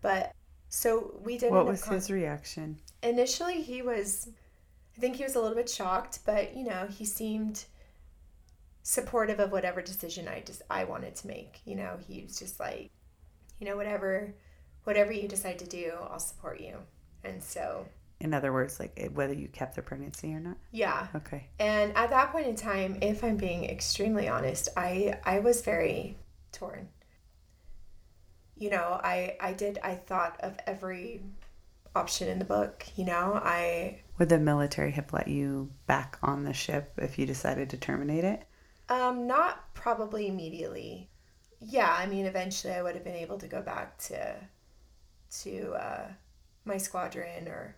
But 0.00 0.32
so 0.68 1.18
we 1.24 1.38
did. 1.38 1.50
What 1.50 1.66
was 1.66 1.82
con- 1.82 1.94
his 1.94 2.10
reaction? 2.10 2.78
initially 3.02 3.62
he 3.62 3.82
was 3.82 4.28
i 4.96 5.00
think 5.00 5.16
he 5.16 5.22
was 5.22 5.36
a 5.36 5.40
little 5.40 5.56
bit 5.56 5.70
shocked 5.70 6.20
but 6.26 6.56
you 6.56 6.64
know 6.64 6.86
he 6.90 7.04
seemed 7.04 7.64
supportive 8.82 9.38
of 9.38 9.52
whatever 9.52 9.80
decision 9.80 10.26
i 10.26 10.40
just 10.40 10.62
i 10.70 10.84
wanted 10.84 11.14
to 11.14 11.26
make 11.26 11.60
you 11.64 11.76
know 11.76 11.96
he 12.08 12.22
was 12.22 12.38
just 12.38 12.58
like 12.58 12.90
you 13.58 13.66
know 13.66 13.76
whatever 13.76 14.34
whatever 14.84 15.12
you 15.12 15.28
decide 15.28 15.58
to 15.58 15.66
do 15.66 15.92
i'll 16.10 16.18
support 16.18 16.60
you 16.60 16.76
and 17.24 17.42
so 17.42 17.86
In 18.20 18.34
other 18.34 18.52
words, 18.52 18.80
like 18.80 19.10
whether 19.14 19.32
you 19.34 19.48
kept 19.48 19.76
the 19.76 19.82
pregnancy 19.82 20.32
or 20.34 20.40
not. 20.40 20.56
yeah 20.72 21.06
Okay. 21.14 21.46
and 21.58 21.96
at 21.96 22.10
that 22.10 22.32
point 22.32 22.46
in 22.46 22.56
time 22.56 22.98
if 23.02 23.22
i'm 23.24 23.36
being 23.36 23.64
extremely 23.64 24.28
honest 24.28 24.68
i 24.76 25.18
i 25.24 25.38
was 25.38 25.60
very 25.62 26.16
torn 26.52 26.88
you 28.56 28.70
know 28.70 29.00
i 29.02 29.36
i 29.40 29.52
did 29.52 29.78
i 29.82 29.94
thought 29.94 30.36
of 30.40 30.56
every 30.66 31.22
option 31.94 32.28
in 32.28 32.38
the 32.38 32.44
book 32.44 32.84
you 32.96 33.04
know 33.04 33.40
i 33.44 33.98
Would 34.18 34.28
the 34.28 34.38
military 34.38 34.90
have 34.92 35.12
let 35.12 35.28
you 35.28 35.70
back 35.86 36.18
on 36.22 36.44
the 36.44 36.52
ship 36.52 36.92
if 36.98 37.18
you 37.18 37.26
decided 37.26 37.70
to 37.70 37.76
terminate 37.76 38.24
it? 38.24 38.44
Um, 38.88 39.26
not 39.26 39.72
probably 39.74 40.26
immediately. 40.28 41.08
Yeah, 41.60 41.94
I 41.96 42.06
mean, 42.06 42.26
eventually 42.26 42.72
I 42.74 42.82
would 42.82 42.94
have 42.94 43.04
been 43.04 43.14
able 43.16 43.38
to 43.38 43.46
go 43.48 43.60
back 43.62 43.98
to 44.08 44.36
to 45.42 45.72
uh, 45.74 46.08
my 46.64 46.78
squadron, 46.78 47.48
or, 47.48 47.76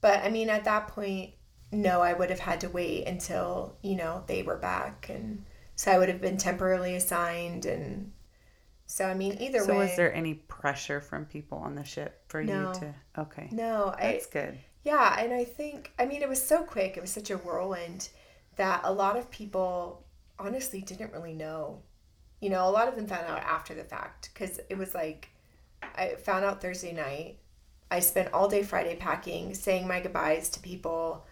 but 0.00 0.22
I 0.24 0.30
mean, 0.30 0.48
at 0.50 0.64
that 0.64 0.88
point, 0.88 1.32
no, 1.70 2.00
I 2.02 2.12
would 2.12 2.30
have 2.30 2.40
had 2.40 2.60
to 2.62 2.68
wait 2.68 3.06
until 3.06 3.76
you 3.82 3.96
know 3.96 4.24
they 4.26 4.42
were 4.42 4.56
back, 4.56 5.08
and 5.08 5.44
so 5.76 5.90
I 5.90 5.98
would 5.98 6.08
have 6.08 6.20
been 6.20 6.36
temporarily 6.36 6.94
assigned, 6.94 7.64
and 7.66 8.12
so 8.86 9.06
I 9.06 9.14
mean, 9.14 9.36
either 9.40 9.60
so 9.60 9.68
way, 9.68 9.78
was 9.78 9.96
there 9.96 10.12
any 10.14 10.34
pressure 10.34 11.00
from 11.00 11.24
people 11.26 11.58
on 11.58 11.74
the 11.74 11.84
ship 11.84 12.24
for 12.28 12.42
No. 12.42 12.66
you 12.68 12.80
to? 12.80 12.94
Okay. 13.18 13.48
no, 13.50 13.94
I 13.98 14.12
That's 14.12 14.26
good. 14.26 14.58
Yeah, 14.84 15.16
and 15.20 15.32
I 15.32 15.44
think 15.44 15.92
I 15.98 16.06
mean 16.06 16.22
it 16.22 16.28
was 16.28 16.42
so 16.44 16.64
quick, 16.64 16.96
it 16.96 17.00
was 17.00 17.10
such 17.10 17.30
a 17.30 17.38
whirlwind 17.38 18.08
that 18.56 18.80
a 18.84 18.92
lot 18.92 19.16
of 19.16 19.30
people 19.30 20.04
honestly 20.38 20.80
didn't 20.80 21.12
really 21.12 21.34
know. 21.34 21.82
You 22.40 22.50
know, 22.50 22.68
a 22.68 22.70
lot 22.70 22.88
of 22.88 22.96
them 22.96 23.06
found 23.06 23.26
out 23.26 23.40
after 23.40 23.74
the 23.74 23.84
fact 23.84 24.30
cuz 24.34 24.60
it 24.68 24.76
was 24.76 24.94
like 24.94 25.30
I 25.96 26.14
found 26.16 26.44
out 26.44 26.60
Thursday 26.60 26.92
night. 26.92 27.38
I 27.90 28.00
spent 28.00 28.32
all 28.32 28.48
day 28.48 28.62
Friday 28.62 28.96
packing, 28.96 29.54
saying 29.54 29.86
my 29.86 30.00
goodbyes 30.00 30.48
to 30.50 30.60
people 30.60 31.26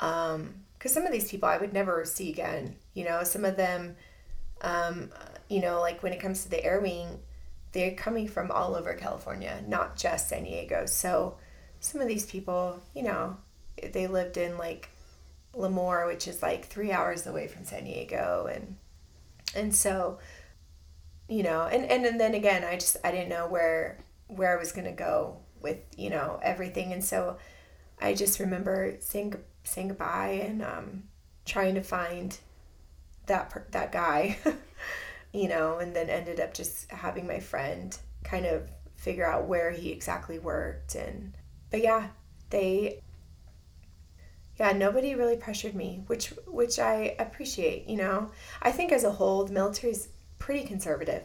um 0.00 0.54
cuz 0.78 0.92
some 0.92 1.04
of 1.04 1.12
these 1.12 1.30
people 1.30 1.48
I 1.48 1.58
would 1.58 1.72
never 1.72 2.04
see 2.04 2.30
again. 2.30 2.76
You 2.94 3.04
know, 3.04 3.24
some 3.24 3.44
of 3.44 3.56
them 3.56 3.96
um 4.60 5.10
you 5.48 5.60
know, 5.60 5.80
like 5.80 6.02
when 6.02 6.12
it 6.12 6.20
comes 6.20 6.42
to 6.42 6.50
the 6.50 6.62
air 6.64 6.80
wing, 6.80 7.20
they're 7.72 7.94
coming 7.94 8.28
from 8.28 8.50
all 8.50 8.74
over 8.74 8.94
California, 8.94 9.62
not 9.66 9.96
just 9.96 10.28
San 10.28 10.44
Diego. 10.44 10.86
So 10.86 11.36
some 11.80 12.00
of 12.00 12.08
these 12.08 12.26
people, 12.26 12.80
you 12.94 13.02
know, 13.02 13.36
they 13.92 14.06
lived 14.06 14.36
in 14.36 14.58
like 14.58 14.88
Lemoore, 15.54 16.06
which 16.06 16.28
is 16.28 16.42
like 16.42 16.66
three 16.66 16.92
hours 16.92 17.26
away 17.26 17.48
from 17.48 17.64
San 17.64 17.84
Diego, 17.84 18.48
and 18.52 18.76
and 19.54 19.74
so, 19.74 20.18
you 21.28 21.42
know, 21.42 21.62
and 21.62 21.84
and, 21.84 22.04
and 22.06 22.20
then 22.20 22.34
again, 22.34 22.64
I 22.64 22.74
just 22.74 22.96
I 23.04 23.10
didn't 23.10 23.28
know 23.28 23.46
where 23.46 23.98
where 24.28 24.56
I 24.56 24.58
was 24.58 24.72
gonna 24.72 24.92
go 24.92 25.38
with 25.60 25.78
you 25.96 26.10
know 26.10 26.40
everything, 26.42 26.92
and 26.92 27.04
so 27.04 27.36
I 28.00 28.14
just 28.14 28.40
remember 28.40 28.96
saying 29.00 29.34
saying 29.64 29.88
goodbye 29.88 30.42
and 30.46 30.62
um, 30.62 31.04
trying 31.44 31.74
to 31.74 31.82
find 31.82 32.36
that 33.26 33.52
that 33.72 33.92
guy, 33.92 34.38
you 35.32 35.48
know, 35.48 35.78
and 35.78 35.94
then 35.94 36.08
ended 36.08 36.40
up 36.40 36.54
just 36.54 36.90
having 36.90 37.26
my 37.26 37.40
friend 37.40 37.96
kind 38.24 38.46
of 38.46 38.70
figure 38.96 39.26
out 39.26 39.46
where 39.46 39.70
he 39.70 39.90
exactly 39.90 40.38
worked 40.38 40.96
and 40.96 41.36
but 41.70 41.82
yeah, 41.82 42.08
they 42.50 43.02
yeah, 44.58 44.72
nobody 44.72 45.14
really 45.14 45.36
pressured 45.36 45.74
me, 45.74 46.02
which 46.06 46.30
which 46.46 46.78
I 46.78 47.14
appreciate, 47.18 47.86
you 47.86 47.96
know. 47.96 48.32
I 48.60 48.72
think 48.72 48.90
as 48.90 49.04
a 49.04 49.12
whole 49.12 49.44
the 49.44 49.52
military 49.52 49.92
is 49.92 50.08
pretty 50.38 50.66
conservative. 50.66 51.22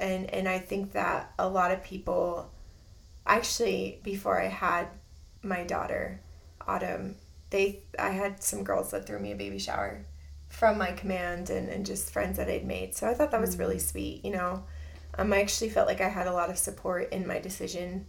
And 0.00 0.32
and 0.32 0.48
I 0.48 0.58
think 0.58 0.92
that 0.92 1.32
a 1.38 1.48
lot 1.48 1.72
of 1.72 1.82
people 1.82 2.50
actually 3.26 4.00
before 4.02 4.40
I 4.40 4.46
had 4.46 4.88
my 5.42 5.64
daughter, 5.64 6.20
Autumn, 6.66 7.16
they 7.50 7.80
I 7.98 8.10
had 8.10 8.42
some 8.42 8.64
girls 8.64 8.90
that 8.92 9.06
threw 9.06 9.18
me 9.18 9.32
a 9.32 9.36
baby 9.36 9.58
shower 9.58 10.04
from 10.48 10.78
my 10.78 10.92
command 10.92 11.50
and, 11.50 11.68
and 11.68 11.84
just 11.84 12.12
friends 12.12 12.38
that 12.38 12.48
I'd 12.48 12.64
made. 12.64 12.94
So 12.94 13.08
I 13.08 13.14
thought 13.14 13.30
that 13.32 13.40
was 13.40 13.58
really 13.58 13.78
sweet, 13.78 14.24
you 14.24 14.30
know. 14.30 14.64
Um, 15.18 15.32
I 15.32 15.40
actually 15.40 15.70
felt 15.70 15.88
like 15.88 16.00
I 16.00 16.08
had 16.08 16.26
a 16.26 16.32
lot 16.32 16.48
of 16.48 16.58
support 16.58 17.12
in 17.12 17.26
my 17.26 17.38
decision 17.40 18.06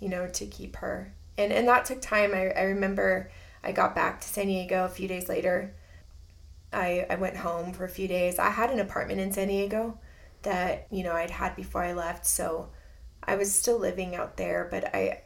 you 0.00 0.08
know, 0.08 0.26
to 0.26 0.46
keep 0.46 0.76
her. 0.76 1.12
And 1.38 1.52
and 1.52 1.68
that 1.68 1.84
took 1.84 2.00
time. 2.00 2.34
I, 2.34 2.50
I 2.50 2.62
remember 2.62 3.30
I 3.62 3.72
got 3.72 3.94
back 3.94 4.20
to 4.22 4.28
San 4.28 4.46
Diego 4.46 4.84
a 4.84 4.88
few 4.88 5.06
days 5.06 5.28
later. 5.28 5.74
I, 6.72 7.06
I 7.10 7.16
went 7.16 7.36
home 7.36 7.72
for 7.72 7.84
a 7.84 7.88
few 7.88 8.08
days. 8.08 8.38
I 8.38 8.50
had 8.50 8.70
an 8.70 8.80
apartment 8.80 9.20
in 9.20 9.32
San 9.32 9.48
Diego 9.48 9.98
that, 10.42 10.86
you 10.90 11.02
know, 11.02 11.12
I'd 11.12 11.30
had 11.30 11.56
before 11.56 11.82
I 11.82 11.92
left. 11.92 12.26
So 12.26 12.70
I 13.22 13.36
was 13.36 13.52
still 13.52 13.78
living 13.78 14.14
out 14.14 14.36
there, 14.36 14.68
but 14.70 14.94
I 14.94 15.22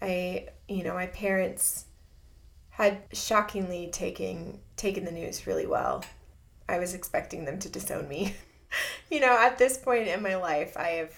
I, 0.00 0.48
you 0.68 0.82
know, 0.82 0.94
my 0.94 1.06
parents 1.06 1.84
had 2.70 3.02
shockingly 3.12 3.88
taken 3.92 4.58
taken 4.76 5.04
the 5.04 5.12
news 5.12 5.46
really 5.46 5.66
well. 5.66 6.04
I 6.68 6.78
was 6.78 6.94
expecting 6.94 7.44
them 7.44 7.58
to 7.60 7.68
disown 7.68 8.08
me. 8.08 8.34
you 9.10 9.20
know, 9.20 9.36
at 9.38 9.58
this 9.58 9.78
point 9.78 10.08
in 10.08 10.22
my 10.22 10.36
life, 10.36 10.76
I 10.76 10.88
have 10.88 11.14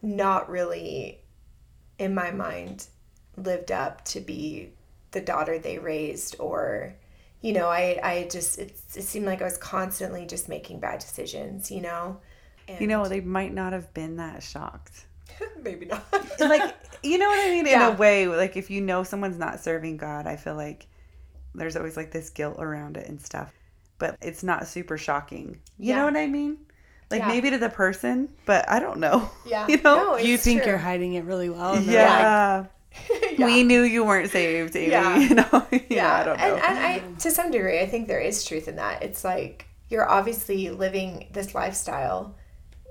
not 0.00 0.48
really 0.48 1.20
in 1.98 2.14
my 2.14 2.30
mind 2.30 2.86
lived 3.36 3.72
up 3.72 4.04
to 4.04 4.20
be 4.20 4.70
the 5.10 5.20
daughter 5.20 5.58
they 5.58 5.78
raised 5.78 6.36
or 6.38 6.94
you 7.44 7.52
know, 7.52 7.68
I 7.68 8.00
I 8.02 8.28
just 8.30 8.58
it, 8.58 8.74
it 8.94 9.02
seemed 9.02 9.26
like 9.26 9.42
I 9.42 9.44
was 9.44 9.58
constantly 9.58 10.24
just 10.24 10.48
making 10.48 10.80
bad 10.80 11.00
decisions, 11.00 11.70
you 11.70 11.82
know. 11.82 12.16
And 12.66 12.80
you 12.80 12.86
know, 12.86 13.06
they 13.06 13.20
might 13.20 13.52
not 13.52 13.74
have 13.74 13.92
been 13.92 14.16
that 14.16 14.42
shocked. 14.42 15.04
Maybe 15.62 15.84
not. 15.84 16.06
like, 16.40 16.74
you 17.02 17.18
know 17.18 17.28
what 17.28 17.46
I 17.46 17.50
mean? 17.50 17.66
Yeah. 17.66 17.88
In 17.88 17.94
a 17.94 17.98
way, 17.98 18.26
like 18.28 18.56
if 18.56 18.70
you 18.70 18.80
know 18.80 19.04
someone's 19.04 19.36
not 19.36 19.60
serving 19.60 19.98
God, 19.98 20.26
I 20.26 20.36
feel 20.36 20.54
like 20.54 20.86
there's 21.54 21.76
always 21.76 21.98
like 21.98 22.12
this 22.12 22.30
guilt 22.30 22.56
around 22.58 22.96
it 22.96 23.08
and 23.10 23.20
stuff. 23.20 23.52
But 23.98 24.16
it's 24.22 24.42
not 24.42 24.66
super 24.66 24.96
shocking. 24.96 25.60
You 25.78 25.90
yeah. 25.90 25.96
know 25.96 26.04
what 26.06 26.16
I 26.16 26.26
mean? 26.26 26.56
Like 27.10 27.20
yeah. 27.20 27.28
maybe 27.28 27.50
to 27.50 27.58
the 27.58 27.68
person, 27.68 28.30
but 28.46 28.66
I 28.70 28.80
don't 28.80 29.00
know. 29.00 29.30
Yeah. 29.44 29.66
you 29.68 29.82
know? 29.82 29.96
No, 29.96 30.16
you 30.16 30.38
think 30.38 30.62
true. 30.62 30.70
you're 30.70 30.78
hiding 30.78 31.12
it 31.12 31.24
really 31.24 31.50
well. 31.50 31.78
Yeah. 31.78 32.64
yeah. 33.38 33.46
We 33.46 33.62
knew 33.62 33.82
you 33.82 34.04
weren't 34.04 34.30
saved, 34.30 34.76
Amy. 34.76 34.90
Yeah. 34.90 35.18
You 35.28 35.34
know? 35.34 35.66
yeah, 35.72 35.80
yeah. 35.88 36.14
I 36.14 36.24
don't 36.24 36.38
know. 36.38 36.44
And, 36.44 36.64
and 36.64 36.78
I, 36.78 37.18
to 37.20 37.30
some 37.30 37.50
degree, 37.50 37.80
I 37.80 37.86
think 37.86 38.08
there 38.08 38.20
is 38.20 38.44
truth 38.44 38.68
in 38.68 38.76
that. 38.76 39.02
It's 39.02 39.24
like 39.24 39.66
you're 39.88 40.08
obviously 40.08 40.70
living 40.70 41.28
this 41.32 41.54
lifestyle. 41.54 42.36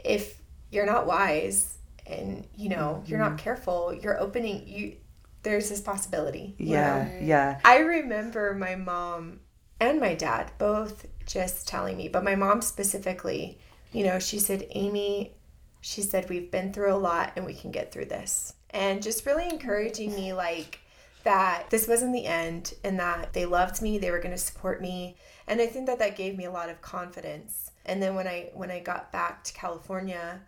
If 0.04 0.39
you're 0.72 0.86
not 0.86 1.06
wise 1.06 1.78
and 2.06 2.45
you 2.56 2.70
know 2.70 2.99
mm-hmm. 2.99 3.10
you're 3.10 3.20
not 3.20 3.38
careful, 3.38 3.93
you're 3.93 4.20
opening 4.20 4.68
you. 4.68 4.95
There's 5.43 5.70
this 5.70 5.82
possibility. 5.82 6.56
Yeah, 6.58 7.04
know? 7.04 7.20
yeah. 7.22 7.60
I 7.66 7.80
remember 7.80 8.54
my 8.54 8.76
mom 8.76 9.41
and 9.80 9.99
my 9.99 10.16
dad 10.16 10.51
both 10.58 11.06
just 11.26 11.68
telling 11.68 11.97
me, 11.97 12.08
but 12.08 12.24
my 12.24 12.36
mom 12.36 12.62
specifically. 12.62 13.60
You 13.91 14.06
know, 14.06 14.18
she 14.18 14.39
said, 14.39 14.66
Amy, 14.72 15.34
she 15.82 16.01
said, 16.01 16.28
we've 16.28 16.49
been 16.49 16.74
through 16.74 16.93
a 16.93 16.97
lot 16.97 17.34
and 17.36 17.45
we 17.45 17.54
can 17.54 17.70
get 17.70 17.91
through 17.91 18.06
this 18.06 18.54
and 18.74 19.04
just 19.04 19.26
really 19.26 19.48
encouraging 19.48 20.14
me 20.16 20.34
like 20.34 20.80
that 21.24 21.70
this 21.70 21.88
wasn't 21.88 22.12
the 22.12 22.26
end 22.26 22.74
and 22.84 23.00
that 23.00 23.32
they 23.32 23.46
loved 23.46 23.82
me 23.82 23.98
they 23.98 24.12
were 24.12 24.20
going 24.20 24.36
to 24.36 24.38
support 24.38 24.82
me. 24.82 25.16
And 25.48 25.62
i 25.62 25.68
think 25.68 25.86
that 25.86 26.00
that 26.00 26.18
gave 26.18 26.36
me 26.36 26.46
a 26.46 26.52
lot 26.52 26.70
of 26.70 26.82
confidence. 26.82 27.72
And 27.86 28.02
then 28.02 28.16
when 28.16 28.28
i 28.28 28.50
when 28.54 28.72
i 28.72 28.80
got 28.80 29.12
back 29.12 29.44
to 29.46 29.54
california 29.54 30.42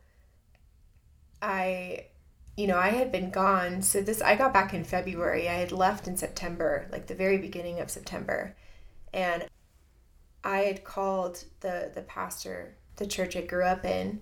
i 1.42 2.06
you 2.58 2.68
know 2.68 2.78
i 2.78 2.90
had 2.90 3.12
been 3.12 3.30
gone. 3.30 3.82
So 3.82 4.02
this 4.02 4.22
i 4.22 4.36
got 4.36 4.54
back 4.54 4.74
in 4.74 4.84
february. 4.84 5.48
I 5.48 5.54
had 5.54 5.72
left 5.72 6.08
in 6.08 6.18
september 6.18 6.88
like 6.92 7.08
the 7.08 7.16
very 7.16 7.38
beginning 7.38 7.80
of 7.80 7.90
september. 7.90 8.56
And 9.14 9.48
i 10.44 10.60
had 10.60 10.84
called 10.84 11.46
the 11.62 11.92
the 11.94 12.02
pastor 12.02 12.76
the 12.98 13.08
church 13.08 13.36
i 13.36 13.42
grew 13.42 13.64
up 13.64 13.84
in 13.86 14.22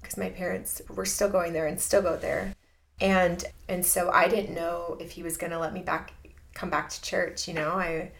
because 0.00 0.16
my 0.16 0.28
parents 0.28 0.82
were 0.88 1.04
still 1.04 1.28
going 1.28 1.52
there 1.52 1.66
and 1.66 1.80
still 1.80 2.02
go 2.02 2.16
there 2.16 2.54
and 3.00 3.44
and 3.68 3.84
so 3.84 4.10
I 4.10 4.28
didn't 4.28 4.54
know 4.54 4.96
if 5.00 5.12
he 5.12 5.22
was 5.22 5.36
going 5.36 5.52
to 5.52 5.58
let 5.58 5.72
me 5.72 5.82
back 5.82 6.12
come 6.54 6.70
back 6.70 6.90
to 6.90 7.02
church, 7.02 7.48
you 7.48 7.54
know. 7.54 7.70
I 7.70 8.12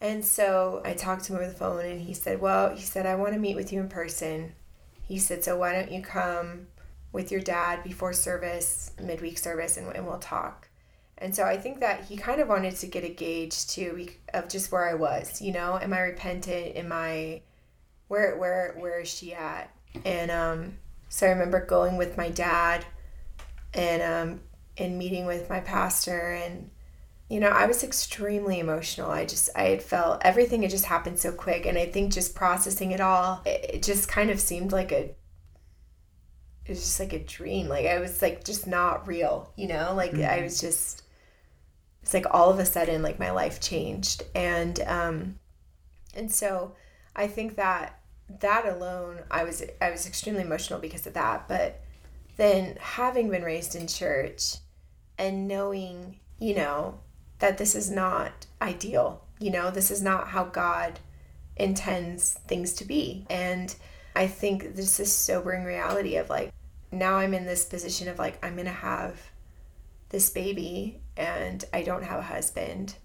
and 0.00 0.24
so 0.24 0.82
I 0.84 0.92
talked 0.94 1.24
to 1.24 1.32
him 1.32 1.38
over 1.38 1.48
the 1.48 1.56
phone 1.56 1.84
and 1.84 2.00
he 2.00 2.14
said, 2.14 2.40
"Well, 2.40 2.74
he 2.74 2.82
said 2.82 3.06
I 3.06 3.14
want 3.14 3.32
to 3.32 3.38
meet 3.38 3.56
with 3.56 3.72
you 3.72 3.80
in 3.80 3.88
person." 3.88 4.54
He 5.02 5.18
said, 5.18 5.44
"So 5.44 5.56
why 5.56 5.72
don't 5.72 5.90
you 5.90 6.02
come 6.02 6.66
with 7.12 7.30
your 7.32 7.40
dad 7.40 7.82
before 7.82 8.12
service, 8.12 8.92
midweek 9.00 9.38
service 9.38 9.76
and, 9.76 9.94
and 9.94 10.06
we'll 10.06 10.18
talk." 10.18 10.68
And 11.18 11.34
so 11.34 11.44
I 11.44 11.56
think 11.56 11.80
that 11.80 12.04
he 12.04 12.16
kind 12.16 12.40
of 12.42 12.48
wanted 12.48 12.76
to 12.76 12.86
get 12.86 13.04
a 13.04 13.08
gauge 13.08 13.66
too 13.66 14.08
of 14.34 14.48
just 14.48 14.70
where 14.70 14.86
I 14.86 14.94
was, 14.94 15.40
you 15.40 15.50
know, 15.52 15.78
am 15.80 15.94
I 15.94 16.00
repentant? 16.00 16.76
Am 16.76 16.92
I 16.92 17.40
where 18.08 18.36
where 18.36 18.74
where 18.78 19.00
is 19.00 19.08
she 19.08 19.34
at? 19.34 19.70
And 20.04 20.30
um 20.30 20.78
so 21.08 21.26
I 21.26 21.30
remember 21.30 21.64
going 21.64 21.96
with 21.96 22.18
my 22.18 22.28
dad 22.28 22.84
and 23.76 24.02
um, 24.02 24.40
in 24.76 24.98
meeting 24.98 25.26
with 25.26 25.48
my 25.48 25.60
pastor 25.60 26.32
and 26.32 26.70
you 27.28 27.40
know 27.40 27.48
i 27.48 27.66
was 27.66 27.82
extremely 27.82 28.58
emotional. 28.58 29.10
I 29.10 29.24
just 29.24 29.50
i 29.56 29.64
had 29.64 29.82
felt 29.82 30.22
everything 30.24 30.62
had 30.62 30.70
just 30.70 30.86
happened 30.86 31.18
so 31.18 31.32
quick 31.32 31.66
and 31.66 31.78
i 31.78 31.86
think 31.86 32.12
just 32.12 32.34
processing 32.34 32.92
it 32.92 33.00
all 33.00 33.42
it, 33.44 33.70
it 33.74 33.82
just 33.82 34.08
kind 34.08 34.30
of 34.30 34.40
seemed 34.40 34.72
like 34.72 34.92
a 34.92 35.14
it 36.64 36.70
was 36.70 36.80
just 36.80 36.98
like 36.98 37.12
a 37.12 37.20
dream. 37.20 37.68
Like 37.68 37.86
i 37.86 37.98
was 37.98 38.22
like 38.22 38.44
just 38.44 38.66
not 38.66 39.06
real 39.06 39.52
you 39.56 39.68
know? 39.68 39.92
Like 39.94 40.12
mm-hmm. 40.12 40.30
i 40.30 40.42
was 40.42 40.60
just 40.60 41.02
it's 42.02 42.14
like 42.14 42.26
all 42.30 42.50
of 42.50 42.58
a 42.58 42.66
sudden 42.66 43.02
like 43.02 43.18
my 43.18 43.30
life 43.30 43.60
changed. 43.60 44.22
And 44.34 44.80
um 44.80 45.38
and 46.14 46.30
so 46.32 46.74
i 47.14 47.26
think 47.26 47.56
that 47.56 48.00
that 48.40 48.66
alone 48.66 49.20
i 49.30 49.44
was 49.44 49.62
i 49.80 49.90
was 49.90 50.06
extremely 50.06 50.42
emotional 50.42 50.78
because 50.78 51.06
of 51.06 51.14
that. 51.14 51.48
But 51.48 51.82
then 52.36 52.76
having 52.80 53.30
been 53.30 53.42
raised 53.42 53.74
in 53.74 53.86
church 53.86 54.56
and 55.18 55.48
knowing, 55.48 56.20
you 56.38 56.54
know, 56.54 57.00
that 57.38 57.58
this 57.58 57.74
is 57.74 57.90
not 57.90 58.46
ideal, 58.60 59.22
you 59.38 59.50
know, 59.50 59.70
this 59.70 59.90
is 59.90 60.02
not 60.02 60.28
how 60.28 60.44
God 60.44 60.98
intends 61.56 62.34
things 62.46 62.72
to 62.74 62.84
be. 62.84 63.26
And 63.28 63.74
I 64.14 64.26
think 64.26 64.74
this 64.74 65.00
is 65.00 65.12
sobering 65.12 65.64
reality 65.64 66.16
of 66.16 66.30
like, 66.30 66.52
now 66.92 67.16
I'm 67.16 67.34
in 67.34 67.46
this 67.46 67.64
position 67.64 68.08
of 68.08 68.18
like, 68.18 68.42
I'm 68.44 68.54
going 68.54 68.66
to 68.66 68.72
have 68.72 69.20
this 70.10 70.30
baby 70.30 71.00
and 71.16 71.64
I 71.72 71.82
don't 71.82 72.04
have 72.04 72.20
a 72.20 72.22
husband. 72.22 72.96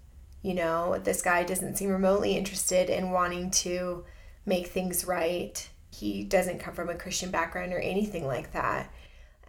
You 0.42 0.54
know, 0.54 0.98
this 0.98 1.22
guy 1.22 1.44
doesn't 1.44 1.76
seem 1.76 1.90
remotely 1.90 2.36
interested 2.36 2.90
in 2.90 3.10
wanting 3.10 3.50
to 3.50 4.04
make 4.44 4.68
things 4.68 5.04
right. 5.04 5.68
He 5.90 6.24
doesn't 6.24 6.60
come 6.60 6.74
from 6.74 6.88
a 6.88 6.94
Christian 6.94 7.30
background 7.30 7.72
or 7.72 7.78
anything 7.78 8.26
like 8.26 8.52
that. 8.52 8.90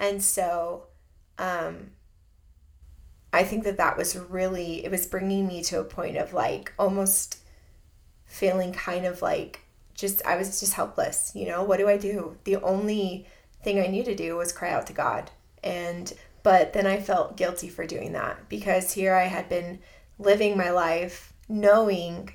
And 0.03 0.21
so 0.21 0.87
um, 1.37 1.91
I 3.31 3.45
think 3.45 3.63
that 3.63 3.77
that 3.77 3.95
was 3.95 4.17
really, 4.17 4.83
it 4.83 4.91
was 4.91 5.07
bringing 5.07 5.47
me 5.47 5.63
to 5.63 5.79
a 5.79 5.85
point 5.85 6.17
of 6.17 6.33
like 6.33 6.73
almost 6.77 7.37
feeling 8.25 8.73
kind 8.73 9.05
of 9.05 9.21
like 9.21 9.61
just, 9.93 10.21
I 10.25 10.35
was 10.35 10.59
just 10.59 10.73
helpless. 10.73 11.31
You 11.33 11.47
know, 11.47 11.63
what 11.63 11.77
do 11.77 11.87
I 11.87 11.97
do? 11.97 12.35
The 12.43 12.57
only 12.57 13.27
thing 13.63 13.79
I 13.79 13.87
knew 13.87 14.03
to 14.03 14.13
do 14.13 14.35
was 14.35 14.51
cry 14.51 14.71
out 14.71 14.87
to 14.87 14.93
God. 14.93 15.31
And, 15.63 16.11
but 16.43 16.73
then 16.73 16.85
I 16.85 16.99
felt 16.99 17.37
guilty 17.37 17.69
for 17.69 17.87
doing 17.87 18.11
that 18.11 18.49
because 18.49 18.91
here 18.91 19.15
I 19.15 19.27
had 19.27 19.47
been 19.47 19.79
living 20.19 20.57
my 20.57 20.69
life 20.69 21.31
knowing 21.47 22.33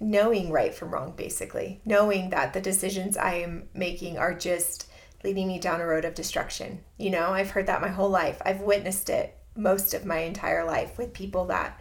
knowing 0.00 0.50
right 0.50 0.74
from 0.74 0.90
wrong 0.90 1.12
basically 1.12 1.80
knowing 1.84 2.30
that 2.30 2.52
the 2.52 2.60
decisions 2.60 3.16
i 3.16 3.34
am 3.34 3.68
making 3.72 4.18
are 4.18 4.34
just 4.34 4.88
leading 5.24 5.48
me 5.48 5.58
down 5.58 5.80
a 5.80 5.86
road 5.86 6.04
of 6.04 6.14
destruction. 6.14 6.80
You 6.98 7.10
know, 7.10 7.30
I've 7.30 7.50
heard 7.50 7.66
that 7.66 7.80
my 7.80 7.88
whole 7.88 8.10
life. 8.10 8.40
I've 8.44 8.60
witnessed 8.60 9.08
it 9.08 9.36
most 9.54 9.94
of 9.94 10.04
my 10.04 10.18
entire 10.18 10.64
life 10.64 10.98
with 10.98 11.12
people 11.12 11.46
that 11.46 11.80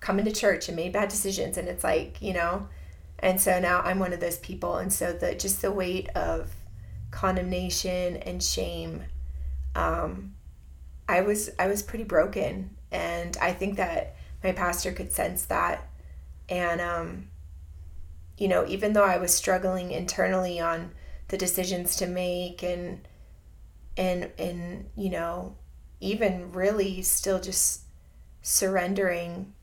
come 0.00 0.18
into 0.18 0.32
church 0.32 0.68
and 0.68 0.76
made 0.76 0.92
bad 0.92 1.08
decisions 1.08 1.56
and 1.56 1.68
it's 1.68 1.84
like, 1.84 2.20
you 2.20 2.32
know, 2.32 2.68
and 3.20 3.40
so 3.40 3.60
now 3.60 3.80
I'm 3.80 3.98
one 3.98 4.12
of 4.12 4.20
those 4.20 4.38
people 4.38 4.76
and 4.76 4.92
so 4.92 5.12
the 5.12 5.34
just 5.34 5.62
the 5.62 5.70
weight 5.70 6.08
of 6.10 6.50
condemnation 7.12 8.16
and 8.16 8.42
shame 8.42 9.04
um 9.76 10.34
I 11.08 11.20
was 11.20 11.50
I 11.58 11.68
was 11.68 11.82
pretty 11.82 12.04
broken 12.04 12.76
and 12.90 13.36
I 13.40 13.52
think 13.52 13.76
that 13.76 14.16
my 14.42 14.52
pastor 14.52 14.92
could 14.92 15.12
sense 15.12 15.44
that 15.44 15.88
and 16.48 16.80
um 16.80 17.28
you 18.38 18.48
know, 18.48 18.66
even 18.66 18.92
though 18.92 19.04
I 19.04 19.18
was 19.18 19.32
struggling 19.32 19.92
internally 19.92 20.58
on 20.58 20.90
the 21.32 21.38
decisions 21.38 21.96
to 21.96 22.06
make 22.06 22.62
and 22.62 23.08
and 23.96 24.30
and 24.38 24.90
you 24.94 25.08
know 25.08 25.56
even 25.98 26.52
really 26.52 27.00
still 27.00 27.40
just 27.40 27.84
surrendering 28.42 29.54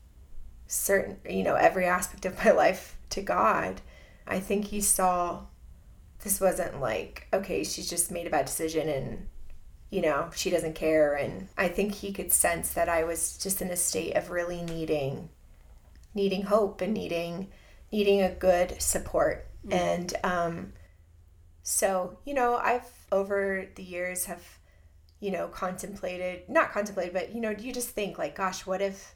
certain 0.66 1.16
you 1.28 1.44
know 1.44 1.54
every 1.54 1.86
aspect 1.86 2.26
of 2.26 2.36
my 2.44 2.50
life 2.50 2.98
to 3.08 3.22
God 3.22 3.80
I 4.26 4.40
think 4.40 4.66
he 4.66 4.80
saw 4.80 5.42
this 6.24 6.40
wasn't 6.40 6.80
like 6.80 7.28
okay 7.32 7.62
she's 7.62 7.88
just 7.88 8.10
made 8.10 8.26
a 8.26 8.30
bad 8.30 8.46
decision 8.46 8.88
and 8.88 9.28
you 9.90 10.02
know 10.02 10.28
she 10.34 10.50
doesn't 10.50 10.74
care 10.74 11.14
and 11.14 11.46
I 11.56 11.68
think 11.68 11.94
he 11.94 12.12
could 12.12 12.32
sense 12.32 12.72
that 12.72 12.88
I 12.88 13.04
was 13.04 13.38
just 13.38 13.62
in 13.62 13.70
a 13.70 13.76
state 13.76 14.16
of 14.16 14.30
really 14.30 14.62
needing 14.62 15.28
needing 16.16 16.42
hope 16.42 16.80
and 16.80 16.92
needing 16.92 17.46
needing 17.92 18.22
a 18.22 18.34
good 18.34 18.82
support 18.82 19.46
mm-hmm. 19.64 19.72
and 19.72 20.14
um 20.24 20.72
so, 21.62 22.18
you 22.24 22.34
know, 22.34 22.56
I've 22.56 22.88
over 23.12 23.66
the 23.74 23.82
years 23.82 24.24
have, 24.26 24.42
you 25.20 25.30
know, 25.30 25.48
contemplated, 25.48 26.48
not 26.48 26.72
contemplated, 26.72 27.12
but 27.12 27.34
you 27.34 27.40
know, 27.40 27.50
you 27.50 27.72
just 27.72 27.90
think 27.90 28.18
like, 28.18 28.36
gosh, 28.36 28.66
what 28.66 28.80
if, 28.80 29.14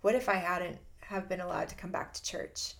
what 0.00 0.14
if 0.14 0.28
I 0.28 0.34
hadn't 0.34 0.78
have 1.00 1.28
been 1.28 1.40
allowed 1.40 1.68
to 1.70 1.74
come 1.74 1.90
back 1.90 2.12
to 2.14 2.22
church? 2.22 2.74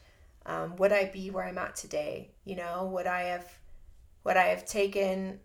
Um, 0.47 0.77
would 0.77 0.93
I 0.93 1.07
be 1.07 1.31
where 1.31 1.45
I'm 1.45 1.59
at 1.59 1.77
today? 1.77 2.33
You 2.45 2.57
know, 2.57 2.91
would 2.93 3.07
I 3.07 3.23
have, 3.23 3.49
would 4.25 4.37
I 4.37 4.47
have 4.47 4.65
taken, 4.67 5.41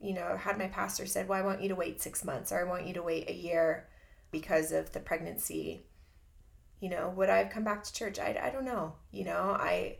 you 0.00 0.14
know, 0.14 0.36
had 0.36 0.58
my 0.58 0.68
pastor 0.68 1.06
said, 1.06 1.28
Well, 1.28 1.38
I 1.38 1.44
want 1.44 1.62
you 1.62 1.68
to 1.68 1.74
wait 1.74 2.00
six 2.00 2.24
months 2.24 2.52
or 2.52 2.60
I 2.60 2.68
want 2.68 2.86
you 2.86 2.94
to 2.94 3.02
wait 3.02 3.28
a 3.28 3.34
year 3.34 3.88
because 4.30 4.72
of 4.72 4.92
the 4.92 5.00
pregnancy, 5.00 5.86
you 6.80 6.90
know, 6.90 7.12
would 7.16 7.30
I 7.30 7.38
have 7.38 7.50
come 7.50 7.64
back 7.64 7.84
to 7.84 7.92
church? 7.92 8.18
I, 8.18 8.38
I 8.42 8.50
don't 8.50 8.64
know. 8.64 8.94
You 9.12 9.24
know, 9.24 9.56
I 9.58 9.98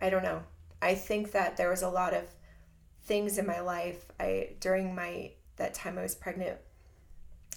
I 0.00 0.10
don't 0.10 0.22
know. 0.22 0.42
I 0.80 0.94
think 0.94 1.32
that 1.32 1.56
there 1.56 1.70
was 1.70 1.82
a 1.82 1.88
lot 1.88 2.14
of 2.14 2.24
things 3.04 3.38
in 3.38 3.46
my 3.46 3.60
life. 3.60 4.04
I 4.20 4.50
during 4.60 4.94
my 4.94 5.32
that 5.56 5.74
time 5.74 5.98
I 5.98 6.02
was 6.02 6.14
pregnant 6.14 6.58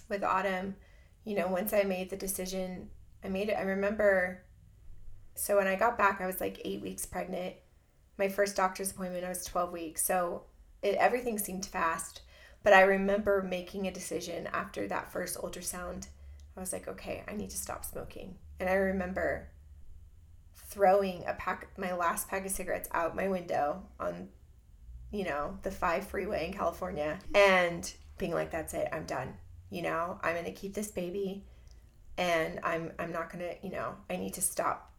with 0.10 0.23
Autumn, 0.23 0.76
you 1.23 1.35
know, 1.35 1.48
once 1.48 1.73
I 1.73 1.84
made 1.84 2.10
the 2.10 2.18
decision, 2.18 2.89
I 3.23 3.30
made 3.30 3.49
it. 3.49 3.57
I 3.57 3.61
remember 3.61 4.43
so 5.35 5.57
when 5.57 5.68
I 5.68 5.76
got 5.76 5.98
back, 5.98 6.19
I 6.19 6.26
was 6.26 6.41
like 6.41 6.61
8 6.64 6.81
weeks 6.81 7.06
pregnant. 7.06 7.56
My 8.18 8.27
first 8.27 8.56
doctor's 8.56 8.91
appointment, 8.91 9.23
I 9.23 9.30
was 9.30 9.45
12 9.45 9.72
weeks. 9.72 10.06
So 10.06 10.43
it, 10.81 10.95
everything 10.95 11.38
seemed 11.38 11.65
fast. 11.65 12.22
But 12.64 12.73
I 12.73 12.81
remember 12.81 13.41
making 13.41 13.88
a 13.88 13.91
decision 13.91 14.48
after 14.53 14.88
that 14.88 15.11
first 15.11 15.38
ultrasound. 15.38 16.07
I 16.56 16.60
was 16.60 16.73
like, 16.73 16.88
okay, 16.88 17.23
I 17.27 17.34
need 17.34 17.49
to 17.52 17.57
stop 17.57 17.85
smoking. 17.85 18.35
And 18.60 18.69
I 18.69 18.73
remember 18.73 19.49
throwing 20.66 21.24
a 21.28 21.34
pack 21.34 21.68
my 21.78 21.94
last 21.94 22.30
pack 22.30 22.46
of 22.46 22.52
cigarettes 22.52 22.90
out 22.94 23.16
my 23.16 23.28
window 23.28 23.84
on 24.00 24.30
you 25.12 25.26
know 25.26 25.58
the 25.64 25.72
5 25.72 26.08
freeway 26.08 26.48
in 26.48 26.54
California 26.54 27.20
and 27.36 27.92
being 28.18 28.34
like 28.34 28.52
that's 28.52 28.74
it 28.74 28.88
I'm 28.92 29.06
done. 29.06 29.34
You 29.70 29.82
know 29.82 30.20
I'm 30.24 30.44
to 30.44 30.52
keep 30.52 30.74
this 30.74 30.92
baby 30.92 31.44
and 32.18 32.60
I'm 32.64 32.92
I'm 33.00 33.12
not 33.12 33.30
to 33.40 33.56
you 33.62 33.72
know 33.72 33.96
I 34.10 34.16
need 34.16 34.34
to 34.36 34.42
stop 34.42 34.92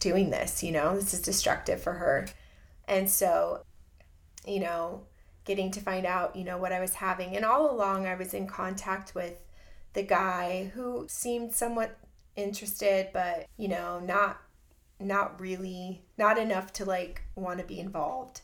doing 0.00 0.30
this 0.30 0.62
you 0.62 0.72
know? 0.72 0.94
This 0.94 1.12
is 1.14 1.20
destructive 1.20 1.82
for 1.82 1.94
her. 1.94 2.28
And 2.86 3.10
so 3.10 3.62
you 4.46 4.60
know 4.60 5.02
getting 5.44 5.70
to 5.72 5.80
find 5.80 6.06
out 6.06 6.36
you 6.36 6.44
know 6.44 6.58
what 6.58 6.72
I 6.72 6.80
was 6.80 6.94
having. 6.94 7.36
And 7.36 7.44
all 7.44 7.70
along 7.70 8.06
I 8.06 8.14
was 8.14 8.32
in 8.34 8.46
contact 8.46 9.14
with 9.14 9.34
the 9.92 10.02
guy 10.02 10.70
who 10.74 11.06
seemed 11.08 11.54
somewhat 11.54 11.98
interested 12.36 13.08
but 13.12 13.46
you 13.56 13.66
know 13.66 13.98
not 13.98 14.40
not 15.00 15.40
really 15.40 16.02
not 16.16 16.38
enough 16.38 16.72
to 16.74 16.84
like 16.84 17.22
want 17.34 17.58
to 17.58 17.64
be 17.64 17.80
involved. 17.80 18.40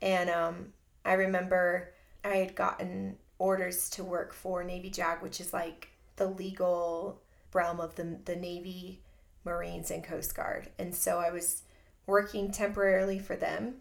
And 0.00 0.30
um 0.30 0.72
i 1.04 1.14
remember 1.14 1.92
i 2.24 2.36
had 2.36 2.54
gotten 2.54 3.16
orders 3.38 3.90
to 3.90 4.04
work 4.04 4.32
for 4.32 4.62
navy 4.62 4.90
jag 4.90 5.20
which 5.20 5.40
is 5.40 5.52
like 5.52 5.88
the 6.16 6.26
legal 6.26 7.20
realm 7.52 7.80
of 7.80 7.94
the, 7.96 8.18
the 8.24 8.36
navy 8.36 9.00
marines 9.44 9.90
and 9.90 10.04
coast 10.04 10.34
guard. 10.34 10.70
And 10.78 10.94
so 10.94 11.18
i 11.18 11.30
was 11.30 11.62
working 12.06 12.50
temporarily 12.50 13.18
for 13.18 13.36
them 13.36 13.76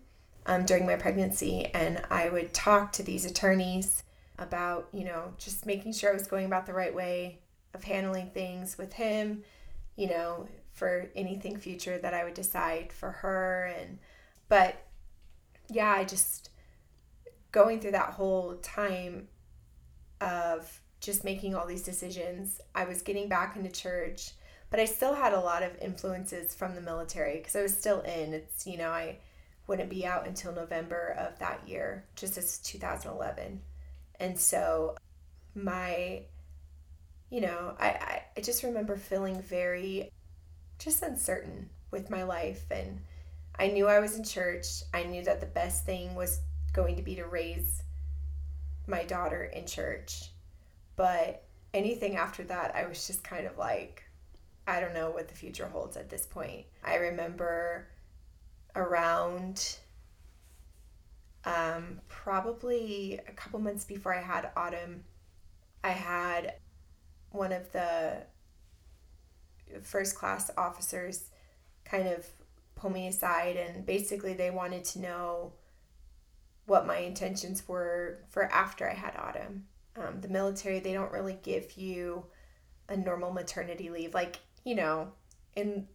um, 0.46 0.66
during 0.66 0.86
my 0.86 0.96
pregnancy 0.96 1.66
and 1.74 2.02
i 2.10 2.30
would 2.30 2.54
talk 2.54 2.92
to 2.94 3.04
these 3.04 3.26
attorneys 3.26 4.04
about 4.38 4.88
you 4.92 5.04
know 5.04 5.34
just 5.38 5.66
making 5.66 5.94
sure 5.94 6.10
i 6.10 6.14
was 6.14 6.28
going 6.28 6.46
about 6.46 6.66
the 6.66 6.74
right 6.74 6.94
way 6.94 7.40
of 7.74 7.84
handling 7.84 8.30
things 8.32 8.78
with 8.78 8.94
him 8.94 9.44
you 9.96 10.08
know 10.08 10.48
for 10.74 11.10
anything 11.16 11.58
future 11.58 11.98
that 11.98 12.14
I 12.14 12.24
would 12.24 12.34
decide 12.34 12.92
for 12.94 13.12
her 13.12 13.74
and 13.80 14.00
but 14.50 14.84
yeah, 15.70 15.92
I 15.92 16.04
just 16.04 16.50
going 17.52 17.80
through 17.80 17.92
that 17.92 18.12
whole 18.12 18.56
time 18.56 19.28
of 20.20 20.82
just 21.00 21.24
making 21.24 21.56
all 21.56 21.66
these 21.66 21.84
decisions. 21.84 22.62
I 22.76 22.86
was 22.86 23.02
getting 23.02 23.28
back 23.28 23.56
into 23.56 23.72
church, 23.72 24.32
but 24.70 24.80
I 24.80 24.86
still 24.86 25.16
had 25.16 25.34
a 25.34 25.40
lot 25.40 25.64
of 25.64 25.78
influences 25.82 26.54
from 26.54 26.76
the 26.76 26.82
military 26.82 27.38
because 27.38 27.56
I 27.56 27.62
was 27.62 27.76
still 27.76 28.02
in. 28.02 28.34
It's, 28.34 28.68
you 28.68 28.78
know, 28.78 28.90
I 28.90 29.18
wouldn't 29.68 29.90
be 29.90 30.06
out 30.06 30.28
until 30.28 30.54
November 30.54 31.16
of 31.18 31.40
that 31.40 31.68
year, 31.68 32.06
just 32.16 32.38
as 32.38 32.60
2011. 32.60 33.62
And 34.20 34.38
so 34.38 34.96
my, 35.56 36.22
you 37.30 37.42
know, 37.42 37.76
I, 37.80 37.88
I, 37.88 38.24
I 38.38 38.42
just 38.42 38.64
remember 38.64 38.96
feeling 38.96 39.42
very 39.42 40.12
just 40.84 41.04
uncertain 41.04 41.70
with 41.92 42.10
my 42.10 42.24
life 42.24 42.66
and 42.72 43.00
I 43.58 43.68
knew 43.68 43.88
I 43.88 44.00
was 44.00 44.18
in 44.18 44.24
church. 44.24 44.84
I 44.94 45.04
knew 45.04 45.24
that 45.24 45.40
the 45.40 45.46
best 45.46 45.86
thing 45.86 46.16
was 46.16 46.40
going 46.74 46.96
to 46.96 47.02
be 47.02 47.16
to 47.16 47.26
raise 47.26 47.84
my 48.88 49.04
daughter 49.04 49.44
in 49.44 49.68
church. 49.68 50.32
But 50.96 51.44
anything 51.74 52.16
after 52.16 52.44
that, 52.46 52.76
I 52.76 52.88
was 52.88 53.06
just 53.06 53.24
kind 53.24 53.46
of 53.46 53.58
like, 53.58 54.04
I 54.68 54.80
don't 54.80 54.94
know 54.94 55.12
what 55.12 55.28
the 55.28 55.36
future 55.36 55.68
holds 55.68 55.98
at 55.98 56.10
this 56.10 56.26
point. 56.26 56.66
I 56.84 56.96
remember 56.96 57.88
around 58.76 59.78
um, 61.46 62.00
probably 62.08 63.20
a 63.28 63.32
couple 63.32 63.60
months 63.60 63.86
before 63.86 64.14
I 64.14 64.22
had 64.22 64.50
Autumn, 64.56 65.04
I 65.84 65.90
had 65.90 66.56
one 67.32 67.52
of 67.52 67.72
the 67.72 68.24
first 69.84 70.16
class 70.16 70.52
officers 70.58 71.30
kind 71.86 72.08
of 72.08 72.26
pull 72.76 72.90
me 72.90 73.08
aside 73.08 73.58
and 73.58 73.86
basically 73.86 74.34
they 74.34 74.50
wanted 74.50 74.84
to 74.84 75.00
know 75.00 75.54
what 76.66 76.88
my 76.88 76.98
intentions 76.98 77.68
were 77.68 78.20
for 78.30 78.44
after 78.46 78.90
I 78.90 78.94
had 78.94 79.16
Autumn. 79.18 79.66
Um, 79.96 80.22
the 80.22 80.30
military, 80.30 80.80
they 80.80 80.94
don't 80.94 81.12
really 81.12 81.38
give 81.44 81.74
you 81.74 82.26
a 82.88 82.96
normal 82.96 83.32
maternity 83.32 83.90
leave. 83.90 84.14
Like, 84.14 84.40
you 84.64 84.76
know, 84.76 85.12
in, 85.56 85.88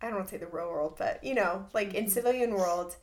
I 0.00 0.06
don't 0.06 0.16
want 0.16 0.28
to 0.28 0.34
say 0.34 0.38
the 0.38 0.46
real 0.46 0.70
world, 0.70 0.96
but, 0.98 1.22
you 1.22 1.34
know, 1.34 1.66
like 1.74 1.94
in 1.94 2.04
mm-hmm. 2.04 2.12
civilian 2.12 2.54
world, 2.54 2.96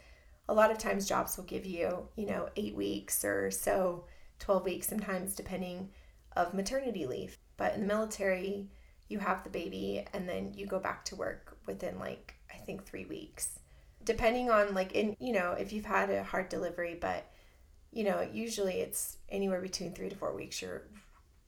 a 0.50 0.54
lot 0.54 0.72
of 0.72 0.78
times 0.78 1.08
jobs 1.08 1.38
will 1.38 1.44
give 1.44 1.66
you, 1.66 2.08
you 2.16 2.26
know, 2.26 2.50
eight 2.56 2.76
weeks 2.76 3.24
or 3.24 3.52
so, 3.52 4.06
12 4.40 4.66
weeks 4.66 4.88
sometimes, 4.88 5.36
depending 5.36 5.90
of 6.36 6.54
maternity 6.54 7.06
leave. 7.06 7.38
But 7.58 7.76
in 7.76 7.82
the 7.82 7.88
military, 7.88 8.68
you 9.12 9.20
have 9.20 9.44
the 9.44 9.50
baby 9.50 10.06
and 10.14 10.28
then 10.28 10.54
you 10.56 10.66
go 10.66 10.80
back 10.80 11.04
to 11.06 11.16
work 11.16 11.58
within 11.68 12.00
like 12.00 12.36
I 12.54 12.58
think 12.58 12.86
3 12.86 13.06
weeks. 13.06 13.60
Depending 14.04 14.50
on 14.50 14.74
like 14.74 14.94
in 14.94 15.16
you 15.20 15.34
know, 15.34 15.52
if 15.52 15.74
you've 15.74 15.86
had 15.86 16.10
a 16.10 16.24
hard 16.24 16.50
delivery, 16.50 16.98
but 17.00 17.26
you 17.92 18.06
know, 18.06 18.26
usually 18.34 18.76
it's 18.76 19.18
anywhere 19.30 19.62
between 19.62 19.94
3 19.94 20.10
to 20.10 20.16
4 20.16 20.34
weeks 20.34 20.62
you're 20.62 20.84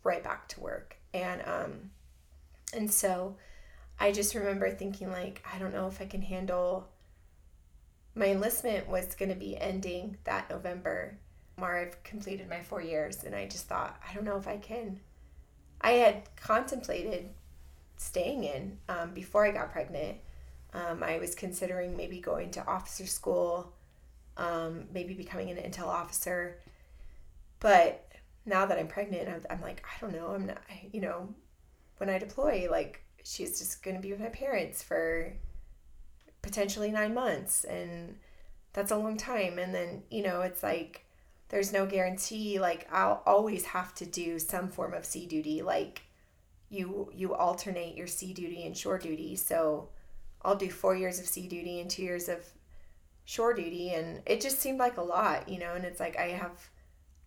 right 0.04 0.24
back 0.24 0.48
to 0.50 0.60
work. 0.60 0.98
And 1.14 1.42
um 1.46 1.92
and 2.74 2.92
so 2.92 3.38
I 4.00 4.12
just 4.12 4.36
remember 4.36 4.70
thinking 4.70 5.12
like 5.12 5.44
I 5.52 5.58
don't 5.58 5.74
know 5.74 5.88
if 5.88 6.02
I 6.02 6.06
can 6.06 6.22
handle 6.22 6.90
my 8.16 8.28
enlistment 8.28 8.88
was 8.88 9.16
going 9.16 9.30
to 9.30 9.36
be 9.36 9.58
ending 9.58 10.18
that 10.26 10.48
November 10.48 11.18
where 11.56 11.78
I've 11.78 12.04
completed 12.04 12.48
my 12.48 12.62
4 12.62 12.82
years 12.82 13.24
and 13.24 13.34
I 13.34 13.48
just 13.48 13.68
thought 13.68 14.00
I 14.08 14.14
don't 14.14 14.26
know 14.26 14.38
if 14.38 14.48
I 14.48 14.58
can 14.58 15.00
I 15.82 15.92
had 15.94 16.24
contemplated 16.36 17.30
staying 18.04 18.44
in 18.44 18.78
um, 18.90 19.14
before 19.14 19.46
I 19.46 19.52
got 19.52 19.72
pregnant. 19.72 20.18
Um, 20.74 21.04
I 21.04 21.20
was 21.20 21.36
considering 21.36 21.96
maybe 21.96 22.20
going 22.20 22.52
to 22.52 22.66
officer 22.66 23.06
school, 23.06 23.74
um, 24.38 24.86
maybe 24.94 25.14
becoming 25.14 25.50
an 25.50 25.58
intel 25.58 25.88
officer. 25.88 26.60
But 27.60 28.08
now 28.46 28.66
that 28.66 28.78
I'm 28.78 28.88
pregnant, 28.88 29.30
I'm, 29.30 29.42
I'm 29.50 29.62
like, 29.62 29.86
I 29.86 30.02
don't 30.02 30.14
know. 30.14 30.28
I'm 30.28 30.48
not, 30.48 30.62
you 30.92 31.02
know, 31.02 31.30
when 31.98 32.10
I 32.10 32.18
deploy, 32.18 32.68
like, 32.70 33.04
she's 33.24 33.60
just 33.60 33.84
going 33.84 33.96
to 33.96 34.02
be 34.02 34.12
with 34.12 34.20
my 34.20 34.30
parents 34.30 34.84
for 34.84 35.32
potentially 36.42 36.92
nine 36.92 37.14
months. 37.14 37.64
And 37.64 38.18
that's 38.74 38.92
a 38.92 38.98
long 38.98 39.16
time. 39.16 39.60
And 39.60 39.74
then, 39.74 40.04
you 40.10 40.24
know, 40.24 40.42
it's 40.42 40.64
like, 40.64 41.06
there's 41.50 41.72
no 41.72 41.86
guarantee. 41.86 42.60
Like, 42.60 42.88
I'll 42.92 43.22
always 43.26 43.66
have 43.66 43.94
to 43.96 44.06
do 44.06 44.40
some 44.40 44.70
form 44.70 44.94
of 44.94 45.06
sea 45.06 45.28
duty. 45.28 45.62
Like, 45.62 46.02
you 46.74 47.12
you 47.14 47.34
alternate 47.36 47.96
your 47.96 48.08
sea 48.08 48.34
duty 48.34 48.66
and 48.66 48.76
shore 48.76 48.98
duty. 48.98 49.36
So 49.36 49.90
I'll 50.42 50.56
do 50.56 50.70
four 50.70 50.96
years 50.96 51.20
of 51.20 51.28
sea 51.28 51.48
duty 51.48 51.80
and 51.80 51.90
two 51.90 52.02
years 52.02 52.28
of 52.28 52.44
shore 53.26 53.54
duty, 53.54 53.94
and 53.94 54.22
it 54.26 54.42
just 54.42 54.60
seemed 54.60 54.80
like 54.80 54.98
a 54.98 55.02
lot, 55.02 55.48
you 55.48 55.60
know. 55.60 55.76
And 55.76 55.86
it's 55.86 56.00
like 56.00 56.18
I 56.18 56.30
have 56.30 56.70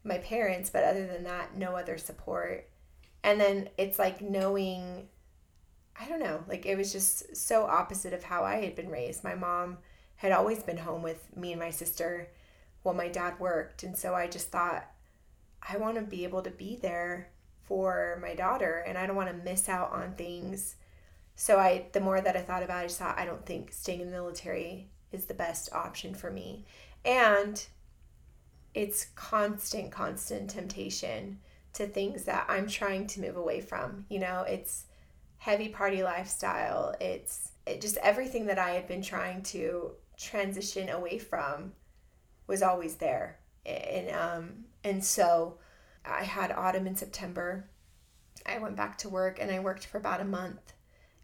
my 0.05 0.19
parents, 0.19 0.69
but 0.71 0.85
other 0.85 1.07
than 1.07 1.25
that, 1.25 1.57
no 1.57 1.77
other 1.77 1.97
support. 1.97 2.69
And 3.23 3.41
then 3.41 3.69
it's 3.79 3.99
like 3.99 4.21
knowing, 4.21 5.09
I 5.99 6.09
don't 6.09 6.21
know, 6.21 6.45
like 6.49 6.67
it 6.67 6.77
was 6.77 6.93
just 6.93 7.37
so 7.37 7.65
opposite 7.65 8.13
of 8.13 8.25
how 8.25 8.45
I 8.45 8.57
had 8.57 8.75
been 8.75 8.91
raised. 8.91 9.25
My 9.25 9.35
mom 9.35 9.79
had 10.17 10.33
always 10.33 10.63
been 10.63 10.79
home 10.79 11.03
with 11.03 11.37
me 11.37 11.53
and 11.53 11.61
my 11.61 11.71
sister 11.71 12.29
while 12.83 12.95
my 12.95 13.09
dad 13.09 13.39
worked, 13.41 13.83
and 13.85 13.97
so 13.97 14.15
I 14.15 14.27
just 14.27 14.51
thought 14.51 14.87
I 15.69 15.77
want 15.77 15.97
to 15.97 16.03
be 16.03 16.25
able 16.25 16.43
to 16.43 16.51
be 16.51 16.77
there 16.77 17.31
for 17.67 18.19
my 18.23 18.35
daughter 18.35 18.85
and 18.87 18.97
I 18.97 19.07
don't 19.07 19.17
want 19.17 19.29
to 19.29 19.45
miss 19.45 19.69
out 19.69 19.93
on 19.93 20.13
things. 20.13 20.77
So 21.35 21.59
I 21.59 21.87
the 21.93 22.01
more 22.01 22.21
that 22.21 22.37
I 22.37 22.41
thought 22.41 22.63
about 22.63 22.81
it, 22.81 22.85
I 22.85 22.87
just 22.87 22.99
thought 22.99 23.19
I 23.19 23.27
don't 23.27 23.45
think 23.45 23.73
staying 23.73 24.01
in 24.01 24.07
the 24.07 24.13
military 24.13 24.89
is 25.13 25.27
the 25.27 25.35
best 25.35 25.73
option 25.73 26.15
for 26.15 26.31
me. 26.31 26.65
And 27.05 27.65
it's 28.75 29.07
constant, 29.15 29.91
constant 29.91 30.51
temptation 30.51 31.39
to 31.75 31.87
things 31.87 32.25
that 32.25 32.47
I'm 32.49 32.69
trying 32.69 33.07
to 33.09 33.21
move 33.21 33.37
away 33.37 33.61
from. 33.61 34.07
You 34.09 34.19
know, 34.19 34.45
it's 34.49 34.85
heavy 35.39 35.69
party 35.69 36.03
lifestyle. 36.03 36.95
It's 37.01 37.53
it 37.67 37.81
just 37.81 37.97
everything 37.99 38.47
that 38.47 38.59
I 38.59 38.71
had 38.71 38.87
been 38.87 39.03
trying 39.03 39.43
to 39.45 39.93
transition 40.17 40.89
away 40.89 41.19
from 41.19 41.73
was 42.47 42.63
always 42.63 42.97
there. 42.97 43.39
and 43.67 44.11
um 44.11 44.65
and 44.85 45.05
so 45.05 45.59
I 46.07 46.25
had 46.25 46.53
autumn 46.53 46.87
in 46.87 46.97
September. 46.97 47.69
I 48.45 48.59
went 48.59 48.77
back 48.77 48.99
to 48.99 49.09
work 49.09 49.39
and 49.41 49.51
I 49.51 49.61
worked 49.61 49.87
for 49.87 49.99
about 49.99 50.21
a 50.21 50.25
month. 50.25 50.73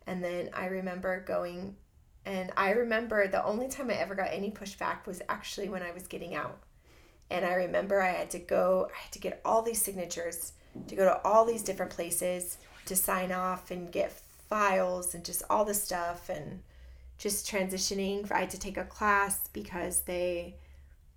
And 0.06 0.22
then 0.22 0.50
I 0.52 0.66
remember 0.66 1.20
going 1.20 1.76
and 2.24 2.52
I 2.56 2.70
remember 2.70 3.26
the 3.26 3.44
only 3.44 3.68
time 3.68 3.90
I 3.90 3.94
ever 3.94 4.14
got 4.14 4.32
any 4.32 4.50
pushback 4.50 5.06
was 5.06 5.22
actually 5.28 5.68
when 5.68 5.82
I 5.82 5.90
was 5.90 6.06
getting 6.06 6.34
out. 6.34 6.58
And 7.30 7.44
I 7.44 7.54
remember 7.54 8.00
I 8.00 8.10
had 8.10 8.30
to 8.30 8.38
go, 8.38 8.88
I 8.94 9.02
had 9.02 9.12
to 9.12 9.18
get 9.18 9.40
all 9.44 9.62
these 9.62 9.82
signatures 9.82 10.52
to 10.86 10.94
go 10.94 11.04
to 11.04 11.20
all 11.24 11.44
these 11.44 11.62
different 11.62 11.90
places 11.90 12.58
to 12.86 12.94
sign 12.94 13.32
off 13.32 13.70
and 13.70 13.90
get 13.90 14.12
files 14.12 15.14
and 15.14 15.24
just 15.24 15.42
all 15.50 15.64
the 15.64 15.74
stuff 15.74 16.28
and 16.28 16.60
just 17.18 17.50
transitioning. 17.50 18.30
I 18.30 18.40
had 18.40 18.50
to 18.50 18.58
take 18.58 18.76
a 18.76 18.84
class 18.84 19.48
because 19.52 20.02
they, 20.02 20.56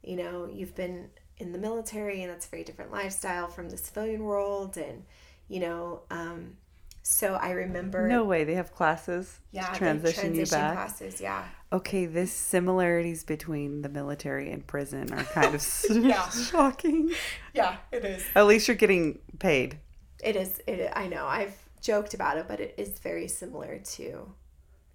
you 0.04 0.16
know, 0.16 0.50
you've 0.52 0.76
been 0.76 1.10
in 1.38 1.52
the 1.52 1.58
military 1.58 2.22
and 2.24 2.32
that's 2.32 2.46
a 2.46 2.50
very 2.50 2.64
different 2.64 2.92
lifestyle 2.92 3.48
from 3.48 3.70
the 3.70 3.78
civilian 3.78 4.24
world 4.24 4.78
and 4.78 5.04
you 5.48 5.60
know 5.60 6.02
um, 6.10 6.56
so 7.04 7.36
i 7.36 7.52
remember 7.52 8.08
no 8.08 8.24
way 8.24 8.44
they 8.44 8.56
have 8.56 8.74
classes 8.74 9.40
yeah 9.52 9.68
to 9.72 9.78
transition, 9.78 10.22
transition 10.34 10.36
you 10.40 10.46
back. 10.46 10.74
classes 10.76 11.20
yeah. 11.22 11.44
Okay 11.74 12.06
this 12.06 12.32
similarities 12.32 13.24
between 13.26 13.82
the 13.82 13.90
military 13.90 14.50
and 14.52 14.66
prison 14.66 15.12
are 15.14 15.24
kind 15.26 15.54
of 15.54 15.62
Yeah. 15.92 16.30
shocking. 16.52 17.12
Yeah 17.54 17.78
it 17.92 18.06
is. 18.06 18.24
At 18.34 18.48
least 18.48 18.68
you're 18.68 18.78
getting 18.78 19.20
paid. 19.40 19.80
It 20.24 20.36
is 20.38 20.62
it 20.68 20.92
i 20.96 21.08
know 21.08 21.26
i've 21.26 21.56
joked 21.82 22.14
about 22.14 22.38
it 22.38 22.48
but 22.48 22.60
it 22.60 22.74
is 22.78 22.98
very 23.00 23.28
similar 23.28 23.80
to 23.96 24.32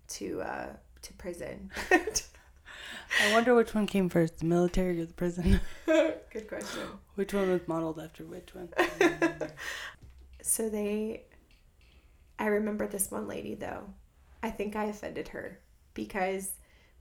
to 0.08 0.40
uh 0.40 0.66
to 1.02 1.12
prison 1.14 1.70
I 3.22 3.32
wonder 3.32 3.54
which 3.54 3.74
one 3.74 3.86
came 3.86 4.08
first, 4.08 4.38
the 4.38 4.46
military 4.46 5.00
or 5.00 5.06
the 5.06 5.12
prison? 5.12 5.60
good 5.86 6.48
question 6.48 6.82
Which 7.14 7.34
one 7.34 7.50
was 7.50 7.66
modeled 7.66 7.98
after 7.98 8.24
which 8.24 8.54
one? 8.54 8.68
so 10.42 10.68
they 10.68 11.22
i 12.38 12.46
remember 12.46 12.86
this 12.86 13.10
one 13.10 13.28
lady 13.28 13.54
though 13.54 13.84
i 14.42 14.50
think 14.50 14.74
i 14.74 14.84
offended 14.84 15.28
her 15.28 15.60
because 15.94 16.52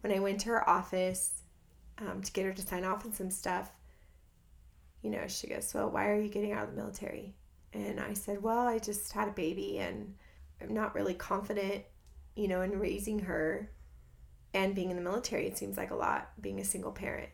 when 0.02 0.14
i 0.14 0.20
went 0.20 0.40
to 0.40 0.49
her 0.49 0.70
office 0.70 1.41
um, 1.99 2.22
to 2.22 2.32
get 2.32 2.45
her 2.45 2.53
to 2.53 2.61
sign 2.61 2.84
off 2.84 3.06
on 3.06 3.14
some 3.14 3.32
stuff 3.32 3.72
you 5.02 5.10
know 5.10 5.28
she 5.28 5.48
goes 5.48 5.74
well 5.74 5.90
why 5.90 6.07
are 6.10 6.20
you 6.20 6.30
getting 6.30 6.52
out 6.52 6.64
of 6.66 6.72
the 6.72 6.82
military 6.82 7.34
and 7.74 7.99
i 7.99 8.14
said 8.14 8.41
well 8.41 8.68
i 8.68 8.78
just 8.78 9.11
had 9.11 9.28
a 9.28 9.32
baby 9.32 9.80
and 9.80 10.14
i'm 10.61 10.74
not 10.74 10.95
really 10.95 11.14
confident 11.14 11.84
you 12.36 12.48
know 12.48 12.61
in 12.61 12.78
raising 12.78 13.20
her 13.20 13.72
and 14.53 14.76
being 14.76 14.89
in 14.89 14.95
the 14.95 15.01
military 15.01 15.47
it 15.47 15.57
seems 15.57 15.77
like 15.77 15.91
a 15.91 15.95
lot 15.95 16.31
being 16.41 16.59
a 16.59 16.65
single 16.65 16.91
parent. 16.91 17.30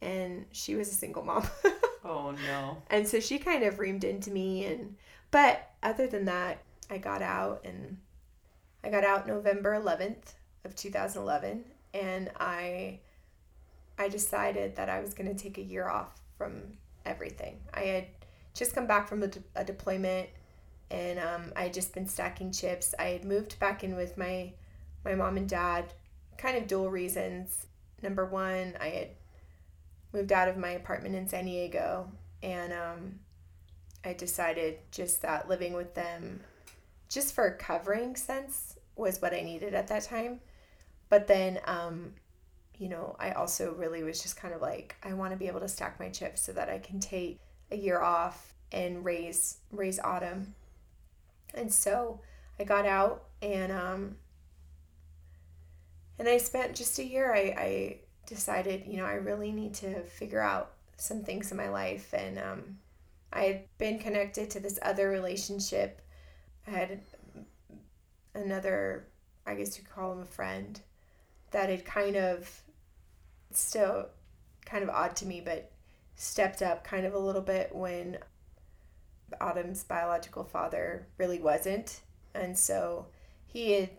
And 0.00 0.46
she 0.50 0.74
was 0.74 0.88
a 0.88 0.94
single 0.94 1.24
mom. 1.24 1.48
Oh 2.04 2.34
no. 2.46 2.82
And 2.90 3.06
so 3.06 3.20
she 3.20 3.38
kind 3.38 3.62
of 3.62 3.76
reamed 3.76 4.04
into 4.04 4.30
me 4.30 4.64
and 4.64 4.96
but 5.30 5.70
other 5.82 6.06
than 6.06 6.24
that 6.26 6.58
i 6.90 6.98
got 6.98 7.22
out 7.22 7.62
and 7.64 7.96
i 8.84 8.90
got 8.90 9.04
out 9.04 9.26
november 9.26 9.72
11th 9.72 10.34
of 10.64 10.74
2011 10.74 11.64
and 11.94 12.30
i 12.38 12.98
i 13.98 14.08
decided 14.08 14.76
that 14.76 14.88
i 14.88 15.00
was 15.00 15.14
going 15.14 15.32
to 15.32 15.42
take 15.42 15.58
a 15.58 15.62
year 15.62 15.88
off 15.88 16.20
from 16.36 16.62
everything. 17.04 17.58
I 17.72 17.80
had 17.80 18.06
just 18.54 18.74
come 18.74 18.86
back 18.86 19.08
from 19.08 19.22
a, 19.22 19.28
de- 19.28 19.42
a 19.56 19.64
deployment 19.64 20.28
and 20.90 21.18
um, 21.18 21.52
i 21.56 21.62
had 21.64 21.74
just 21.74 21.94
been 21.94 22.06
stacking 22.06 22.52
chips. 22.52 22.94
I 22.98 23.04
had 23.04 23.24
moved 23.24 23.58
back 23.58 23.84
in 23.84 23.96
with 23.96 24.18
my 24.18 24.52
my 25.04 25.14
mom 25.14 25.36
and 25.36 25.48
dad 25.48 25.92
kind 26.42 26.56
of 26.56 26.66
dual 26.66 26.90
reasons 26.90 27.66
number 28.02 28.26
one 28.26 28.74
i 28.80 28.88
had 28.88 29.08
moved 30.12 30.32
out 30.32 30.48
of 30.48 30.56
my 30.56 30.70
apartment 30.70 31.14
in 31.14 31.28
san 31.28 31.44
diego 31.44 32.10
and 32.42 32.72
um, 32.72 33.20
I 34.04 34.12
decided 34.12 34.78
just 34.90 35.22
that 35.22 35.48
living 35.48 35.74
with 35.74 35.94
them, 35.94 36.40
just 37.08 37.34
for 37.34 37.46
a 37.46 37.56
covering 37.56 38.16
sense, 38.16 38.76
was 38.96 39.22
what 39.22 39.32
I 39.32 39.42
needed 39.42 39.74
at 39.74 39.88
that 39.88 40.04
time. 40.04 40.40
But 41.08 41.26
then, 41.26 41.60
um, 41.66 42.14
you 42.78 42.88
know, 42.88 43.16
I 43.20 43.32
also 43.32 43.74
really 43.74 44.02
was 44.02 44.20
just 44.20 44.36
kind 44.36 44.54
of 44.54 44.60
like, 44.60 44.96
I 45.02 45.12
want 45.12 45.32
to 45.32 45.38
be 45.38 45.46
able 45.46 45.60
to 45.60 45.68
stack 45.68 46.00
my 46.00 46.08
chips 46.08 46.42
so 46.42 46.52
that 46.52 46.68
I 46.68 46.78
can 46.78 46.98
take 46.98 47.38
a 47.70 47.76
year 47.76 48.00
off 48.00 48.54
and 48.72 49.04
raise 49.04 49.58
raise 49.70 50.00
Autumn. 50.00 50.54
And 51.54 51.72
so 51.72 52.20
I 52.58 52.64
got 52.64 52.86
out 52.86 53.24
and 53.40 53.70
um, 53.70 54.16
and 56.22 56.28
I 56.30 56.38
spent 56.38 56.76
just 56.76 57.00
a 57.00 57.04
year. 57.04 57.34
I, 57.34 57.54
I 57.58 57.96
decided, 58.26 58.84
you 58.86 58.96
know, 58.96 59.06
I 59.06 59.14
really 59.14 59.50
need 59.50 59.74
to 59.74 60.02
figure 60.02 60.40
out 60.40 60.70
some 61.02 61.24
things 61.24 61.50
in 61.50 61.56
my 61.56 61.68
life 61.68 62.14
and 62.14 62.38
um, 62.38 62.78
i 63.32 63.42
had 63.42 63.62
been 63.76 63.98
connected 63.98 64.48
to 64.48 64.60
this 64.60 64.78
other 64.82 65.08
relationship 65.08 66.00
i 66.68 66.70
had 66.70 67.00
another 68.36 69.08
i 69.44 69.54
guess 69.54 69.76
you 69.76 69.84
call 69.84 70.12
him 70.12 70.20
a 70.20 70.24
friend 70.26 70.80
that 71.50 71.68
had 71.68 71.84
kind 71.84 72.14
of 72.14 72.62
still 73.50 74.06
kind 74.64 74.84
of 74.84 74.90
odd 74.90 75.16
to 75.16 75.26
me 75.26 75.42
but 75.44 75.72
stepped 76.14 76.62
up 76.62 76.84
kind 76.84 77.04
of 77.04 77.14
a 77.14 77.18
little 77.18 77.42
bit 77.42 77.74
when 77.74 78.16
autumn's 79.40 79.82
biological 79.82 80.44
father 80.44 81.08
really 81.18 81.40
wasn't 81.40 82.00
and 82.32 82.56
so 82.56 83.06
he 83.48 83.72
had 83.72 83.90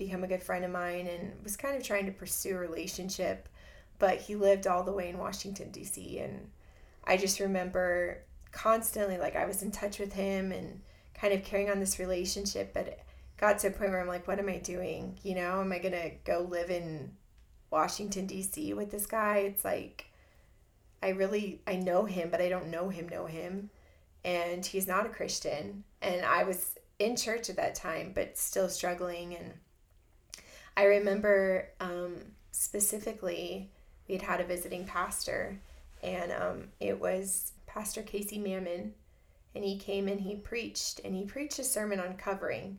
become 0.00 0.24
a 0.24 0.28
good 0.28 0.42
friend 0.42 0.64
of 0.64 0.70
mine 0.72 1.06
and 1.06 1.32
was 1.44 1.56
kind 1.56 1.76
of 1.76 1.84
trying 1.84 2.06
to 2.06 2.12
pursue 2.12 2.56
a 2.56 2.58
relationship 2.58 3.48
but 4.00 4.16
he 4.16 4.34
lived 4.34 4.66
all 4.66 4.82
the 4.82 4.92
way 4.92 5.10
in 5.10 5.18
Washington 5.18 5.70
D.C. 5.70 6.18
and 6.18 6.48
I 7.04 7.16
just 7.16 7.38
remember 7.38 8.22
constantly 8.50 9.18
like 9.18 9.36
I 9.36 9.46
was 9.46 9.62
in 9.62 9.70
touch 9.70 10.00
with 10.00 10.14
him 10.14 10.50
and 10.50 10.80
kind 11.14 11.32
of 11.32 11.44
carrying 11.44 11.70
on 11.70 11.78
this 11.78 12.00
relationship 12.00 12.72
but 12.74 12.88
it 12.88 13.00
got 13.36 13.58
to 13.60 13.68
a 13.68 13.70
point 13.70 13.90
where 13.90 14.00
I'm 14.00 14.08
like 14.08 14.26
what 14.26 14.40
am 14.40 14.48
I 14.48 14.56
doing 14.56 15.18
you 15.22 15.36
know 15.36 15.60
am 15.60 15.70
I 15.70 15.78
going 15.78 15.92
to 15.92 16.10
go 16.24 16.46
live 16.48 16.70
in 16.70 17.12
Washington 17.70 18.26
D.C. 18.26 18.74
with 18.74 18.90
this 18.90 19.06
guy 19.06 19.38
it's 19.38 19.64
like 19.64 20.06
I 21.02 21.10
really 21.10 21.60
I 21.66 21.76
know 21.76 22.06
him 22.06 22.30
but 22.30 22.40
I 22.40 22.48
don't 22.48 22.70
know 22.70 22.88
him 22.88 23.08
know 23.08 23.26
him 23.26 23.70
and 24.24 24.64
he's 24.64 24.88
not 24.88 25.06
a 25.06 25.10
Christian 25.10 25.84
and 26.02 26.24
I 26.24 26.44
was 26.44 26.74
in 26.98 27.16
church 27.16 27.50
at 27.50 27.56
that 27.56 27.74
time 27.74 28.12
but 28.14 28.38
still 28.38 28.68
struggling 28.68 29.36
and 29.36 29.52
I 30.80 30.84
remember 30.84 31.68
um, 31.78 32.16
specifically 32.52 33.68
we 34.08 34.14
had 34.14 34.22
had 34.22 34.40
a 34.40 34.44
visiting 34.44 34.86
pastor, 34.86 35.60
and 36.02 36.32
um, 36.32 36.68
it 36.80 36.98
was 36.98 37.52
Pastor 37.66 38.00
Casey 38.00 38.38
Mammon, 38.38 38.94
and 39.54 39.62
he 39.62 39.76
came 39.76 40.08
and 40.08 40.18
he 40.18 40.36
preached, 40.36 41.02
and 41.04 41.14
he 41.14 41.26
preached 41.26 41.58
a 41.58 41.64
sermon 41.64 42.00
on 42.00 42.16
covering, 42.16 42.78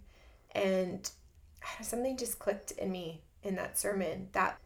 and 0.56 1.12
something 1.84 2.18
just 2.18 2.40
clicked 2.40 2.72
in 2.72 2.92
me 2.92 3.22
in 3.44 3.56
that 3.58 3.78
sermon 3.78 4.30
that 4.32 4.58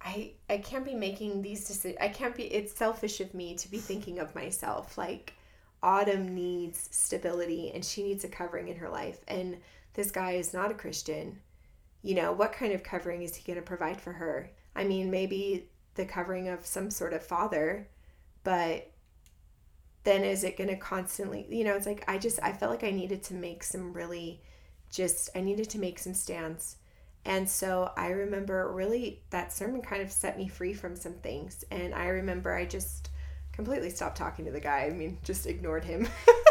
I 0.00 0.32
I 0.48 0.56
can't 0.56 0.86
be 0.86 0.94
making 0.94 1.42
these 1.42 1.68
decisions. 1.68 1.98
I 2.00 2.08
can't 2.08 2.34
be. 2.34 2.44
It's 2.44 2.74
selfish 2.74 3.20
of 3.20 3.34
me 3.34 3.56
to 3.56 3.70
be 3.70 3.76
thinking 3.76 4.20
of 4.20 4.34
myself. 4.34 4.96
Like 4.96 5.34
Autumn 5.82 6.34
needs 6.34 6.88
stability, 6.92 7.72
and 7.74 7.84
she 7.84 8.02
needs 8.02 8.24
a 8.24 8.28
covering 8.28 8.68
in 8.68 8.76
her 8.76 8.88
life, 8.88 9.18
and 9.28 9.58
this 9.92 10.10
guy 10.10 10.30
is 10.32 10.54
not 10.54 10.70
a 10.70 10.74
Christian. 10.74 11.40
You 12.02 12.14
know 12.14 12.32
what 12.32 12.52
kind 12.52 12.72
of 12.72 12.82
covering 12.82 13.22
is 13.22 13.36
he 13.36 13.44
going 13.44 13.58
to 13.58 13.66
provide 13.66 14.00
for 14.00 14.12
her? 14.12 14.50
I 14.74 14.84
mean, 14.84 15.10
maybe 15.10 15.68
the 15.94 16.04
covering 16.04 16.48
of 16.48 16.64
some 16.64 16.90
sort 16.90 17.12
of 17.12 17.22
father, 17.24 17.88
but 18.44 18.90
then 20.04 20.24
is 20.24 20.44
it 20.44 20.56
going 20.56 20.70
to 20.70 20.76
constantly, 20.76 21.46
you 21.50 21.64
know, 21.64 21.74
it's 21.74 21.86
like 21.86 22.04
I 22.08 22.18
just, 22.18 22.38
I 22.42 22.52
felt 22.52 22.70
like 22.70 22.84
I 22.84 22.90
needed 22.90 23.22
to 23.24 23.34
make 23.34 23.62
some 23.62 23.92
really 23.92 24.40
just, 24.90 25.30
I 25.34 25.40
needed 25.40 25.68
to 25.70 25.78
make 25.78 25.98
some 25.98 26.14
stands. 26.14 26.76
And 27.24 27.48
so 27.48 27.92
I 27.96 28.08
remember 28.08 28.72
really 28.72 29.22
that 29.30 29.52
sermon 29.52 29.82
kind 29.82 30.00
of 30.00 30.10
set 30.10 30.38
me 30.38 30.48
free 30.48 30.72
from 30.72 30.96
some 30.96 31.14
things. 31.14 31.64
And 31.70 31.94
I 31.94 32.06
remember 32.06 32.54
I 32.54 32.64
just 32.64 33.10
completely 33.52 33.90
stopped 33.90 34.16
talking 34.16 34.46
to 34.46 34.50
the 34.50 34.60
guy. 34.60 34.86
I 34.86 34.90
mean, 34.90 35.18
just 35.22 35.46
ignored 35.46 35.84
him. 35.84 36.08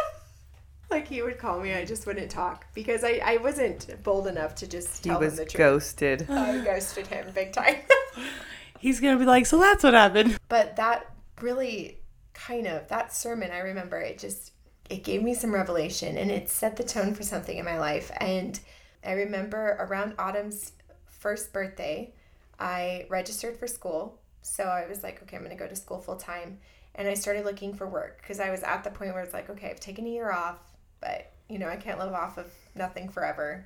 like 0.90 1.08
he 1.08 1.22
would 1.22 1.38
call 1.38 1.60
me, 1.60 1.74
I 1.74 1.86
just 1.86 2.06
wouldn't 2.08 2.32
talk 2.32 2.66
because 2.74 3.04
I, 3.04 3.22
I 3.24 3.38
wasn't 3.38 4.02
bold 4.04 4.28
enough 4.28 4.56
to 4.56 4.68
just 4.68 5.04
he 5.04 5.12
was 5.12 5.34
him 5.34 5.46
the 5.46 5.46
truth. 5.46 5.58
ghosted 5.58 6.30
I 6.30 6.58
ghosted 6.64 7.08
him 7.08 7.28
big 7.34 7.54
time. 7.54 7.78
He's 8.80 9.00
gonna 9.00 9.20
be 9.20 9.26
like, 9.26 9.46
so 9.46 9.60
that's 9.60 9.84
what 9.84 9.94
happened. 9.94 10.38
but 10.48 10.76
that 10.78 11.12
really 11.42 11.98
kind 12.34 12.68
of 12.68 12.88
that 12.88 13.14
sermon 13.14 13.52
i 13.52 13.60
remember 13.60 14.00
it 14.00 14.18
just 14.18 14.52
it 14.90 15.04
gave 15.04 15.22
me 15.22 15.34
some 15.34 15.54
revelation 15.54 16.18
and 16.18 16.32
it 16.32 16.48
set 16.50 16.76
the 16.78 16.84
tone 16.84 17.14
for 17.14 17.24
something 17.24 17.58
in 17.58 17.66
my 17.66 17.78
life 17.78 18.12
and 18.22 18.62
i 19.06 19.12
remember 19.12 19.76
around 19.80 20.14
autumn's 20.18 20.72
first 21.06 21.52
birthday 21.52 22.14
i 22.60 23.06
registered 23.10 23.58
for 23.58 23.68
school 23.68 24.20
so 24.42 24.64
i 24.64 24.88
was 24.88 25.04
like 25.04 25.22
okay 25.22 25.36
i'm 25.36 25.44
going 25.44 25.56
to 25.56 25.62
go 25.62 25.68
to 25.68 25.76
school 25.76 26.00
full 26.00 26.16
time 26.16 26.58
and 26.96 27.08
i 27.10 27.14
started 27.14 27.44
looking 27.44 27.74
for 27.74 27.88
work 27.88 28.20
because 28.22 28.40
i 28.40 28.50
was 28.50 28.64
at 28.64 28.84
the 28.86 28.90
point 28.90 29.14
where 29.14 29.24
it's 29.24 29.34
like 29.34 29.50
okay 29.50 29.70
i've 29.70 29.80
taken 29.82 30.06
a 30.06 30.10
year 30.10 30.32
off 30.32 30.60
but 31.02 31.32
you 31.48 31.60
know 31.60 31.68
i 31.68 31.76
can't 31.76 32.00
live 32.00 32.14
off 32.14 32.38
of 32.38 32.52
nothing 32.76 33.10
forever 33.10 33.66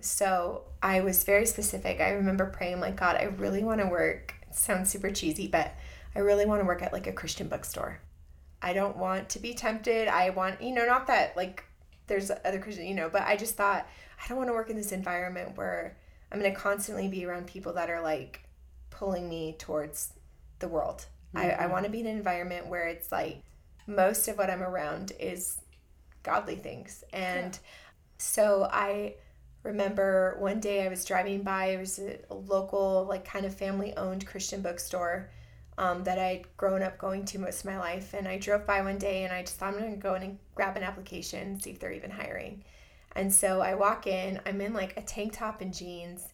so 0.00 0.62
i 0.82 1.00
was 1.00 1.24
very 1.24 1.46
specific 1.46 2.00
i 2.00 2.10
remember 2.10 2.46
praying 2.46 2.80
like 2.80 2.96
god 2.96 3.16
i 3.16 3.24
really 3.24 3.62
want 3.62 3.80
to 3.80 3.86
work 3.86 4.34
it 4.42 4.54
sounds 4.54 4.90
super 4.90 5.10
cheesy 5.10 5.46
but 5.46 5.74
I 6.14 6.20
really 6.20 6.46
want 6.46 6.60
to 6.60 6.66
work 6.66 6.82
at 6.82 6.92
like 6.92 7.06
a 7.06 7.12
Christian 7.12 7.48
bookstore. 7.48 8.00
I 8.62 8.72
don't 8.72 8.96
want 8.96 9.28
to 9.30 9.38
be 9.38 9.54
tempted. 9.54 10.08
I 10.08 10.30
want, 10.30 10.60
you 10.60 10.74
know, 10.74 10.84
not 10.84 11.06
that 11.06 11.36
like 11.36 11.64
there's 12.06 12.30
other 12.30 12.58
Christian, 12.58 12.86
you 12.86 12.94
know, 12.94 13.08
but 13.08 13.22
I 13.22 13.36
just 13.36 13.56
thought 13.56 13.86
I 14.22 14.28
don't 14.28 14.36
want 14.36 14.48
to 14.48 14.54
work 14.54 14.70
in 14.70 14.76
this 14.76 14.92
environment 14.92 15.56
where 15.56 15.96
I'm 16.30 16.40
going 16.40 16.52
to 16.52 16.58
constantly 16.58 17.08
be 17.08 17.24
around 17.24 17.46
people 17.46 17.72
that 17.74 17.90
are 17.90 18.00
like 18.00 18.42
pulling 18.90 19.28
me 19.28 19.56
towards 19.58 20.12
the 20.58 20.68
world. 20.68 21.06
Mm-hmm. 21.34 21.46
I, 21.46 21.64
I 21.64 21.66
want 21.68 21.84
to 21.84 21.90
be 21.90 22.00
in 22.00 22.06
an 22.06 22.16
environment 22.16 22.66
where 22.66 22.86
it's 22.86 23.12
like 23.12 23.42
most 23.86 24.28
of 24.28 24.36
what 24.36 24.50
I'm 24.50 24.62
around 24.62 25.12
is 25.18 25.58
godly 26.22 26.56
things. 26.56 27.04
And 27.12 27.54
yeah. 27.54 27.70
so 28.18 28.68
I 28.70 29.14
remember 29.62 30.36
one 30.38 30.60
day 30.60 30.84
I 30.84 30.88
was 30.88 31.04
driving 31.04 31.42
by, 31.42 31.66
it 31.66 31.78
was 31.78 31.98
a 31.98 32.34
local, 32.34 33.06
like 33.08 33.24
kind 33.24 33.44
of 33.44 33.54
family 33.54 33.94
owned 33.96 34.26
Christian 34.26 34.62
bookstore 34.62 35.30
um, 35.78 36.04
that 36.04 36.18
I'd 36.18 36.44
grown 36.56 36.82
up 36.82 36.98
going 36.98 37.24
to 37.26 37.38
most 37.38 37.60
of 37.60 37.66
my 37.66 37.78
life. 37.78 38.14
And 38.14 38.26
I 38.28 38.38
drove 38.38 38.66
by 38.66 38.82
one 38.82 38.98
day 38.98 39.24
and 39.24 39.32
I 39.32 39.42
just 39.42 39.56
thought 39.56 39.74
I'm 39.74 39.80
going 39.80 39.92
to 39.92 39.98
go 39.98 40.14
in 40.14 40.22
and 40.22 40.38
grab 40.54 40.76
an 40.76 40.82
application, 40.82 41.60
see 41.60 41.70
if 41.70 41.78
they're 41.78 41.92
even 41.92 42.10
hiring. 42.10 42.64
And 43.16 43.32
so 43.32 43.60
I 43.60 43.74
walk 43.74 44.06
in, 44.06 44.40
I'm 44.46 44.60
in 44.60 44.72
like 44.72 44.96
a 44.96 45.02
tank 45.02 45.32
top 45.34 45.60
and 45.60 45.74
jeans. 45.74 46.28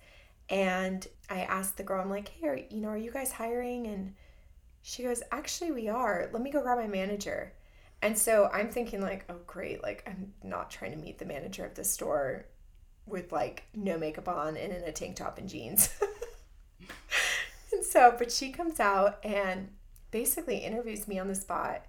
And 0.48 1.06
I 1.28 1.40
asked 1.40 1.76
the 1.76 1.82
girl, 1.82 2.00
I'm 2.00 2.10
like, 2.10 2.28
hey, 2.28 2.48
are, 2.48 2.56
you 2.56 2.80
know, 2.80 2.90
are 2.90 2.98
you 2.98 3.10
guys 3.10 3.32
hiring? 3.32 3.86
And 3.86 4.14
she 4.82 5.02
goes, 5.02 5.22
actually, 5.32 5.72
we 5.72 5.88
are. 5.88 6.28
Let 6.32 6.42
me 6.42 6.50
go 6.50 6.62
grab 6.62 6.78
my 6.78 6.86
manager. 6.86 7.52
And 8.06 8.16
so 8.16 8.48
I'm 8.52 8.68
thinking, 8.68 9.02
like, 9.02 9.24
oh, 9.28 9.40
great. 9.48 9.82
Like, 9.82 10.04
I'm 10.06 10.32
not 10.44 10.70
trying 10.70 10.92
to 10.92 10.96
meet 10.96 11.18
the 11.18 11.24
manager 11.24 11.64
of 11.64 11.74
the 11.74 11.82
store 11.82 12.46
with 13.04 13.32
like 13.32 13.64
no 13.74 13.98
makeup 13.98 14.28
on 14.28 14.56
and 14.56 14.72
in 14.72 14.84
a 14.84 14.92
tank 14.92 15.16
top 15.16 15.38
and 15.38 15.48
jeans. 15.48 15.90
and 17.72 17.84
so, 17.84 18.14
but 18.16 18.30
she 18.30 18.52
comes 18.52 18.78
out 18.78 19.18
and 19.24 19.70
basically 20.12 20.58
interviews 20.58 21.08
me 21.08 21.18
on 21.18 21.26
the 21.26 21.34
spot 21.34 21.84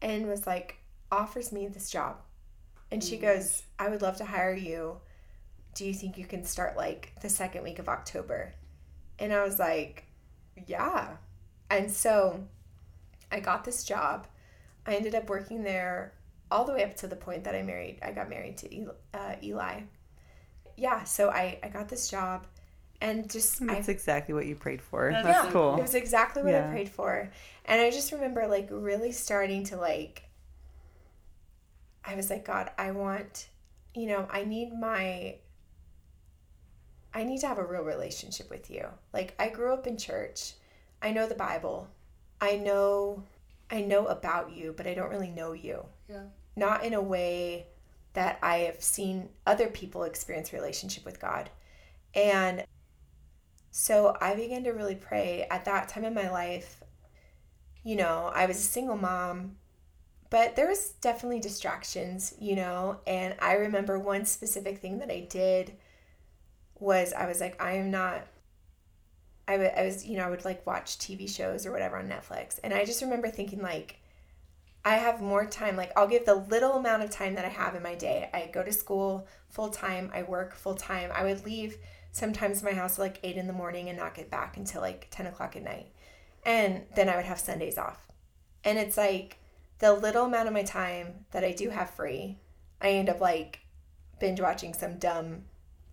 and 0.00 0.26
was 0.26 0.48
like, 0.48 0.78
offers 1.12 1.52
me 1.52 1.68
this 1.68 1.88
job. 1.88 2.16
And 2.90 3.02
she 3.02 3.16
mm. 3.16 3.22
goes, 3.22 3.62
I 3.78 3.88
would 3.88 4.02
love 4.02 4.16
to 4.16 4.24
hire 4.24 4.56
you. 4.56 4.96
Do 5.76 5.84
you 5.84 5.94
think 5.94 6.18
you 6.18 6.26
can 6.26 6.44
start 6.44 6.76
like 6.76 7.12
the 7.22 7.28
second 7.28 7.62
week 7.62 7.78
of 7.78 7.88
October? 7.88 8.52
And 9.20 9.32
I 9.32 9.44
was 9.44 9.60
like, 9.60 10.06
yeah. 10.66 11.18
And 11.70 11.88
so 11.88 12.48
I 13.30 13.38
got 13.38 13.62
this 13.62 13.84
job. 13.84 14.26
I 14.86 14.94
ended 14.94 15.14
up 15.14 15.28
working 15.28 15.62
there 15.62 16.14
all 16.50 16.64
the 16.64 16.72
way 16.72 16.84
up 16.84 16.96
to 16.96 17.06
the 17.06 17.16
point 17.16 17.44
that 17.44 17.54
I 17.54 17.62
married. 17.62 17.98
I 18.02 18.12
got 18.12 18.28
married 18.28 18.58
to 18.58 18.90
uh, 19.14 19.34
Eli. 19.42 19.80
Yeah, 20.76 21.04
so 21.04 21.30
I, 21.30 21.58
I 21.62 21.68
got 21.68 21.88
this 21.88 22.10
job 22.10 22.46
and 23.02 23.28
just 23.28 23.66
that's 23.66 23.88
I, 23.88 23.92
exactly 23.92 24.32
what 24.32 24.46
you 24.46 24.54
prayed 24.54 24.80
for. 24.80 25.10
That's 25.10 25.44
yeah, 25.44 25.50
cool. 25.50 25.76
It 25.76 25.82
was 25.82 25.94
exactly 25.94 26.42
what 26.42 26.52
yeah. 26.52 26.68
I 26.68 26.70
prayed 26.70 26.88
for. 26.88 27.30
And 27.64 27.80
I 27.80 27.90
just 27.90 28.12
remember 28.12 28.46
like 28.46 28.68
really 28.70 29.12
starting 29.12 29.64
to 29.64 29.76
like 29.76 30.22
I 32.04 32.14
was 32.14 32.30
like, 32.30 32.44
God, 32.44 32.70
I 32.78 32.92
want, 32.92 33.48
you 33.94 34.06
know, 34.06 34.26
I 34.30 34.44
need 34.44 34.72
my 34.72 35.36
I 37.12 37.24
need 37.24 37.40
to 37.40 37.48
have 37.48 37.58
a 37.58 37.64
real 37.64 37.82
relationship 37.82 38.48
with 38.50 38.70
you. 38.70 38.86
Like 39.12 39.34
I 39.38 39.48
grew 39.48 39.74
up 39.74 39.86
in 39.86 39.98
church. 39.98 40.52
I 41.02 41.10
know 41.10 41.26
the 41.26 41.34
Bible. 41.34 41.88
I 42.40 42.56
know 42.56 43.24
I 43.72 43.80
know 43.80 44.06
about 44.06 44.52
you, 44.52 44.74
but 44.76 44.86
I 44.86 44.94
don't 44.94 45.10
really 45.10 45.30
know 45.30 45.52
you. 45.52 45.86
Yeah. 46.08 46.24
Not 46.54 46.84
in 46.84 46.92
a 46.92 47.00
way 47.00 47.66
that 48.12 48.38
I 48.42 48.58
have 48.58 48.82
seen 48.82 49.30
other 49.46 49.68
people 49.68 50.04
experience 50.04 50.52
relationship 50.52 51.04
with 51.06 51.18
God. 51.18 51.48
And 52.14 52.64
so 53.70 54.14
I 54.20 54.34
began 54.34 54.62
to 54.64 54.70
really 54.70 54.94
pray 54.94 55.46
at 55.50 55.64
that 55.64 55.88
time 55.88 56.04
in 56.04 56.12
my 56.12 56.30
life. 56.30 56.82
You 57.82 57.96
know, 57.96 58.30
I 58.34 58.44
was 58.44 58.58
a 58.58 58.60
single 58.60 58.98
mom, 58.98 59.56
but 60.28 60.54
there 60.54 60.68
was 60.68 60.90
definitely 61.00 61.40
distractions, 61.40 62.34
you 62.38 62.54
know, 62.54 63.00
and 63.06 63.34
I 63.40 63.54
remember 63.54 63.98
one 63.98 64.26
specific 64.26 64.78
thing 64.78 64.98
that 64.98 65.10
I 65.10 65.20
did 65.20 65.72
was 66.78 67.14
I 67.14 67.26
was 67.26 67.40
like, 67.40 67.60
I 67.60 67.72
am 67.72 67.90
not 67.90 68.26
I, 69.48 69.52
w- 69.52 69.70
I 69.76 69.84
was, 69.84 70.06
you 70.06 70.16
know, 70.16 70.24
I 70.24 70.30
would 70.30 70.44
like 70.44 70.66
watch 70.66 70.98
TV 70.98 71.28
shows 71.28 71.66
or 71.66 71.72
whatever 71.72 71.96
on 71.96 72.08
Netflix. 72.08 72.58
And 72.62 72.72
I 72.72 72.84
just 72.84 73.02
remember 73.02 73.28
thinking, 73.28 73.60
like, 73.60 73.98
I 74.84 74.96
have 74.96 75.20
more 75.20 75.46
time. 75.46 75.76
Like, 75.76 75.92
I'll 75.96 76.08
give 76.08 76.24
the 76.24 76.34
little 76.34 76.72
amount 76.72 77.02
of 77.02 77.10
time 77.10 77.34
that 77.34 77.44
I 77.44 77.48
have 77.48 77.74
in 77.74 77.82
my 77.82 77.94
day. 77.94 78.30
I 78.32 78.50
go 78.52 78.62
to 78.62 78.72
school 78.72 79.26
full 79.48 79.68
time, 79.68 80.10
I 80.14 80.22
work 80.22 80.54
full 80.54 80.74
time. 80.74 81.10
I 81.14 81.24
would 81.24 81.44
leave 81.44 81.76
sometimes 82.12 82.62
my 82.62 82.72
house 82.72 82.98
at 82.98 83.02
like 83.02 83.20
eight 83.22 83.36
in 83.36 83.46
the 83.46 83.52
morning 83.52 83.88
and 83.88 83.98
not 83.98 84.14
get 84.14 84.30
back 84.30 84.56
until 84.56 84.80
like 84.80 85.08
10 85.10 85.26
o'clock 85.26 85.56
at 85.56 85.62
night. 85.62 85.92
And 86.44 86.82
then 86.94 87.08
I 87.08 87.16
would 87.16 87.24
have 87.24 87.38
Sundays 87.38 87.78
off. 87.78 88.08
And 88.64 88.78
it's 88.78 88.96
like 88.96 89.38
the 89.78 89.92
little 89.92 90.26
amount 90.26 90.48
of 90.48 90.54
my 90.54 90.62
time 90.62 91.26
that 91.32 91.44
I 91.44 91.52
do 91.52 91.70
have 91.70 91.90
free, 91.90 92.38
I 92.80 92.90
end 92.90 93.08
up 93.08 93.20
like 93.20 93.60
binge 94.20 94.40
watching 94.40 94.74
some 94.74 94.98
dumb 94.98 95.42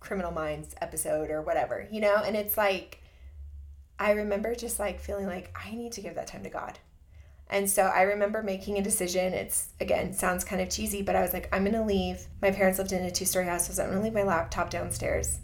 Criminal 0.00 0.32
Minds 0.32 0.74
episode 0.80 1.30
or 1.30 1.42
whatever, 1.42 1.86
you 1.90 2.00
know? 2.00 2.16
And 2.16 2.36
it's 2.36 2.56
like, 2.56 2.99
I 4.00 4.12
remember 4.12 4.56
just 4.56 4.80
like 4.80 4.98
feeling 4.98 5.26
like 5.26 5.54
I 5.54 5.76
need 5.76 5.92
to 5.92 6.00
give 6.00 6.16
that 6.16 6.26
time 6.26 6.42
to 6.42 6.50
God. 6.50 6.78
And 7.48 7.70
so 7.70 7.82
I 7.82 8.02
remember 8.02 8.42
making 8.42 8.78
a 8.78 8.82
decision. 8.82 9.32
It's 9.34 9.68
again 9.80 10.12
sounds 10.12 10.42
kind 10.42 10.60
of 10.60 10.70
cheesy, 10.70 11.02
but 11.02 11.14
I 11.14 11.20
was 11.20 11.32
like, 11.32 11.48
I'm 11.54 11.64
gonna 11.64 11.86
leave. 11.86 12.26
My 12.42 12.50
parents 12.50 12.78
lived 12.78 12.92
in 12.92 13.04
a 13.04 13.10
two 13.12 13.24
story 13.24 13.44
house, 13.44 13.72
so 13.72 13.82
I'm 13.82 13.90
gonna 13.90 14.02
leave 14.02 14.12
my 14.12 14.24
laptop 14.24 14.70
downstairs 14.70 15.38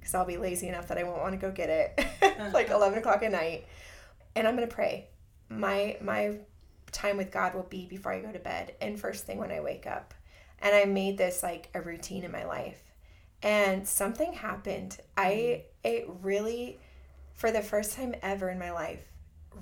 because 0.00 0.14
I'll 0.14 0.26
be 0.26 0.38
lazy 0.38 0.68
enough 0.68 0.88
that 0.88 0.98
I 0.98 1.04
won't 1.04 1.20
want 1.20 1.32
to 1.32 1.38
go 1.38 1.52
get 1.52 1.68
it 1.70 2.06
uh-huh. 2.22 2.50
like 2.52 2.70
11 2.70 2.98
o'clock 2.98 3.22
at 3.22 3.32
night. 3.32 3.66
And 4.34 4.48
I'm 4.48 4.56
going 4.56 4.68
to 4.68 4.74
pray. 4.74 5.08
My, 5.48 5.96
my 6.00 6.38
time 6.92 7.16
with 7.16 7.30
God 7.30 7.54
will 7.54 7.64
be 7.64 7.86
before 7.86 8.12
I 8.12 8.20
go 8.20 8.32
to 8.32 8.38
bed 8.38 8.74
and 8.80 8.98
first 8.98 9.26
thing 9.26 9.38
when 9.38 9.52
I 9.52 9.60
wake 9.60 9.86
up. 9.86 10.14
And 10.60 10.74
I 10.74 10.84
made 10.84 11.18
this 11.18 11.42
like 11.42 11.68
a 11.74 11.80
routine 11.80 12.24
in 12.24 12.32
my 12.32 12.44
life. 12.44 12.82
And 13.42 13.86
something 13.86 14.32
happened. 14.32 14.98
I, 15.16 15.30
mm-hmm. 15.30 15.62
it 15.84 16.06
really, 16.22 16.80
for 17.40 17.50
the 17.50 17.62
first 17.62 17.96
time 17.96 18.14
ever 18.20 18.50
in 18.50 18.58
my 18.58 18.70
life, 18.70 19.00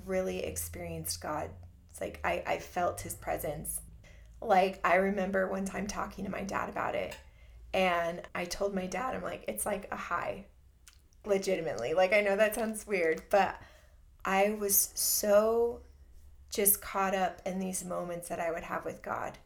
really 0.05 0.43
experienced 0.43 1.21
God. 1.21 1.49
It's 1.89 2.01
like 2.01 2.19
I, 2.25 2.43
I 2.45 2.59
felt 2.59 2.99
his 2.99 3.15
presence. 3.15 3.79
Like 4.41 4.81
I 4.83 4.95
remember 4.95 5.47
one 5.47 5.63
time 5.63 5.87
talking 5.87 6.25
to 6.25 6.29
my 6.31 6.43
dad 6.43 6.67
about 6.67 6.93
it 6.93 7.15
and 7.73 8.21
I 8.35 8.43
told 8.43 8.75
my 8.75 8.85
dad, 8.85 9.15
I'm 9.15 9.23
like, 9.23 9.45
it's 9.47 9.65
like 9.65 9.87
a 9.93 9.95
high, 9.95 10.43
legitimately. 11.25 11.93
Like, 11.93 12.11
I 12.11 12.19
know 12.19 12.35
that 12.35 12.53
sounds 12.53 12.85
weird, 12.85 13.21
but 13.29 13.61
I 14.25 14.57
was 14.59 14.89
so 14.93 15.79
just 16.51 16.81
caught 16.81 17.15
up 17.15 17.41
in 17.45 17.59
these 17.59 17.85
moments 17.85 18.27
that 18.27 18.41
I 18.41 18.51
would 18.51 18.63
have 18.63 18.83
with 18.83 19.01
God. 19.01 19.37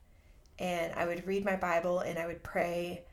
And 0.57 0.91
I 0.95 1.05
would 1.05 1.27
read 1.27 1.45
my 1.45 1.55
Bible 1.55 1.99
and 1.99 2.17
I 2.17 2.25
would 2.25 2.41
pray. 2.41 3.03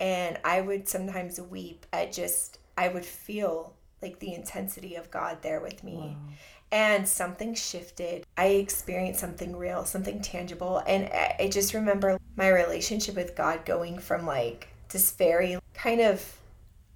And 0.00 0.36
I 0.44 0.62
would 0.62 0.88
sometimes 0.88 1.40
weep 1.40 1.86
at 1.92 2.12
just, 2.12 2.58
I 2.76 2.88
would 2.88 3.04
feel 3.04 3.76
like 4.04 4.20
the 4.20 4.34
intensity 4.34 4.94
of 4.94 5.10
God 5.10 5.38
there 5.42 5.60
with 5.60 5.82
me. 5.82 5.96
Wow. 5.96 6.16
And 6.70 7.08
something 7.08 7.54
shifted. 7.54 8.24
I 8.36 8.46
experienced 8.46 9.20
something 9.20 9.56
real, 9.56 9.84
something 9.84 10.20
tangible. 10.20 10.82
And 10.86 11.10
I 11.12 11.48
just 11.48 11.74
remember 11.74 12.18
my 12.36 12.48
relationship 12.48 13.16
with 13.16 13.36
God 13.36 13.64
going 13.64 13.98
from 13.98 14.26
like 14.26 14.68
this 14.90 15.12
very 15.12 15.58
kind 15.72 16.00
of 16.00 16.36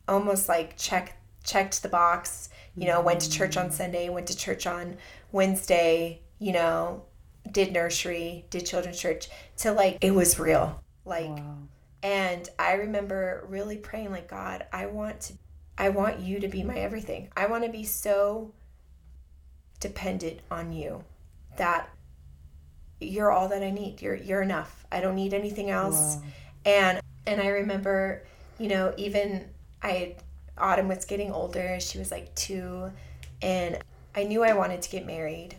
almost 0.07 0.49
like 0.49 0.77
check 0.77 1.17
checked 1.45 1.83
the 1.83 1.89
box, 1.89 2.51
you 2.77 2.87
know, 2.87 3.01
went 3.01 3.21
to 3.21 3.31
church 3.31 3.57
on 3.57 3.69
mm. 3.69 3.73
Sunday, 3.73 4.09
went 4.09 4.27
to 4.27 4.37
church 4.37 4.67
on 4.67 4.97
Wednesday, 5.33 6.21
you 6.39 6.53
know, 6.53 7.05
did 7.51 7.73
nursery, 7.73 8.45
did 8.51 8.67
children's 8.67 9.01
church 9.01 9.29
to 9.59 9.73
like 9.73 9.99
it 10.01 10.13
was 10.13 10.39
real. 10.39 10.83
Like 11.05 11.31
wow. 11.31 11.57
and 12.03 12.49
I 12.59 12.75
remember 12.75 13.47
really 13.49 13.77
praying 13.77 14.11
like 14.11 14.29
God, 14.29 14.67
I 14.73 14.87
want 14.87 15.21
to 15.23 15.35
I 15.79 15.91
want 15.91 16.19
you 16.19 16.41
to 16.41 16.49
be 16.49 16.65
my 16.65 16.77
everything. 16.77 17.29
I 17.37 17.47
want 17.47 17.65
to 17.65 17.71
be 17.71 17.85
so 17.85 18.53
dependent 19.79 20.41
on 20.51 20.73
you 20.73 21.05
that 21.57 21.89
you're 23.01 23.31
all 23.31 23.49
that 23.49 23.63
I 23.63 23.71
need. 23.71 24.03
You're 24.03 24.17
you're 24.17 24.43
enough. 24.43 24.85
I 24.91 25.01
don't 25.01 25.15
need 25.15 25.33
anything 25.33 25.71
else. 25.71 26.17
Wow. 26.17 26.23
And 26.65 27.01
and 27.27 27.41
I 27.41 27.49
remember, 27.49 28.25
you 28.59 28.69
know, 28.69 28.93
even 28.97 29.49
I 29.81 30.17
Autumn 30.59 30.89
was 30.89 31.05
getting 31.05 31.31
older. 31.31 31.79
She 31.79 31.99
was 31.99 32.11
like 32.11 32.35
2 32.35 32.91
and 33.41 33.79
I 34.17 34.25
knew 34.25 34.43
I 34.43 34.55
wanted 34.55 34.83
to 34.83 34.91
get 34.91 35.07
married. 35.07 35.55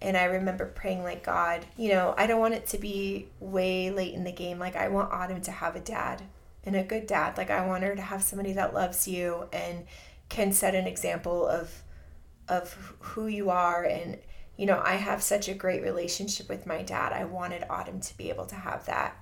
And 0.00 0.16
I 0.16 0.24
remember 0.24 0.66
praying 0.66 1.04
like 1.04 1.22
God, 1.22 1.64
you 1.76 1.90
know, 1.90 2.12
I 2.18 2.26
don't 2.26 2.40
want 2.40 2.54
it 2.54 2.66
to 2.68 2.78
be 2.78 3.28
way 3.38 3.92
late 3.92 4.14
in 4.14 4.24
the 4.24 4.32
game. 4.32 4.58
Like 4.58 4.74
I 4.74 4.88
want 4.88 5.12
Autumn 5.12 5.40
to 5.42 5.52
have 5.52 5.76
a 5.76 5.80
dad 5.80 6.22
and 6.64 6.76
a 6.76 6.82
good 6.82 7.06
dad. 7.06 7.36
Like 7.36 7.50
I 7.50 7.66
want 7.66 7.84
her 7.84 7.94
to 7.94 8.02
have 8.02 8.22
somebody 8.22 8.52
that 8.54 8.74
loves 8.74 9.08
you 9.08 9.48
and 9.52 9.84
can 10.28 10.52
set 10.52 10.74
an 10.74 10.86
example 10.86 11.46
of 11.46 11.82
of 12.48 12.94
who 13.00 13.26
you 13.26 13.50
are 13.50 13.84
and 13.84 14.18
you 14.56 14.66
know, 14.66 14.80
I 14.84 14.94
have 14.94 15.22
such 15.22 15.48
a 15.48 15.54
great 15.54 15.82
relationship 15.82 16.48
with 16.48 16.66
my 16.66 16.82
dad. 16.82 17.12
I 17.12 17.24
wanted 17.24 17.64
Autumn 17.70 18.00
to 18.00 18.16
be 18.16 18.28
able 18.28 18.46
to 18.46 18.54
have 18.54 18.86
that, 18.86 19.16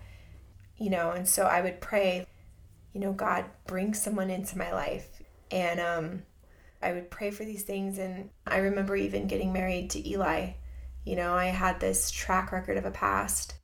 you 0.77 0.91
know, 0.91 1.12
and 1.12 1.29
so 1.29 1.45
I 1.45 1.61
would 1.61 1.81
pray, 1.81 2.27
you 2.93 3.01
know, 3.01 3.12
God, 3.12 3.45
bring 3.67 3.95
someone 3.95 4.29
into 4.29 4.59
my 4.59 4.73
life. 4.73 5.23
And 5.51 5.81
um, 5.81 6.23
I 6.83 6.93
would 6.93 7.11
pray 7.11 7.31
for 7.31 7.45
these 7.45 7.62
things. 7.62 7.99
And 7.99 8.31
I 8.47 8.59
remember 8.59 8.97
even 8.97 9.29
getting 9.29 9.53
married 9.53 9.91
to 9.91 10.09
Eli. 10.09 10.53
You 11.05 11.17
know, 11.17 11.33
I 11.33 11.47
had 11.47 11.81
this 11.81 12.11
track 12.11 12.53
record 12.53 12.77
of 12.77 12.85
a 12.85 12.91
past. 12.91 13.55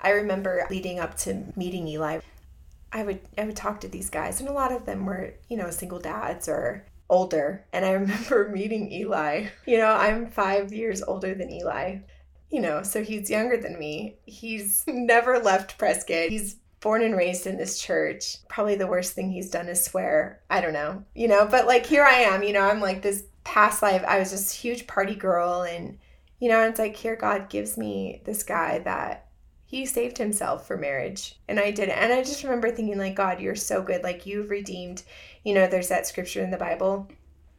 I 0.00 0.10
remember 0.10 0.66
leading 0.68 0.98
up 0.98 1.16
to 1.18 1.44
meeting 1.56 1.88
Eli, 1.88 2.20
I 2.92 3.02
would 3.02 3.20
I 3.36 3.44
would 3.44 3.56
talk 3.56 3.80
to 3.80 3.88
these 3.88 4.10
guys, 4.10 4.40
and 4.40 4.48
a 4.48 4.52
lot 4.52 4.72
of 4.72 4.86
them 4.86 5.04
were, 5.04 5.34
you 5.48 5.56
know, 5.56 5.70
single 5.70 5.98
dads 5.98 6.48
or 6.48 6.86
older. 7.10 7.64
And 7.72 7.84
I 7.84 7.92
remember 7.92 8.48
meeting 8.48 8.92
Eli. 8.92 9.46
You 9.66 9.78
know, 9.78 9.90
I'm 9.90 10.30
five 10.30 10.72
years 10.72 11.02
older 11.02 11.34
than 11.34 11.52
Eli. 11.52 11.98
You 12.50 12.62
know, 12.62 12.82
so 12.82 13.02
he's 13.02 13.28
younger 13.28 13.58
than 13.58 13.78
me. 13.78 14.16
He's 14.24 14.84
never 14.86 15.38
left 15.38 15.76
Prescott. 15.76 16.30
He's 16.30 16.56
born 16.80 17.02
and 17.02 17.16
raised 17.16 17.46
in 17.46 17.56
this 17.56 17.78
church. 17.80 18.36
Probably 18.48 18.74
the 18.74 18.86
worst 18.86 19.12
thing 19.12 19.30
he's 19.30 19.50
done 19.50 19.68
is 19.68 19.84
swear. 19.84 20.40
I 20.48 20.60
don't 20.60 20.72
know, 20.72 21.04
you 21.14 21.28
know, 21.28 21.46
but 21.46 21.66
like 21.66 21.84
here 21.84 22.04
I 22.04 22.20
am, 22.20 22.42
you 22.42 22.52
know, 22.52 22.62
I'm 22.62 22.80
like 22.80 23.02
this 23.02 23.24
past 23.44 23.82
life, 23.82 24.04
I 24.06 24.18
was 24.18 24.30
this 24.30 24.52
huge 24.52 24.86
party 24.86 25.14
girl. 25.14 25.62
And, 25.62 25.98
you 26.38 26.48
know, 26.48 26.60
and 26.60 26.70
it's 26.70 26.78
like 26.78 26.96
here 26.96 27.16
God 27.16 27.50
gives 27.50 27.76
me 27.76 28.22
this 28.24 28.42
guy 28.42 28.78
that 28.80 29.27
he 29.68 29.84
saved 29.84 30.16
himself 30.16 30.66
for 30.66 30.76
marriage 30.76 31.38
and 31.46 31.60
i 31.60 31.70
did 31.70 31.90
it 31.90 31.98
and 31.98 32.12
i 32.12 32.22
just 32.22 32.42
remember 32.42 32.70
thinking 32.70 32.98
like 32.98 33.14
god 33.14 33.38
you're 33.38 33.54
so 33.54 33.82
good. 33.82 34.02
Like 34.02 34.26
you've 34.26 34.50
redeemed 34.50 35.02
you 35.44 35.54
know 35.54 35.68
there's 35.68 35.88
that 35.88 36.06
scripture 36.06 36.42
in 36.42 36.50
the 36.50 36.56
bible 36.56 37.08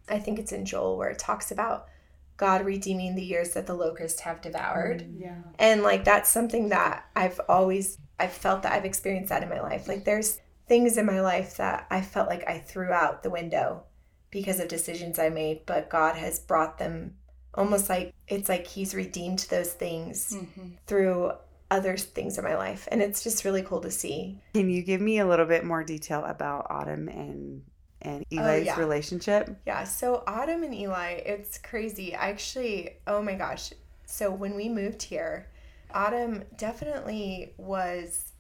i 0.10 0.20
think 0.20 0.40
it's 0.40 0.52
in 0.52 0.66
joel 0.66 0.98
where 0.98 1.10
it 1.10 1.20
talks 1.20 1.52
about 1.52 1.88
god 2.36 2.66
redeeming 2.66 3.16
the 3.16 3.24
years 3.24 3.54
that 3.54 3.68
the 3.68 3.74
locusts 3.74 4.22
have 4.22 4.42
devoured. 4.42 5.04
Mm, 5.04 5.22
yeah. 5.22 5.42
and 5.60 5.84
like 5.84 6.04
that's 6.04 6.30
something 6.30 6.70
that 6.70 7.06
i've 7.16 7.40
always 7.48 7.98
i've 8.20 8.34
felt 8.34 8.64
that 8.64 8.74
i've 8.74 8.86
experienced 8.86 9.30
that 9.30 9.44
in 9.44 9.50
my 9.50 9.62
life. 9.62 9.88
Like 9.88 10.04
there's 10.04 10.40
things 10.68 10.98
in 10.98 11.06
my 11.06 11.20
life 11.20 11.58
that 11.58 11.86
i 11.92 12.00
felt 12.00 12.30
like 12.30 12.48
i 12.48 12.60
threw 12.60 12.92
out 12.92 13.24
the 13.24 13.30
window 13.30 13.84
because 14.32 14.60
of 14.60 14.68
decisions 14.68 15.18
i 15.18 15.28
made 15.28 15.66
but 15.66 15.90
god 15.90 16.16
has 16.16 16.40
brought 16.40 16.78
them 16.78 17.16
almost 17.56 17.90
like 17.90 18.14
it's 18.28 18.48
like 18.48 18.68
he's 18.68 18.94
redeemed 18.94 19.40
those 19.50 19.74
things 19.74 20.38
mm-hmm. 20.38 20.70
through 20.86 21.32
other 21.72 21.98
things 21.98 22.38
in 22.38 22.44
my 22.44 22.56
life 22.56 22.88
and 22.92 23.02
it's 23.02 23.24
just 23.24 23.46
really 23.46 23.62
cool 23.62 23.82
to 23.82 23.92
see 23.92 24.40
Can 24.54 24.70
you 24.70 24.82
give 24.82 25.02
me 25.02 25.20
a 25.20 25.28
little 25.28 25.46
bit 25.46 25.64
more 25.64 25.84
detail 25.84 26.24
about 26.26 26.68
Autumn 26.70 27.08
and 27.08 27.64
and 28.02 28.26
oh, 28.34 28.38
Eli's 28.38 28.66
yeah. 28.66 28.80
relationship? 28.80 29.56
yeah 29.66 29.84
so 29.84 30.24
autumn 30.26 30.64
and 30.64 30.74
eli 30.74 31.12
it's 31.12 31.58
crazy 31.58 32.16
I 32.16 32.30
actually 32.30 32.98
oh 33.08 33.22
my 33.22 33.36
gosh 33.36 33.72
so 34.06 34.32
when 34.32 34.56
we 34.56 34.70
moved 34.70 35.04
here 35.04 35.48
autumn 35.94 36.44
definitely 36.58 37.54
was 37.58 38.32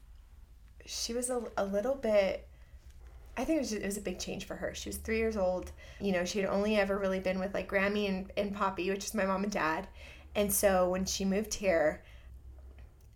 she 0.85 1.13
was 1.13 1.29
a, 1.29 1.43
a 1.57 1.65
little 1.65 1.95
bit 1.95 2.47
I 3.37 3.45
think 3.45 3.57
it 3.57 3.61
was, 3.61 3.73
it 3.73 3.85
was 3.85 3.97
a 3.97 4.01
big 4.01 4.19
change 4.19 4.45
for 4.45 4.55
her. 4.55 4.75
She 4.75 4.89
was 4.89 4.97
three 4.97 5.17
years 5.17 5.37
old. 5.37 5.71
You 6.01 6.11
know, 6.11 6.25
she 6.25 6.39
had 6.39 6.49
only 6.49 6.75
ever 6.75 6.97
really 6.97 7.21
been 7.21 7.39
with 7.39 7.53
like 7.53 7.71
Grammy 7.71 8.09
and, 8.09 8.29
and 8.35 8.53
Poppy, 8.53 8.89
which 8.89 9.05
is 9.05 9.13
my 9.13 9.25
mom 9.25 9.43
and 9.43 9.51
dad. 9.51 9.87
And 10.35 10.51
so 10.51 10.89
when 10.89 11.05
she 11.05 11.23
moved 11.23 11.53
here, 11.53 12.03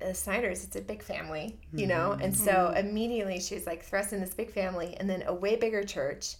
the 0.05 0.13
Snyders, 0.13 0.63
it's 0.63 0.75
a 0.75 0.81
big 0.81 1.01
family, 1.03 1.57
you 1.73 1.87
know? 1.87 2.17
And 2.21 2.35
so 2.35 2.73
immediately 2.75 3.39
she's 3.39 3.65
like 3.65 3.83
thrust 3.83 4.13
in 4.13 4.19
this 4.19 4.33
big 4.33 4.51
family 4.51 4.95
and 4.99 5.09
then 5.09 5.23
a 5.27 5.33
way 5.33 5.55
bigger 5.55 5.83
church. 5.83 6.35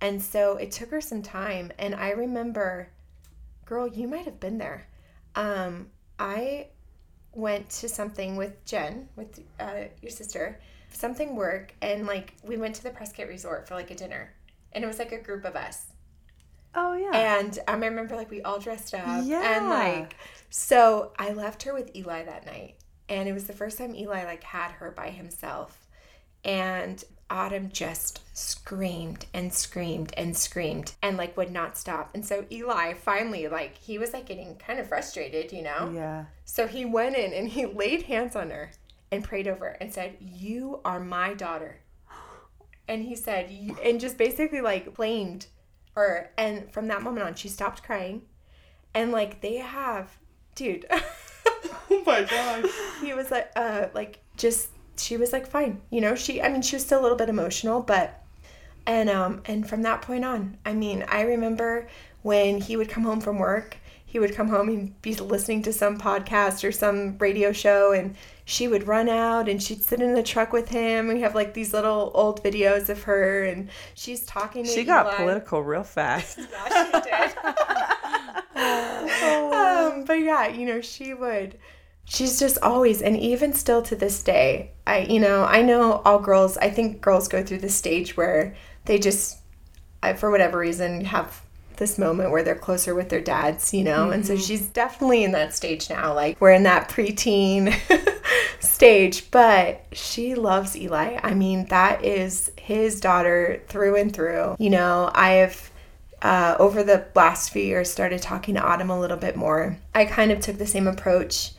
And 0.00 0.22
so 0.22 0.56
it 0.56 0.70
took 0.70 0.90
her 0.90 1.00
some 1.00 1.22
time. 1.22 1.72
And 1.78 1.94
I 1.94 2.10
remember, 2.10 2.88
girl, 3.64 3.86
you 3.86 4.08
might 4.08 4.24
have 4.24 4.40
been 4.40 4.58
there. 4.58 4.86
Um, 5.34 5.88
I 6.18 6.68
went 7.34 7.68
to 7.70 7.88
something 7.88 8.36
with 8.36 8.64
Jen, 8.64 9.08
with 9.16 9.40
uh, 9.58 9.84
your 10.02 10.10
sister, 10.10 10.60
something 10.92 11.36
work, 11.36 11.74
and 11.80 12.06
like 12.06 12.34
we 12.42 12.56
went 12.56 12.74
to 12.76 12.82
the 12.82 12.90
Prescott 12.90 13.28
Resort 13.28 13.68
for 13.68 13.74
like 13.74 13.90
a 13.90 13.94
dinner. 13.94 14.32
And 14.72 14.84
it 14.84 14.86
was 14.86 14.98
like 14.98 15.12
a 15.12 15.18
group 15.18 15.44
of 15.44 15.56
us. 15.56 15.86
Oh 16.74 16.94
yeah. 16.94 17.38
And 17.38 17.58
um, 17.66 17.82
I 17.82 17.86
remember 17.86 18.16
like 18.16 18.30
we 18.30 18.42
all 18.42 18.58
dressed 18.58 18.94
up. 18.94 19.24
yeah. 19.24 19.56
And 19.56 19.68
like, 19.68 20.16
so 20.50 21.12
I 21.18 21.32
left 21.32 21.64
her 21.64 21.74
with 21.74 21.94
Eli 21.96 22.24
that 22.24 22.46
night. 22.46 22.76
And 23.10 23.28
it 23.28 23.32
was 23.32 23.44
the 23.44 23.52
first 23.52 23.76
time 23.76 23.94
Eli 23.94 24.24
like 24.24 24.44
had 24.44 24.70
her 24.72 24.90
by 24.90 25.10
himself. 25.10 25.86
And 26.44 27.04
Autumn 27.28 27.70
just 27.70 28.20
screamed 28.36 29.26
and 29.34 29.52
screamed 29.52 30.14
and 30.16 30.36
screamed 30.36 30.94
and 31.02 31.16
like 31.16 31.36
would 31.36 31.50
not 31.50 31.76
stop. 31.76 32.10
And 32.14 32.24
so 32.24 32.46
Eli 32.50 32.94
finally, 32.94 33.46
like, 33.48 33.76
he 33.76 33.98
was 33.98 34.12
like 34.12 34.26
getting 34.26 34.56
kind 34.56 34.78
of 34.78 34.88
frustrated, 34.88 35.52
you 35.52 35.62
know? 35.62 35.92
yeah. 35.94 36.24
So 36.44 36.66
he 36.66 36.84
went 36.84 37.16
in 37.16 37.32
and 37.32 37.48
he 37.48 37.66
laid 37.66 38.02
hands 38.02 38.34
on 38.34 38.50
her 38.50 38.70
and 39.12 39.22
prayed 39.22 39.46
over 39.46 39.66
her 39.66 39.76
and 39.80 39.92
said, 39.92 40.16
You 40.20 40.80
are 40.84 41.00
my 41.00 41.34
daughter. 41.34 41.80
And 42.88 43.04
he 43.04 43.14
said, 43.14 43.48
and 43.84 44.00
just 44.00 44.18
basically 44.18 44.60
like 44.60 44.94
blamed 44.96 45.46
her. 45.94 46.32
And 46.36 46.72
from 46.72 46.88
that 46.88 47.02
moment 47.02 47.24
on, 47.24 47.34
she 47.34 47.48
stopped 47.48 47.84
crying. 47.84 48.22
And 48.94 49.12
like 49.12 49.40
they 49.42 49.56
have, 49.56 50.18
dude, 50.56 50.86
Oh 51.92 52.02
my 52.06 52.22
god. 52.22 52.66
he 53.02 53.12
was 53.14 53.30
like, 53.30 53.50
uh, 53.56 53.88
like 53.94 54.20
just, 54.36 54.68
she 54.96 55.16
was 55.16 55.32
like, 55.32 55.46
fine. 55.46 55.80
You 55.90 56.00
know, 56.00 56.14
she, 56.14 56.40
I 56.40 56.48
mean, 56.48 56.62
she 56.62 56.76
was 56.76 56.84
still 56.84 57.00
a 57.00 57.02
little 57.02 57.16
bit 57.16 57.28
emotional, 57.28 57.82
but, 57.82 58.22
and, 58.86 59.10
um, 59.10 59.42
and 59.46 59.68
from 59.68 59.82
that 59.82 60.00
point 60.02 60.24
on, 60.24 60.56
I 60.64 60.72
mean, 60.72 61.04
I 61.08 61.22
remember 61.22 61.88
when 62.22 62.60
he 62.60 62.76
would 62.76 62.88
come 62.88 63.02
home 63.02 63.20
from 63.20 63.38
work, 63.38 63.76
he 64.06 64.18
would 64.18 64.34
come 64.34 64.48
home 64.48 64.68
and 64.68 65.02
be 65.02 65.14
listening 65.14 65.62
to 65.62 65.72
some 65.72 65.96
podcast 65.98 66.66
or 66.66 66.72
some 66.72 67.16
radio 67.18 67.52
show 67.52 67.92
and 67.92 68.16
she 68.44 68.66
would 68.66 68.88
run 68.88 69.08
out 69.08 69.48
and 69.48 69.62
she'd 69.62 69.84
sit 69.84 70.00
in 70.00 70.14
the 70.14 70.22
truck 70.22 70.52
with 70.52 70.68
him. 70.68 71.06
We 71.06 71.20
have 71.20 71.36
like 71.36 71.54
these 71.54 71.72
little 71.72 72.10
old 72.14 72.42
videos 72.42 72.88
of 72.88 73.04
her 73.04 73.44
and 73.44 73.68
she's 73.94 74.24
talking 74.26 74.64
to 74.64 74.70
She 74.70 74.82
got 74.82 75.14
political 75.16 75.62
real 75.62 75.84
fast. 75.84 76.38
Yeah, 76.50 76.84
she 76.84 77.10
did. 77.10 77.36
um, 78.60 80.04
but 80.04 80.20
yeah, 80.20 80.48
you 80.48 80.66
know, 80.66 80.80
she 80.80 81.14
would. 81.14 81.58
She's 82.04 82.38
just 82.38 82.58
always, 82.58 83.02
and 83.02 83.16
even 83.16 83.52
still 83.52 83.82
to 83.82 83.94
this 83.94 84.22
day, 84.22 84.72
I, 84.86 85.00
you 85.00 85.20
know, 85.20 85.44
I 85.44 85.62
know 85.62 86.02
all 86.04 86.18
girls. 86.18 86.56
I 86.56 86.70
think 86.70 87.00
girls 87.00 87.28
go 87.28 87.42
through 87.42 87.58
this 87.58 87.76
stage 87.76 88.16
where 88.16 88.56
they 88.86 88.98
just, 88.98 89.38
I, 90.02 90.14
for 90.14 90.30
whatever 90.30 90.58
reason, 90.58 91.04
have 91.04 91.42
this 91.80 91.98
moment 91.98 92.30
where 92.30 92.44
they're 92.44 92.54
closer 92.54 92.94
with 92.94 93.08
their 93.08 93.20
dads, 93.20 93.74
you 93.74 93.82
know. 93.82 94.10
And 94.10 94.24
so 94.24 94.36
she's 94.36 94.66
definitely 94.68 95.24
in 95.24 95.32
that 95.32 95.54
stage 95.54 95.90
now. 95.90 96.14
Like 96.14 96.40
we're 96.40 96.52
in 96.52 96.62
that 96.64 96.88
preteen 96.88 97.74
stage, 98.60 99.30
but 99.32 99.84
she 99.92 100.36
loves 100.36 100.76
Eli. 100.76 101.18
I 101.22 101.34
mean, 101.34 101.66
that 101.66 102.04
is 102.04 102.52
his 102.56 103.00
daughter 103.00 103.62
through 103.66 103.96
and 103.96 104.12
through. 104.12 104.56
You 104.58 104.70
know, 104.70 105.10
I 105.14 105.30
have 105.32 105.69
uh, 106.22 106.56
over 106.58 106.82
the 106.82 107.06
last 107.14 107.50
few 107.50 107.62
years 107.62 107.90
started 107.90 108.20
talking 108.20 108.54
to 108.54 108.62
Autumn 108.62 108.90
a 108.90 109.00
little 109.00 109.16
bit 109.16 109.36
more. 109.36 109.78
I 109.94 110.04
kind 110.04 110.30
of 110.30 110.40
took 110.40 110.58
the 110.58 110.66
same 110.66 110.86
approach 110.86 111.52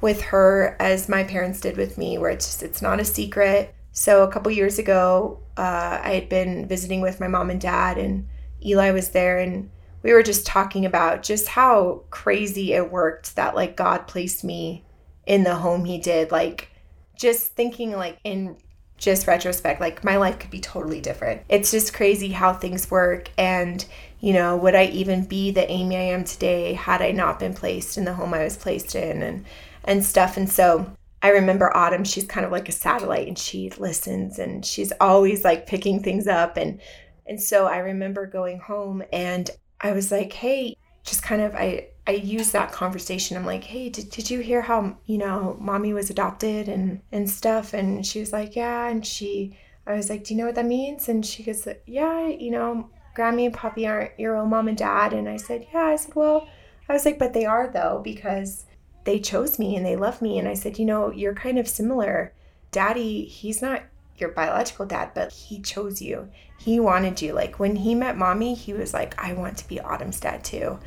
with 0.00 0.22
her 0.22 0.76
as 0.80 1.08
my 1.08 1.24
parents 1.24 1.60
did 1.60 1.76
with 1.76 1.98
me, 1.98 2.18
where 2.18 2.30
it's 2.30 2.46
just 2.46 2.62
it's 2.62 2.82
not 2.82 3.00
a 3.00 3.04
secret. 3.04 3.74
So 3.92 4.22
a 4.22 4.32
couple 4.32 4.50
years 4.52 4.78
ago, 4.78 5.40
uh, 5.56 6.00
I 6.02 6.14
had 6.14 6.28
been 6.28 6.66
visiting 6.66 7.00
with 7.00 7.20
my 7.20 7.28
mom 7.28 7.50
and 7.50 7.60
dad, 7.60 7.98
and 7.98 8.26
Eli 8.64 8.90
was 8.90 9.10
there, 9.10 9.38
and 9.38 9.70
we 10.02 10.12
were 10.12 10.22
just 10.22 10.46
talking 10.46 10.86
about 10.86 11.22
just 11.22 11.48
how 11.48 12.02
crazy 12.10 12.72
it 12.72 12.90
worked 12.90 13.36
that 13.36 13.54
like 13.54 13.76
God 13.76 14.06
placed 14.06 14.42
me 14.42 14.84
in 15.26 15.44
the 15.44 15.56
home 15.56 15.84
He 15.84 15.98
did. 15.98 16.32
Like 16.32 16.70
just 17.14 17.48
thinking 17.48 17.92
like 17.92 18.18
in 18.24 18.56
just 19.00 19.26
retrospect, 19.26 19.80
like 19.80 20.04
my 20.04 20.18
life 20.18 20.38
could 20.38 20.50
be 20.50 20.60
totally 20.60 21.00
different. 21.00 21.40
It's 21.48 21.70
just 21.70 21.94
crazy 21.94 22.28
how 22.28 22.52
things 22.52 22.90
work. 22.90 23.30
And, 23.38 23.84
you 24.20 24.34
know, 24.34 24.56
would 24.58 24.74
I 24.74 24.84
even 24.84 25.24
be 25.24 25.50
the 25.50 25.68
Amy 25.68 25.96
I 25.96 26.00
am 26.00 26.22
today 26.22 26.74
had 26.74 27.00
I 27.00 27.10
not 27.10 27.40
been 27.40 27.54
placed 27.54 27.96
in 27.96 28.04
the 28.04 28.12
home 28.12 28.34
I 28.34 28.44
was 28.44 28.58
placed 28.58 28.94
in 28.94 29.22
and, 29.22 29.46
and 29.84 30.04
stuff. 30.04 30.36
And 30.36 30.48
so 30.48 30.92
I 31.22 31.30
remember 31.30 31.74
Autumn, 31.74 32.04
she's 32.04 32.26
kind 32.26 32.44
of 32.44 32.52
like 32.52 32.68
a 32.68 32.72
satellite 32.72 33.26
and 33.26 33.38
she 33.38 33.70
listens 33.70 34.38
and 34.38 34.64
she's 34.64 34.92
always 35.00 35.44
like 35.44 35.66
picking 35.66 36.02
things 36.02 36.26
up. 36.26 36.58
And, 36.58 36.78
and 37.26 37.40
so 37.40 37.66
I 37.66 37.78
remember 37.78 38.26
going 38.26 38.60
home 38.60 39.02
and 39.14 39.50
I 39.80 39.92
was 39.92 40.12
like, 40.12 40.34
hey, 40.34 40.76
just 41.04 41.22
kind 41.22 41.40
of, 41.40 41.54
I, 41.54 41.88
I 42.10 42.14
used 42.14 42.52
that 42.54 42.72
conversation. 42.72 43.36
I'm 43.36 43.46
like, 43.46 43.62
hey, 43.62 43.88
did, 43.88 44.10
did 44.10 44.28
you 44.28 44.40
hear 44.40 44.62
how, 44.62 44.96
you 45.06 45.16
know, 45.16 45.56
mommy 45.60 45.92
was 45.92 46.10
adopted 46.10 46.68
and, 46.68 47.00
and 47.12 47.30
stuff? 47.30 47.72
And 47.72 48.04
she 48.04 48.18
was 48.18 48.32
like, 48.32 48.56
yeah. 48.56 48.88
And 48.88 49.06
she, 49.06 49.56
I 49.86 49.94
was 49.94 50.10
like, 50.10 50.24
do 50.24 50.34
you 50.34 50.38
know 50.38 50.46
what 50.46 50.56
that 50.56 50.66
means? 50.66 51.08
And 51.08 51.24
she 51.24 51.44
goes, 51.44 51.68
yeah, 51.86 52.26
you 52.26 52.50
know, 52.50 52.90
Grammy 53.16 53.44
and 53.44 53.54
Poppy 53.54 53.86
aren't 53.86 54.18
your 54.18 54.34
own 54.34 54.50
mom 54.50 54.66
and 54.66 54.76
dad. 54.76 55.12
And 55.12 55.28
I 55.28 55.36
said, 55.36 55.68
yeah. 55.72 55.84
I 55.84 55.94
said, 55.94 56.16
well, 56.16 56.48
I 56.88 56.94
was 56.94 57.04
like, 57.04 57.16
but 57.16 57.32
they 57.32 57.44
are 57.44 57.68
though, 57.68 58.00
because 58.02 58.64
they 59.04 59.20
chose 59.20 59.60
me 59.60 59.76
and 59.76 59.86
they 59.86 59.94
love 59.94 60.20
me. 60.20 60.36
And 60.36 60.48
I 60.48 60.54
said, 60.54 60.80
you 60.80 60.86
know, 60.86 61.12
you're 61.12 61.34
kind 61.34 61.60
of 61.60 61.68
similar. 61.68 62.34
Daddy, 62.72 63.24
he's 63.24 63.62
not 63.62 63.84
your 64.16 64.30
biological 64.30 64.84
dad, 64.84 65.12
but 65.14 65.30
he 65.30 65.60
chose 65.60 66.02
you. 66.02 66.28
He 66.58 66.80
wanted 66.80 67.22
you. 67.22 67.34
Like 67.34 67.60
when 67.60 67.76
he 67.76 67.94
met 67.94 68.18
mommy, 68.18 68.54
he 68.54 68.72
was 68.72 68.92
like, 68.92 69.14
I 69.16 69.32
want 69.32 69.58
to 69.58 69.68
be 69.68 69.78
Autumn's 69.78 70.18
dad 70.18 70.42
too. 70.42 70.80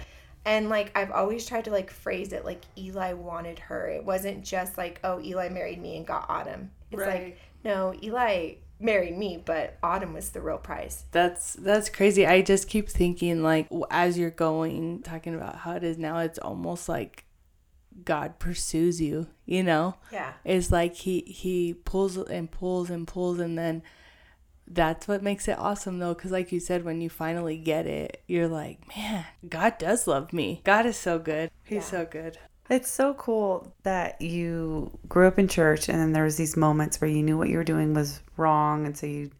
And 0.45 0.69
like 0.69 0.91
I've 0.95 1.11
always 1.11 1.45
tried 1.45 1.65
to 1.65 1.71
like 1.71 1.89
phrase 1.89 2.33
it 2.33 2.45
like 2.45 2.63
Eli 2.77 3.13
wanted 3.13 3.59
her. 3.59 3.87
It 3.87 4.03
wasn't 4.03 4.43
just 4.43 4.77
like, 4.77 4.99
oh, 5.03 5.21
Eli 5.21 5.49
married 5.49 5.81
me 5.81 5.97
and 5.97 6.05
got 6.05 6.25
Autumn. 6.29 6.71
It's 6.91 7.01
like, 7.01 7.39
no, 7.63 7.93
Eli 8.03 8.55
married 8.79 9.17
me, 9.17 9.41
but 9.43 9.77
Autumn 9.81 10.13
was 10.13 10.29
the 10.31 10.41
real 10.41 10.57
prize. 10.57 11.05
That's 11.11 11.53
that's 11.53 11.89
crazy. 11.89 12.25
I 12.25 12.41
just 12.41 12.67
keep 12.67 12.89
thinking 12.89 13.41
like 13.41 13.67
as 13.89 14.17
you're 14.17 14.29
going 14.29 15.01
talking 15.01 15.33
about 15.33 15.57
how 15.57 15.73
it 15.73 15.83
is 15.83 15.97
now 15.97 16.19
it's 16.19 16.39
almost 16.39 16.89
like 16.89 17.25
God 18.03 18.39
pursues 18.39 18.99
you, 18.99 19.27
you 19.45 19.63
know? 19.63 19.95
Yeah. 20.11 20.33
It's 20.43 20.71
like 20.71 20.95
he 20.95 21.21
he 21.21 21.73
pulls 21.73 22.17
and 22.17 22.51
pulls 22.51 22.89
and 22.89 23.07
pulls 23.07 23.39
and 23.39 23.57
then 23.57 23.83
that's 24.73 25.07
what 25.07 25.21
makes 25.23 25.47
it 25.47 25.57
awesome 25.57 25.99
though 25.99 26.15
cuz 26.15 26.31
like 26.31 26.51
you 26.51 26.59
said 26.59 26.83
when 26.83 27.01
you 27.01 27.09
finally 27.09 27.57
get 27.57 27.85
it, 27.85 28.21
you're 28.27 28.47
like, 28.47 28.79
"Man, 28.95 29.25
God 29.47 29.77
does 29.77 30.07
love 30.07 30.33
me. 30.33 30.61
God 30.63 30.85
is 30.85 30.97
so 30.97 31.19
good. 31.19 31.51
He's 31.63 31.83
Yeah. 31.83 31.99
so 31.99 32.05
good." 32.05 32.37
It's 32.69 32.89
so 32.89 33.13
cool 33.13 33.73
that 33.83 34.21
you 34.21 34.97
grew 35.09 35.27
up 35.27 35.37
in 35.37 35.47
church 35.47 35.89
and 35.89 35.99
then 35.99 36.13
there 36.13 36.23
was 36.23 36.37
these 36.37 36.55
moments 36.57 36.99
where 37.01 37.09
you 37.09 37.21
knew 37.21 37.37
what 37.37 37.49
you 37.49 37.57
were 37.57 37.63
doing 37.63 37.93
was 37.93 38.21
wrong 38.37 38.85
and 38.85 38.97
so 38.97 39.05
you 39.05 39.31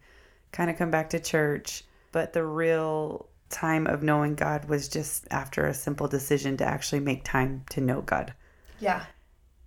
kind 0.51 0.69
of 0.69 0.77
come 0.77 0.91
back 0.91 1.09
to 1.11 1.19
church, 1.19 1.83
but 2.11 2.33
the 2.33 2.45
real 2.45 3.27
time 3.49 3.87
of 3.87 4.03
knowing 4.03 4.35
God 4.35 4.65
was 4.65 4.87
just 4.89 5.25
after 5.31 5.65
a 5.65 5.73
simple 5.73 6.07
decision 6.07 6.57
to 6.57 6.65
actually 6.65 6.99
make 6.99 7.23
time 7.23 7.63
to 7.69 7.81
know 7.81 8.01
God. 8.01 8.33
Yeah. 8.79 9.05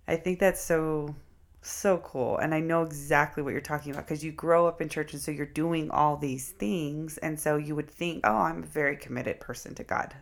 I 0.07 0.15
think 0.17 0.39
that's 0.39 0.61
so 0.61 1.15
so 1.69 1.97
cool 1.97 2.37
and 2.37 2.53
I 2.53 2.59
know 2.59 2.83
exactly 2.83 3.43
what 3.43 3.51
you're 3.51 3.61
talking 3.61 3.91
about 3.91 4.07
because 4.07 4.23
you 4.23 4.31
grow 4.31 4.67
up 4.67 4.81
in 4.81 4.89
church 4.89 5.13
and 5.13 5.21
so 5.21 5.31
you're 5.31 5.45
doing 5.45 5.91
all 5.91 6.17
these 6.17 6.49
things 6.49 7.17
and 7.17 7.39
so 7.39 7.57
you 7.57 7.75
would 7.75 7.89
think, 7.89 8.21
"Oh, 8.23 8.37
I'm 8.37 8.63
a 8.63 8.65
very 8.65 8.97
committed 8.97 9.39
person 9.39 9.75
to 9.75 9.83
God." 9.83 10.13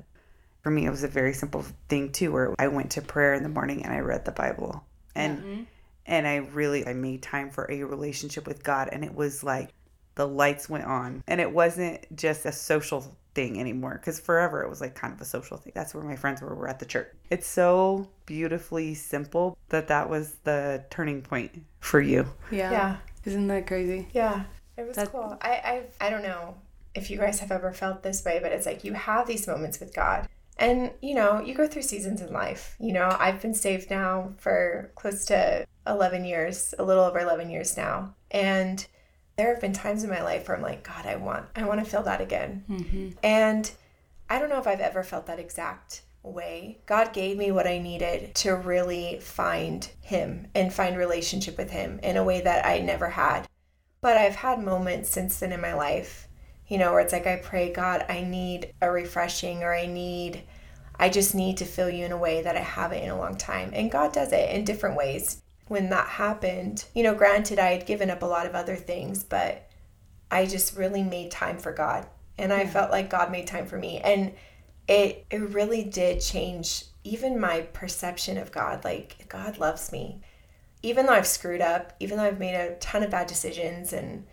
For 0.61 0.71
me, 0.71 0.85
it 0.85 0.89
was 0.89 1.03
a 1.03 1.07
very 1.07 1.33
simple 1.33 1.63
thing 1.89 2.11
too 2.11 2.31
where 2.31 2.55
I 2.57 2.67
went 2.67 2.91
to 2.91 3.01
prayer 3.01 3.33
in 3.33 3.43
the 3.43 3.49
morning 3.49 3.83
and 3.83 3.93
I 3.93 3.99
read 3.99 4.25
the 4.25 4.31
Bible. 4.31 4.83
And 5.13 5.39
mm-hmm. 5.39 5.63
and 6.05 6.27
I 6.27 6.37
really 6.37 6.87
I 6.87 6.93
made 6.93 7.21
time 7.21 7.51
for 7.51 7.69
a 7.71 7.83
relationship 7.83 8.47
with 8.47 8.63
God 8.63 8.89
and 8.91 9.03
it 9.03 9.13
was 9.13 9.43
like 9.43 9.69
the 10.15 10.27
lights 10.27 10.69
went 10.69 10.85
on 10.85 11.23
and 11.27 11.39
it 11.41 11.51
wasn't 11.51 12.15
just 12.15 12.45
a 12.45 12.51
social 12.51 13.15
thing 13.35 13.59
anymore 13.59 13.93
because 13.99 14.19
forever 14.19 14.63
it 14.63 14.69
was 14.69 14.79
like 14.81 14.95
kind 14.95 15.13
of 15.13 15.19
a 15.21 15.25
social 15.25 15.57
thing 15.57 15.73
that's 15.75 15.93
where 15.93 16.03
my 16.03 16.15
friends 16.15 16.41
were 16.41 16.55
were 16.55 16.67
at 16.69 16.79
the 16.79 16.85
church 16.85 17.07
it's 17.29 17.45
so 17.47 18.07
beautifully 18.25 18.93
simple 18.95 19.57
that 19.69 19.87
that 19.89 20.09
was 20.09 20.35
the 20.45 20.83
turning 20.89 21.21
point 21.21 21.51
for 21.79 21.99
you 22.01 22.25
Yeah. 22.49 22.71
Yeah. 22.71 22.97
Isn't 23.25 23.47
that 23.47 23.67
crazy? 23.67 24.07
Yeah. 24.13 24.43
It 24.77 24.87
was 24.87 24.95
That- 24.97 25.11
cool. 25.11 25.37
I, 25.41 25.83
I 25.99 26.05
I 26.07 26.09
don't 26.09 26.21
know 26.23 26.55
if 26.93 27.09
you 27.09 27.17
guys 27.17 27.39
have 27.39 27.51
ever 27.51 27.71
felt 27.73 28.03
this 28.03 28.23
way, 28.23 28.39
but 28.41 28.51
it's 28.51 28.65
like 28.65 28.83
you 28.83 28.93
have 28.93 29.27
these 29.27 29.47
moments 29.47 29.79
with 29.79 29.93
God. 29.93 30.27
And 30.57 30.91
you 31.01 31.15
know, 31.15 31.41
you 31.41 31.53
go 31.55 31.67
through 31.67 31.81
seasons 31.81 32.21
in 32.21 32.31
life. 32.31 32.75
You 32.79 32.93
know, 32.93 33.15
I've 33.19 33.41
been 33.41 33.53
saved 33.55 33.89
now 33.89 34.31
for 34.37 34.91
close 34.95 35.25
to 35.25 35.65
11 35.87 36.23
years, 36.23 36.73
a 36.79 36.83
little 36.83 37.03
over 37.03 37.19
11 37.19 37.49
years 37.49 37.75
now. 37.75 38.13
And 38.31 38.85
there 39.37 39.49
have 39.49 39.61
been 39.61 39.73
times 39.73 40.03
in 40.03 40.09
my 40.09 40.21
life 40.21 40.47
where 40.47 40.55
I'm 40.55 40.63
like, 40.63 40.83
God, 40.83 41.05
I 41.05 41.15
want 41.15 41.45
I 41.55 41.65
want 41.65 41.83
to 41.83 41.89
feel 41.89 42.03
that 42.03 42.21
again. 42.21 42.63
Mm-hmm. 42.69 43.09
And 43.23 43.69
I 44.29 44.39
don't 44.39 44.49
know 44.49 44.59
if 44.59 44.67
I've 44.67 44.79
ever 44.79 45.03
felt 45.03 45.27
that 45.27 45.39
exact 45.39 46.03
way. 46.23 46.79
God 46.85 47.13
gave 47.13 47.37
me 47.37 47.51
what 47.51 47.67
I 47.67 47.77
needed 47.77 48.33
to 48.35 48.55
really 48.55 49.19
find 49.19 49.87
him 50.01 50.47
and 50.55 50.73
find 50.73 50.97
relationship 50.97 51.57
with 51.57 51.69
him 51.69 51.99
in 52.01 52.17
a 52.17 52.23
way 52.23 52.41
that 52.41 52.65
I 52.65 52.79
never 52.79 53.09
had. 53.09 53.47
But 54.01 54.17
I've 54.17 54.35
had 54.35 54.63
moments 54.63 55.09
since 55.09 55.39
then 55.39 55.51
in 55.51 55.61
my 55.61 55.73
life, 55.73 56.27
you 56.67 56.77
know, 56.77 56.91
where 56.91 57.01
it's 57.01 57.13
like 57.13 57.27
I 57.27 57.37
pray, 57.37 57.71
God, 57.71 58.05
I 58.09 58.21
need 58.21 58.73
a 58.81 58.91
refreshing 58.91 59.63
or 59.63 59.73
I 59.73 59.85
need 59.85 60.43
I 60.97 61.09
just 61.09 61.35
need 61.35 61.57
to 61.57 61.65
feel 61.65 61.89
you 61.89 62.05
in 62.05 62.13
a 62.13 62.17
way 62.17 62.41
that 62.41 62.55
I 62.55 62.61
haven't 62.61 63.03
in 63.03 63.09
a 63.09 63.17
long 63.17 63.35
time. 63.35 63.71
And 63.73 63.91
God 63.91 64.13
does 64.13 64.31
it 64.31 64.49
in 64.49 64.63
different 64.63 64.95
ways. 64.95 65.41
When 65.67 65.89
that 65.89 66.07
happened, 66.07 66.85
you 66.93 67.03
know, 67.03 67.15
granted 67.15 67.57
I 67.59 67.71
had 67.71 67.85
given 67.85 68.09
up 68.09 68.21
a 68.21 68.27
lot 68.27 68.45
of 68.45 68.53
other 68.53 68.75
things, 68.75 69.23
but 69.23 69.67
I 70.29 70.45
just 70.45 70.77
really 70.77 71.03
made 71.03 71.31
time 71.31 71.57
for 71.57 71.71
God. 71.71 72.07
And 72.37 72.51
I 72.51 72.65
felt 72.65 72.91
like 72.91 73.09
God 73.09 73.31
made 73.31 73.47
time 73.47 73.65
for 73.65 73.77
me. 73.77 73.99
And 73.99 74.33
it 74.87 75.25
it 75.29 75.41
really 75.41 75.83
did 75.83 76.21
change 76.21 76.85
even 77.03 77.39
my 77.39 77.61
perception 77.61 78.37
of 78.37 78.51
God. 78.51 78.83
Like 78.83 79.25
God 79.29 79.57
loves 79.57 79.91
me. 79.91 80.21
Even 80.83 81.05
though 81.05 81.13
I've 81.13 81.27
screwed 81.27 81.61
up, 81.61 81.93
even 81.99 82.17
though 82.17 82.25
I've 82.25 82.39
made 82.39 82.55
a 82.55 82.75
ton 82.75 83.03
of 83.03 83.09
bad 83.09 83.27
decisions 83.27 83.93
and 83.93 84.25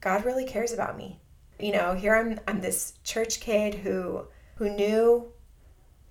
God 0.00 0.24
really 0.24 0.44
cares 0.44 0.72
about 0.72 0.96
me. 0.96 1.20
You 1.58 1.72
know, 1.72 1.94
here 1.94 2.14
I'm 2.14 2.38
I'm 2.46 2.60
this 2.60 2.94
church 3.04 3.40
kid 3.40 3.74
who 3.74 4.26
who 4.56 4.70
knew 4.70 5.32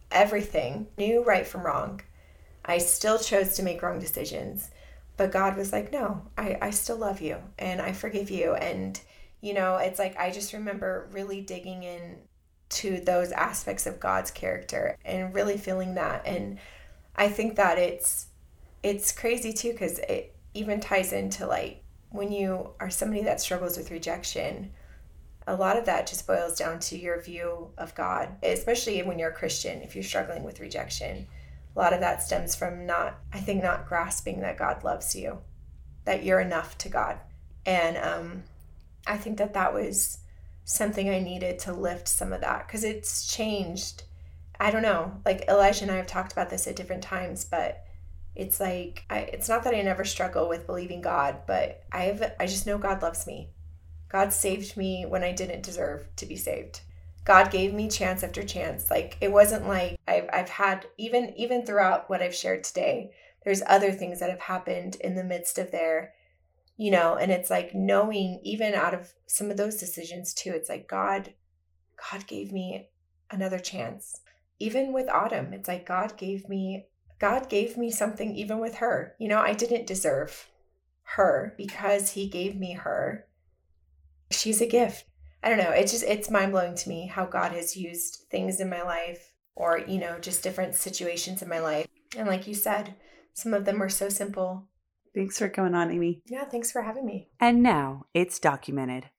everything, 0.09 0.87
knew 0.97 1.23
right 1.23 1.45
from 1.45 1.65
wrong. 1.65 2.01
I 2.65 2.77
still 2.77 3.17
chose 3.17 3.55
to 3.55 3.63
make 3.63 3.81
wrong 3.81 3.99
decisions. 3.99 4.69
But 5.17 5.31
God 5.31 5.57
was 5.57 5.71
like, 5.71 5.91
no, 5.91 6.23
I, 6.37 6.57
I 6.61 6.69
still 6.71 6.97
love 6.97 7.21
you 7.21 7.37
and 7.59 7.81
I 7.81 7.91
forgive 7.91 8.31
you. 8.31 8.53
And, 8.53 8.99
you 9.41 9.53
know, 9.53 9.77
it's 9.77 9.99
like 9.99 10.17
I 10.17 10.31
just 10.31 10.53
remember 10.53 11.09
really 11.11 11.41
digging 11.41 11.83
in 11.83 12.17
to 12.69 13.01
those 13.01 13.31
aspects 13.31 13.85
of 13.85 13.99
God's 13.99 14.31
character 14.31 14.97
and 15.03 15.33
really 15.33 15.57
feeling 15.57 15.95
that. 15.95 16.25
And 16.25 16.57
I 17.15 17.27
think 17.27 17.55
that 17.57 17.77
it's 17.77 18.27
it's 18.81 19.11
crazy 19.11 19.53
too 19.53 19.73
because 19.73 19.99
it 19.99 20.35
even 20.53 20.79
ties 20.79 21.13
into 21.13 21.45
like 21.45 21.83
when 22.09 22.31
you 22.31 22.71
are 22.79 22.89
somebody 22.89 23.23
that 23.23 23.39
struggles 23.41 23.77
with 23.77 23.91
rejection, 23.91 24.71
a 25.47 25.55
lot 25.55 25.77
of 25.77 25.85
that 25.85 26.07
just 26.07 26.27
boils 26.27 26.57
down 26.57 26.79
to 26.79 26.97
your 26.97 27.21
view 27.21 27.69
of 27.77 27.93
God, 27.95 28.29
especially 28.43 29.01
when 29.03 29.19
you're 29.19 29.29
a 29.29 29.33
Christian, 29.35 29.81
if 29.81 29.95
you're 29.95 30.03
struggling 30.03 30.43
with 30.43 30.59
rejection. 30.59 31.27
A 31.75 31.79
lot 31.79 31.93
of 31.93 32.01
that 32.01 32.21
stems 32.21 32.55
from 32.55 32.85
not, 32.85 33.19
I 33.31 33.39
think, 33.39 33.63
not 33.63 33.87
grasping 33.87 34.41
that 34.41 34.57
God 34.57 34.83
loves 34.83 35.15
you, 35.15 35.39
that 36.05 36.23
you're 36.23 36.41
enough 36.41 36.77
to 36.79 36.89
God. 36.89 37.19
And 37.65 37.97
um, 37.97 38.43
I 39.07 39.17
think 39.17 39.37
that 39.37 39.53
that 39.53 39.73
was 39.73 40.19
something 40.63 41.09
I 41.09 41.19
needed 41.19 41.59
to 41.59 41.73
lift 41.73 42.07
some 42.07 42.33
of 42.33 42.41
that 42.41 42.67
because 42.67 42.83
it's 42.83 43.33
changed. 43.33 44.03
I 44.59 44.71
don't 44.71 44.81
know. 44.81 45.13
Like 45.25 45.45
Elijah 45.47 45.83
and 45.83 45.91
I 45.91 45.97
have 45.97 46.07
talked 46.07 46.31
about 46.31 46.49
this 46.49 46.67
at 46.67 46.75
different 46.75 47.03
times, 47.03 47.45
but 47.45 47.85
it's 48.35 48.59
like 48.59 49.03
I, 49.09 49.19
it's 49.19 49.49
not 49.49 49.63
that 49.63 49.75
I 49.75 49.81
never 49.81 50.05
struggle 50.05 50.47
with 50.47 50.67
believing 50.67 51.01
God, 51.01 51.41
but 51.47 51.83
I 51.91 52.03
have 52.03 52.33
I 52.39 52.45
just 52.47 52.67
know 52.67 52.77
God 52.77 53.01
loves 53.01 53.27
me. 53.27 53.49
God 54.09 54.33
saved 54.33 54.77
me 54.77 55.05
when 55.05 55.23
I 55.23 55.31
didn't 55.31 55.63
deserve 55.63 56.07
to 56.17 56.25
be 56.25 56.35
saved. 56.35 56.81
God 57.23 57.51
gave 57.51 57.73
me 57.73 57.87
chance 57.89 58.23
after 58.23 58.43
chance. 58.43 58.89
Like 58.89 59.17
it 59.21 59.31
wasn't 59.31 59.67
like 59.67 59.99
I've 60.07 60.29
I've 60.33 60.49
had 60.49 60.87
even 60.97 61.33
even 61.37 61.65
throughout 61.65 62.09
what 62.09 62.21
I've 62.21 62.35
shared 62.35 62.63
today, 62.63 63.11
there's 63.43 63.61
other 63.67 63.91
things 63.91 64.19
that 64.19 64.29
have 64.29 64.39
happened 64.39 64.97
in 65.01 65.15
the 65.15 65.23
midst 65.23 65.57
of 65.57 65.71
there, 65.71 66.13
you 66.77 66.91
know, 66.91 67.15
and 67.15 67.31
it's 67.31 67.49
like 67.49 67.75
knowing 67.75 68.39
even 68.43 68.73
out 68.73 68.93
of 68.93 69.13
some 69.27 69.51
of 69.51 69.57
those 69.57 69.77
decisions 69.77 70.33
too, 70.33 70.51
it's 70.51 70.69
like 70.69 70.87
God 70.87 71.33
God 72.11 72.25
gave 72.25 72.51
me 72.51 72.89
another 73.29 73.59
chance. 73.59 74.19
Even 74.59 74.93
with 74.93 75.09
Autumn, 75.09 75.53
it's 75.53 75.67
like 75.67 75.85
God 75.85 76.17
gave 76.17 76.49
me 76.49 76.87
God 77.19 77.49
gave 77.49 77.77
me 77.77 77.91
something 77.91 78.35
even 78.35 78.59
with 78.59 78.75
her. 78.75 79.15
You 79.19 79.27
know, 79.27 79.39
I 79.39 79.53
didn't 79.53 79.85
deserve 79.85 80.49
her 81.03 81.53
because 81.55 82.11
he 82.11 82.27
gave 82.27 82.55
me 82.55 82.73
her. 82.73 83.27
She's 84.31 84.61
a 84.61 84.65
gift. 84.65 85.05
I 85.43 85.49
don't 85.49 85.57
know. 85.57 85.71
It's 85.71 85.91
just 85.91 86.03
it's 86.03 86.29
mind 86.29 86.51
blowing 86.51 86.75
to 86.75 86.89
me 86.89 87.07
how 87.07 87.25
God 87.25 87.51
has 87.53 87.75
used 87.75 88.25
things 88.29 88.59
in 88.59 88.69
my 88.69 88.83
life 88.83 89.33
or, 89.55 89.79
you 89.79 89.99
know, 89.99 90.19
just 90.19 90.43
different 90.43 90.75
situations 90.75 91.41
in 91.41 91.49
my 91.49 91.59
life. 91.59 91.87
And 92.17 92.27
like 92.27 92.47
you 92.47 92.53
said, 92.53 92.95
some 93.33 93.53
of 93.53 93.65
them 93.65 93.79
were 93.79 93.89
so 93.89 94.09
simple. 94.09 94.67
thanks 95.15 95.37
for 95.37 95.49
coming 95.49 95.75
on 95.75 95.91
amy 95.91 96.21
Yeah, 96.27 96.45
thanks 96.45 96.71
for 96.71 96.81
having 96.83 97.05
me. 97.05 97.29
And 97.39 97.63
now 97.63 98.05
it's 98.13 98.39
documented. 98.39 99.09